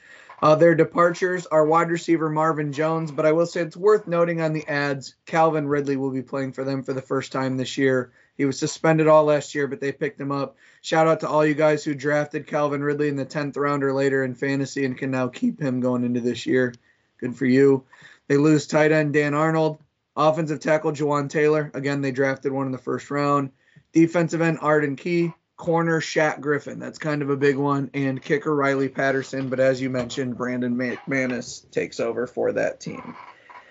Uh, 0.42 0.56
their 0.56 0.76
departures 0.76 1.46
are 1.48 1.66
wide 1.66 1.90
receiver 1.90 2.30
Marvin 2.30 2.74
Jones, 2.74 3.12
but 3.12 3.26
I 3.26 3.32
will 3.32 3.46
say 3.46 3.62
it's 3.62 3.78
worth 3.78 4.06
noting 4.06 4.42
on 4.42 4.54
the 4.54 4.68
ads 4.68 5.16
Calvin 5.26 5.68
Ridley 5.68 5.96
will 5.96 6.12
be 6.12 6.22
playing 6.22 6.52
for 6.52 6.64
them 6.64 6.84
for 6.84 6.94
the 6.94 7.02
first 7.02 7.32
time 7.32 7.58
this 7.58 7.78
year. 7.78 8.12
He 8.38 8.44
was 8.44 8.60
suspended 8.60 9.08
all 9.08 9.24
last 9.24 9.56
year, 9.56 9.66
but 9.68 9.80
they 9.80 9.94
picked 9.94 10.20
him 10.20 10.32
up. 10.32 10.58
Shout 10.82 11.08
out 11.08 11.22
to 11.22 11.30
all 11.30 11.46
you 11.46 11.54
guys 11.54 11.86
who 11.86 11.96
drafted 11.96 12.48
Calvin 12.48 12.84
Ridley 12.84 13.08
in 13.08 13.16
the 13.16 13.26
10th 13.26 13.56
round 13.56 13.84
or 13.84 13.94
later 13.94 14.26
in 14.26 14.36
fantasy 14.36 14.84
and 14.84 14.98
can 14.98 15.10
now 15.10 15.30
keep 15.30 15.60
him 15.60 15.80
going 15.80 16.04
into 16.04 16.20
this 16.20 16.46
year. 16.46 16.74
Good 17.18 17.36
for 17.36 17.46
you. 17.46 17.86
They 18.28 18.38
lose 18.38 18.68
tight 18.68 18.92
end 18.92 19.14
Dan 19.14 19.34
Arnold, 19.34 19.80
offensive 20.16 20.60
tackle 20.60 20.92
Jawaan 20.92 21.30
Taylor. 21.30 21.72
Again, 21.74 22.02
they 22.02 22.12
drafted 22.12 22.52
one 22.52 22.66
in 22.66 22.72
the 22.72 22.78
first 22.78 23.12
round. 23.12 23.52
Defensive 23.94 24.42
end 24.42 24.60
Arden 24.62 24.96
Key, 24.96 25.34
corner 25.58 26.02
Shaq 26.02 26.42
Griffin. 26.42 26.80
That's 26.80 26.98
kind 26.98 27.22
of 27.22 27.30
a 27.30 27.38
big 27.38 27.58
one. 27.58 27.90
And 27.94 28.22
kicker 28.22 28.54
Riley 28.54 28.90
Patterson. 28.90 29.50
But 29.50 29.60
as 29.60 29.82
you 29.82 29.90
mentioned, 29.90 30.38
Brandon 30.38 30.76
McManus 30.76 31.70
takes 31.72 32.00
over 32.00 32.28
for 32.28 32.54
that 32.54 32.80
team. 32.80 33.16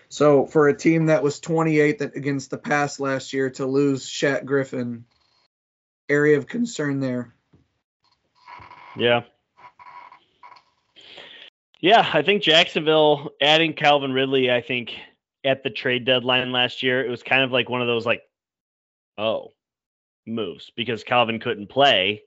So 0.08 0.46
for 0.46 0.68
a 0.68 0.76
team 0.76 1.06
that 1.06 1.22
was 1.22 1.40
28th 1.40 2.14
against 2.14 2.50
the 2.50 2.58
pass 2.58 3.00
last 3.00 3.32
year 3.32 3.50
to 3.50 3.66
lose 3.66 4.08
Shaq 4.08 4.44
Griffin, 4.44 5.04
area 6.08 6.38
of 6.38 6.46
concern 6.46 7.00
there. 7.00 7.34
Yeah. 8.96 9.22
Yeah, 11.84 12.08
I 12.14 12.22
think 12.22 12.42
Jacksonville 12.42 13.32
adding 13.42 13.74
Calvin 13.74 14.14
Ridley, 14.14 14.50
I 14.50 14.62
think 14.62 14.94
at 15.44 15.62
the 15.62 15.68
trade 15.68 16.06
deadline 16.06 16.50
last 16.50 16.82
year, 16.82 17.04
it 17.04 17.10
was 17.10 17.22
kind 17.22 17.42
of 17.42 17.52
like 17.52 17.68
one 17.68 17.82
of 17.82 17.86
those 17.86 18.06
like, 18.06 18.22
oh, 19.18 19.52
moves 20.26 20.72
because 20.76 21.04
Calvin 21.04 21.38
couldn't 21.38 21.68
play. 21.68 22.22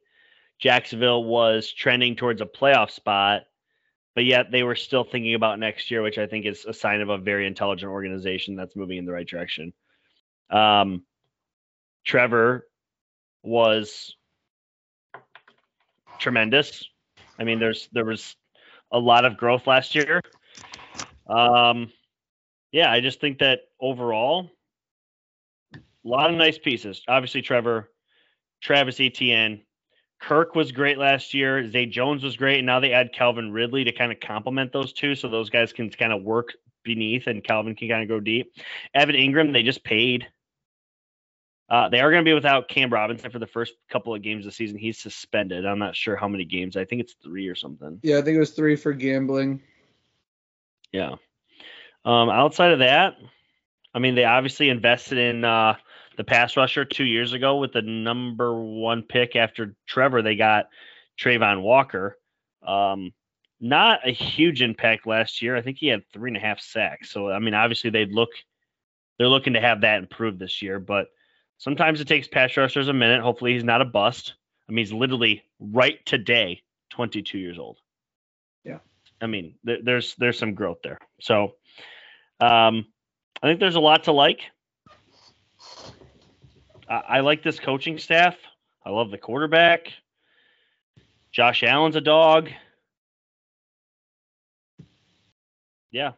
Jacksonville 0.59 1.23
was 1.23 1.73
trending 1.73 2.15
towards 2.15 2.39
a 2.39 2.45
playoff 2.45 2.91
spot, 2.91 3.45
but 4.13 4.25
yet 4.25 4.51
they 4.51 4.61
were 4.61 4.75
still 4.75 5.03
thinking 5.03 5.33
about 5.33 5.57
next 5.57 5.89
year, 5.89 6.03
which 6.03 6.19
I 6.19 6.27
think 6.27 6.45
is 6.45 6.65
a 6.65 6.73
sign 6.73 7.01
of 7.01 7.09
a 7.09 7.17
very 7.17 7.47
intelligent 7.47 7.91
organization 7.91 8.55
that's 8.55 8.75
moving 8.75 8.99
in 8.99 9.05
the 9.05 9.11
right 9.11 9.27
direction. 9.27 9.73
Um, 10.51 11.03
Trevor 12.05 12.67
was 13.41 14.15
tremendous. 16.19 16.87
I 17.39 17.43
mean, 17.43 17.57
there's 17.57 17.89
there 17.91 18.05
was 18.05 18.35
a 18.91 18.99
lot 18.99 19.25
of 19.25 19.37
growth 19.37 19.67
last 19.67 19.95
year. 19.95 20.21
Um, 21.27 21.91
yeah, 22.71 22.91
I 22.91 22.99
just 23.01 23.19
think 23.19 23.39
that 23.39 23.61
overall, 23.79 24.49
a 25.73 25.79
lot 26.03 26.29
of 26.29 26.35
nice 26.35 26.57
pieces. 26.57 27.01
Obviously, 27.07 27.41
Trevor, 27.41 27.89
Travis 28.61 28.99
Etienne, 28.99 29.61
Kirk 30.19 30.55
was 30.55 30.71
great 30.71 30.97
last 30.97 31.33
year. 31.33 31.69
Zay 31.69 31.85
Jones 31.85 32.23
was 32.23 32.37
great, 32.37 32.57
and 32.57 32.65
now 32.65 32.79
they 32.79 32.93
add 32.93 33.13
Calvin 33.13 33.51
Ridley 33.51 33.83
to 33.83 33.91
kind 33.91 34.11
of 34.11 34.19
complement 34.19 34.71
those 34.73 34.93
two, 34.93 35.15
so 35.15 35.27
those 35.27 35.49
guys 35.49 35.73
can 35.73 35.89
kind 35.89 36.13
of 36.13 36.23
work 36.23 36.53
beneath, 36.83 37.27
and 37.27 37.43
Calvin 37.43 37.75
can 37.75 37.89
kind 37.89 38.01
of 38.01 38.09
go 38.09 38.19
deep. 38.19 38.53
Evan 38.93 39.15
Engram, 39.15 39.53
they 39.53 39.63
just 39.63 39.83
paid. 39.83 40.27
Uh, 41.69 41.89
they 41.89 41.99
are 41.99 42.09
going 42.11 42.23
to 42.23 42.29
be 42.29 42.33
without 42.33 42.69
Cam 42.69 42.91
Robinson 42.91 43.29
for 43.29 43.39
the 43.39 43.47
first 43.47 43.73
couple 43.89 44.15
of 44.15 44.21
games 44.21 44.45
of 44.45 44.51
the 44.51 44.55
season. 44.55 44.77
He's 44.77 44.97
suspended. 44.97 45.65
I'm 45.65 45.79
not 45.79 45.95
sure 45.95 46.15
how 46.15 46.27
many 46.27 46.45
games. 46.45 46.77
I 46.77 46.85
think 46.85 47.01
it's 47.01 47.15
three 47.21 47.47
or 47.47 47.55
something. 47.55 47.99
Yeah, 48.03 48.19
I 48.19 48.21
think 48.21 48.37
it 48.37 48.39
was 48.39 48.51
three 48.51 48.77
for 48.77 48.93
gambling. 48.93 49.61
Yeah. 50.93 51.15
Um, 52.05 52.29
outside 52.29 52.71
of 52.71 52.79
that, 52.79 53.15
I 53.93 53.99
mean, 53.99 54.15
they 54.15 54.23
obviously 54.23 54.69
invested 54.69 55.17
in 55.17 55.43
uh, 55.43 55.75
the 56.15 56.23
pass 56.23 56.55
rusher 56.55 56.85
two 56.85 57.03
years 57.03 57.33
ago 57.33 57.57
with 57.57 57.73
the 57.73 57.81
number 57.81 58.57
one 58.61 59.03
pick 59.03 59.35
after 59.35 59.75
Trevor. 59.87 60.21
They 60.21 60.37
got 60.37 60.69
Travon 61.19 61.61
Walker. 61.61 62.17
Um, 62.65 63.11
not 63.59 64.07
a 64.07 64.11
huge 64.11 64.61
impact 64.61 65.07
last 65.07 65.41
year. 65.41 65.55
I 65.55 65.61
think 65.61 65.77
he 65.79 65.87
had 65.87 66.03
three 66.13 66.29
and 66.29 66.37
a 66.37 66.39
half 66.39 66.61
sacks. 66.61 67.11
So 67.11 67.29
I 67.29 67.39
mean, 67.39 67.53
obviously 67.53 67.89
they'd 67.89 68.11
look 68.11 68.29
they're 69.17 69.27
looking 69.27 69.53
to 69.53 69.61
have 69.61 69.81
that 69.81 69.97
improved 69.97 70.39
this 70.39 70.61
year, 70.61 70.79
but 70.79 71.07
sometimes 71.57 72.01
it 72.01 72.07
takes 72.07 72.27
pass 72.27 72.55
rushers 72.57 72.87
a 72.87 72.93
minute. 72.93 73.21
Hopefully 73.21 73.53
he's 73.53 73.63
not 73.63 73.81
a 73.81 73.85
bust. 73.85 74.33
I 74.67 74.71
mean, 74.71 74.85
he's 74.85 74.93
literally 74.93 75.43
right 75.59 76.05
today, 76.05 76.61
22 76.91 77.37
years 77.37 77.57
old. 77.57 77.77
Yeah. 78.63 78.79
I 79.21 79.27
mean, 79.27 79.55
there, 79.63 79.77
there's 79.81 80.15
there's 80.15 80.37
some 80.37 80.53
growth 80.53 80.79
there. 80.83 80.99
So 81.21 81.55
um, 82.39 82.85
I 83.41 83.47
think 83.47 83.59
there's 83.59 83.75
a 83.75 83.79
lot 83.79 84.03
to 84.05 84.11
like. 84.11 84.41
I, 86.89 86.95
I 86.95 87.19
like 87.21 87.43
this 87.43 87.59
coaching 87.59 87.97
staff. 87.97 88.35
I 88.85 88.89
love 88.89 89.11
the 89.11 89.17
quarterback. 89.17 89.91
Josh 91.31 91.63
Allen's 91.63 91.95
a 91.95 92.01
dog. 92.01 92.49
Yeah, 95.91 96.13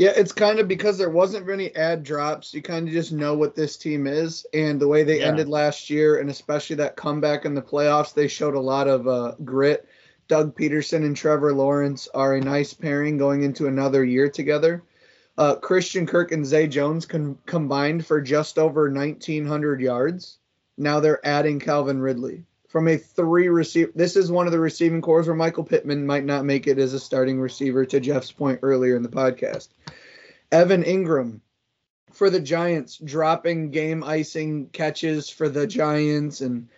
Yeah, 0.00 0.14
it's 0.16 0.32
kind 0.32 0.58
of 0.60 0.66
because 0.66 0.96
there 0.96 1.10
wasn't 1.10 1.46
any 1.50 1.76
ad 1.76 2.04
drops. 2.04 2.54
You 2.54 2.62
kind 2.62 2.88
of 2.88 2.94
just 2.94 3.12
know 3.12 3.34
what 3.34 3.54
this 3.54 3.76
team 3.76 4.06
is, 4.06 4.46
and 4.54 4.80
the 4.80 4.88
way 4.88 5.02
they 5.04 5.18
Yeah. 5.18 5.26
ended 5.26 5.46
last 5.46 5.90
year, 5.90 6.16
and 6.20 6.30
especially 6.30 6.76
that 6.76 6.96
comeback 6.96 7.44
in 7.44 7.52
the 7.52 7.60
playoffs, 7.60 8.14
they 8.14 8.26
showed 8.26 8.54
a 8.54 8.60
lot 8.60 8.88
of 8.88 9.06
uh, 9.06 9.34
grit. 9.44 9.86
Doug 10.26 10.56
Pederson 10.56 11.04
and 11.04 11.14
Trevor 11.14 11.52
Lawrence 11.52 12.08
are 12.14 12.34
a 12.34 12.40
nice 12.40 12.72
pairing 12.72 13.18
going 13.18 13.42
into 13.42 13.66
another 13.66 14.02
year 14.02 14.30
together. 14.30 14.82
Uh, 15.36 15.56
Christian 15.56 16.06
Kirk 16.06 16.32
and 16.32 16.46
Zay 16.46 16.66
Jones 16.66 17.04
con- 17.04 17.36
combined 17.44 18.06
for 18.06 18.22
just 18.22 18.58
over 18.58 18.88
1,900 18.88 19.82
yards. 19.82 20.38
Now 20.78 21.00
they're 21.00 21.20
adding 21.26 21.60
Calvin 21.60 22.00
Ridley 22.00 22.46
from 22.70 22.86
a 22.86 22.96
three 22.96 23.48
receiver. 23.48 23.90
This 23.94 24.14
is 24.14 24.30
one 24.30 24.46
of 24.46 24.52
the 24.52 24.60
receiving 24.60 25.02
corps 25.02 25.26
where 25.26 25.34
Michael 25.34 25.64
Pittman 25.64 26.06
might 26.06 26.24
not 26.24 26.44
make 26.44 26.68
it 26.68 26.78
as 26.78 26.94
a 26.94 27.00
starting 27.00 27.40
receiver. 27.40 27.84
To 27.84 27.98
Jeff's 27.98 28.30
point 28.30 28.60
earlier 28.62 28.96
in 28.96 29.02
the 29.02 29.08
podcast, 29.08 29.68
Evan 30.52 30.84
Engram 30.84 31.40
for 32.12 32.30
the 32.30 32.40
Giants 32.40 32.96
dropping 32.96 33.72
game 33.72 34.04
icing 34.04 34.68
catches 34.68 35.28
for 35.28 35.48
the 35.48 35.66
Giants 35.66 36.40
and 36.40 36.68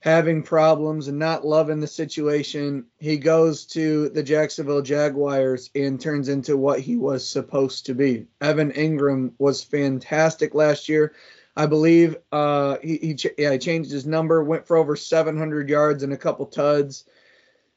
having 0.00 0.42
problems 0.42 1.06
and 1.06 1.18
not 1.18 1.46
loving 1.46 1.80
the 1.80 1.86
situation. 1.86 2.86
He 2.98 3.16
goes 3.18 3.64
to 3.66 4.08
the 4.08 4.22
Jacksonville 4.24 4.82
Jaguars 4.82 5.70
and 5.74 6.00
turns 6.00 6.28
into 6.28 6.56
what 6.56 6.80
he 6.80 6.96
was 6.96 7.28
supposed 7.28 7.86
to 7.86 7.94
be. 7.94 8.26
Evan 8.40 8.72
Engram 8.72 9.32
was 9.38 9.62
fantastic 9.62 10.54
last 10.54 10.88
year. 10.88 11.14
I 11.58 11.66
believe 11.66 12.16
uh, 12.30 12.76
he, 12.80 12.98
he, 12.98 13.14
ch- 13.16 13.34
yeah, 13.36 13.50
he 13.50 13.58
changed 13.58 13.90
his 13.90 14.06
number, 14.06 14.44
went 14.44 14.68
for 14.68 14.76
over 14.76 14.94
700 14.94 15.68
yards 15.68 16.04
and 16.04 16.12
a 16.12 16.16
couple 16.16 16.46
tuds. 16.46 17.04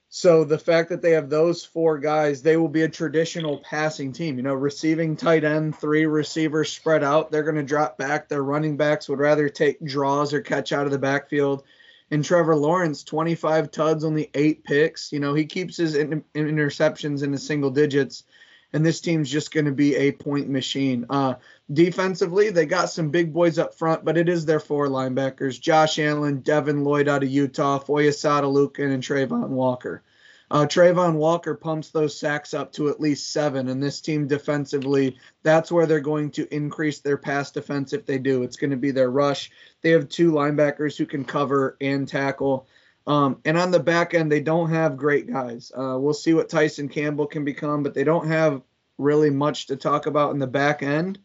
So 0.09 0.43
the 0.43 0.59
fact 0.59 0.89
that 0.89 1.01
they 1.01 1.11
have 1.11 1.31
those 1.31 1.65
four 1.65 1.97
guys, 1.97 2.43
they 2.43 2.57
will 2.57 2.67
be 2.67 2.83
a 2.83 2.89
traditional 2.89 3.57
passing 3.57 4.13
team. 4.13 4.37
You 4.37 4.43
know, 4.43 4.53
receiving 4.53 5.15
tight 5.15 5.43
end, 5.43 5.75
three 5.75 6.05
receivers 6.05 6.71
spread 6.71 7.03
out. 7.03 7.31
They're 7.31 7.41
going 7.41 7.55
to 7.55 7.63
drop 7.63 7.97
back. 7.97 8.29
Their 8.29 8.43
running 8.43 8.77
backs 8.77 9.09
would 9.09 9.17
rather 9.17 9.49
take 9.49 9.83
draws 9.83 10.31
or 10.31 10.41
catch 10.41 10.71
out 10.71 10.85
of 10.85 10.91
the 10.91 10.99
backfield. 10.99 11.63
And 12.11 12.23
Trevor 12.23 12.55
Lawrence, 12.55 13.03
25 13.03 13.71
tuds, 13.71 14.03
only 14.03 14.29
eight 14.35 14.63
picks. 14.63 15.11
You 15.11 15.21
know, 15.21 15.33
he 15.33 15.45
keeps 15.45 15.77
his 15.77 15.95
in- 15.95 16.23
interceptions 16.35 17.23
in 17.23 17.31
the 17.31 17.39
single 17.39 17.71
digits 17.71 18.25
and 18.73 18.85
this 18.85 19.01
team's 19.01 19.29
just 19.29 19.53
going 19.53 19.65
to 19.65 19.71
be 19.71 19.95
a 19.95 20.11
point 20.11 20.49
machine. 20.49 21.05
Uh, 21.09 21.35
defensively, 21.71 22.49
they 22.49 22.65
got 22.65 22.89
some 22.89 23.09
big 23.09 23.33
boys 23.33 23.59
up 23.59 23.75
front, 23.75 24.05
but 24.05 24.17
it 24.17 24.29
is 24.29 24.45
their 24.45 24.59
four 24.59 24.87
linebackers: 24.87 25.59
Josh 25.59 25.99
Allen, 25.99 26.39
Devin 26.39 26.83
Lloyd 26.83 27.07
out 27.07 27.23
of 27.23 27.29
Utah, 27.29 27.79
Foyesade 27.79 28.43
Oluokun, 28.43 28.93
and 28.93 29.03
Travon 29.03 29.49
Walker. 29.49 30.03
Uh, 30.51 30.65
Travon 30.65 31.15
Walker 31.15 31.55
pumps 31.55 31.91
those 31.91 32.19
sacks 32.19 32.53
up 32.53 32.73
to 32.73 32.89
at 32.89 32.99
least 32.99 33.31
seven, 33.31 33.69
and 33.69 33.81
this 33.81 34.01
team 34.01 34.27
defensively, 34.27 35.17
that's 35.43 35.71
where 35.71 35.85
they're 35.85 36.01
going 36.01 36.29
to 36.31 36.53
increase 36.53 36.99
their 36.99 37.15
pass 37.15 37.51
defense 37.51 37.93
if 37.93 38.05
they 38.05 38.17
do. 38.17 38.43
It's 38.43 38.57
going 38.57 38.71
to 38.71 38.77
be 38.77 38.91
their 38.91 39.09
rush. 39.09 39.49
They 39.81 39.91
have 39.91 40.09
two 40.09 40.33
linebackers 40.33 40.97
who 40.97 41.05
can 41.05 41.23
cover 41.23 41.77
and 41.79 42.05
tackle. 42.05 42.67
Um, 43.07 43.39
and 43.45 43.57
on 43.57 43.71
the 43.71 43.79
back 43.79 44.13
end, 44.13 44.31
they 44.31 44.41
don't 44.41 44.69
have 44.69 44.97
great 44.97 45.31
guys. 45.31 45.71
Uh, 45.75 45.97
we'll 45.99 46.13
see 46.13 46.33
what 46.33 46.49
Tyson 46.49 46.87
Campbell 46.87 47.27
can 47.27 47.43
become, 47.43 47.83
but 47.83 47.93
they 47.93 48.03
don't 48.03 48.27
have 48.27 48.61
really 48.97 49.31
much 49.31 49.67
to 49.67 49.75
talk 49.75 50.05
about 50.05 50.33
in 50.33 50.39
the 50.39 50.47
back 50.47 50.83
end. 50.83 51.19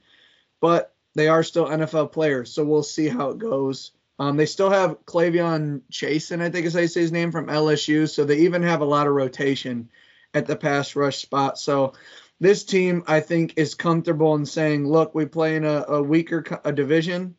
But 0.61 0.95
they 1.15 1.29
are 1.29 1.43
still 1.43 1.67
NFL 1.67 2.13
players, 2.13 2.53
so 2.53 2.65
we'll 2.65 2.83
see 2.83 3.09
how 3.09 3.31
it 3.31 3.39
goes. 3.39 3.93
Um, 4.19 4.37
they 4.37 4.47
still 4.47 4.71
have 4.71 5.05
K'Lavon 5.05 5.83
Chaisson, 5.93 6.41
I 6.41 6.49
think 6.49 6.67
is 6.67 6.73
how 6.73 6.81
you 6.81 6.89
say 6.89 7.03
his 7.03 7.13
name, 7.13 7.33
from 7.33 7.49
LSU. 7.49 8.09
So 8.09 8.25
they 8.25 8.39
even 8.39 8.63
have 8.63 8.81
a 8.81 8.87
lot 8.87 9.07
of 9.07 9.13
rotation 9.13 9.91
at 10.33 10.47
the 10.47 10.57
pass 10.57 10.97
rush 10.97 11.19
spot. 11.19 11.59
So 11.59 11.93
this 12.41 12.65
team, 12.65 13.05
I 13.07 13.21
think, 13.21 13.55
is 13.57 13.75
comfortable 13.75 14.35
in 14.35 14.47
saying, 14.47 14.87
look, 14.87 15.15
we 15.15 15.27
play 15.27 15.57
in 15.57 15.65
a, 15.65 15.85
a 15.89 16.03
weaker 16.03 16.45
a 16.65 16.73
division 16.73 17.37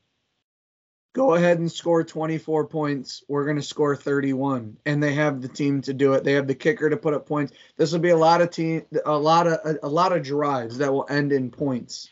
go 1.18 1.34
ahead 1.34 1.58
and 1.58 1.72
score 1.72 2.04
24 2.04 2.68
points. 2.68 3.24
We're 3.28 3.46
going 3.46 3.58
to 3.58 3.64
score 3.64 3.96
31, 3.96 4.78
and 4.86 5.02
they 5.02 5.16
have 5.16 5.42
the 5.42 5.48
team 5.48 5.82
to 5.82 5.94
do 5.94 6.14
it. 6.14 6.24
They 6.24 6.34
have 6.34 6.46
the 6.46 6.54
kicker 6.54 6.92
to 6.92 6.96
put 6.96 7.16
up 7.16 7.26
points. 7.26 7.54
This 7.76 7.92
will 7.92 8.00
be 8.00 8.12
a 8.12 8.18
lot 8.18 8.42
of 8.42 8.52
team, 8.52 8.86
a 9.04 9.18
lot 9.18 9.48
of 9.48 9.54
a, 9.66 9.80
a 9.82 9.90
lot 9.90 10.16
of 10.16 10.22
drives 10.22 10.78
that 10.78 10.94
will 10.94 11.08
end 11.10 11.34
in 11.34 11.50
points, 11.50 12.12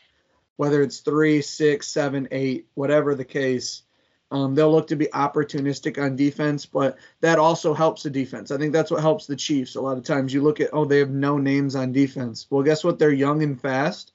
whether 0.56 0.82
it's 0.82 1.00
three, 1.00 1.40
six, 1.40 1.86
seven, 1.86 2.26
eight, 2.32 2.66
whatever 2.74 3.14
the 3.14 3.24
case. 3.24 3.82
Um, 4.32 4.56
they'll 4.56 4.72
look 4.72 4.88
to 4.88 4.96
be 4.96 5.06
opportunistic 5.06 6.02
on 6.02 6.16
defense, 6.16 6.66
but 6.66 6.98
that 7.20 7.38
also 7.38 7.74
helps 7.74 8.02
the 8.02 8.10
defense. 8.10 8.50
I 8.50 8.58
think 8.58 8.72
that's 8.72 8.90
what 8.90 9.02
helps 9.02 9.26
the 9.26 9.36
Chiefs. 9.36 9.76
A 9.76 9.80
lot 9.80 9.98
of 9.98 10.04
times 10.04 10.34
you 10.34 10.42
look 10.42 10.60
at, 10.60 10.70
oh, 10.72 10.84
they 10.84 10.98
have 10.98 11.10
no 11.10 11.38
names 11.38 11.76
on 11.76 11.92
defense. 11.92 12.48
Well, 12.50 12.64
guess 12.64 12.82
what? 12.82 12.98
They're 12.98 13.12
young 13.12 13.44
and 13.44 13.60
fast 13.60 14.10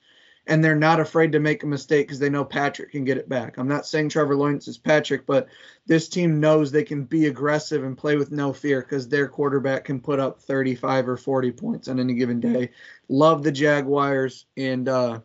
and 0.48 0.64
they're 0.64 0.76
not 0.76 1.00
afraid 1.00 1.32
to 1.32 1.40
make 1.40 1.64
a 1.64 1.68
mistake 1.68 2.08
because 2.08 2.20
they 2.20 2.30
know 2.30 2.44
Patrick 2.44 2.92
can 2.92 3.04
get 3.04 3.18
it 3.18 3.30
back. 3.30 3.58
I'm 3.58 3.68
not 3.68 3.86
saying 3.86 4.10
Trevor 4.10 4.36
Lawrence 4.36 4.68
is 4.68 4.78
Patrick, 4.78 5.26
but 5.26 5.48
this 5.86 6.10
team 6.10 6.40
knows 6.40 6.72
they 6.72 6.84
can 6.84 7.04
be 7.04 7.28
aggressive 7.28 7.84
and 7.84 7.98
play 7.98 8.16
with 8.16 8.32
no 8.32 8.52
fear 8.52 8.82
because 8.82 9.08
their 9.08 9.28
quarterback 9.28 9.86
can 9.86 10.00
put 10.00 10.20
up 10.20 10.42
35 10.42 11.10
or 11.10 11.18
40 11.18 11.52
points 11.52 11.88
on 11.88 12.00
any 12.00 12.16
given 12.16 12.40
day. 12.40 12.72
Love 13.08 13.44
the 13.44 13.52
Jaguars, 13.52 14.46
and 14.58 14.90
uh, 14.90 15.20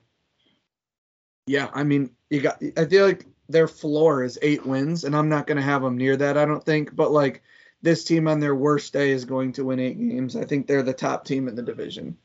yeah, 1.47 1.71
I 1.73 1.85
mean, 1.85 2.11
you 2.29 2.41
got. 2.41 2.63
I 2.77 2.85
feel 2.85 3.07
like 3.07 3.27
their 3.49 3.69
floor 3.69 4.23
is 4.23 4.39
eight 4.43 4.67
wins, 4.67 5.05
and 5.05 5.17
I'm 5.17 5.29
not 5.29 5.47
going 5.47 5.57
to 5.57 5.63
have 5.63 5.83
them 5.83 5.97
near 5.97 6.17
that. 6.17 6.37
I 6.37 6.45
don't 6.45 6.65
think, 6.65 6.95
but 6.95 7.13
like 7.13 7.43
this 7.83 8.05
team 8.05 8.29
on 8.29 8.41
their 8.41 8.55
worst 8.55 8.93
day 8.93 9.11
is 9.11 9.25
going 9.25 9.53
to 9.53 9.65
win 9.65 9.81
eight 9.81 9.99
games. 9.99 10.37
I 10.37 10.45
think 10.45 10.67
they're 10.67 10.83
the 10.83 10.93
top 10.93 11.25
team 11.25 11.49
in 11.49 11.55
the 11.55 11.63
division. 11.63 12.19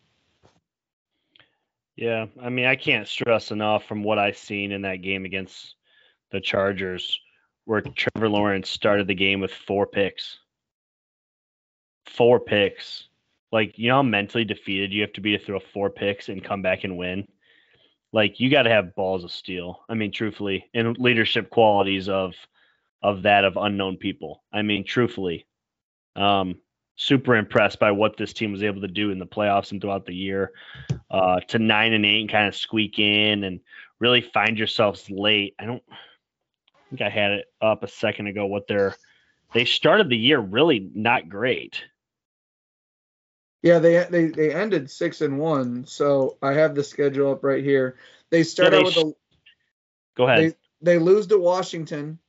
Yeah, 2.01 2.25
I 2.41 2.49
mean, 2.49 2.65
I 2.65 2.77
can't 2.77 3.07
stress 3.07 3.51
enough 3.51 3.85
from 3.85 4.01
what 4.01 4.17
I've 4.17 4.35
seen 4.35 4.71
in 4.71 4.81
that 4.81 5.03
game 5.03 5.23
against 5.23 5.75
the 6.31 6.41
Chargers, 6.41 7.21
where 7.65 7.81
Trevor 7.81 8.27
Lawrence 8.27 8.71
started 8.71 9.05
the 9.05 9.13
game 9.13 9.39
with 9.39 9.53
four 9.53 9.85
picks. 9.85 10.39
Four 12.07 12.39
picks. 12.39 13.03
Like, 13.51 13.77
you 13.77 13.89
know 13.89 13.97
how 13.97 14.01
mentally 14.01 14.43
defeated 14.43 14.91
you 14.91 15.03
have 15.03 15.13
to 15.13 15.21
be 15.21 15.37
to 15.37 15.45
throw 15.45 15.59
four 15.59 15.91
picks 15.91 16.27
and 16.27 16.43
come 16.43 16.63
back 16.63 16.85
and 16.85 16.97
win? 16.97 17.27
Like, 18.11 18.39
you 18.39 18.49
got 18.49 18.63
to 18.63 18.71
have 18.71 18.95
balls 18.95 19.23
of 19.23 19.31
steel. 19.31 19.81
I 19.87 19.93
mean, 19.93 20.11
truthfully, 20.11 20.71
and 20.73 20.97
leadership 20.97 21.51
qualities 21.51 22.09
of 22.09 22.33
of 23.03 23.21
that 23.21 23.45
of 23.45 23.57
unknown 23.57 23.97
people. 23.97 24.41
I 24.51 24.63
mean, 24.63 24.85
truthfully. 24.85 25.45
Um, 26.15 26.61
super 27.01 27.35
impressed 27.35 27.79
by 27.79 27.91
what 27.91 28.15
this 28.15 28.31
team 28.31 28.51
was 28.51 28.61
able 28.61 28.79
to 28.79 28.87
do 28.87 29.09
in 29.09 29.17
the 29.17 29.25
playoffs 29.25 29.71
and 29.71 29.81
throughout 29.81 30.05
the 30.05 30.13
year 30.13 30.51
uh, 31.09 31.39
to 31.39 31.57
nine 31.57 31.93
and 31.93 32.05
eight 32.05 32.21
and 32.21 32.29
kind 32.29 32.47
of 32.47 32.55
squeak 32.55 32.99
in 32.99 33.43
and 33.43 33.59
really 33.99 34.21
find 34.21 34.55
yourselves 34.55 35.09
late. 35.09 35.55
I 35.57 35.65
don't 35.65 35.81
I 35.89 36.79
think 36.91 37.01
I 37.01 37.09
had 37.09 37.31
it 37.31 37.45
up 37.59 37.83
a 37.83 37.87
second 37.87 38.27
ago 38.27 38.45
what 38.45 38.67
they're 38.67 38.95
they 39.51 39.65
started 39.65 40.09
the 40.09 40.17
year 40.17 40.39
really 40.39 40.91
not 40.93 41.27
great. 41.27 41.83
Yeah, 43.63 43.79
they 43.79 44.05
they 44.05 44.27
they 44.27 44.53
ended 44.53 44.91
six 44.91 45.21
and 45.21 45.39
one. 45.39 45.87
So 45.87 46.37
I 46.43 46.53
have 46.53 46.75
the 46.75 46.83
schedule 46.83 47.31
up 47.31 47.43
right 47.43 47.63
here. 47.63 47.97
They 48.29 48.43
start 48.43 48.73
yeah, 48.73 48.79
they 48.79 48.85
out 48.85 48.85
with 48.85 48.97
a. 48.97 49.13
Go 50.17 50.27
ahead. 50.27 50.55
They, 50.81 50.93
they 50.93 50.99
lose 50.99 51.25
to 51.27 51.39
Washington 51.39 52.19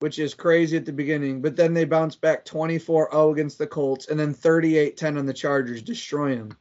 which 0.00 0.18
is 0.18 0.34
crazy 0.34 0.76
at 0.76 0.86
the 0.86 0.92
beginning, 0.92 1.40
but 1.40 1.56
then 1.56 1.74
they 1.74 1.84
bounce 1.84 2.16
back 2.16 2.44
24-0 2.44 3.32
against 3.32 3.58
the 3.58 3.66
Colts 3.66 4.08
and 4.08 4.18
then 4.18 4.34
38-10 4.34 5.18
on 5.18 5.26
the 5.26 5.32
Chargers, 5.32 5.82
destroy 5.82 6.36
them. 6.36 6.56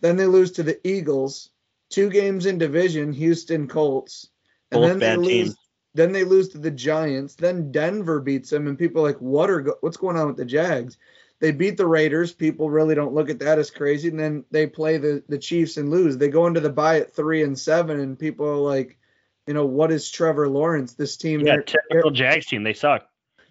Then 0.00 0.16
they 0.16 0.26
lose 0.26 0.52
to 0.52 0.62
the 0.62 0.78
Eagles, 0.86 1.50
two 1.90 2.10
games 2.10 2.46
in 2.46 2.58
division, 2.58 3.12
Houston 3.12 3.66
Colts, 3.66 4.28
and 4.70 4.80
Both 4.80 4.88
then 4.88 4.98
they 4.98 5.16
lose. 5.16 5.56
Then 5.94 6.12
they 6.12 6.24
lose 6.24 6.50
to 6.50 6.58
the 6.58 6.70
Giants. 6.70 7.36
Then 7.36 7.72
Denver 7.72 8.20
beats 8.20 8.50
them, 8.50 8.66
and 8.66 8.78
people 8.78 9.00
are 9.00 9.08
like, 9.08 9.20
"What 9.20 9.48
are 9.48 9.62
go- 9.62 9.78
what's 9.80 9.96
going 9.96 10.16
on 10.16 10.26
with 10.26 10.36
the 10.36 10.44
Jags?" 10.44 10.98
They 11.40 11.52
beat 11.52 11.78
the 11.78 11.86
Raiders. 11.86 12.32
People 12.32 12.68
really 12.68 12.94
don't 12.94 13.14
look 13.14 13.30
at 13.30 13.38
that 13.38 13.58
as 13.58 13.70
crazy. 13.70 14.08
And 14.08 14.20
then 14.20 14.44
they 14.50 14.66
play 14.66 14.98
the 14.98 15.22
the 15.28 15.38
Chiefs 15.38 15.78
and 15.78 15.90
lose. 15.90 16.18
They 16.18 16.28
go 16.28 16.46
into 16.46 16.60
the 16.60 16.70
bye 16.70 17.00
at 17.00 17.14
three 17.14 17.42
and 17.42 17.58
seven, 17.58 18.00
and 18.00 18.18
people 18.18 18.46
are 18.46 18.56
like, 18.56 18.98
you 19.46 19.54
know, 19.54 19.64
what 19.64 19.92
is 19.92 20.10
Trevor 20.10 20.48
Lawrence? 20.48 20.94
This 20.94 21.16
team, 21.16 21.40
yeah, 21.40 21.58
typical 21.64 22.10
Jags 22.10 22.46
team. 22.46 22.62
They 22.62 22.74
suck. 22.74 23.08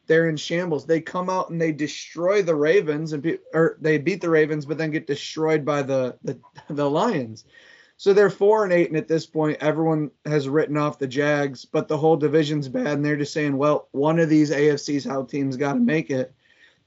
They're 0.07 0.29
in 0.29 0.37
shambles. 0.37 0.85
They 0.85 1.01
come 1.01 1.29
out 1.29 1.49
and 1.49 1.59
they 1.59 1.71
destroy 1.71 2.43
the 2.43 2.55
Ravens, 2.55 3.13
and 3.13 3.39
or 3.53 3.77
they 3.81 3.97
beat 3.97 4.21
the 4.21 4.29
Ravens, 4.29 4.65
but 4.65 4.77
then 4.77 4.91
get 4.91 5.07
destroyed 5.07 5.65
by 5.65 5.81
the 5.81 6.17
the, 6.23 6.39
the 6.69 6.89
Lions. 6.89 7.45
So 7.97 8.11
they're 8.11 8.29
four 8.29 8.65
and 8.65 8.73
eight, 8.73 8.89
and 8.89 8.97
at 8.97 9.07
this 9.07 9.25
point, 9.25 9.57
everyone 9.61 10.11
has 10.25 10.49
written 10.49 10.75
off 10.75 10.99
the 10.99 11.07
Jags, 11.07 11.63
but 11.63 11.87
the 11.87 11.97
whole 11.97 12.17
division's 12.17 12.67
bad, 12.67 12.87
and 12.87 13.05
they're 13.05 13.15
just 13.15 13.31
saying, 13.31 13.55
well, 13.55 13.87
one 13.91 14.19
of 14.19 14.27
these 14.27 14.51
AFC 14.51 15.01
South 15.01 15.29
teams 15.29 15.55
got 15.55 15.73
to 15.73 15.79
make 15.79 16.09
it. 16.09 16.33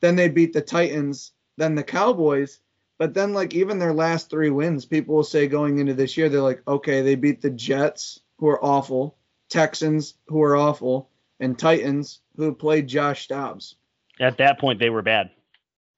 Then 0.01 0.17
they 0.17 0.29
beat 0.29 0.53
the 0.53 0.61
Titans, 0.61 1.33
then 1.57 1.75
the 1.75 1.83
Cowboys, 1.83 2.61
but 2.99 3.15
then 3.15 3.33
like 3.33 3.55
even 3.55 3.79
their 3.79 3.95
last 3.95 4.29
three 4.29 4.51
wins, 4.51 4.85
people 4.85 5.15
will 5.15 5.25
say 5.25 5.47
going 5.47 5.79
into 5.79 5.95
this 5.95 6.17
year, 6.17 6.29
they're 6.29 6.43
like, 6.43 6.63
okay, 6.69 7.01
they 7.01 7.15
beat 7.15 7.41
the 7.41 7.51
Jets, 7.51 8.21
who 8.39 8.49
are 8.49 8.65
awful, 8.65 9.17
Texans, 9.49 10.15
who 10.27 10.43
are 10.43 10.57
awful, 10.57 11.11
and 11.41 11.59
Titans, 11.59 12.21
who 12.37 12.55
played 12.55 12.89
Josh 12.89 13.27
Dobbs. 13.29 13.77
At 14.21 14.39
that 14.39 14.59
point, 14.59 14.79
they 14.79 14.91
were 14.91 15.03
bad. 15.03 15.31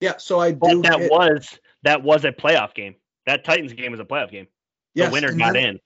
Yeah, 0.01 0.17
so 0.19 0.41
I 0.41 0.53
do. 0.53 0.59
But 0.59 0.83
that 0.83 1.11
was 1.11 1.59
that 1.83 2.03
was 2.03 2.25
a 2.25 2.33
playoff 2.33 2.75
game. 2.75 2.97
That 3.27 3.45
Titans 3.45 3.73
game 3.73 3.93
was 3.93 4.01
a 4.01 4.05
playoff 4.05 4.31
game. 4.31 4.47
The 4.95 5.03
yes, 5.03 5.13
winner 5.13 5.33
got 5.33 5.57
in. 5.57 5.79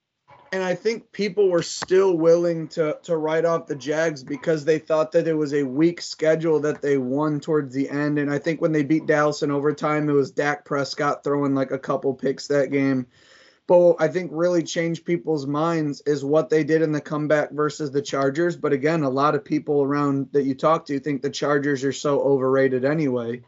And 0.52 0.62
I 0.62 0.76
think 0.76 1.10
people 1.10 1.50
were 1.50 1.62
still 1.62 2.16
willing 2.16 2.68
to 2.68 2.98
to 3.02 3.16
write 3.16 3.44
off 3.44 3.66
the 3.66 3.74
Jags 3.74 4.22
because 4.22 4.64
they 4.64 4.78
thought 4.78 5.12
that 5.12 5.26
it 5.26 5.34
was 5.34 5.52
a 5.52 5.64
weak 5.64 6.00
schedule 6.00 6.60
that 6.60 6.80
they 6.80 6.96
won 6.96 7.40
towards 7.40 7.74
the 7.74 7.90
end. 7.90 8.20
And 8.20 8.30
I 8.30 8.38
think 8.38 8.60
when 8.60 8.70
they 8.70 8.84
beat 8.84 9.06
Dallas 9.06 9.42
in 9.42 9.50
overtime, 9.50 10.08
it 10.08 10.12
was 10.12 10.30
Dak 10.30 10.64
Prescott 10.64 11.24
throwing 11.24 11.54
like 11.54 11.72
a 11.72 11.78
couple 11.78 12.14
picks 12.14 12.46
that 12.48 12.70
game. 12.70 13.08
But 13.66 13.96
I 13.98 14.08
think 14.08 14.30
really 14.32 14.62
changed 14.62 15.06
people's 15.06 15.46
minds 15.46 16.02
is 16.02 16.24
what 16.24 16.50
they 16.50 16.64
did 16.64 16.82
in 16.82 16.92
the 16.92 17.00
comeback 17.00 17.50
versus 17.50 17.90
the 17.90 18.02
Chargers. 18.02 18.56
But 18.56 18.74
again, 18.74 19.02
a 19.02 19.08
lot 19.10 19.34
of 19.34 19.44
people 19.44 19.82
around 19.82 20.28
that 20.32 20.42
you 20.42 20.54
talk 20.54 20.86
to 20.86 21.00
think 21.00 21.22
the 21.22 21.30
Chargers 21.30 21.82
are 21.82 21.92
so 21.92 22.20
overrated 22.20 22.84
anyway. 22.84 23.42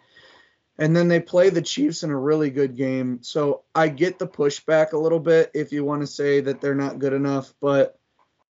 And 0.79 0.97
then 0.97 1.09
they 1.09 1.21
play 1.21 1.51
the 1.51 1.63
Chiefs 1.63 2.03
in 2.03 2.11
a 2.11 2.19
really 2.19 2.51
good 2.51 2.77
game. 2.77 3.23
So 3.23 3.65
I 3.75 3.89
get 3.89 4.19
the 4.19 4.27
pushback 4.27 4.93
a 4.93 4.99
little 4.99 5.21
bit 5.21 5.51
if 5.55 5.73
you 5.73 5.85
want 5.85 6.03
to 6.03 6.07
say 6.07 6.41
that 6.41 6.61
they're 6.61 6.75
not 6.75 6.99
good 6.99 7.13
enough. 7.13 7.53
But 7.61 7.99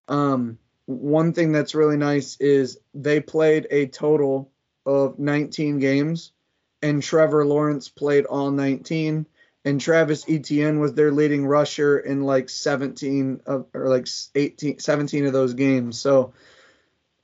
um, 0.08 0.58
one 0.86 1.32
thing 1.32 1.52
that's 1.52 1.74
really 1.74 1.96
nice 1.96 2.36
is 2.40 2.78
they 2.94 3.20
played 3.20 3.66
a 3.70 3.86
total 3.86 4.52
of 4.84 5.18
19 5.18 5.80
games, 5.80 6.32
and 6.80 7.02
Trevor 7.02 7.44
Lawrence 7.44 7.88
played 7.88 8.24
all 8.24 8.52
19 8.52 9.26
and 9.66 9.80
Travis 9.80 10.24
Etienne 10.28 10.78
was 10.78 10.94
their 10.94 11.10
leading 11.10 11.44
rusher 11.44 11.98
in 11.98 12.22
like 12.22 12.48
17 12.48 13.40
of 13.46 13.66
or 13.74 13.88
like 13.88 14.06
18 14.36 14.78
17 14.78 15.26
of 15.26 15.32
those 15.32 15.54
games. 15.54 16.00
So 16.00 16.32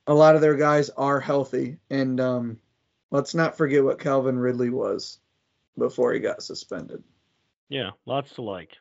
a 0.05 0.13
lot 0.13 0.35
of 0.35 0.41
their 0.41 0.55
guys 0.55 0.89
are 0.89 1.21
healthy, 1.21 1.77
and 1.89 2.19
um, 2.19 2.59
let's 3.11 3.33
not 3.33 3.57
forget 3.57 3.85
what 3.85 4.01
Calvin 4.01 4.37
Ridley 4.37 4.69
was 4.69 5.19
before 5.77 6.11
he 6.11 6.19
got 6.19 6.43
suspended. 6.43 7.01
Yeah, 7.69 7.91
lots 8.05 8.33
to 8.33 8.41
like. 8.41 8.75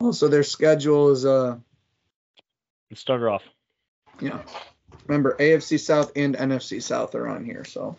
Also, 0.00 0.28
their 0.28 0.42
schedule 0.42 1.10
is 1.10 1.26
uh, 1.26 1.58
Let's 2.90 3.02
start 3.02 3.20
her 3.20 3.28
off. 3.28 3.42
yeah. 4.20 4.42
Remember, 5.06 5.36
AFC 5.38 5.78
South 5.78 6.12
and 6.16 6.34
NFC 6.34 6.82
South 6.82 7.14
are 7.14 7.28
on 7.28 7.44
here. 7.44 7.64
So, 7.64 7.96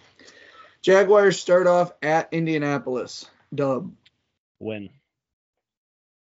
Jaguars 0.82 1.40
start 1.40 1.68
off 1.68 1.92
at 2.02 2.30
Indianapolis. 2.32 3.30
Dub. 3.54 3.92
Win. 4.60 4.90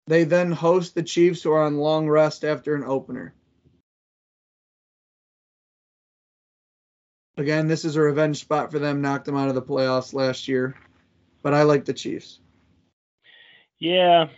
They 0.06 0.24
then 0.24 0.50
host 0.50 0.94
the 0.94 1.02
Chiefs, 1.02 1.42
who 1.42 1.52
are 1.52 1.62
on 1.62 1.76
long 1.76 2.08
rest 2.08 2.44
after 2.44 2.74
an 2.74 2.84
opener. 2.84 3.32
Again, 7.36 7.68
this 7.68 7.84
is 7.84 7.96
a 7.96 8.00
revenge 8.00 8.40
spot 8.40 8.70
for 8.70 8.78
them. 8.78 9.00
Knocked 9.00 9.24
them 9.24 9.36
out 9.36 9.48
of 9.48 9.54
the 9.54 9.62
playoffs 9.62 10.12
last 10.12 10.48
year, 10.48 10.74
but 11.42 11.54
I 11.54 11.62
like 11.62 11.84
the 11.84 11.94
Chiefs. 11.94 12.40
Yeah. 13.78 14.28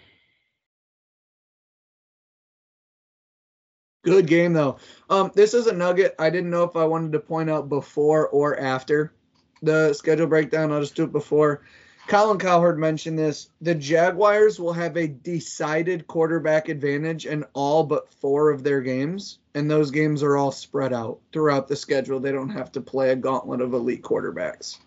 Good 4.04 4.26
game 4.26 4.52
though. 4.52 4.78
Um, 5.08 5.32
this 5.34 5.54
is 5.54 5.66
a 5.66 5.72
nugget 5.72 6.14
I 6.18 6.30
didn't 6.30 6.50
know 6.50 6.64
if 6.64 6.76
I 6.76 6.84
wanted 6.84 7.12
to 7.12 7.20
point 7.20 7.48
out 7.50 7.68
before 7.68 8.28
or 8.28 8.58
after 8.58 9.12
the 9.62 9.92
schedule 9.92 10.26
breakdown. 10.26 10.72
I'll 10.72 10.80
just 10.80 10.94
do 10.94 11.04
it 11.04 11.12
before. 11.12 11.62
Colin 12.08 12.38
Cowherd 12.38 12.78
mentioned 12.78 13.18
this. 13.18 13.48
The 13.60 13.74
Jaguars 13.74 14.58
will 14.58 14.72
have 14.72 14.96
a 14.96 15.06
decided 15.06 16.06
quarterback 16.08 16.68
advantage 16.68 17.26
in 17.26 17.44
all 17.54 17.84
but 17.84 18.12
four 18.14 18.50
of 18.50 18.64
their 18.64 18.80
games, 18.80 19.38
and 19.54 19.70
those 19.70 19.90
games 19.90 20.22
are 20.22 20.36
all 20.36 20.50
spread 20.50 20.92
out 20.92 21.20
throughout 21.32 21.68
the 21.68 21.76
schedule. 21.76 22.18
They 22.18 22.32
don't 22.32 22.48
have 22.50 22.72
to 22.72 22.80
play 22.80 23.10
a 23.10 23.16
gauntlet 23.16 23.60
of 23.60 23.72
elite 23.72 24.02
quarterbacks. 24.02 24.78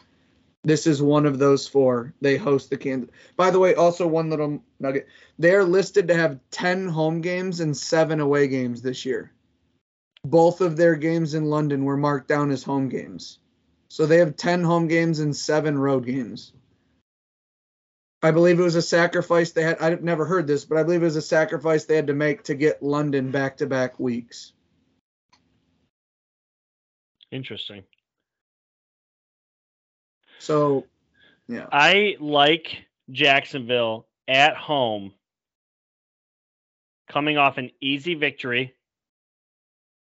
This 0.66 0.88
is 0.88 1.02
one 1.02 1.26
of 1.26 1.40
those 1.40 1.68
four. 1.68 2.14
They 2.22 2.38
host 2.38 2.70
the 2.70 2.78
Kansas. 2.78 3.12
By 3.38 3.52
the 3.52 3.60
way, 3.60 3.76
also 3.76 4.08
one 4.08 4.30
little 4.30 4.62
nugget. 4.80 5.08
They're 5.38 5.64
listed 5.64 6.08
to 6.08 6.16
have 6.16 6.40
10 6.52 6.88
home 6.88 7.22
games 7.22 7.60
and 7.60 7.78
seven 7.78 8.20
away 8.20 8.48
games 8.48 8.82
this 8.82 9.06
year. 9.06 9.32
Both 10.26 10.62
of 10.62 10.76
their 10.76 10.96
games 10.96 11.36
in 11.36 11.46
London 11.46 11.86
were 11.86 11.98
marked 11.98 12.28
down 12.28 12.50
as 12.50 12.64
home 12.64 12.90
games. 12.90 13.38
So 13.96 14.06
they 14.06 14.18
have 14.18 14.36
10 14.36 14.62
home 14.66 14.90
games 14.90 15.22
and 15.22 15.34
seven 15.34 15.78
road 15.78 16.06
games. 16.06 16.52
I 18.22 18.32
believe 18.32 18.60
it 18.60 18.64
was 18.64 18.76
a 18.76 18.82
sacrifice 18.82 19.54
they 19.54 19.64
had. 19.64 19.78
I've 19.80 20.04
never 20.04 20.26
heard 20.26 20.48
this, 20.48 20.66
but 20.66 20.78
I 20.78 20.84
believe 20.84 21.02
it 21.02 21.06
was 21.06 21.16
a 21.16 21.22
sacrifice 21.22 21.86
they 21.86 21.96
had 21.96 22.08
to 22.08 22.14
make 22.14 22.44
to 22.44 22.56
get 22.56 22.84
London 22.84 23.32
back 23.32 23.56
to 23.58 23.68
back 23.68 23.98
weeks. 23.98 24.52
Interesting. 27.32 27.86
So, 30.40 30.88
yeah. 31.48 31.68
I 31.72 32.18
like 32.20 32.86
Jacksonville 33.10 34.08
at 34.28 34.58
home 34.58 35.14
coming 37.08 37.38
off 37.38 37.58
an 37.58 37.72
easy 37.80 38.16
victory, 38.16 38.74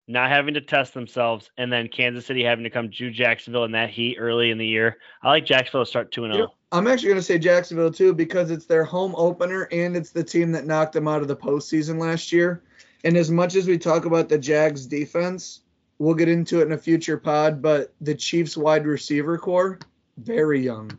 not 0.08 0.30
having 0.30 0.54
to 0.54 0.62
test 0.62 0.94
themselves, 0.94 1.50
and 1.58 1.72
then 1.72 1.88
Kansas 1.88 2.26
City 2.26 2.44
having 2.44 2.64
to 2.64 2.70
come 2.70 2.92
to 2.92 3.10
Jacksonville 3.12 3.64
in 3.64 3.72
that 3.72 3.90
heat 3.90 4.18
early 4.20 4.52
in 4.52 4.58
the 4.58 4.66
year. 4.68 4.98
I 5.24 5.30
like 5.30 5.46
Jacksonville 5.46 5.84
to 5.86 5.90
start 5.90 6.12
2 6.12 6.22
You 6.26 6.34
0. 6.34 6.38
know, 6.46 6.54
I'm 6.72 6.88
actually 6.88 7.10
going 7.10 7.20
to 7.20 7.24
say 7.24 7.40
Jacksonville 7.40 7.92
too 7.92 8.14
because 8.14 8.52
it's 8.52 8.66
their 8.66 8.84
home 8.84 9.16
opener 9.18 9.68
and 9.72 9.96
it's 9.96 10.12
the 10.12 10.24
team 10.24 10.52
that 10.52 10.66
knocked 10.66 10.94
them 10.94 11.08
out 11.08 11.22
of 11.22 11.28
the 11.28 11.36
postseason 11.36 12.00
last 12.00 12.32
year. 12.32 12.62
And 13.04 13.18
as 13.18 13.32
much 13.32 13.56
as 13.56 13.68
we 13.68 13.78
talk 13.78 14.06
about 14.06 14.30
the 14.30 14.38
Jags 14.38 14.86
defense, 14.86 15.62
we'll 16.00 16.16
get 16.16 16.28
into 16.30 16.60
it 16.60 16.66
in 16.66 16.72
a 16.74 16.78
future 16.78 17.18
pod, 17.18 17.62
but 17.62 17.94
the 18.02 18.14
Chiefs 18.16 18.58
wide 18.58 18.86
receiver 18.86 19.38
corps, 19.38 19.80
very 20.18 20.60
young. 20.62 20.92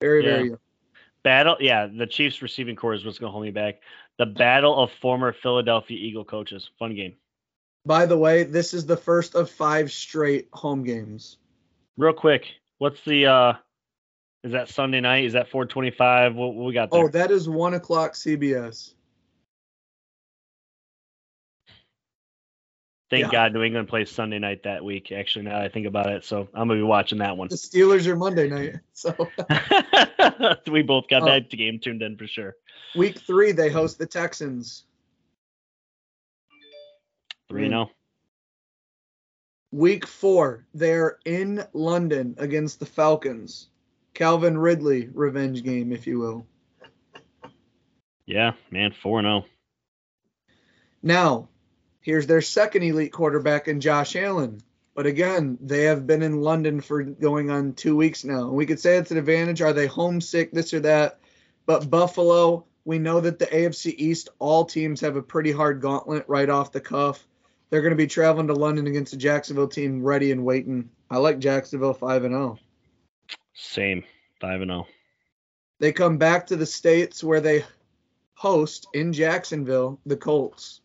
Very, 0.00 0.24
Yeah. 0.24 0.30
very 0.36 0.48
young. 0.50 0.58
Battle, 1.22 1.56
yeah, 1.58 1.86
the 1.86 2.06
Chiefs 2.06 2.42
receiving 2.42 2.76
corps 2.76 2.94
is 2.94 3.04
what's 3.04 3.18
going 3.18 3.28
to 3.30 3.32
hold 3.32 3.44
me 3.44 3.50
back. 3.50 3.80
The 4.18 4.26
battle 4.26 4.78
of 4.80 4.92
former 5.00 5.32
Philadelphia 5.32 5.98
Eagle 5.98 6.24
coaches. 6.24 6.70
Fun 6.78 6.94
game. 6.94 7.14
By 7.86 8.04
the 8.04 8.18
way, 8.18 8.42
this 8.42 8.74
is 8.74 8.84
the 8.84 8.96
first 8.96 9.36
of 9.36 9.48
five 9.48 9.92
straight 9.92 10.48
home 10.52 10.82
games. 10.82 11.38
Real 11.96 12.12
quick, 12.12 12.46
what's 12.78 13.00
the 13.04 13.26
uh 13.26 13.52
is 14.42 14.52
that 14.52 14.68
Sunday 14.68 15.00
night? 15.00 15.24
Is 15.24 15.32
that 15.34 15.48
425? 15.48 16.34
What, 16.34 16.54
what 16.54 16.66
we 16.66 16.72
got 16.72 16.90
there? 16.90 17.04
Oh, 17.04 17.08
that 17.08 17.30
is 17.30 17.48
one 17.48 17.74
o'clock 17.74 18.14
CBS. 18.14 18.92
Thank 23.08 23.26
yeah. 23.26 23.30
God 23.30 23.54
New 23.54 23.62
England 23.62 23.86
plays 23.86 24.10
Sunday 24.10 24.40
night 24.40 24.64
that 24.64 24.84
week. 24.84 25.12
Actually, 25.12 25.44
now 25.44 25.58
that 25.58 25.62
I 25.62 25.68
think 25.68 25.86
about 25.86 26.10
it, 26.10 26.24
so 26.24 26.48
I'm 26.54 26.66
gonna 26.66 26.80
be 26.80 26.82
watching 26.82 27.18
that 27.18 27.36
one. 27.36 27.46
The 27.46 27.54
Steelers 27.54 28.06
are 28.08 28.16
Monday 28.16 28.48
night. 28.48 28.80
So 28.94 29.14
we 30.72 30.82
both 30.82 31.06
got 31.06 31.22
Oh. 31.22 31.26
that 31.26 31.50
game 31.50 31.78
tuned 31.78 32.02
in 32.02 32.16
for 32.16 32.26
sure. 32.26 32.56
week 32.96 33.18
three, 33.20 33.52
they 33.52 33.68
host 33.68 33.98
the 33.98 34.06
Texans. 34.06 34.85
Three 37.48 37.68
zero. 37.68 37.84
Mm. 37.84 37.88
Oh. 37.88 37.92
Week 39.72 40.06
four, 40.06 40.66
they're 40.74 41.18
in 41.24 41.64
London 41.72 42.34
against 42.38 42.80
the 42.80 42.86
Falcons. 42.86 43.68
Calvin 44.14 44.56
Ridley 44.56 45.10
revenge 45.12 45.62
game, 45.62 45.92
if 45.92 46.06
you 46.06 46.18
will. 46.18 46.46
Yeah, 48.24 48.52
man, 48.70 48.92
4 49.02 49.22
0. 49.22 49.44
Now, 51.02 51.48
here's 52.00 52.26
their 52.26 52.40
second 52.40 52.82
elite 52.82 53.12
quarterback 53.12 53.68
in 53.68 53.80
Josh 53.80 54.16
Allen. 54.16 54.60
But 54.94 55.06
again, 55.06 55.58
they 55.60 55.84
have 55.84 56.06
been 56.06 56.22
in 56.22 56.40
London 56.40 56.80
for 56.80 57.02
going 57.02 57.50
on 57.50 57.74
two 57.74 57.94
weeks 57.94 58.24
now. 58.24 58.48
We 58.48 58.64
could 58.64 58.80
say 58.80 58.96
it's 58.96 59.10
an 59.10 59.18
advantage. 59.18 59.60
Are 59.60 59.74
they 59.74 59.86
homesick, 59.86 60.52
this 60.52 60.72
or 60.72 60.80
that? 60.80 61.20
But 61.66 61.90
Buffalo, 61.90 62.64
we 62.86 62.98
know 62.98 63.20
that 63.20 63.38
the 63.38 63.46
AFC 63.46 63.94
East, 63.98 64.30
all 64.38 64.64
teams 64.64 65.02
have 65.02 65.16
a 65.16 65.22
pretty 65.22 65.52
hard 65.52 65.82
gauntlet 65.82 66.24
right 66.28 66.48
off 66.48 66.72
the 66.72 66.80
cuff. 66.80 67.26
They're 67.70 67.82
going 67.82 67.90
to 67.90 67.96
be 67.96 68.06
traveling 68.06 68.46
to 68.46 68.54
London 68.54 68.86
against 68.86 69.12
a 69.12 69.16
Jacksonville 69.16 69.68
team 69.68 70.02
ready 70.02 70.30
and 70.30 70.44
waiting. 70.44 70.88
I 71.10 71.18
like 71.18 71.38
Jacksonville 71.38 71.94
5 71.94 72.24
and 72.24 72.34
oh. 72.34 72.38
0. 72.38 72.58
Same 73.54 74.04
five 74.40 74.60
and 74.60 74.70
oh. 74.70 74.74
zero. 74.74 74.86
They 75.78 75.92
come 75.92 76.18
back 76.18 76.46
to 76.46 76.56
the 76.56 76.66
States 76.66 77.22
where 77.24 77.40
they 77.40 77.64
host 78.34 78.86
in 78.94 79.12
Jacksonville 79.12 80.00
the 80.06 80.16
Colts. 80.16 80.80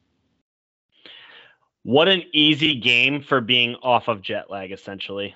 What 1.83 2.07
an 2.07 2.23
easy 2.33 2.79
game 2.79 3.21
for 3.21 3.41
being 3.41 3.75
off 3.75 4.07
of 4.07 4.21
jet 4.21 4.49
lag, 4.51 4.71
essentially. 4.71 5.35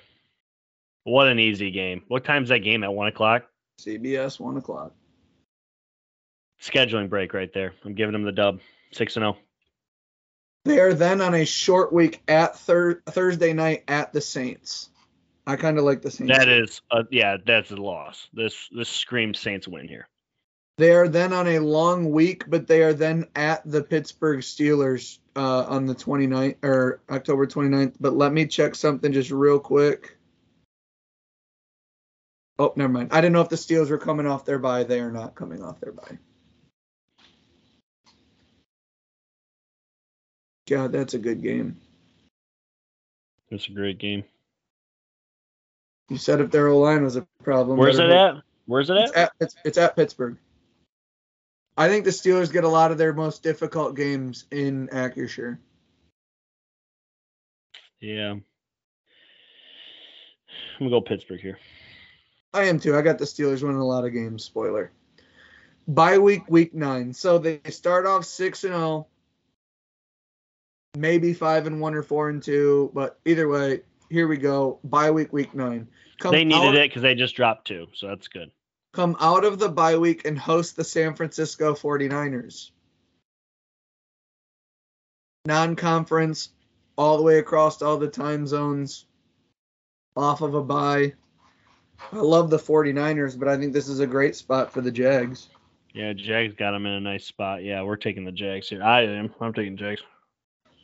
What 1.04 1.28
an 1.28 1.38
easy 1.38 1.70
game. 1.70 2.02
What 2.08 2.24
time's 2.24 2.48
that 2.50 2.60
game 2.60 2.84
at 2.84 2.92
one 2.92 3.08
o'clock? 3.08 3.44
CBS, 3.80 4.40
1 4.40 4.56
o'clock. 4.56 4.92
Scheduling 6.60 7.10
break 7.10 7.34
right 7.34 7.52
there. 7.52 7.74
I'm 7.84 7.94
giving 7.94 8.12
them 8.12 8.24
the 8.24 8.32
dub. 8.32 8.60
Six 8.92 9.16
and 9.16 9.24
oh. 9.24 9.32
zero. 9.32 9.45
They 10.66 10.80
are 10.80 10.94
then 10.94 11.20
on 11.20 11.32
a 11.34 11.44
short 11.44 11.92
week 11.92 12.22
at 12.26 12.58
thir- 12.58 13.00
Thursday 13.06 13.52
night 13.52 13.84
at 13.86 14.12
the 14.12 14.20
Saints. 14.20 14.88
I 15.46 15.54
kind 15.54 15.78
of 15.78 15.84
like 15.84 16.02
the 16.02 16.10
Saints. 16.10 16.36
That 16.36 16.48
is, 16.48 16.82
uh, 16.90 17.04
yeah, 17.12 17.36
that's 17.46 17.70
a 17.70 17.76
loss. 17.76 18.28
This 18.32 18.68
this 18.72 18.88
screams 18.88 19.38
Saints 19.38 19.68
win 19.68 19.86
here. 19.86 20.08
They 20.78 20.90
are 20.90 21.06
then 21.06 21.32
on 21.32 21.46
a 21.46 21.60
long 21.60 22.10
week, 22.10 22.50
but 22.50 22.66
they 22.66 22.82
are 22.82 22.92
then 22.92 23.26
at 23.36 23.62
the 23.64 23.80
Pittsburgh 23.80 24.40
Steelers 24.40 25.18
uh, 25.36 25.66
on 25.68 25.86
the 25.86 25.94
29th 25.94 26.56
or 26.64 27.00
October 27.10 27.46
29th. 27.46 27.94
But 28.00 28.16
let 28.16 28.32
me 28.32 28.44
check 28.46 28.74
something 28.74 29.12
just 29.12 29.30
real 29.30 29.60
quick. 29.60 30.18
Oh, 32.58 32.72
never 32.74 32.92
mind. 32.92 33.10
I 33.12 33.20
didn't 33.20 33.34
know 33.34 33.40
if 33.40 33.48
the 33.48 33.56
Steelers 33.56 33.88
were 33.88 33.98
coming 33.98 34.26
off 34.26 34.44
their 34.44 34.58
bye. 34.58 34.82
They 34.82 34.98
are 34.98 35.12
not 35.12 35.36
coming 35.36 35.62
off 35.62 35.78
their 35.80 35.92
bye. 35.92 36.18
God, 40.68 40.92
that's 40.92 41.14
a 41.14 41.18
good 41.18 41.42
game. 41.42 41.80
It's 43.50 43.68
a 43.68 43.72
great 43.72 43.98
game. 43.98 44.24
You 46.08 46.18
said 46.18 46.40
if 46.40 46.50
their 46.50 46.68
O 46.68 46.78
line 46.78 47.04
was 47.04 47.16
a 47.16 47.26
problem. 47.42 47.78
Where's 47.78 47.98
it 47.98 48.10
at? 48.10 48.36
Where's 48.66 48.90
it 48.90 48.96
It's 48.96 49.12
at? 49.12 49.18
at 49.18 49.32
it's, 49.40 49.56
it's 49.64 49.78
at 49.78 49.96
Pittsburgh. 49.96 50.36
I 51.76 51.88
think 51.88 52.04
the 52.04 52.10
Steelers 52.10 52.52
get 52.52 52.64
a 52.64 52.68
lot 52.68 52.90
of 52.90 52.98
their 52.98 53.12
most 53.12 53.42
difficult 53.42 53.96
games 53.96 54.46
in 54.50 54.88
Acrisure. 54.88 55.58
Yeah. 58.00 58.30
I'm 58.32 58.44
gonna 60.78 60.90
go 60.90 61.00
Pittsburgh 61.00 61.40
here. 61.40 61.58
I 62.52 62.64
am 62.64 62.80
too. 62.80 62.96
I 62.96 63.02
got 63.02 63.18
the 63.18 63.24
Steelers 63.24 63.62
winning 63.62 63.78
a 63.78 63.86
lot 63.86 64.04
of 64.04 64.12
games. 64.12 64.44
Spoiler. 64.44 64.90
Bye 65.88 66.18
week, 66.18 66.42
week 66.48 66.74
nine. 66.74 67.12
So 67.12 67.38
they 67.38 67.60
start 67.68 68.06
off 68.06 68.24
six 68.24 68.64
and 68.64 68.72
zero, 68.72 69.06
maybe 70.96 71.32
five 71.32 71.66
and 71.66 71.80
one 71.80 71.94
or 71.94 72.02
four 72.02 72.30
and 72.30 72.42
two, 72.42 72.90
but 72.94 73.18
either 73.24 73.48
way, 73.48 73.80
here 74.10 74.26
we 74.26 74.36
go. 74.36 74.80
Bye 74.84 75.10
week, 75.10 75.32
week 75.32 75.54
nine. 75.54 75.88
Come 76.18 76.32
they 76.32 76.44
needed 76.44 76.68
out, 76.68 76.74
it 76.76 76.90
because 76.90 77.02
they 77.02 77.14
just 77.14 77.36
dropped 77.36 77.66
two, 77.66 77.86
so 77.94 78.08
that's 78.08 78.28
good. 78.28 78.50
Come 78.94 79.16
out 79.20 79.44
of 79.44 79.58
the 79.58 79.68
bye 79.68 79.98
week 79.98 80.24
and 80.24 80.38
host 80.38 80.76
the 80.76 80.84
San 80.84 81.14
Francisco 81.14 81.74
49ers. 81.74 82.70
Non-conference 85.44 86.50
all 86.96 87.18
the 87.18 87.22
way 87.22 87.38
across 87.38 87.82
all 87.82 87.98
the 87.98 88.08
time 88.08 88.46
zones 88.46 89.04
off 90.16 90.40
of 90.40 90.54
a 90.54 90.62
bye. 90.62 91.12
I 92.12 92.16
love 92.16 92.50
the 92.50 92.58
49ers, 92.58 93.38
but 93.38 93.48
I 93.48 93.56
think 93.56 93.72
this 93.72 93.88
is 93.88 94.00
a 94.00 94.06
great 94.06 94.34
spot 94.34 94.72
for 94.72 94.80
the 94.80 94.90
Jags. 94.90 95.50
Yeah, 95.92 96.12
Jags 96.14 96.54
got 96.54 96.72
them 96.72 96.86
in 96.86 96.92
a 96.92 97.00
nice 97.00 97.24
spot. 97.24 97.62
Yeah, 97.62 97.82
we're 97.82 97.96
taking 97.96 98.24
the 98.24 98.32
Jags 98.32 98.68
here. 98.68 98.82
I 98.82 99.02
am. 99.02 99.32
I'm 99.40 99.52
taking 99.52 99.76
Jags. 99.76 100.02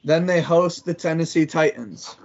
Then 0.05 0.27
they 0.27 0.41
host 0.41 0.85
the 0.85 0.95
Tennessee 0.95 1.47
Titans. 1.47 2.17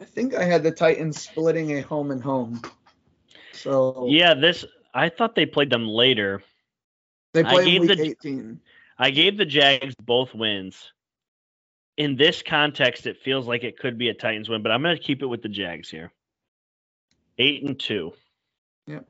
I 0.00 0.04
think 0.04 0.34
I 0.34 0.44
had 0.44 0.62
the 0.62 0.70
Titans 0.70 1.20
splitting 1.20 1.78
a 1.78 1.80
home 1.80 2.10
and 2.10 2.22
home. 2.22 2.60
So 3.52 4.06
Yeah, 4.08 4.34
this 4.34 4.64
I 4.92 5.08
thought 5.08 5.34
they 5.34 5.46
played 5.46 5.70
them 5.70 5.86
later. 5.86 6.42
they 7.32 7.44
I 7.44 7.50
play 7.54 7.64
gave 7.64 7.80
week 7.80 7.96
the- 7.96 8.08
18. 8.10 8.60
I 8.98 9.10
gave 9.10 9.36
the 9.36 9.44
Jags 9.46 9.94
both 9.96 10.34
wins. 10.34 10.92
In 11.98 12.16
this 12.16 12.42
context, 12.42 13.06
it 13.06 13.18
feels 13.22 13.46
like 13.46 13.64
it 13.64 13.78
could 13.78 13.96
be 13.98 14.08
a 14.10 14.14
Titans 14.14 14.48
win, 14.48 14.62
but 14.62 14.70
I'm 14.72 14.82
going 14.82 14.96
to 14.96 15.02
keep 15.02 15.22
it 15.22 15.26
with 15.26 15.42
the 15.42 15.48
Jags 15.48 15.90
here. 15.90 16.12
Eight 17.38 17.62
and 17.62 17.78
two. 17.78 18.12
Yep. 18.86 19.06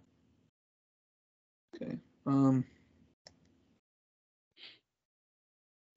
Okay. 1.83 1.99
Um. 2.27 2.65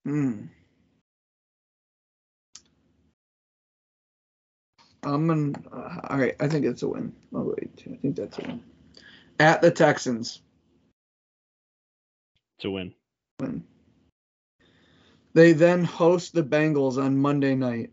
Hmm. 0.05 0.45
I'm 5.03 5.27
gonna. 5.27 5.53
Uh, 5.71 5.99
all 6.09 6.17
right. 6.17 6.35
I 6.39 6.47
think 6.47 6.65
it's 6.65 6.83
a 6.83 6.87
win. 6.87 7.13
Oh 7.33 7.53
wait, 7.57 7.83
I 7.91 7.95
think 7.97 8.15
that's 8.15 8.37
a 8.39 8.41
win. 8.41 8.63
At 9.39 9.61
the 9.61 9.71
Texans, 9.71 10.41
to 12.59 12.71
win. 12.71 12.93
win. 13.39 13.63
They 15.33 15.53
then 15.53 15.83
host 15.83 16.33
the 16.33 16.43
Bengals 16.43 17.01
on 17.01 17.17
Monday 17.17 17.55
night. 17.55 17.91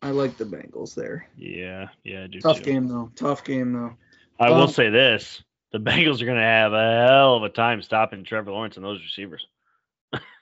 I 0.00 0.10
like 0.12 0.36
the 0.36 0.44
Bengals 0.44 0.94
there. 0.94 1.28
Yeah, 1.36 1.88
yeah, 2.04 2.24
I 2.24 2.26
do 2.28 2.40
Tough 2.40 2.58
too. 2.58 2.64
game 2.64 2.88
though. 2.88 3.10
Tough 3.16 3.44
game 3.44 3.72
though. 3.72 3.94
I 4.40 4.50
will 4.50 4.62
Um, 4.62 4.68
say 4.68 4.88
this: 4.88 5.42
the 5.72 5.80
Bengals 5.80 6.22
are 6.22 6.26
going 6.26 6.38
to 6.38 6.42
have 6.42 6.72
a 6.72 7.06
hell 7.06 7.36
of 7.36 7.42
a 7.42 7.48
time 7.50 7.82
stopping 7.82 8.24
Trevor 8.24 8.52
Lawrence 8.52 8.76
and 8.76 8.84
those 8.84 9.02
receivers. 9.02 9.46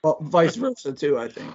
Well, 0.04 0.18
vice 0.20 0.54
versa 0.54 0.92
too. 0.92 1.18
I 1.18 1.26
think. 1.26 1.52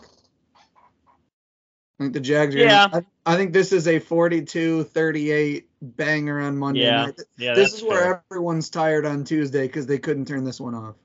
I 2.00 2.04
think 2.04 2.14
the 2.14 2.20
Jags 2.20 2.56
are. 2.56 2.60
Yeah. 2.60 2.88
Gonna, 2.88 3.06
I, 3.26 3.34
I 3.34 3.38
think 3.38 3.54
this 3.54 3.72
is 3.72 3.88
a 3.88 4.00
42-38 4.00 5.66
banger 5.82 6.40
on 6.40 6.58
Monday 6.58 6.82
Yeah, 6.82 7.06
night. 7.06 7.20
Yeah, 7.38 7.54
this 7.54 7.74
is 7.74 7.84
where 7.84 8.02
fair. 8.02 8.24
everyone's 8.32 8.70
tired 8.70 9.06
on 9.06 9.24
Tuesday 9.24 9.68
because 9.68 9.86
they 9.86 10.00
couldn't 10.00 10.26
turn 10.28 10.44
this 10.44 10.60
one 10.60 10.74
off. 10.74 10.96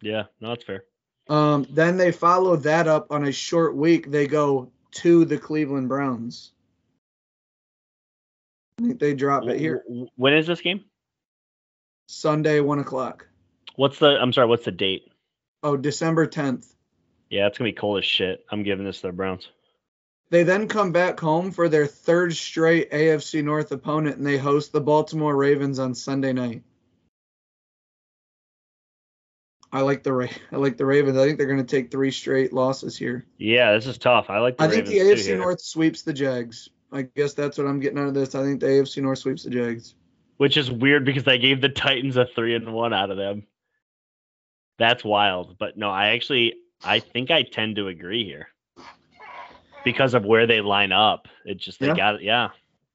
Yeah, 0.00 0.24
no, 0.40 0.50
that's 0.50 0.64
fair. 0.64 0.84
Um, 1.28 1.66
then 1.70 1.96
they 1.96 2.12
follow 2.12 2.54
that 2.56 2.86
up 2.86 3.08
on 3.10 3.24
a 3.24 3.32
short 3.32 3.74
week. 3.74 4.10
They 4.10 4.28
go 4.28 4.70
to 4.92 5.24
the 5.24 5.38
Cleveland 5.38 5.88
Browns. 5.88 6.52
I 8.78 8.82
think 8.82 9.00
they 9.00 9.14
drop 9.14 9.44
it 9.48 9.58
here 9.58 9.82
When 10.16 10.34
is 10.34 10.46
this 10.46 10.60
game? 10.60 10.84
Sunday, 12.08 12.60
one 12.60 12.78
o'clock. 12.78 13.26
What's 13.74 13.98
the? 13.98 14.06
I'm 14.20 14.32
sorry. 14.32 14.46
What's 14.46 14.64
the 14.64 14.70
date? 14.70 15.10
Oh, 15.62 15.76
December 15.76 16.26
tenth. 16.26 16.72
Yeah, 17.30 17.46
it's 17.48 17.58
gonna 17.58 17.70
be 17.70 17.74
cold 17.74 17.98
as 17.98 18.04
shit. 18.04 18.44
I'm 18.50 18.62
giving 18.62 18.84
this 18.84 19.00
to 19.00 19.08
the 19.08 19.12
Browns. 19.12 19.48
They 20.30 20.42
then 20.42 20.66
come 20.66 20.90
back 20.90 21.20
home 21.20 21.52
for 21.52 21.68
their 21.68 21.86
third 21.86 22.34
straight 22.34 22.90
AFC 22.90 23.44
North 23.44 23.70
opponent, 23.70 24.16
and 24.16 24.26
they 24.26 24.38
host 24.38 24.72
the 24.72 24.80
Baltimore 24.80 25.36
Ravens 25.36 25.78
on 25.78 25.94
Sunday 25.94 26.32
night. 26.32 26.62
I 29.72 29.80
like 29.82 30.02
the 30.02 30.12
Ra- 30.12 30.28
I 30.52 30.56
like 30.56 30.76
the 30.76 30.86
Ravens. 30.86 31.18
I 31.18 31.26
think 31.26 31.38
they're 31.38 31.46
going 31.46 31.64
to 31.64 31.64
take 31.64 31.90
three 31.90 32.10
straight 32.10 32.52
losses 32.52 32.96
here. 32.96 33.26
Yeah, 33.38 33.72
this 33.72 33.86
is 33.86 33.98
tough. 33.98 34.30
I 34.30 34.38
like 34.38 34.56
the 34.56 34.64
I 34.64 34.68
think 34.68 34.88
Ravens 34.88 35.26
the 35.26 35.32
AFC. 35.32 35.38
North 35.38 35.60
sweeps 35.60 36.02
the 36.02 36.12
Jags. 36.12 36.70
I 36.92 37.02
guess 37.02 37.34
that's 37.34 37.58
what 37.58 37.66
I'm 37.66 37.80
getting 37.80 37.98
out 37.98 38.08
of 38.08 38.14
this. 38.14 38.34
I 38.34 38.42
think 38.42 38.60
the 38.60 38.66
AFC 38.66 39.02
North 39.02 39.18
sweeps 39.18 39.42
the 39.44 39.50
Jags. 39.50 39.94
which 40.38 40.56
is 40.56 40.70
weird 40.70 41.04
because 41.04 41.26
I 41.28 41.36
gave 41.36 41.60
the 41.60 41.68
Titans 41.68 42.16
a 42.16 42.26
three 42.26 42.54
and 42.54 42.72
one 42.72 42.92
out 42.92 43.10
of 43.10 43.16
them. 43.16 43.46
That's 44.78 45.04
wild. 45.04 45.56
But 45.58 45.76
no, 45.76 45.90
I 45.90 46.08
actually 46.08 46.54
I 46.82 47.00
think 47.00 47.30
I 47.30 47.42
tend 47.42 47.76
to 47.76 47.88
agree 47.88 48.24
here 48.24 48.48
because 49.86 50.12
of 50.14 50.24
where 50.26 50.46
they 50.46 50.60
line 50.60 50.90
up. 50.92 51.28
It 51.46 51.56
just 51.58 51.78
they 51.80 51.86
Yeah. 51.86 51.94
got 51.96 52.14
it. 52.16 52.22
Yeah, 52.22 52.48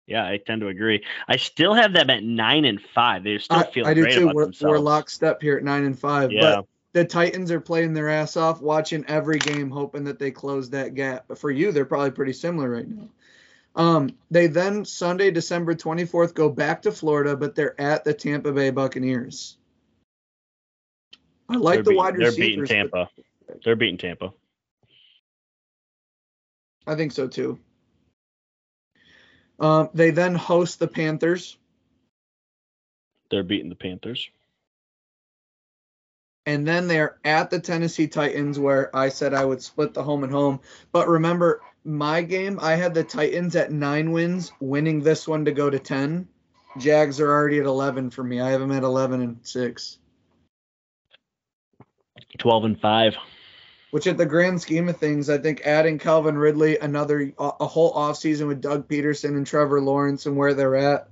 yeah, 0.06 0.28
I 0.28 0.38
tend 0.38 0.60
to 0.62 0.68
agree. 0.68 1.04
I 1.28 1.38
still 1.38 1.74
have 1.74 1.94
them 1.94 2.10
at 2.10 2.22
nine 2.22 2.66
and 2.66 2.80
five. 2.94 3.24
They're 3.24 3.40
still 3.40 3.60
I, 3.60 3.72
feeling 3.72 3.90
I 3.90 3.94
do 3.96 4.02
great 4.04 4.14
too. 4.16 4.24
about 4.26 4.36
We're, 4.36 4.44
themselves. 4.44 4.72
we're 4.72 4.80
lockstep 4.80 5.42
here 5.42 5.58
at 5.58 5.64
nine 5.64 5.86
and 5.86 5.98
five. 5.98 6.32
yeah, 6.34 6.58
But 6.58 6.66
the 6.94 7.06
Titans 7.06 7.50
are 7.50 7.62
playing 7.62 7.94
their 7.94 8.10
ass 8.10 8.36
off, 8.36 8.62
watching 8.62 9.06
every 9.08 9.40
game, 9.40 9.70
hoping 9.70 10.04
that 10.04 10.20
they 10.20 10.32
close 10.32 10.70
that 10.72 10.94
gap. 10.96 11.24
But 11.30 11.40
for 11.40 11.50
you, 11.50 11.72
they're 11.72 11.86
probably 11.86 12.12
pretty 12.12 12.34
similar 12.34 12.70
right 12.70 12.88
now. 12.88 13.08
Um, 13.78 14.10
they 14.30 14.48
then 14.48 14.84
Sunday, 14.84 15.32
December 15.32 15.74
24th, 15.74 16.34
go 16.34 16.50
back 16.50 16.82
to 16.82 16.92
Florida, 16.92 17.38
but 17.38 17.56
they're 17.56 17.80
at 17.80 18.04
the 18.04 18.14
Tampa 18.14 18.52
Bay 18.52 18.70
Buccaneers. 18.70 19.56
I 21.48 21.56
like 21.56 21.76
they're 21.76 21.84
the 21.84 21.90
beating- 21.92 21.98
wide 21.98 22.16
They're 22.18 22.32
beating 22.36 22.66
Tampa. 22.66 23.10
They're 23.64 23.78
beating 23.78 23.98
Tampa. 23.98 24.34
I 26.88 26.96
think 26.96 27.12
so 27.12 27.28
too. 27.28 27.60
Um, 29.60 29.90
they 29.94 30.10
then 30.10 30.34
host 30.36 30.80
the 30.80 30.88
Panthers, 30.88 31.58
They're 33.30 33.44
beating 33.44 33.70
the 33.70 33.76
Panthers. 33.76 34.30
and 36.48 36.68
then 36.68 36.88
they're 36.88 37.18
at 37.24 37.52
the 37.52 37.60
Tennessee 37.60 38.08
Titans, 38.08 38.58
where 38.58 38.94
I 38.96 39.10
said 39.10 39.34
I 39.36 39.46
would 39.46 39.62
split 39.62 39.94
the 39.94 40.02
home 40.04 40.24
and 40.24 40.34
home. 40.34 40.60
But 40.92 41.08
remember, 41.08 41.62
my 41.86 42.24
game, 42.24 42.60
I 42.60 42.72
had 42.76 42.96
the 42.96 43.04
Titans 43.04 43.56
at 43.56 43.72
nine 43.72 44.12
wins, 44.12 44.52
winning 44.60 45.02
this 45.02 45.28
one 45.28 45.46
to 45.46 45.52
go 45.52 45.70
to 45.70 45.78
10. 45.78 46.28
Jags 46.80 47.20
are 47.20 47.30
already 47.30 47.60
at 47.60 47.66
11 47.66 48.10
for 48.10 48.24
me. 48.24 48.42
I 48.42 48.50
have 48.50 48.62
them 48.62 48.72
at 48.72 48.84
11 48.84 49.22
and 49.22 49.38
6, 49.44 49.98
Twelve 52.40 52.64
and 52.64 52.80
five. 52.80 53.16
Which 53.92 54.08
at 54.08 54.18
the 54.18 54.26
grand 54.26 54.62
scheme 54.62 54.88
of 54.90 54.98
things, 54.98 55.30
I 55.30 55.38
think 55.38 55.62
adding 55.66 56.00
Calvin 56.00 56.38
Ridley, 56.38 56.78
another 56.78 57.34
a 57.38 57.68
whole 57.68 57.94
offseason 57.94 58.48
with 58.48 58.62
Doug 58.62 58.88
Pederson 58.88 59.36
and 59.36 59.46
Trevor 59.46 59.82
Lawrence 59.82 60.26
and 60.26 60.38
where 60.38 60.54
they're 60.54 60.76
at, 60.76 61.10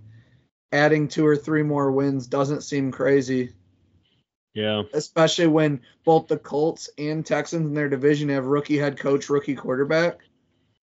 adding 0.72 1.08
two 1.10 1.28
or 1.28 1.36
three 1.36 1.64
more 1.64 1.92
wins 1.92 2.28
doesn't 2.28 2.62
seem 2.62 2.92
crazy. 2.92 3.52
Yeah. 4.56 4.82
especially 4.94 5.48
when 5.48 5.82
both 6.04 6.28
the 6.28 6.36
Colts 6.38 6.90
and 6.98 7.24
Texans 7.26 7.68
in 7.68 7.74
their 7.76 7.88
division 7.88 8.30
have 8.30 8.46
rookie 8.48 8.80
head 8.80 8.98
coach, 8.98 9.30
rookie 9.30 9.56
quarterback. 9.56 10.20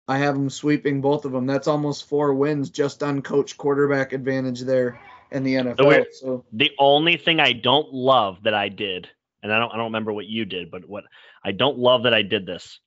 I 0.09 0.19
have 0.19 0.35
them 0.35 0.51
sweeping 0.51 1.01
both 1.01 1.25
of 1.25 1.33
them. 1.33 1.47
That's 1.47 1.69
almost 1.69 2.09
four 2.09 2.35
wins 2.35 2.69
just 2.69 3.03
on 3.03 3.23
coach 3.23 3.57
quarterback 3.57 4.13
advantage 4.13 4.61
there 4.63 5.01
in 5.31 5.45
the 5.45 5.55
NFL. 5.55 5.87
we're- 5.87 6.05
So 6.13 6.45
The 6.53 6.73
only 6.79 7.17
thing 7.17 7.41
I 7.41 7.53
don't 7.53 7.93
love 7.93 8.43
that 8.43 8.55
I 8.55 8.69
did, 8.69 9.09
and 9.45 9.53
I 9.53 9.59
don't 9.59 9.73
I 9.73 9.77
don't 9.77 9.85
remember 9.85 10.13
what 10.13 10.27
you 10.27 10.45
did, 10.45 10.71
but 10.71 10.89
what 10.89 11.05
I 11.45 11.53
don't 11.53 11.79
love 11.79 12.03
that 12.05 12.15
I 12.15 12.23
did 12.23 12.47
this. 12.47 12.81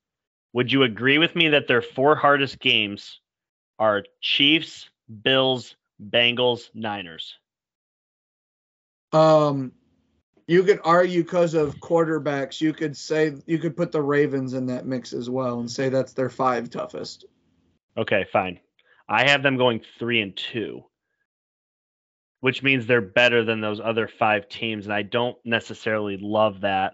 Would 0.54 0.72
you 0.72 0.84
agree 0.84 1.20
with 1.20 1.36
me 1.36 1.50
that 1.50 1.68
their 1.68 1.84
four 1.84 2.16
hardest 2.16 2.60
games 2.60 3.22
are 3.78 4.04
Chiefs, 4.22 4.90
Bills, 5.24 5.76
Bengals, 6.04 6.70
Niners? 6.74 7.36
um 9.14 9.72
you 10.48 10.64
could 10.64 10.80
argue 10.84 11.24
because 11.24 11.54
of 11.54 11.76
quarterbacks, 11.76 12.60
you 12.60 12.74
could 12.74 12.96
say 12.98 13.36
you 13.46 13.60
could 13.60 13.78
put 13.78 13.92
the 13.92 14.02
Ravens 14.02 14.54
in 14.54 14.66
that 14.68 14.86
mix 14.86 15.14
as 15.14 15.30
well 15.30 15.60
and 15.60 15.70
say 15.70 15.90
that's 15.90 16.14
their 16.14 16.30
five 16.30 16.70
toughest. 16.70 17.26
Okay, 17.98 18.26
fine. 18.32 18.60
I 19.10 19.30
have 19.30 19.44
them 19.44 19.58
going 19.58 19.82
three 20.00 20.22
and 20.22 20.36
two, 20.36 20.84
which 22.40 22.64
means 22.64 22.86
they're 22.86 23.02
better 23.02 23.44
than 23.44 23.62
those 23.62 23.80
other 23.80 24.08
five 24.08 24.48
teams, 24.50 24.86
and 24.86 24.94
I 24.94 25.02
don't 25.02 25.38
necessarily 25.46 26.18
love 26.18 26.62
that 26.62 26.94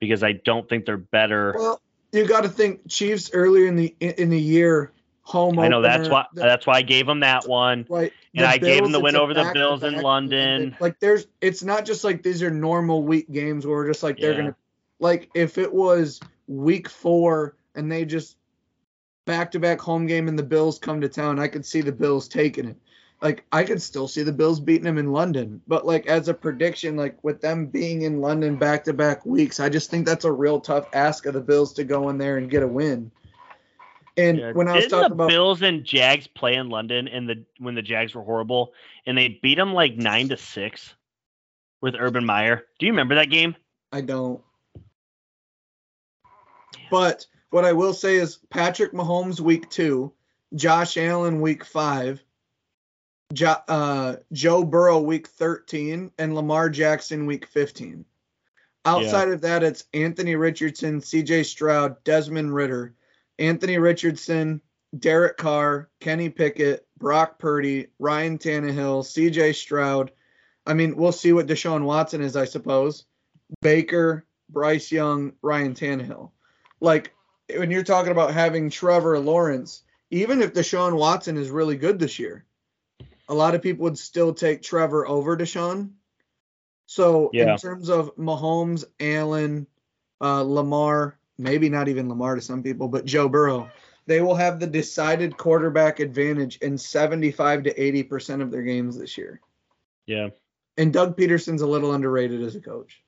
because 0.00 0.22
I 0.22 0.32
don't 0.32 0.68
think 0.68 0.84
they're 0.84 0.96
better. 0.96 1.54
Well, 1.56 1.80
you 2.12 2.26
got 2.26 2.42
to 2.42 2.48
think 2.48 2.88
Chiefs 2.88 3.30
earlier 3.32 3.66
in 3.66 3.76
the 3.76 3.94
in 4.00 4.30
the 4.30 4.40
year 4.40 4.92
home. 5.22 5.58
I 5.58 5.68
know 5.68 5.82
that's 5.82 6.08
why 6.08 6.26
the- 6.32 6.42
that's 6.42 6.66
why 6.66 6.74
I 6.74 6.82
gave 6.82 7.06
them 7.06 7.20
that 7.20 7.46
one. 7.48 7.84
Right. 7.88 8.12
And 8.34 8.44
I 8.46 8.58
gave 8.58 8.82
them 8.82 8.92
the 8.92 9.00
win 9.00 9.16
over 9.16 9.34
the 9.34 9.50
Bills 9.54 9.82
in 9.82 10.00
London. 10.00 10.76
Like 10.78 11.00
there's 11.00 11.26
it's 11.40 11.62
not 11.62 11.84
just 11.84 12.04
like 12.04 12.22
these 12.22 12.42
are 12.42 12.50
normal 12.50 13.02
week 13.02 13.30
games 13.32 13.66
where 13.66 13.76
we're 13.76 13.88
just 13.88 14.02
like 14.02 14.18
they're 14.18 14.32
Yeah. 14.32 14.36
gonna 14.38 14.56
like 15.00 15.30
if 15.34 15.58
it 15.58 15.72
was 15.72 16.20
week 16.46 16.88
four 16.88 17.56
and 17.74 17.90
they 17.90 18.04
just 18.04 18.36
back 19.24 19.50
to 19.50 19.58
back 19.58 19.80
home 19.80 20.06
game 20.06 20.28
and 20.28 20.38
the 20.38 20.42
Bills 20.42 20.78
come 20.78 21.00
to 21.00 21.08
town, 21.08 21.38
I 21.38 21.48
could 21.48 21.66
see 21.66 21.80
the 21.80 21.92
Bills 21.92 22.28
taking 22.28 22.66
it. 22.68 22.76
Like 23.22 23.44
I 23.50 23.64
could 23.64 23.80
still 23.80 24.08
see 24.08 24.22
the 24.22 24.32
Bills 24.32 24.60
beating 24.60 24.84
them 24.84 24.98
in 24.98 25.12
London. 25.12 25.62
But 25.66 25.86
like 25.86 26.06
as 26.06 26.28
a 26.28 26.34
prediction, 26.34 26.96
like 26.96 27.22
with 27.24 27.40
them 27.40 27.66
being 27.66 28.02
in 28.02 28.20
London 28.20 28.56
back 28.56 28.84
to 28.84 28.92
back 28.92 29.24
weeks, 29.24 29.58
I 29.58 29.68
just 29.68 29.90
think 29.90 30.06
that's 30.06 30.24
a 30.24 30.32
real 30.32 30.60
tough 30.60 30.88
ask 30.92 31.26
of 31.26 31.34
the 31.34 31.40
Bills 31.40 31.72
to 31.74 31.84
go 31.84 32.08
in 32.10 32.18
there 32.18 32.36
and 32.36 32.50
get 32.50 32.62
a 32.62 32.68
win. 32.68 33.10
And 34.18 34.38
Yeah, 34.38 34.52
when 34.52 34.68
I 34.68 34.74
was 34.74 34.84
didn't 34.84 34.90
talking 34.90 35.08
the 35.08 35.14
about 35.14 35.28
Bills 35.28 35.62
and 35.62 35.84
Jags 35.84 36.26
play 36.26 36.54
in 36.54 36.68
London 36.68 37.08
and 37.08 37.28
the 37.28 37.44
when 37.58 37.74
the 37.74 37.82
Jags 37.82 38.14
were 38.14 38.22
horrible 38.22 38.72
and 39.06 39.16
they 39.16 39.28
beat 39.28 39.56
them 39.56 39.72
like 39.72 39.96
nine 39.96 40.28
to 40.28 40.36
six 40.36 40.94
with 41.80 41.94
Urban 41.98 42.24
Meyer. 42.24 42.64
Do 42.78 42.86
you 42.86 42.92
remember 42.92 43.14
that 43.16 43.30
game? 43.30 43.56
I 43.92 44.00
don't. 44.02 44.42
But 46.90 47.26
What 47.50 47.64
I 47.64 47.72
will 47.72 47.94
say 47.94 48.16
is 48.16 48.38
Patrick 48.50 48.92
Mahomes 48.92 49.40
week 49.40 49.70
two, 49.70 50.12
Josh 50.54 50.96
Allen 50.96 51.40
week 51.40 51.64
five, 51.64 52.22
jo- 53.32 53.62
uh, 53.68 54.16
Joe 54.32 54.64
Burrow 54.64 55.00
week 55.00 55.28
13, 55.28 56.10
and 56.18 56.34
Lamar 56.34 56.70
Jackson 56.70 57.26
week 57.26 57.46
15. 57.46 58.04
Outside 58.84 59.28
of 59.30 59.40
that, 59.40 59.62
it's 59.62 59.84
Anthony 59.94 60.36
Richardson, 60.36 61.00
CJ 61.00 61.44
Stroud, 61.44 62.02
Desmond 62.04 62.54
Ridder, 62.54 62.94
Anthony 63.38 63.78
Richardson, 63.78 64.60
Derek 64.96 65.36
Carr, 65.36 65.90
Kenny 66.00 66.28
Pickett, 66.28 66.86
Brock 66.96 67.38
Purdy, 67.38 67.88
Ryan 67.98 68.38
Tannehill, 68.38 69.04
CJ 69.04 69.54
Stroud. 69.54 70.12
I 70.66 70.74
mean, 70.74 70.96
we'll 70.96 71.12
see 71.12 71.32
what 71.32 71.46
Deshaun 71.46 71.82
Watson 71.82 72.22
is, 72.22 72.36
I 72.36 72.44
suppose. 72.44 73.04
Baker, 73.60 74.24
Bryce 74.48 74.90
Young, 74.92 75.32
Ryan 75.42 75.74
Tannehill. 75.74 76.30
Like 76.80 77.12
when 77.56 77.70
you're 77.70 77.82
talking 77.82 78.12
about 78.12 78.32
having 78.34 78.70
Trevor 78.70 79.18
Lawrence, 79.18 79.82
even 80.10 80.40
if 80.40 80.54
Deshaun 80.54 80.96
Watson 80.96 81.36
is 81.36 81.50
really 81.50 81.76
good 81.76 81.98
this 81.98 82.18
year, 82.18 82.44
a 83.28 83.34
lot 83.34 83.54
of 83.54 83.62
people 83.62 83.84
would 83.84 83.98
still 83.98 84.32
take 84.32 84.62
Trevor 84.62 85.06
over 85.06 85.36
Deshaun. 85.36 85.90
So 86.86 87.30
Yeah. 87.32 87.52
in 87.52 87.58
terms 87.58 87.88
of 87.88 88.14
Mahomes, 88.16 88.84
Allen, 89.00 89.66
uh, 90.20 90.42
Lamar, 90.42 91.18
maybe 91.38 91.68
not 91.68 91.88
even 91.88 92.08
Lamar 92.08 92.36
to 92.36 92.40
some 92.40 92.62
people, 92.62 92.88
but 92.88 93.04
Joe 93.04 93.28
Burrow, 93.28 93.68
they 94.06 94.20
will 94.20 94.36
have 94.36 94.60
the 94.60 94.66
decided 94.66 95.36
quarterback 95.36 95.98
advantage 95.98 96.58
in 96.58 96.78
75 96.78 97.64
to 97.64 97.82
80 97.82 98.02
percent 98.04 98.42
of 98.42 98.50
their 98.52 98.62
games 98.62 98.96
this 98.96 99.18
year. 99.18 99.40
Yeah. 100.06 100.28
And 100.78 100.92
Doug 100.92 101.16
Pederson's 101.16 101.62
a 101.62 101.66
little 101.66 101.92
underrated 101.92 102.42
as 102.42 102.54
a 102.54 102.60
coach. 102.60 103.02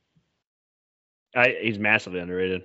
I, 1.36 1.56
he's 1.60 1.78
massively 1.78 2.18
underrated. 2.18 2.64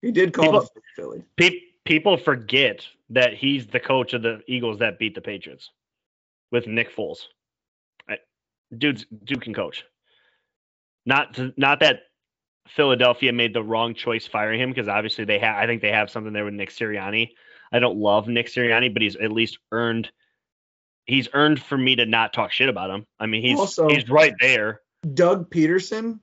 He 0.00 0.12
did 0.12 0.32
call 0.32 0.44
People- 0.46 0.60
the 0.74 0.80
Philly. 0.96 1.24
Pe- 1.36 1.60
people 1.84 2.16
forget 2.16 2.86
that 3.10 3.34
he's 3.34 3.66
the 3.66 3.80
coach 3.80 4.14
of 4.14 4.22
the 4.22 4.42
Eagles 4.46 4.78
that 4.78 4.98
beat 4.98 5.14
the 5.14 5.20
Patriots 5.20 5.70
with 6.50 6.66
Nick 6.66 6.94
Foles. 6.94 7.18
I, 8.08 8.18
dude's 8.76 9.06
dude 9.24 9.42
can 9.42 9.54
coach. 9.54 9.84
Not 11.06 11.34
to, 11.34 11.52
not 11.56 11.80
that 11.80 12.00
Philadelphia 12.68 13.32
made 13.32 13.54
the 13.54 13.62
wrong 13.62 13.94
choice 13.94 14.26
firing 14.26 14.60
him 14.60 14.70
because 14.70 14.88
obviously 14.88 15.24
they 15.24 15.38
have. 15.38 15.56
I 15.56 15.66
think 15.66 15.82
they 15.82 15.92
have 15.92 16.10
something 16.10 16.32
there 16.32 16.44
with 16.44 16.54
Nick 16.54 16.70
Sirianni. 16.70 17.30
I 17.72 17.78
don't 17.78 17.98
love 17.98 18.28
Nick 18.28 18.46
Sirianni, 18.46 18.92
but 18.92 19.02
he's 19.02 19.16
at 19.16 19.32
least 19.32 19.58
earned. 19.72 20.10
He's 21.06 21.28
earned 21.32 21.62
for 21.62 21.76
me 21.78 21.96
to 21.96 22.06
not 22.06 22.32
talk 22.32 22.52
shit 22.52 22.68
about 22.68 22.90
him. 22.90 23.06
I 23.18 23.26
mean, 23.26 23.42
he's 23.42 23.58
Also- 23.58 23.88
he's 23.88 24.08
right 24.08 24.34
there. 24.40 24.80
Doug 25.14 25.50
Pederson 25.50 26.20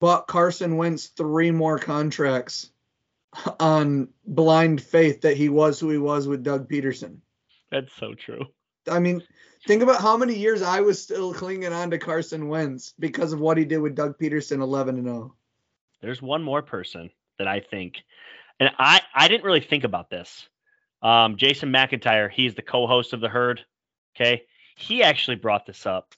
bought 0.00 0.26
Carson 0.26 0.76
Wentz 0.76 1.06
three 1.06 1.50
more 1.50 1.78
contracts 1.78 2.70
on 3.58 4.08
blind 4.26 4.82
faith 4.82 5.22
that 5.22 5.36
he 5.36 5.48
was 5.48 5.80
who 5.80 5.90
he 5.90 5.98
was 5.98 6.28
with 6.28 6.42
Doug 6.44 6.68
Pederson. 6.68 7.18
That's 7.70 7.92
so 7.96 8.14
true. 8.14 8.44
I 8.90 8.98
mean, 8.98 9.22
think 9.66 9.82
about 9.82 10.00
how 10.00 10.16
many 10.16 10.34
years 10.34 10.62
I 10.62 10.80
was 10.80 11.02
still 11.02 11.32
clinging 11.34 11.72
on 11.72 11.90
to 11.90 11.98
Carson 11.98 12.48
Wentz 12.48 12.94
because 12.98 13.32
of 13.32 13.40
what 13.40 13.58
he 13.58 13.64
did 13.64 13.78
with 13.78 13.94
Doug 13.94 14.18
Pederson 14.18 14.60
11 14.60 14.98
and 14.98 15.08
oh. 15.08 15.12
0. 15.12 15.34
There's 16.00 16.22
one 16.22 16.42
more 16.42 16.62
person 16.62 17.10
that 17.38 17.48
I 17.48 17.60
think, 17.60 18.02
and 18.60 18.70
I 18.78 19.00
I 19.14 19.28
didn't 19.28 19.44
really 19.44 19.60
think 19.60 19.84
about 19.84 20.10
this. 20.10 20.48
Um, 21.02 21.36
Jason 21.36 21.70
McIntyre, 21.70 22.30
he's 22.30 22.54
the 22.54 22.62
co-host 22.62 23.12
of 23.12 23.20
the 23.20 23.28
Herd. 23.28 23.64
Okay, 24.14 24.42
he 24.76 25.02
actually 25.02 25.36
brought 25.36 25.66
this 25.66 25.86
up. 25.86 26.14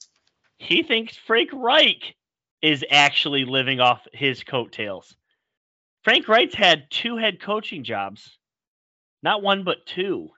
He 0.57 0.83
thinks 0.83 1.17
Frank 1.17 1.49
Reich 1.53 2.15
is 2.61 2.85
actually 2.91 3.45
living 3.45 3.79
off 3.79 4.07
his 4.13 4.43
coattails. 4.43 5.15
Frank 6.03 6.27
Reich's 6.27 6.55
had 6.55 6.89
two 6.89 7.17
head 7.17 7.39
coaching 7.39 7.83
jobs, 7.83 8.37
not 9.23 9.41
one 9.41 9.63
but 9.63 9.85
two, 9.85 10.29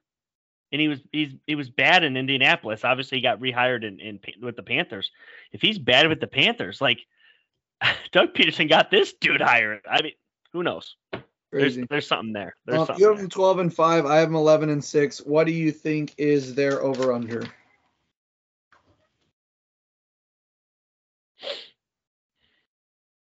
and 0.73 0.81
he 0.81 0.87
was 0.87 0.99
he's 1.11 1.33
he 1.45 1.53
was 1.55 1.69
bad 1.69 2.03
in 2.03 2.17
Indianapolis. 2.17 2.83
Obviously, 2.83 3.19
he 3.19 3.21
got 3.21 3.39
rehired 3.39 3.83
in, 3.83 3.99
in 3.99 4.19
with 4.41 4.55
the 4.57 4.63
Panthers. 4.63 5.11
If 5.53 5.61
he's 5.61 5.77
bad 5.77 6.09
with 6.09 6.19
the 6.19 6.27
Panthers, 6.27 6.81
like 6.81 6.99
Doug 8.11 8.33
Pederson 8.33 8.67
got 8.67 8.89
this 8.89 9.13
dude 9.13 9.39
hired. 9.39 9.81
I 9.89 10.01
mean, 10.01 10.13
who 10.51 10.63
knows? 10.63 10.97
There's 11.51 11.77
there's 11.89 12.07
something 12.07 12.33
there. 12.33 12.55
There's 12.65 12.79
Um, 12.79 12.87
something 12.87 13.01
you 13.03 13.09
have 13.09 13.19
them 13.19 13.29
12 13.29 13.59
and 13.59 13.73
5. 13.73 14.05
I 14.07 14.17
have 14.17 14.29
them 14.29 14.35
11 14.35 14.69
and 14.71 14.83
6. 14.83 15.19
What 15.19 15.45
do 15.45 15.53
you 15.53 15.71
think 15.71 16.15
is 16.17 16.55
their 16.55 16.81
over 16.81 17.13
under? 17.13 17.43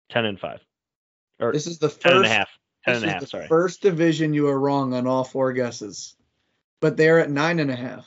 ten 0.10 0.24
and 0.24 0.40
five, 0.40 0.62
or 1.42 1.52
This 1.52 1.68
is 1.68 1.78
the 1.78 1.90
ten 1.90 2.14
and 2.14 2.22
a 2.22 2.24
first 2.24 2.34
half. 2.34 2.50
Ten 2.86 3.02
This 3.02 3.14
is 3.16 3.20
the 3.20 3.28
Sorry. 3.28 3.48
First 3.48 3.82
division 3.82 4.34
you 4.34 4.48
are 4.48 4.58
wrong 4.58 4.94
on 4.94 5.08
all 5.08 5.26
four 5.26 5.52
guesses. 5.52 6.16
But 6.86 6.98
they're 6.98 7.20
at 7.20 7.32
nine 7.32 7.60
and 7.60 7.72
a 7.72 7.76
half. 7.76 8.06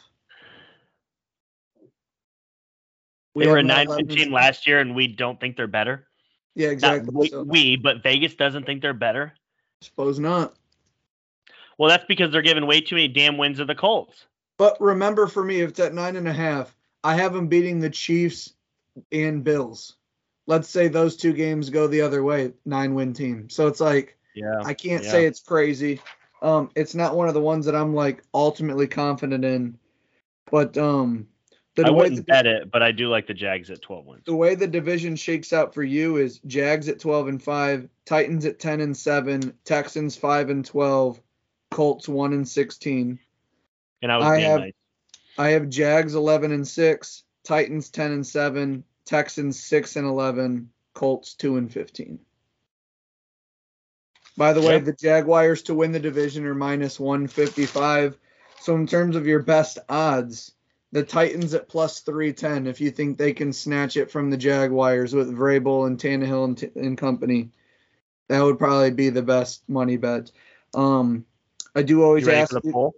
They 3.34 3.48
were 3.48 3.56
a 3.56 3.62
have 3.62 3.66
nine 3.66 3.88
11 3.88 4.30
last 4.30 4.68
year, 4.68 4.78
and 4.78 4.94
we 4.94 5.08
don't 5.08 5.40
think 5.40 5.56
they're 5.56 5.66
better. 5.66 6.06
Yeah, 6.54 6.68
exactly. 6.68 7.10
we, 7.12 7.28
so, 7.28 7.42
we, 7.42 7.74
but 7.74 8.04
Vegas 8.04 8.36
doesn't 8.36 8.66
think 8.66 8.80
they're 8.80 8.94
better. 8.94 9.34
suppose 9.82 10.20
not. 10.20 10.54
Well, 11.76 11.90
that's 11.90 12.04
because 12.04 12.30
they're 12.30 12.40
giving 12.40 12.68
way 12.68 12.80
too 12.80 12.94
many 12.94 13.08
damn 13.08 13.36
wins 13.36 13.58
to 13.58 13.64
the 13.64 13.74
Colts. 13.74 14.26
But 14.58 14.80
remember 14.80 15.26
for 15.26 15.42
me, 15.42 15.62
if 15.62 15.70
it's 15.70 15.80
at 15.80 15.92
nine 15.92 16.14
and 16.14 16.28
a 16.28 16.32
half, 16.32 16.72
I 17.02 17.16
have 17.16 17.32
them 17.32 17.48
beating 17.48 17.80
the 17.80 17.90
Chiefs 17.90 18.52
and 19.10 19.42
Bills. 19.42 19.96
Let's 20.46 20.68
say 20.68 20.86
those 20.86 21.16
two 21.16 21.32
games 21.32 21.68
go 21.68 21.88
the 21.88 22.02
other 22.02 22.22
way, 22.22 22.52
nine 22.64 22.94
win 22.94 23.12
team. 23.12 23.50
So 23.50 23.66
it's 23.66 23.80
like 23.80 24.16
Yeah. 24.36 24.62
I 24.64 24.72
can't 24.72 25.02
Yeah. 25.02 25.10
say 25.10 25.26
it's 25.26 25.40
crazy. 25.40 26.00
Um, 26.40 26.70
it's 26.76 26.94
not 26.94 27.16
one 27.16 27.28
of 27.28 27.34
the 27.34 27.40
ones 27.40 27.66
that 27.66 27.74
I'm 27.74 27.94
like 27.94 28.22
ultimately 28.32 28.86
confident 28.86 29.44
in. 29.44 29.78
But 30.50 30.78
um 30.78 31.28
the 31.74 31.86
I 31.86 31.90
way 31.90 31.96
wouldn't 31.96 32.16
the- 32.16 32.22
bet 32.32 32.46
it, 32.46 32.70
but 32.70 32.82
I 32.82 32.90
do 32.92 33.08
like 33.08 33.26
the 33.26 33.34
Jags 33.34 33.70
at 33.70 33.82
twelve 33.82 34.06
wins. 34.06 34.22
the 34.24 34.34
way 34.34 34.54
the 34.54 34.66
division 34.66 35.14
shakes 35.16 35.52
out 35.52 35.74
for 35.74 35.82
you 35.82 36.16
is 36.16 36.40
Jags 36.46 36.88
at 36.88 36.98
12 36.98 37.28
and 37.28 37.42
5, 37.42 37.88
Titans 38.04 38.44
at 38.46 38.58
10 38.58 38.80
and 38.80 38.96
7, 38.96 39.52
Texans 39.64 40.16
5 40.16 40.50
and 40.50 40.64
12, 40.64 41.20
Colts 41.70 42.08
1 42.08 42.32
and 42.32 42.48
16. 42.48 43.18
And 44.02 44.10
I 44.12 44.16
was 44.16 44.26
I 44.26 44.40
have- 44.40 44.60
nice. 44.60 44.72
I 45.38 45.48
have 45.50 45.68
Jags 45.68 46.14
11 46.16 46.50
and 46.50 46.66
6, 46.66 47.22
Titans 47.44 47.90
10 47.90 48.10
and 48.10 48.26
7, 48.26 48.82
Texans 49.04 49.62
6 49.62 49.94
and 49.96 50.06
11, 50.06 50.70
Colts 50.94 51.34
2 51.34 51.58
and 51.58 51.72
15. 51.72 52.18
By 54.38 54.52
the 54.52 54.60
way, 54.62 54.74
Yep. 54.74 54.84
the 54.84 54.92
Jaguars 54.92 55.62
to 55.62 55.74
win 55.74 55.90
the 55.90 55.98
division 55.98 56.46
are 56.46 56.54
minus 56.54 56.98
155. 57.00 58.16
So 58.60 58.76
in 58.76 58.86
terms 58.86 59.16
of 59.16 59.26
your 59.26 59.42
best 59.42 59.78
odds, 59.88 60.52
the 60.92 61.02
Titans 61.02 61.54
at 61.54 61.68
plus 61.68 62.00
310 62.00 62.68
if 62.68 62.80
you 62.80 62.92
think 62.92 63.18
they 63.18 63.32
can 63.32 63.52
snatch 63.52 63.96
it 63.96 64.12
from 64.12 64.30
the 64.30 64.36
Jaguars 64.36 65.12
with 65.12 65.36
Vrabel 65.36 65.88
and 65.88 65.98
Tannehill 65.98 66.44
and, 66.44 66.56
t- 66.58 66.70
and 66.76 66.96
company. 66.96 67.50
That 68.28 68.42
would 68.42 68.60
probably 68.60 68.92
be 68.92 69.10
the 69.10 69.22
best 69.22 69.68
money 69.68 69.96
bet. 69.96 70.30
Um, 70.72 71.24
I 71.74 71.82
do 71.82 72.04
always 72.04 72.22
You 72.22 72.28
ready 72.28 72.42
ask. 72.42 72.52
for 72.52 72.60
the 72.60 72.72
poll? 72.72 72.94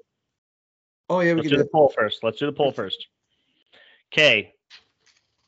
Oh 1.08 1.20
yeah, 1.20 1.32
we 1.32 1.36
Let's 1.36 1.48
can 1.48 1.50
do 1.52 1.56
do 1.56 1.62
the 1.64 1.70
poll 1.70 1.88
first. 1.88 2.22
Let's 2.22 2.38
do 2.38 2.46
the 2.46 2.52
poll 2.52 2.72
first. 2.72 3.06
Okay. 4.12 4.52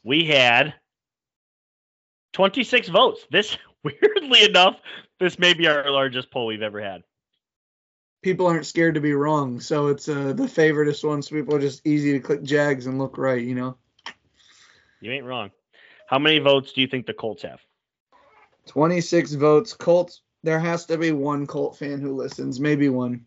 We 0.04 0.24
had 0.24 0.72
26 2.32 2.88
votes. 2.88 3.26
This, 3.30 3.56
weirdly 4.02 4.44
enough, 4.44 4.76
this 5.18 5.38
may 5.38 5.54
be 5.54 5.66
our 5.66 5.90
largest 5.90 6.30
poll 6.30 6.46
we've 6.46 6.62
ever 6.62 6.80
had. 6.80 7.02
people 8.22 8.46
aren't 8.46 8.66
scared 8.66 8.94
to 8.94 9.00
be 9.00 9.14
wrong, 9.14 9.60
so 9.60 9.88
it's 9.88 10.08
uh, 10.08 10.32
the 10.32 10.44
favoritist 10.44 11.06
one. 11.06 11.22
So 11.22 11.34
people 11.34 11.54
are 11.54 11.60
just 11.60 11.86
easy 11.86 12.12
to 12.12 12.20
click 12.20 12.42
Jags 12.42 12.86
and 12.86 12.98
look 12.98 13.18
right, 13.18 13.42
you 13.42 13.54
know. 13.54 13.76
You 15.00 15.10
ain't 15.10 15.24
wrong. 15.24 15.50
How 16.06 16.18
many 16.18 16.38
votes 16.38 16.72
do 16.72 16.80
you 16.80 16.86
think 16.86 17.06
the 17.06 17.14
Colts 17.14 17.42
have? 17.42 17.60
26 18.66 19.32
votes. 19.34 19.74
Colts. 19.74 20.22
There 20.44 20.60
has 20.60 20.86
to 20.86 20.98
be 20.98 21.12
one 21.12 21.46
Colt 21.46 21.76
fan 21.76 22.00
who 22.00 22.14
listens, 22.14 22.60
maybe 22.60 22.88
one. 22.88 23.26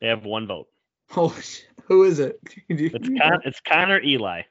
They 0.00 0.08
have 0.08 0.24
one 0.24 0.46
vote. 0.46 0.68
Oh, 1.14 1.36
who 1.84 2.04
is 2.04 2.20
it? 2.20 2.40
It's 2.68 3.08
Con- 3.08 3.42
it's 3.44 3.60
Connor 3.60 4.00
Eli. 4.00 4.42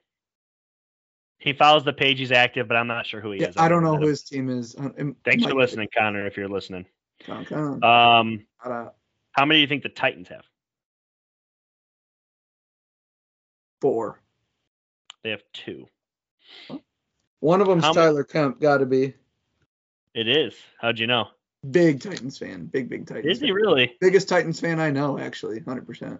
He 1.42 1.54
follows 1.54 1.84
the 1.84 1.92
page. 1.92 2.20
He's 2.20 2.32
active, 2.32 2.68
but 2.68 2.78
I'm 2.78 2.86
not 2.86 3.08
sure 3.08 3.20
who 3.20 3.32
he 3.32 3.42
Yeah, 3.42 3.50
is. 3.50 3.58
I 3.58 3.66
I've 3.66 3.70
don't 3.72 3.84
know 3.84 3.98
who 3.98 4.08
his 4.08 4.22
team 4.22 4.48
is. 4.48 4.76
Uh, 4.76 4.90
it 4.96 5.16
Thanks 5.26 5.44
for 5.44 5.56
listening, 5.56 5.88
Connor. 5.98 6.28
If 6.28 6.38
you're 6.38 6.48
listening, 6.48 6.86
um, 7.28 7.82
how 7.82 9.46
many 9.46 9.56
do 9.58 9.62
you 9.62 9.68
think 9.68 9.82
the 9.82 9.90
Titans 9.90 10.28
have? 10.30 10.46
Four. 13.82 14.22
They 15.24 15.32
have 15.32 15.42
two. 15.52 15.88
One 17.40 17.60
of 17.60 17.68
them's 17.68 17.84
How 17.84 17.94
Tyler 17.94 18.24
Kemp. 18.24 18.62
Got 18.62 18.78
to 18.78 18.86
be 18.86 19.16
It 20.14 20.28
is. 20.28 20.54
How'd 20.80 21.00
you 21.00 21.08
know? 21.08 21.28
big 21.72 22.02
Titans 22.02 22.38
fan. 22.38 22.66
Big 22.68 22.88
big 22.88 23.08
Titans. 23.08 23.38
Is 23.38 23.42
he 23.42 23.52
really? 23.52 23.96
Biggest 24.00 24.30
Titans 24.30 24.60
fan 24.60 24.80
I 24.80 24.92
know, 24.92 25.18
actually, 25.18 25.60
hundred 25.62 25.88
percent. 25.88 26.20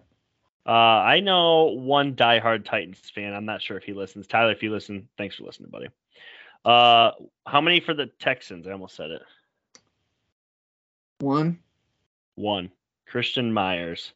Uh, 0.64 0.70
I 0.70 1.20
know 1.20 1.74
one 1.76 2.14
diehard 2.14 2.64
Titans 2.64 2.98
fan. 3.14 3.34
I'm 3.34 3.44
not 3.44 3.62
sure 3.62 3.76
if 3.76 3.84
he 3.84 3.92
listens. 3.92 4.26
Tyler, 4.26 4.52
if 4.52 4.62
you 4.62 4.70
listen, 4.70 5.08
thanks 5.18 5.36
for 5.36 5.44
listening, 5.44 5.70
buddy. 5.70 5.88
Uh, 6.64 7.10
how 7.46 7.60
many 7.60 7.80
for 7.80 7.94
the 7.94 8.06
Texans? 8.20 8.66
I 8.66 8.72
almost 8.72 8.94
said 8.94 9.10
it. 9.10 9.22
One. 11.18 11.58
one. 12.36 12.70
Christian 13.06 13.52
Myers. 13.52 14.12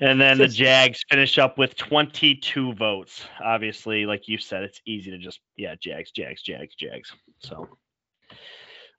And 0.00 0.20
then 0.20 0.38
the 0.38 0.48
Jags 0.48 1.04
finish 1.08 1.38
up 1.38 1.58
with 1.58 1.76
22 1.76 2.74
votes. 2.74 3.24
Obviously, 3.42 4.04
like 4.04 4.26
you 4.26 4.38
said, 4.38 4.64
it's 4.64 4.80
easy 4.84 5.12
to 5.12 5.18
just 5.18 5.40
yeah, 5.56 5.76
Jags, 5.80 6.10
Jags, 6.10 6.42
Jags, 6.42 6.74
Jags. 6.74 7.12
So, 7.38 7.68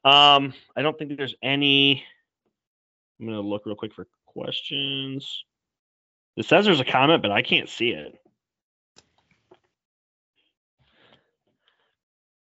um, 0.05 0.53
I 0.77 0.81
don't 0.81 0.97
think 0.97 1.17
there's 1.17 1.35
any. 1.41 2.05
I'm 3.19 3.25
gonna 3.25 3.41
look 3.41 3.65
real 3.65 3.75
quick 3.75 3.93
for 3.93 4.07
questions. 4.25 5.43
It 6.35 6.45
says 6.45 6.65
there's 6.65 6.79
a 6.79 6.85
comment, 6.85 7.21
but 7.21 7.31
I 7.31 7.41
can't 7.41 7.69
see 7.69 7.89
it. 7.89 8.19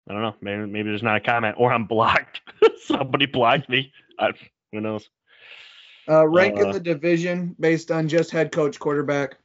I 0.10 0.14
don't 0.14 0.22
know. 0.22 0.36
Maybe 0.42 0.66
maybe 0.66 0.90
there's 0.90 1.04
not 1.04 1.18
a 1.18 1.22
comment, 1.22 1.56
or 1.60 1.72
I'm 1.72 1.86
blocked. 1.86 2.42
Somebody 2.86 3.28
blocked 3.28 3.70
me. 3.70 3.94
I, 4.18 4.32
who 4.72 4.82
knows? 4.82 5.08
Uh, 6.10 6.28
ranking 6.28 6.66
Uh, 6.66 6.72
the 6.72 6.80
division 6.80 7.56
based 7.60 7.92
on 7.92 8.08
just 8.08 8.32
head 8.32 8.52
coach 8.52 8.80
quarterback. 8.80 9.38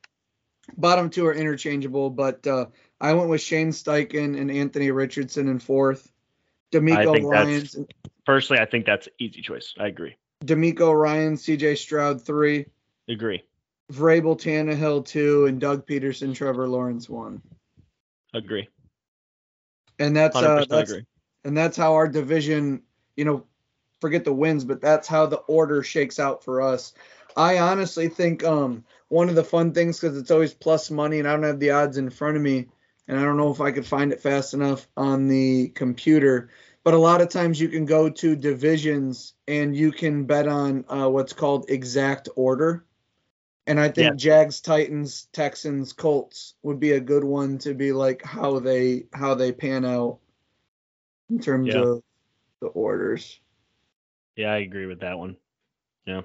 Bottom 0.78 1.10
two 1.10 1.26
are 1.26 1.34
interchangeable, 1.34 2.08
but 2.08 2.46
uh, 2.46 2.66
I 2.98 3.12
went 3.12 3.28
with 3.28 3.42
Shane 3.42 3.70
Steichen 3.70 4.40
and 4.40 4.50
Anthony 4.50 4.90
Richardson 4.90 5.48
in 5.48 5.58
fourth. 5.58 6.10
DeMeco 6.72 7.22
Ryans, 7.30 7.76
Personally, 8.24 8.62
I 8.62 8.64
think 8.64 8.86
that's 8.86 9.06
easy 9.18 9.42
choice. 9.42 9.74
I 9.78 9.86
agree. 9.88 10.16
DeMeco 10.44 10.98
Ryan, 10.98 11.34
CJ 11.34 11.76
Stroud 11.76 12.24
three, 12.24 12.66
Agree. 13.08 13.44
Vrabel 13.94 14.38
Tannehill 14.38 15.04
two, 15.04 15.46
and 15.46 15.60
Doug 15.60 15.86
Pederson, 15.86 16.34
Trevor 16.34 16.68
Lawrence 16.68 17.08
one. 17.08 17.42
Agree. 18.32 18.68
And 19.98 20.16
that's 20.16 20.36
uh, 20.36 20.64
that's 20.68 20.90
agree. 20.90 21.04
and 21.44 21.56
that's 21.56 21.76
how 21.76 21.94
our 21.94 22.08
division, 22.08 22.82
you 23.16 23.24
know, 23.24 23.46
forget 24.00 24.24
the 24.24 24.32
wins, 24.32 24.64
but 24.64 24.80
that's 24.80 25.06
how 25.06 25.26
the 25.26 25.36
order 25.36 25.82
shakes 25.82 26.18
out 26.18 26.44
for 26.44 26.60
us. 26.60 26.92
I 27.36 27.58
honestly 27.58 28.08
think 28.08 28.44
um 28.44 28.84
one 29.08 29.28
of 29.28 29.34
the 29.34 29.44
fun 29.44 29.72
things 29.72 30.00
because 30.00 30.16
it's 30.18 30.30
always 30.30 30.54
plus 30.54 30.90
money, 30.90 31.18
and 31.18 31.28
I 31.28 31.32
don't 31.32 31.44
have 31.44 31.60
the 31.60 31.70
odds 31.70 31.96
in 31.96 32.10
front 32.10 32.36
of 32.36 32.42
me, 32.42 32.68
and 33.06 33.18
I 33.18 33.22
don't 33.22 33.36
know 33.36 33.52
if 33.52 33.60
I 33.60 33.70
could 33.70 33.86
find 33.86 34.12
it 34.12 34.20
fast 34.20 34.54
enough 34.54 34.88
on 34.96 35.28
the 35.28 35.68
computer. 35.68 36.50
But 36.82 36.94
a 36.94 36.98
lot 36.98 37.22
of 37.22 37.30
times 37.30 37.58
you 37.58 37.68
can 37.68 37.86
go 37.86 38.10
to 38.10 38.36
divisions 38.36 39.32
and 39.48 39.74
you 39.74 39.90
can 39.90 40.24
bet 40.26 40.46
on 40.46 40.84
uh, 40.88 41.08
what's 41.08 41.32
called 41.32 41.70
exact 41.70 42.28
order. 42.36 42.84
And 43.66 43.80
I 43.80 43.88
think 43.88 44.16
Jags, 44.16 44.60
Titans, 44.60 45.28
Texans, 45.32 45.92
Colts 45.92 46.54
would 46.62 46.78
be 46.78 46.92
a 46.92 47.00
good 47.00 47.24
one 47.24 47.56
to 47.58 47.72
be 47.72 47.92
like 47.92 48.22
how 48.22 48.58
they 48.58 49.06
how 49.12 49.34
they 49.34 49.52
pan 49.52 49.84
out 49.84 50.18
in 51.30 51.40
terms 51.40 51.68
Yeah. 51.68 51.80
of 51.80 52.02
the 52.60 52.66
orders. 52.68 53.40
Yeah, 54.36 54.52
I 54.52 54.58
agree 54.58 54.86
with 54.86 55.00
that 55.00 55.18
one. 55.18 55.36
Yeah. 56.06 56.22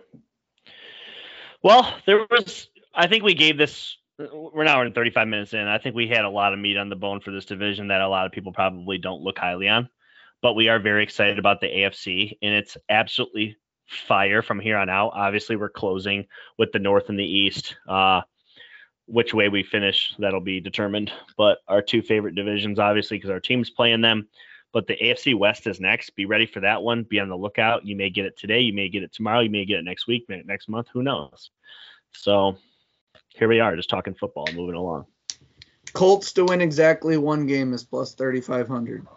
Well, 1.63 1.93
there 2.05 2.25
was. 2.29 2.67
I 2.93 3.07
think 3.07 3.23
we 3.23 3.35
gave 3.35 3.57
this. 3.57 3.95
We're 4.17 4.65
now 4.65 4.81
in 4.81 4.91
35 4.91 5.27
minutes 5.29 5.53
in. 5.53 5.65
I 5.65 5.77
think 5.77 5.95
we 5.95 6.07
had 6.07 6.25
a 6.25 6.29
lot 6.29 6.51
of 6.51 6.59
meat 6.59 6.75
on 6.75 6.89
the 6.89 6.95
bone 6.97 7.21
for 7.21 7.31
this 7.31 7.45
division 7.45 7.87
that 7.87 8.01
a 8.01 8.07
lot 8.09 8.25
of 8.25 8.33
people 8.33 8.51
probably 8.51 8.97
don't 8.97 9.21
look 9.21 9.37
highly 9.37 9.69
on. 9.69 9.89
But 10.41 10.55
we 10.55 10.67
are 10.67 10.79
very 10.79 11.03
excited 11.03 11.39
about 11.39 11.61
the 11.61 11.67
AFC, 11.67 12.37
and 12.41 12.53
it's 12.53 12.75
absolutely 12.89 13.57
fire 13.89 14.41
from 14.41 14.59
here 14.59 14.77
on 14.77 14.89
out. 14.89 15.11
Obviously, 15.13 15.55
we're 15.55 15.69
closing 15.69 16.25
with 16.57 16.71
the 16.71 16.79
North 16.79 17.09
and 17.09 17.19
the 17.19 17.23
East. 17.23 17.75
Uh, 17.87 18.21
which 19.05 19.33
way 19.33 19.49
we 19.49 19.63
finish, 19.63 20.13
that'll 20.19 20.39
be 20.39 20.59
determined. 20.59 21.11
But 21.35 21.59
our 21.67 21.81
two 21.81 22.03
favorite 22.03 22.35
divisions, 22.35 22.77
obviously, 22.77 23.17
because 23.17 23.31
our 23.31 23.39
teams 23.39 23.69
play 23.69 23.91
in 23.91 24.01
them. 24.01 24.27
But 24.71 24.85
the 24.85 24.95
AFC 24.95 25.35
West 25.35 25.65
is 25.65 25.79
next. 25.79 26.11
Be 26.11 26.25
ready 26.25 26.45
for 26.45 26.59
that 26.59 26.83
one. 26.83 27.01
Be 27.01 27.19
on 27.19 27.27
the 27.27 27.35
lookout. 27.35 27.85
You 27.87 27.95
may 27.95 28.11
get 28.11 28.25
it 28.25 28.37
today. 28.37 28.61
You 28.61 28.73
may 28.73 28.87
get 28.87 29.01
it 29.01 29.11
tomorrow. 29.11 29.39
You 29.39 29.49
may 29.49 29.65
get 29.65 29.79
it 29.79 29.83
next 29.83 30.05
week, 30.05 30.29
next 30.29 30.69
month. 30.69 30.87
Who 30.93 31.01
knows? 31.01 31.49
So 32.11 32.57
here 33.33 33.47
we 33.47 33.59
are, 33.59 33.75
just 33.75 33.89
talking 33.89 34.13
football, 34.13 34.47
moving 34.53 34.75
along. 34.75 35.05
Colts 35.93 36.33
to 36.33 36.45
win 36.45 36.61
exactly 36.61 37.17
one 37.17 37.47
game 37.47 37.73
is 37.73 37.83
plus 37.83 38.13
3500. 38.13 39.07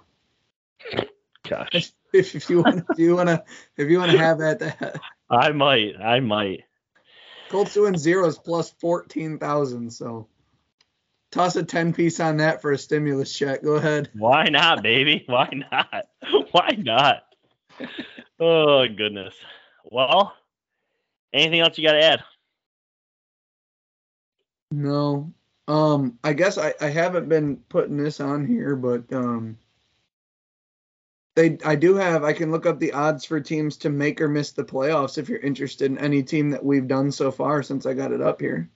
Gosh, 1.46 1.92
If, 2.12 2.34
if 2.34 2.50
you 2.50 2.62
want 2.62 2.78
to, 2.78 2.84
if 2.90 2.98
you 2.98 3.16
want 3.16 3.28
to 3.28 3.42
if 3.76 3.88
you 3.88 3.98
want 3.98 4.12
to 4.12 4.18
have 4.18 4.40
at 4.40 4.58
that 4.58 5.00
I 5.30 5.52
might. 5.52 5.94
I 5.98 6.20
might. 6.20 6.64
Colts 7.48 7.74
to 7.74 7.82
win 7.82 7.96
zero 7.96 8.26
is 8.26 8.38
plus 8.38 8.70
14,000, 8.80 9.90
so 9.90 10.28
toss 11.30 11.56
a 11.56 11.62
10 11.62 11.94
piece 11.94 12.20
on 12.20 12.36
that 12.38 12.62
for 12.62 12.72
a 12.72 12.78
stimulus 12.78 13.32
check. 13.32 13.62
Go 13.62 13.72
ahead. 13.72 14.10
Why 14.14 14.44
not, 14.44 14.82
baby? 14.82 15.24
Why 15.28 15.48
not? 15.70 16.06
Why 16.52 16.76
not? 16.78 17.22
Oh 18.38 18.86
goodness. 18.88 19.34
Well, 19.84 20.34
anything 21.32 21.60
else 21.60 21.78
you 21.78 21.86
got 21.86 21.92
to 21.92 22.04
add? 22.04 22.24
No. 24.70 25.32
Um, 25.68 26.18
I 26.24 26.32
guess 26.32 26.58
I, 26.58 26.74
I 26.80 26.88
haven't 26.88 27.28
been 27.28 27.56
putting 27.68 27.96
this 27.96 28.20
on 28.20 28.46
here, 28.46 28.76
but 28.76 29.12
um, 29.12 29.58
they 31.34 31.58
I 31.64 31.76
do 31.76 31.94
have 31.96 32.24
I 32.24 32.32
can 32.32 32.50
look 32.50 32.66
up 32.66 32.78
the 32.78 32.92
odds 32.92 33.24
for 33.24 33.40
teams 33.40 33.78
to 33.78 33.90
make 33.90 34.20
or 34.20 34.28
miss 34.28 34.52
the 34.52 34.64
playoffs 34.64 35.18
if 35.18 35.28
you're 35.28 35.38
interested 35.38 35.90
in 35.90 35.98
any 35.98 36.22
team 36.22 36.50
that 36.50 36.64
we've 36.64 36.88
done 36.88 37.10
so 37.12 37.30
far 37.30 37.62
since 37.62 37.86
I 37.86 37.94
got 37.94 38.12
it 38.12 38.20
up 38.20 38.40
here. 38.40 38.70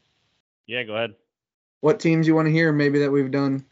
Yeah, 0.66 0.82
go 0.84 0.94
ahead. 0.94 1.14
What 1.80 2.00
teams 2.00 2.26
you 2.26 2.34
want 2.34 2.46
to 2.46 2.52
hear 2.52 2.72
maybe 2.72 3.00
that 3.00 3.12
we've 3.12 3.30
done? 3.30 3.64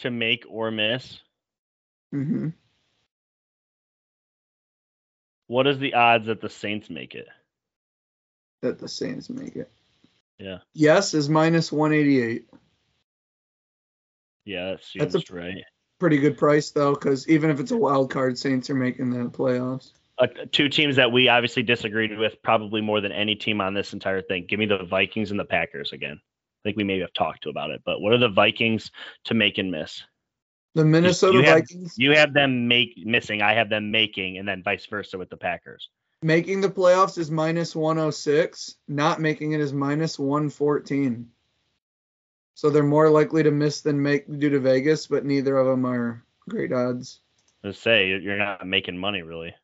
To 0.00 0.10
make 0.10 0.44
or 0.48 0.70
miss. 0.70 1.20
Mm-hmm. 2.14 2.50
What 5.48 5.66
is 5.66 5.78
the 5.78 5.94
odds 5.94 6.26
that 6.26 6.40
the 6.40 6.48
Saints 6.48 6.88
make 6.88 7.14
it? 7.14 7.28
That 8.62 8.78
the 8.78 8.88
Saints 8.88 9.28
make 9.28 9.56
it. 9.56 9.70
Yeah. 10.38 10.58
Yes 10.72 11.12
is 11.12 11.28
minus 11.28 11.70
188. 11.72 12.46
Yeah, 14.44 14.70
that 14.70 14.84
seems 14.84 15.12
That's 15.12 15.30
right. 15.30 15.64
Pretty 16.00 16.16
good 16.16 16.38
price 16.38 16.70
though, 16.70 16.94
because 16.94 17.28
even 17.28 17.50
if 17.50 17.60
it's 17.60 17.72
a 17.72 17.76
wild 17.76 18.10
card, 18.10 18.38
Saints 18.38 18.70
are 18.70 18.74
making 18.74 19.10
the 19.10 19.28
playoffs. 19.28 19.92
Uh, 20.18 20.26
two 20.50 20.70
teams 20.70 20.96
that 20.96 21.12
we 21.12 21.28
obviously 21.28 21.62
disagreed 21.62 22.18
with 22.18 22.42
probably 22.42 22.80
more 22.80 23.02
than 23.02 23.12
any 23.12 23.34
team 23.34 23.60
on 23.60 23.74
this 23.74 23.92
entire 23.92 24.22
thing. 24.22 24.46
Give 24.48 24.58
me 24.58 24.64
the 24.64 24.84
Vikings 24.84 25.30
and 25.30 25.38
the 25.38 25.44
Packers 25.44 25.92
again. 25.92 26.18
I 26.18 26.60
think 26.62 26.78
we 26.78 26.84
maybe 26.84 27.02
have 27.02 27.12
talked 27.12 27.42
to 27.42 27.50
about 27.50 27.70
it, 27.70 27.82
but 27.84 28.00
what 28.00 28.14
are 28.14 28.18
the 28.18 28.30
Vikings 28.30 28.90
to 29.24 29.34
make 29.34 29.58
and 29.58 29.70
miss? 29.70 30.02
The 30.74 30.86
Minnesota 30.86 31.38
you 31.38 31.44
have- 31.44 31.60
Vikings 31.60 31.94
You 31.98 32.12
have 32.12 32.32
them 32.32 32.66
make 32.66 32.94
missing, 33.04 33.42
I 33.42 33.52
have 33.52 33.68
them 33.68 33.90
making, 33.90 34.38
and 34.38 34.48
then 34.48 34.62
vice 34.62 34.86
versa 34.86 35.18
with 35.18 35.28
the 35.28 35.36
Packers. 35.36 35.90
making 36.22 36.62
the 36.62 36.70
playoffs 36.70 37.18
is 37.18 37.30
minus 37.30 37.76
106. 37.76 38.76
Not 38.88 39.20
making 39.20 39.52
it 39.52 39.60
is 39.60 39.72
minus 39.74 40.18
114. 40.18 41.30
So 42.60 42.68
they're 42.68 42.82
more 42.82 43.08
likely 43.08 43.42
to 43.42 43.50
miss 43.50 43.80
than 43.80 44.02
make 44.02 44.26
due 44.38 44.50
to 44.50 44.60
Vegas, 44.60 45.06
but 45.06 45.24
neither 45.24 45.56
of 45.56 45.66
them 45.66 45.86
are 45.86 46.22
great 46.46 46.74
odds. 46.74 47.20
Let's 47.64 47.78
say 47.78 48.08
you're 48.08 48.36
not 48.36 48.66
making 48.66 48.98
money 48.98 49.22
really. 49.22 49.54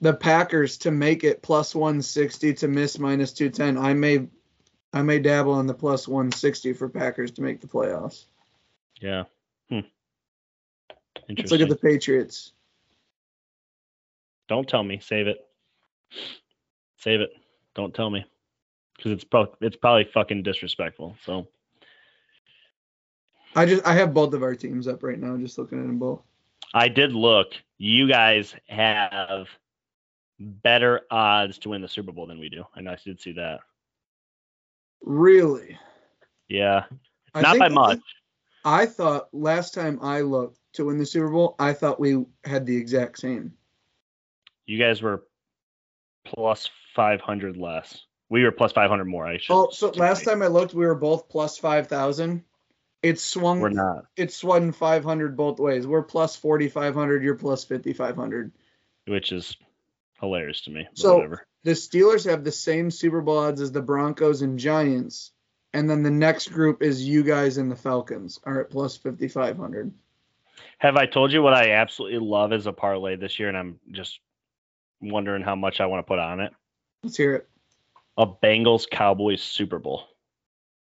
The 0.00 0.14
Packers 0.14 0.78
to 0.78 0.90
make 0.90 1.22
it 1.22 1.42
plus 1.42 1.74
160 1.74 2.54
to 2.54 2.66
miss 2.66 2.98
minus 2.98 3.34
210. 3.34 3.76
I 3.76 3.92
may 3.92 4.28
I 4.94 5.02
may 5.02 5.18
dabble 5.18 5.52
on 5.52 5.66
the 5.66 5.74
plus 5.74 6.08
160 6.08 6.72
for 6.72 6.88
Packers 6.88 7.30
to 7.32 7.42
make 7.42 7.60
the 7.60 7.66
playoffs. 7.66 8.24
Yeah. 9.02 9.24
Hmm. 9.68 9.80
Let's 10.88 11.28
Interesting. 11.28 11.58
look 11.58 11.68
at 11.68 11.68
the 11.68 11.88
Patriots. 11.88 12.52
Don't 14.48 14.66
tell 14.66 14.82
me. 14.82 15.00
Save 15.02 15.26
it. 15.26 15.46
Save 16.96 17.20
it. 17.20 17.32
Don't 17.74 17.92
tell 17.92 18.08
me. 18.08 18.24
Because 18.96 19.12
it's 19.12 19.24
pro- 19.24 19.54
it's 19.60 19.76
probably 19.76 20.04
fucking 20.04 20.42
disrespectful. 20.42 21.18
So 21.26 21.48
I 23.56 23.64
just 23.64 23.86
I 23.86 23.94
have 23.94 24.12
both 24.12 24.34
of 24.34 24.42
our 24.42 24.54
teams 24.54 24.86
up 24.86 25.02
right 25.02 25.18
now, 25.18 25.36
just 25.38 25.58
looking 25.58 25.80
at 25.80 25.86
them 25.86 25.98
both. 25.98 26.22
I 26.74 26.88
did 26.88 27.12
look. 27.12 27.54
You 27.78 28.06
guys 28.06 28.54
have 28.68 29.48
better 30.38 31.02
odds 31.10 31.58
to 31.60 31.70
win 31.70 31.80
the 31.80 31.88
Super 31.88 32.12
Bowl 32.12 32.26
than 32.26 32.38
we 32.38 32.50
do. 32.50 32.64
I 32.74 32.82
know 32.82 32.92
I 32.92 32.98
did 33.02 33.20
see 33.20 33.32
that. 33.32 33.60
Really? 35.02 35.78
Yeah. 36.48 36.84
I 37.34 37.40
Not 37.40 37.58
by 37.58 37.68
much. 37.68 38.00
I 38.64 38.86
thought 38.86 39.28
last 39.32 39.72
time 39.72 40.00
I 40.02 40.20
looked 40.20 40.58
to 40.74 40.84
win 40.84 40.98
the 40.98 41.06
Super 41.06 41.28
Bowl, 41.28 41.54
I 41.58 41.72
thought 41.72 42.00
we 42.00 42.24
had 42.44 42.66
the 42.66 42.76
exact 42.76 43.18
same. 43.18 43.54
You 44.66 44.78
guys 44.78 45.00
were 45.00 45.24
plus 46.24 46.68
500 46.94 47.56
less. 47.56 48.02
We 48.28 48.42
were 48.42 48.50
plus 48.50 48.72
500 48.72 49.04
more, 49.04 49.26
I 49.26 49.38
should. 49.38 49.54
Oh, 49.54 49.70
so 49.70 49.90
last 49.90 50.24
time 50.24 50.42
I 50.42 50.48
looked, 50.48 50.74
we 50.74 50.84
were 50.84 50.96
both 50.96 51.28
plus 51.28 51.56
5,000. 51.58 52.42
It's 53.06 53.22
swung. 53.22 53.60
We're 53.60 53.68
not. 53.68 54.06
It's 54.16 54.34
swung 54.36 54.72
500 54.72 55.36
both 55.36 55.60
ways. 55.60 55.86
We're 55.86 56.02
plus 56.02 56.34
4,500. 56.34 57.22
You're 57.22 57.36
plus 57.36 57.62
5,500. 57.62 58.50
Which 59.06 59.30
is 59.30 59.56
hilarious 60.20 60.62
to 60.62 60.70
me. 60.70 60.88
So 60.94 61.14
whatever. 61.14 61.46
the 61.62 61.70
Steelers 61.72 62.28
have 62.28 62.42
the 62.42 62.50
same 62.50 62.90
Super 62.90 63.20
Bowl 63.20 63.38
odds 63.38 63.60
as 63.60 63.70
the 63.70 63.80
Broncos 63.80 64.42
and 64.42 64.58
Giants, 64.58 65.30
and 65.72 65.88
then 65.88 66.02
the 66.02 66.10
next 66.10 66.48
group 66.48 66.82
is 66.82 67.06
you 67.06 67.22
guys 67.22 67.58
and 67.58 67.70
the 67.70 67.76
Falcons 67.76 68.40
are 68.42 68.60
at 68.60 68.70
plus 68.70 68.96
5,500. 68.96 69.92
Have 70.78 70.96
I 70.96 71.06
told 71.06 71.32
you 71.32 71.42
what 71.42 71.54
I 71.54 71.72
absolutely 71.72 72.18
love 72.18 72.52
as 72.52 72.66
a 72.66 72.72
parlay 72.72 73.14
this 73.14 73.38
year, 73.38 73.48
and 73.48 73.56
I'm 73.56 73.78
just 73.92 74.18
wondering 75.00 75.42
how 75.42 75.54
much 75.54 75.80
I 75.80 75.86
want 75.86 76.04
to 76.04 76.08
put 76.08 76.18
on 76.18 76.40
it? 76.40 76.52
Let's 77.04 77.16
hear 77.16 77.36
it. 77.36 77.48
A 78.18 78.26
Bengals 78.26 78.90
Cowboys 78.90 79.42
Super 79.42 79.78
Bowl. 79.78 80.02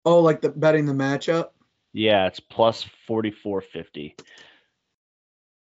Oh, 0.07 0.21
like 0.21 0.41
the 0.41 0.49
betting 0.49 0.87
the 0.87 0.95
matchup? 0.95 1.51
Yeah, 1.99 2.29
it's 2.29 2.39
plus 2.39 2.85
forty 3.09 3.33
four 3.33 3.61
fifty. 3.61 4.15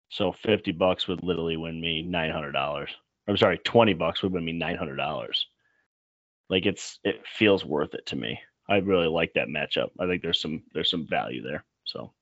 So 0.08 0.30
fifty 0.30 0.70
bucks 0.70 1.08
would 1.08 1.24
literally 1.24 1.56
win 1.56 1.80
me 1.80 2.02
nine 2.02 2.30
hundred 2.30 2.52
dollars. 2.52 2.90
I'm 3.26 3.36
sorry, 3.36 3.58
twenty 3.58 3.92
bucks 3.92 4.22
would 4.22 4.30
win 4.30 4.44
me 4.44 4.52
nine 4.52 4.76
hundred 4.76 4.98
dollars. 4.98 5.48
Like 6.48 6.64
it's 6.64 7.00
it 7.02 7.26
feels 7.26 7.64
worth 7.64 7.94
it 7.94 8.06
to 8.06 8.16
me. 8.16 8.38
I 8.70 8.76
really 8.76 9.08
like 9.08 9.32
that 9.34 9.48
matchup. 9.48 9.90
I 9.98 10.06
think 10.06 10.22
there's 10.22 10.40
some 10.40 10.62
there's 10.72 10.88
some 10.88 11.08
value 11.08 11.42
there. 11.42 11.64
So 11.86 12.12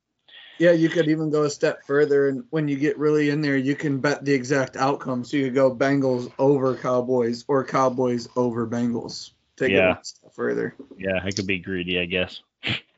Yeah, 0.58 0.72
you 0.72 0.88
could 0.88 1.08
even 1.08 1.28
go 1.28 1.42
a 1.42 1.50
step 1.50 1.84
further, 1.84 2.30
and 2.30 2.44
when 2.48 2.68
you 2.68 2.78
get 2.78 2.98
really 2.98 3.28
in 3.28 3.42
there, 3.42 3.58
you 3.58 3.76
can 3.76 4.00
bet 4.00 4.24
the 4.24 4.32
exact 4.32 4.78
outcome. 4.78 5.24
So 5.24 5.36
you 5.36 5.44
could 5.44 5.54
go 5.54 5.76
Bengals 5.76 6.32
over 6.38 6.74
Cowboys 6.74 7.44
or 7.48 7.66
Cowboys 7.66 8.30
over 8.34 8.66
Bengals. 8.66 9.32
Take 9.58 9.72
it 9.72 9.78
a 9.78 9.98
step 10.02 10.32
further. 10.32 10.74
yeah, 10.96 11.20
I 11.22 11.32
could 11.32 11.46
be 11.46 11.58
greedy, 11.58 12.00
I 12.00 12.06
guess. 12.06 12.40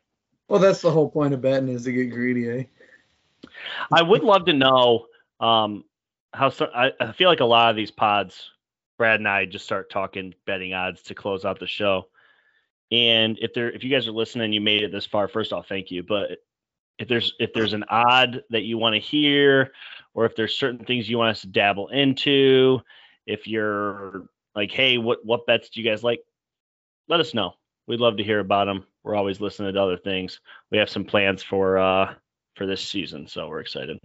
Well, 0.52 0.60
that's 0.60 0.82
the 0.82 0.90
whole 0.90 1.08
point 1.08 1.32
of 1.32 1.40
betting 1.40 1.70
is 1.70 1.84
to 1.84 1.92
get 1.92 2.10
greedy, 2.10 2.50
eh? 2.50 2.64
I 3.90 4.02
would 4.02 4.22
love 4.22 4.44
to 4.44 4.52
know 4.52 5.06
um, 5.40 5.82
how. 6.34 6.50
So, 6.50 6.66
I, 6.74 6.92
I 7.00 7.12
feel 7.12 7.30
like 7.30 7.40
a 7.40 7.46
lot 7.46 7.70
of 7.70 7.76
these 7.76 7.90
pods, 7.90 8.50
Brad 8.98 9.18
and 9.18 9.26
I 9.26 9.46
just 9.46 9.64
start 9.64 9.88
talking 9.88 10.34
betting 10.44 10.74
odds 10.74 11.00
to 11.04 11.14
close 11.14 11.46
out 11.46 11.58
the 11.58 11.66
show. 11.66 12.08
And 12.90 13.38
if 13.40 13.54
there, 13.54 13.70
if 13.70 13.82
you 13.82 13.88
guys 13.88 14.06
are 14.06 14.12
listening, 14.12 14.52
you 14.52 14.60
made 14.60 14.82
it 14.82 14.92
this 14.92 15.06
far. 15.06 15.26
First 15.26 15.54
off, 15.54 15.68
thank 15.68 15.90
you. 15.90 16.02
But 16.02 16.42
if 16.98 17.08
there's 17.08 17.32
if 17.40 17.54
there's 17.54 17.72
an 17.72 17.86
odd 17.88 18.42
that 18.50 18.64
you 18.64 18.76
want 18.76 18.94
to 18.94 19.00
hear, 19.00 19.72
or 20.12 20.26
if 20.26 20.36
there's 20.36 20.54
certain 20.54 20.84
things 20.84 21.08
you 21.08 21.16
want 21.16 21.30
us 21.30 21.40
to 21.40 21.46
dabble 21.46 21.88
into, 21.88 22.78
if 23.24 23.46
you're 23.46 24.28
like, 24.54 24.70
hey, 24.70 24.98
what 24.98 25.24
what 25.24 25.46
bets 25.46 25.70
do 25.70 25.80
you 25.80 25.90
guys 25.90 26.04
like? 26.04 26.20
Let 27.08 27.20
us 27.20 27.32
know. 27.32 27.54
We'd 27.92 28.00
love 28.00 28.16
to 28.16 28.24
hear 28.24 28.40
about 28.40 28.64
them. 28.64 28.86
We're 29.02 29.16
always 29.16 29.38
listening 29.38 29.74
to 29.74 29.82
other 29.82 29.98
things. 29.98 30.40
We 30.70 30.78
have 30.78 30.88
some 30.88 31.04
plans 31.04 31.42
for 31.42 31.76
uh 31.76 32.14
for 32.56 32.64
this 32.64 32.80
season, 32.80 33.26
so 33.26 33.46
we're 33.48 33.60
excited. 33.60 33.98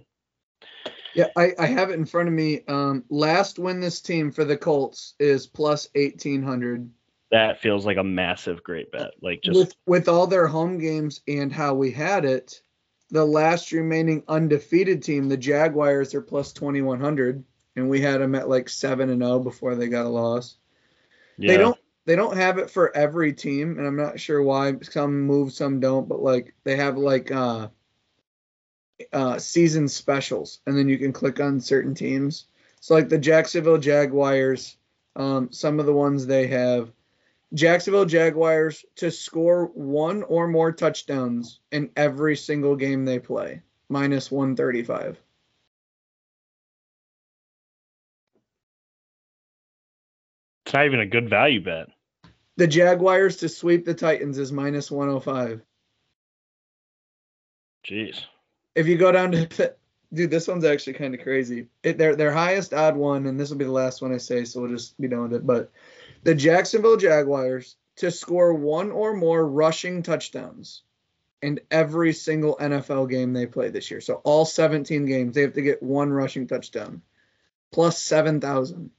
Yeah, 1.15 1.27
I, 1.37 1.53
I 1.57 1.67
have 1.67 1.89
it 1.89 1.93
in 1.93 2.05
front 2.05 2.27
of 2.27 2.33
me. 2.33 2.63
Um, 2.67 3.05
last 3.09 3.59
win 3.59 3.79
this 3.79 4.01
team 4.01 4.33
for 4.33 4.43
the 4.43 4.57
Colts 4.57 5.13
is 5.21 5.47
plus 5.47 5.87
eighteen 5.95 6.43
hundred. 6.43 6.89
That 7.31 7.61
feels 7.61 7.85
like 7.85 7.95
a 7.95 8.03
massive 8.03 8.61
great 8.61 8.91
bet. 8.91 9.11
Like 9.21 9.41
just 9.41 9.57
With 9.57 9.73
with 9.85 10.09
all 10.09 10.27
their 10.27 10.47
home 10.47 10.79
games 10.79 11.21
and 11.25 11.49
how 11.49 11.73
we 11.73 11.89
had 11.89 12.25
it, 12.25 12.61
the 13.09 13.23
last 13.23 13.71
remaining 13.71 14.21
undefeated 14.27 15.01
team, 15.01 15.29
the 15.29 15.37
Jaguars, 15.37 16.13
are 16.13 16.21
plus 16.21 16.51
twenty 16.51 16.81
one 16.81 16.99
hundred, 16.99 17.41
and 17.77 17.89
we 17.89 18.01
had 18.01 18.19
them 18.19 18.35
at 18.35 18.49
like 18.49 18.67
seven 18.67 19.09
and 19.09 19.21
zero 19.21 19.39
before 19.39 19.75
they 19.75 19.87
got 19.87 20.07
a 20.07 20.09
loss. 20.09 20.57
yeah, 21.37 21.53
They 21.53 21.57
don't 21.57 21.79
they 22.07 22.15
don't 22.15 22.37
have 22.37 22.57
it 22.57 22.71
for 22.71 22.95
every 22.95 23.33
team, 23.33 23.77
and 23.77 23.85
I'm 23.85 23.97
not 23.97 24.17
sure 24.17 24.41
why. 24.41 24.73
Some 24.81 25.23
move, 25.23 25.51
some 25.51 25.81
don't, 25.81 26.07
but 26.07 26.21
like 26.21 26.55
they 26.63 26.77
have 26.77 26.97
like 26.97 27.31
uh 27.31 27.67
uh 29.11 29.37
season 29.37 29.89
specials, 29.89 30.61
and 30.65 30.77
then 30.77 30.87
you 30.87 30.97
can 30.97 31.11
click 31.11 31.41
on 31.41 31.59
certain 31.59 31.93
teams. 31.93 32.47
So 32.79 32.93
like 32.93 33.09
the 33.09 33.17
Jacksonville 33.17 33.77
Jaguars, 33.77 34.77
um, 35.17 35.51
some 35.51 35.81
of 35.81 35.85
the 35.85 35.93
ones 35.93 36.25
they 36.25 36.47
have 36.47 36.93
Jacksonville 37.53 38.05
Jaguars 38.05 38.85
to 38.95 39.11
score 39.11 39.65
one 39.65 40.23
or 40.23 40.47
more 40.47 40.71
touchdowns 40.71 41.59
in 41.73 41.89
every 41.97 42.37
single 42.37 42.77
game 42.77 43.03
they 43.03 43.19
play, 43.19 43.63
minus 43.89 44.31
135. 44.31 45.19
it's 50.67 50.73
not 50.73 50.85
even 50.85 50.99
a 50.99 51.05
good 51.05 51.29
value 51.29 51.63
bet. 51.63 51.87
The 52.57 52.67
Jaguars 52.67 53.37
to 53.37 53.49
sweep 53.49 53.85
the 53.85 53.93
Titans 53.93 54.37
is 54.37 54.51
minus 54.51 54.91
105. 54.91 55.61
Jeez. 57.87 58.19
if 58.75 58.87
you 58.87 58.97
go 58.97 59.11
down 59.11 59.31
to 59.31 59.75
dude, 60.13 60.29
this 60.29 60.47
one's 60.47 60.65
actually 60.65 60.93
kind 60.93 61.13
of 61.13 61.21
crazy. 61.21 61.67
It, 61.83 61.97
their 61.97 62.15
their 62.15 62.31
highest 62.31 62.73
odd 62.73 62.97
one, 62.97 63.27
and 63.27 63.39
this 63.39 63.49
will 63.49 63.57
be 63.57 63.65
the 63.65 63.71
last 63.71 64.01
one 64.01 64.13
I 64.13 64.17
say, 64.17 64.43
so 64.43 64.61
we'll 64.61 64.71
just 64.71 64.99
be 64.99 65.07
done 65.07 65.23
with 65.23 65.33
it. 65.33 65.47
But 65.47 65.71
the 66.23 66.35
Jacksonville 66.35 66.97
Jaguars 66.97 67.75
to 67.97 68.11
score 68.11 68.53
one 68.53 68.91
or 68.91 69.13
more 69.13 69.47
rushing 69.47 70.03
touchdowns 70.03 70.83
in 71.41 71.59
every 71.69 72.13
single 72.13 72.57
NFL 72.59 73.09
game 73.09 73.33
they 73.33 73.45
play 73.45 73.69
this 73.69 73.91
year. 73.91 74.01
So 74.01 74.15
all 74.23 74.45
17 74.45 75.05
games, 75.05 75.35
they 75.35 75.41
have 75.41 75.53
to 75.53 75.61
get 75.61 75.83
one 75.83 76.11
rushing 76.11 76.47
touchdown, 76.47 77.01
plus 77.71 77.99
seven 77.99 78.41
thousand. 78.41 78.91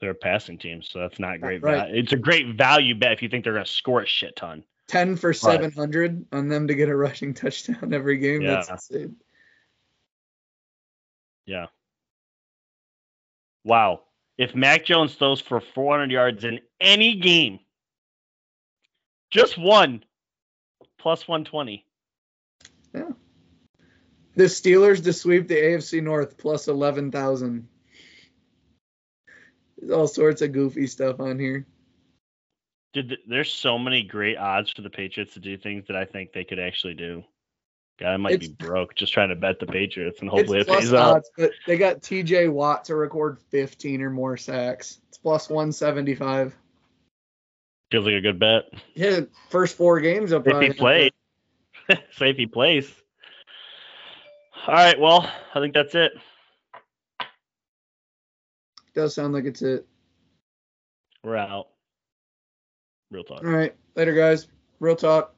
They're 0.00 0.10
a 0.10 0.14
passing 0.14 0.58
team, 0.58 0.82
so 0.82 1.00
that's 1.00 1.18
not 1.18 1.40
great. 1.40 1.62
Right. 1.62 1.92
It's 1.92 2.12
a 2.12 2.16
great 2.16 2.56
value 2.56 2.94
bet 2.94 3.12
if 3.12 3.22
you 3.22 3.28
think 3.28 3.44
they're 3.44 3.52
going 3.52 3.64
to 3.64 3.70
score 3.70 4.02
a 4.02 4.06
shit 4.06 4.36
ton. 4.36 4.62
10 4.86 5.16
for 5.16 5.32
700 5.32 6.26
on 6.32 6.48
them 6.48 6.68
to 6.68 6.74
get 6.74 6.88
a 6.88 6.96
rushing 6.96 7.34
touchdown 7.34 7.92
every 7.92 8.18
game. 8.18 8.42
That's 8.44 8.68
Yeah. 8.68 8.74
insane. 8.74 9.16
Yeah. 11.46 11.66
Wow. 13.64 14.04
If 14.38 14.54
Mac 14.54 14.84
Jones 14.84 15.14
throws 15.14 15.40
for 15.40 15.60
400 15.60 16.10
yards 16.10 16.44
in 16.44 16.60
any 16.80 17.16
game, 17.16 17.58
just 19.30 19.58
one, 19.58 20.04
plus 20.98 21.26
120. 21.26 21.84
Yeah. 22.94 23.10
The 24.36 24.44
Steelers 24.44 25.02
to 25.02 25.12
sweep 25.12 25.48
the 25.48 25.56
AFC 25.56 26.00
North 26.02 26.38
plus 26.38 26.68
11,000. 26.68 27.68
There's 29.78 29.92
all 29.92 30.06
sorts 30.06 30.42
of 30.42 30.52
goofy 30.52 30.86
stuff 30.86 31.20
on 31.20 31.38
here. 31.38 31.66
Dude, 32.92 33.18
there's 33.28 33.52
so 33.52 33.78
many 33.78 34.02
great 34.02 34.36
odds 34.36 34.70
for 34.70 34.82
the 34.82 34.90
Patriots 34.90 35.34
to 35.34 35.40
do 35.40 35.56
things 35.56 35.86
that 35.88 35.96
I 35.96 36.04
think 36.04 36.32
they 36.32 36.44
could 36.44 36.58
actually 36.58 36.94
do. 36.94 37.22
God, 38.00 38.10
I 38.10 38.16
might 38.16 38.40
be 38.40 38.48
broke 38.48 38.94
just 38.94 39.12
trying 39.12 39.30
to 39.30 39.36
bet 39.36 39.58
the 39.58 39.66
Patriots, 39.66 40.20
and 40.20 40.30
hopefully 40.30 40.60
it's 40.60 40.68
it 40.68 40.72
pays 40.72 40.92
odds, 40.92 41.30
but 41.36 41.50
they 41.66 41.76
got 41.76 42.00
TJ 42.00 42.50
Watt 42.50 42.84
to 42.84 42.94
record 42.94 43.38
15 43.50 44.02
or 44.02 44.10
more 44.10 44.36
sacks. 44.36 45.00
It's 45.08 45.18
plus 45.18 45.48
175. 45.48 46.56
Feels 47.90 48.04
like 48.04 48.14
a 48.14 48.20
good 48.20 48.38
bet. 48.38 48.64
Yeah, 48.94 49.20
first 49.50 49.76
four 49.76 50.00
games 50.00 50.32
up. 50.32 50.46
If 50.46 50.60
he 50.60 50.70
plays, 50.70 51.10
say 52.12 52.30
if 52.30 52.36
he 52.36 52.46
plays. 52.46 52.92
All 54.66 54.74
right, 54.74 55.00
well, 55.00 55.28
I 55.54 55.60
think 55.60 55.74
that's 55.74 55.94
it. 55.94 56.12
Does 58.98 59.14
sound 59.14 59.32
like 59.32 59.44
it's 59.44 59.62
it. 59.62 59.86
We're 61.22 61.36
out. 61.36 61.68
Real 63.12 63.22
talk. 63.22 63.44
All 63.44 63.48
right, 63.50 63.72
later 63.94 64.12
guys. 64.12 64.48
Real 64.80 64.96
talk. 64.96 65.37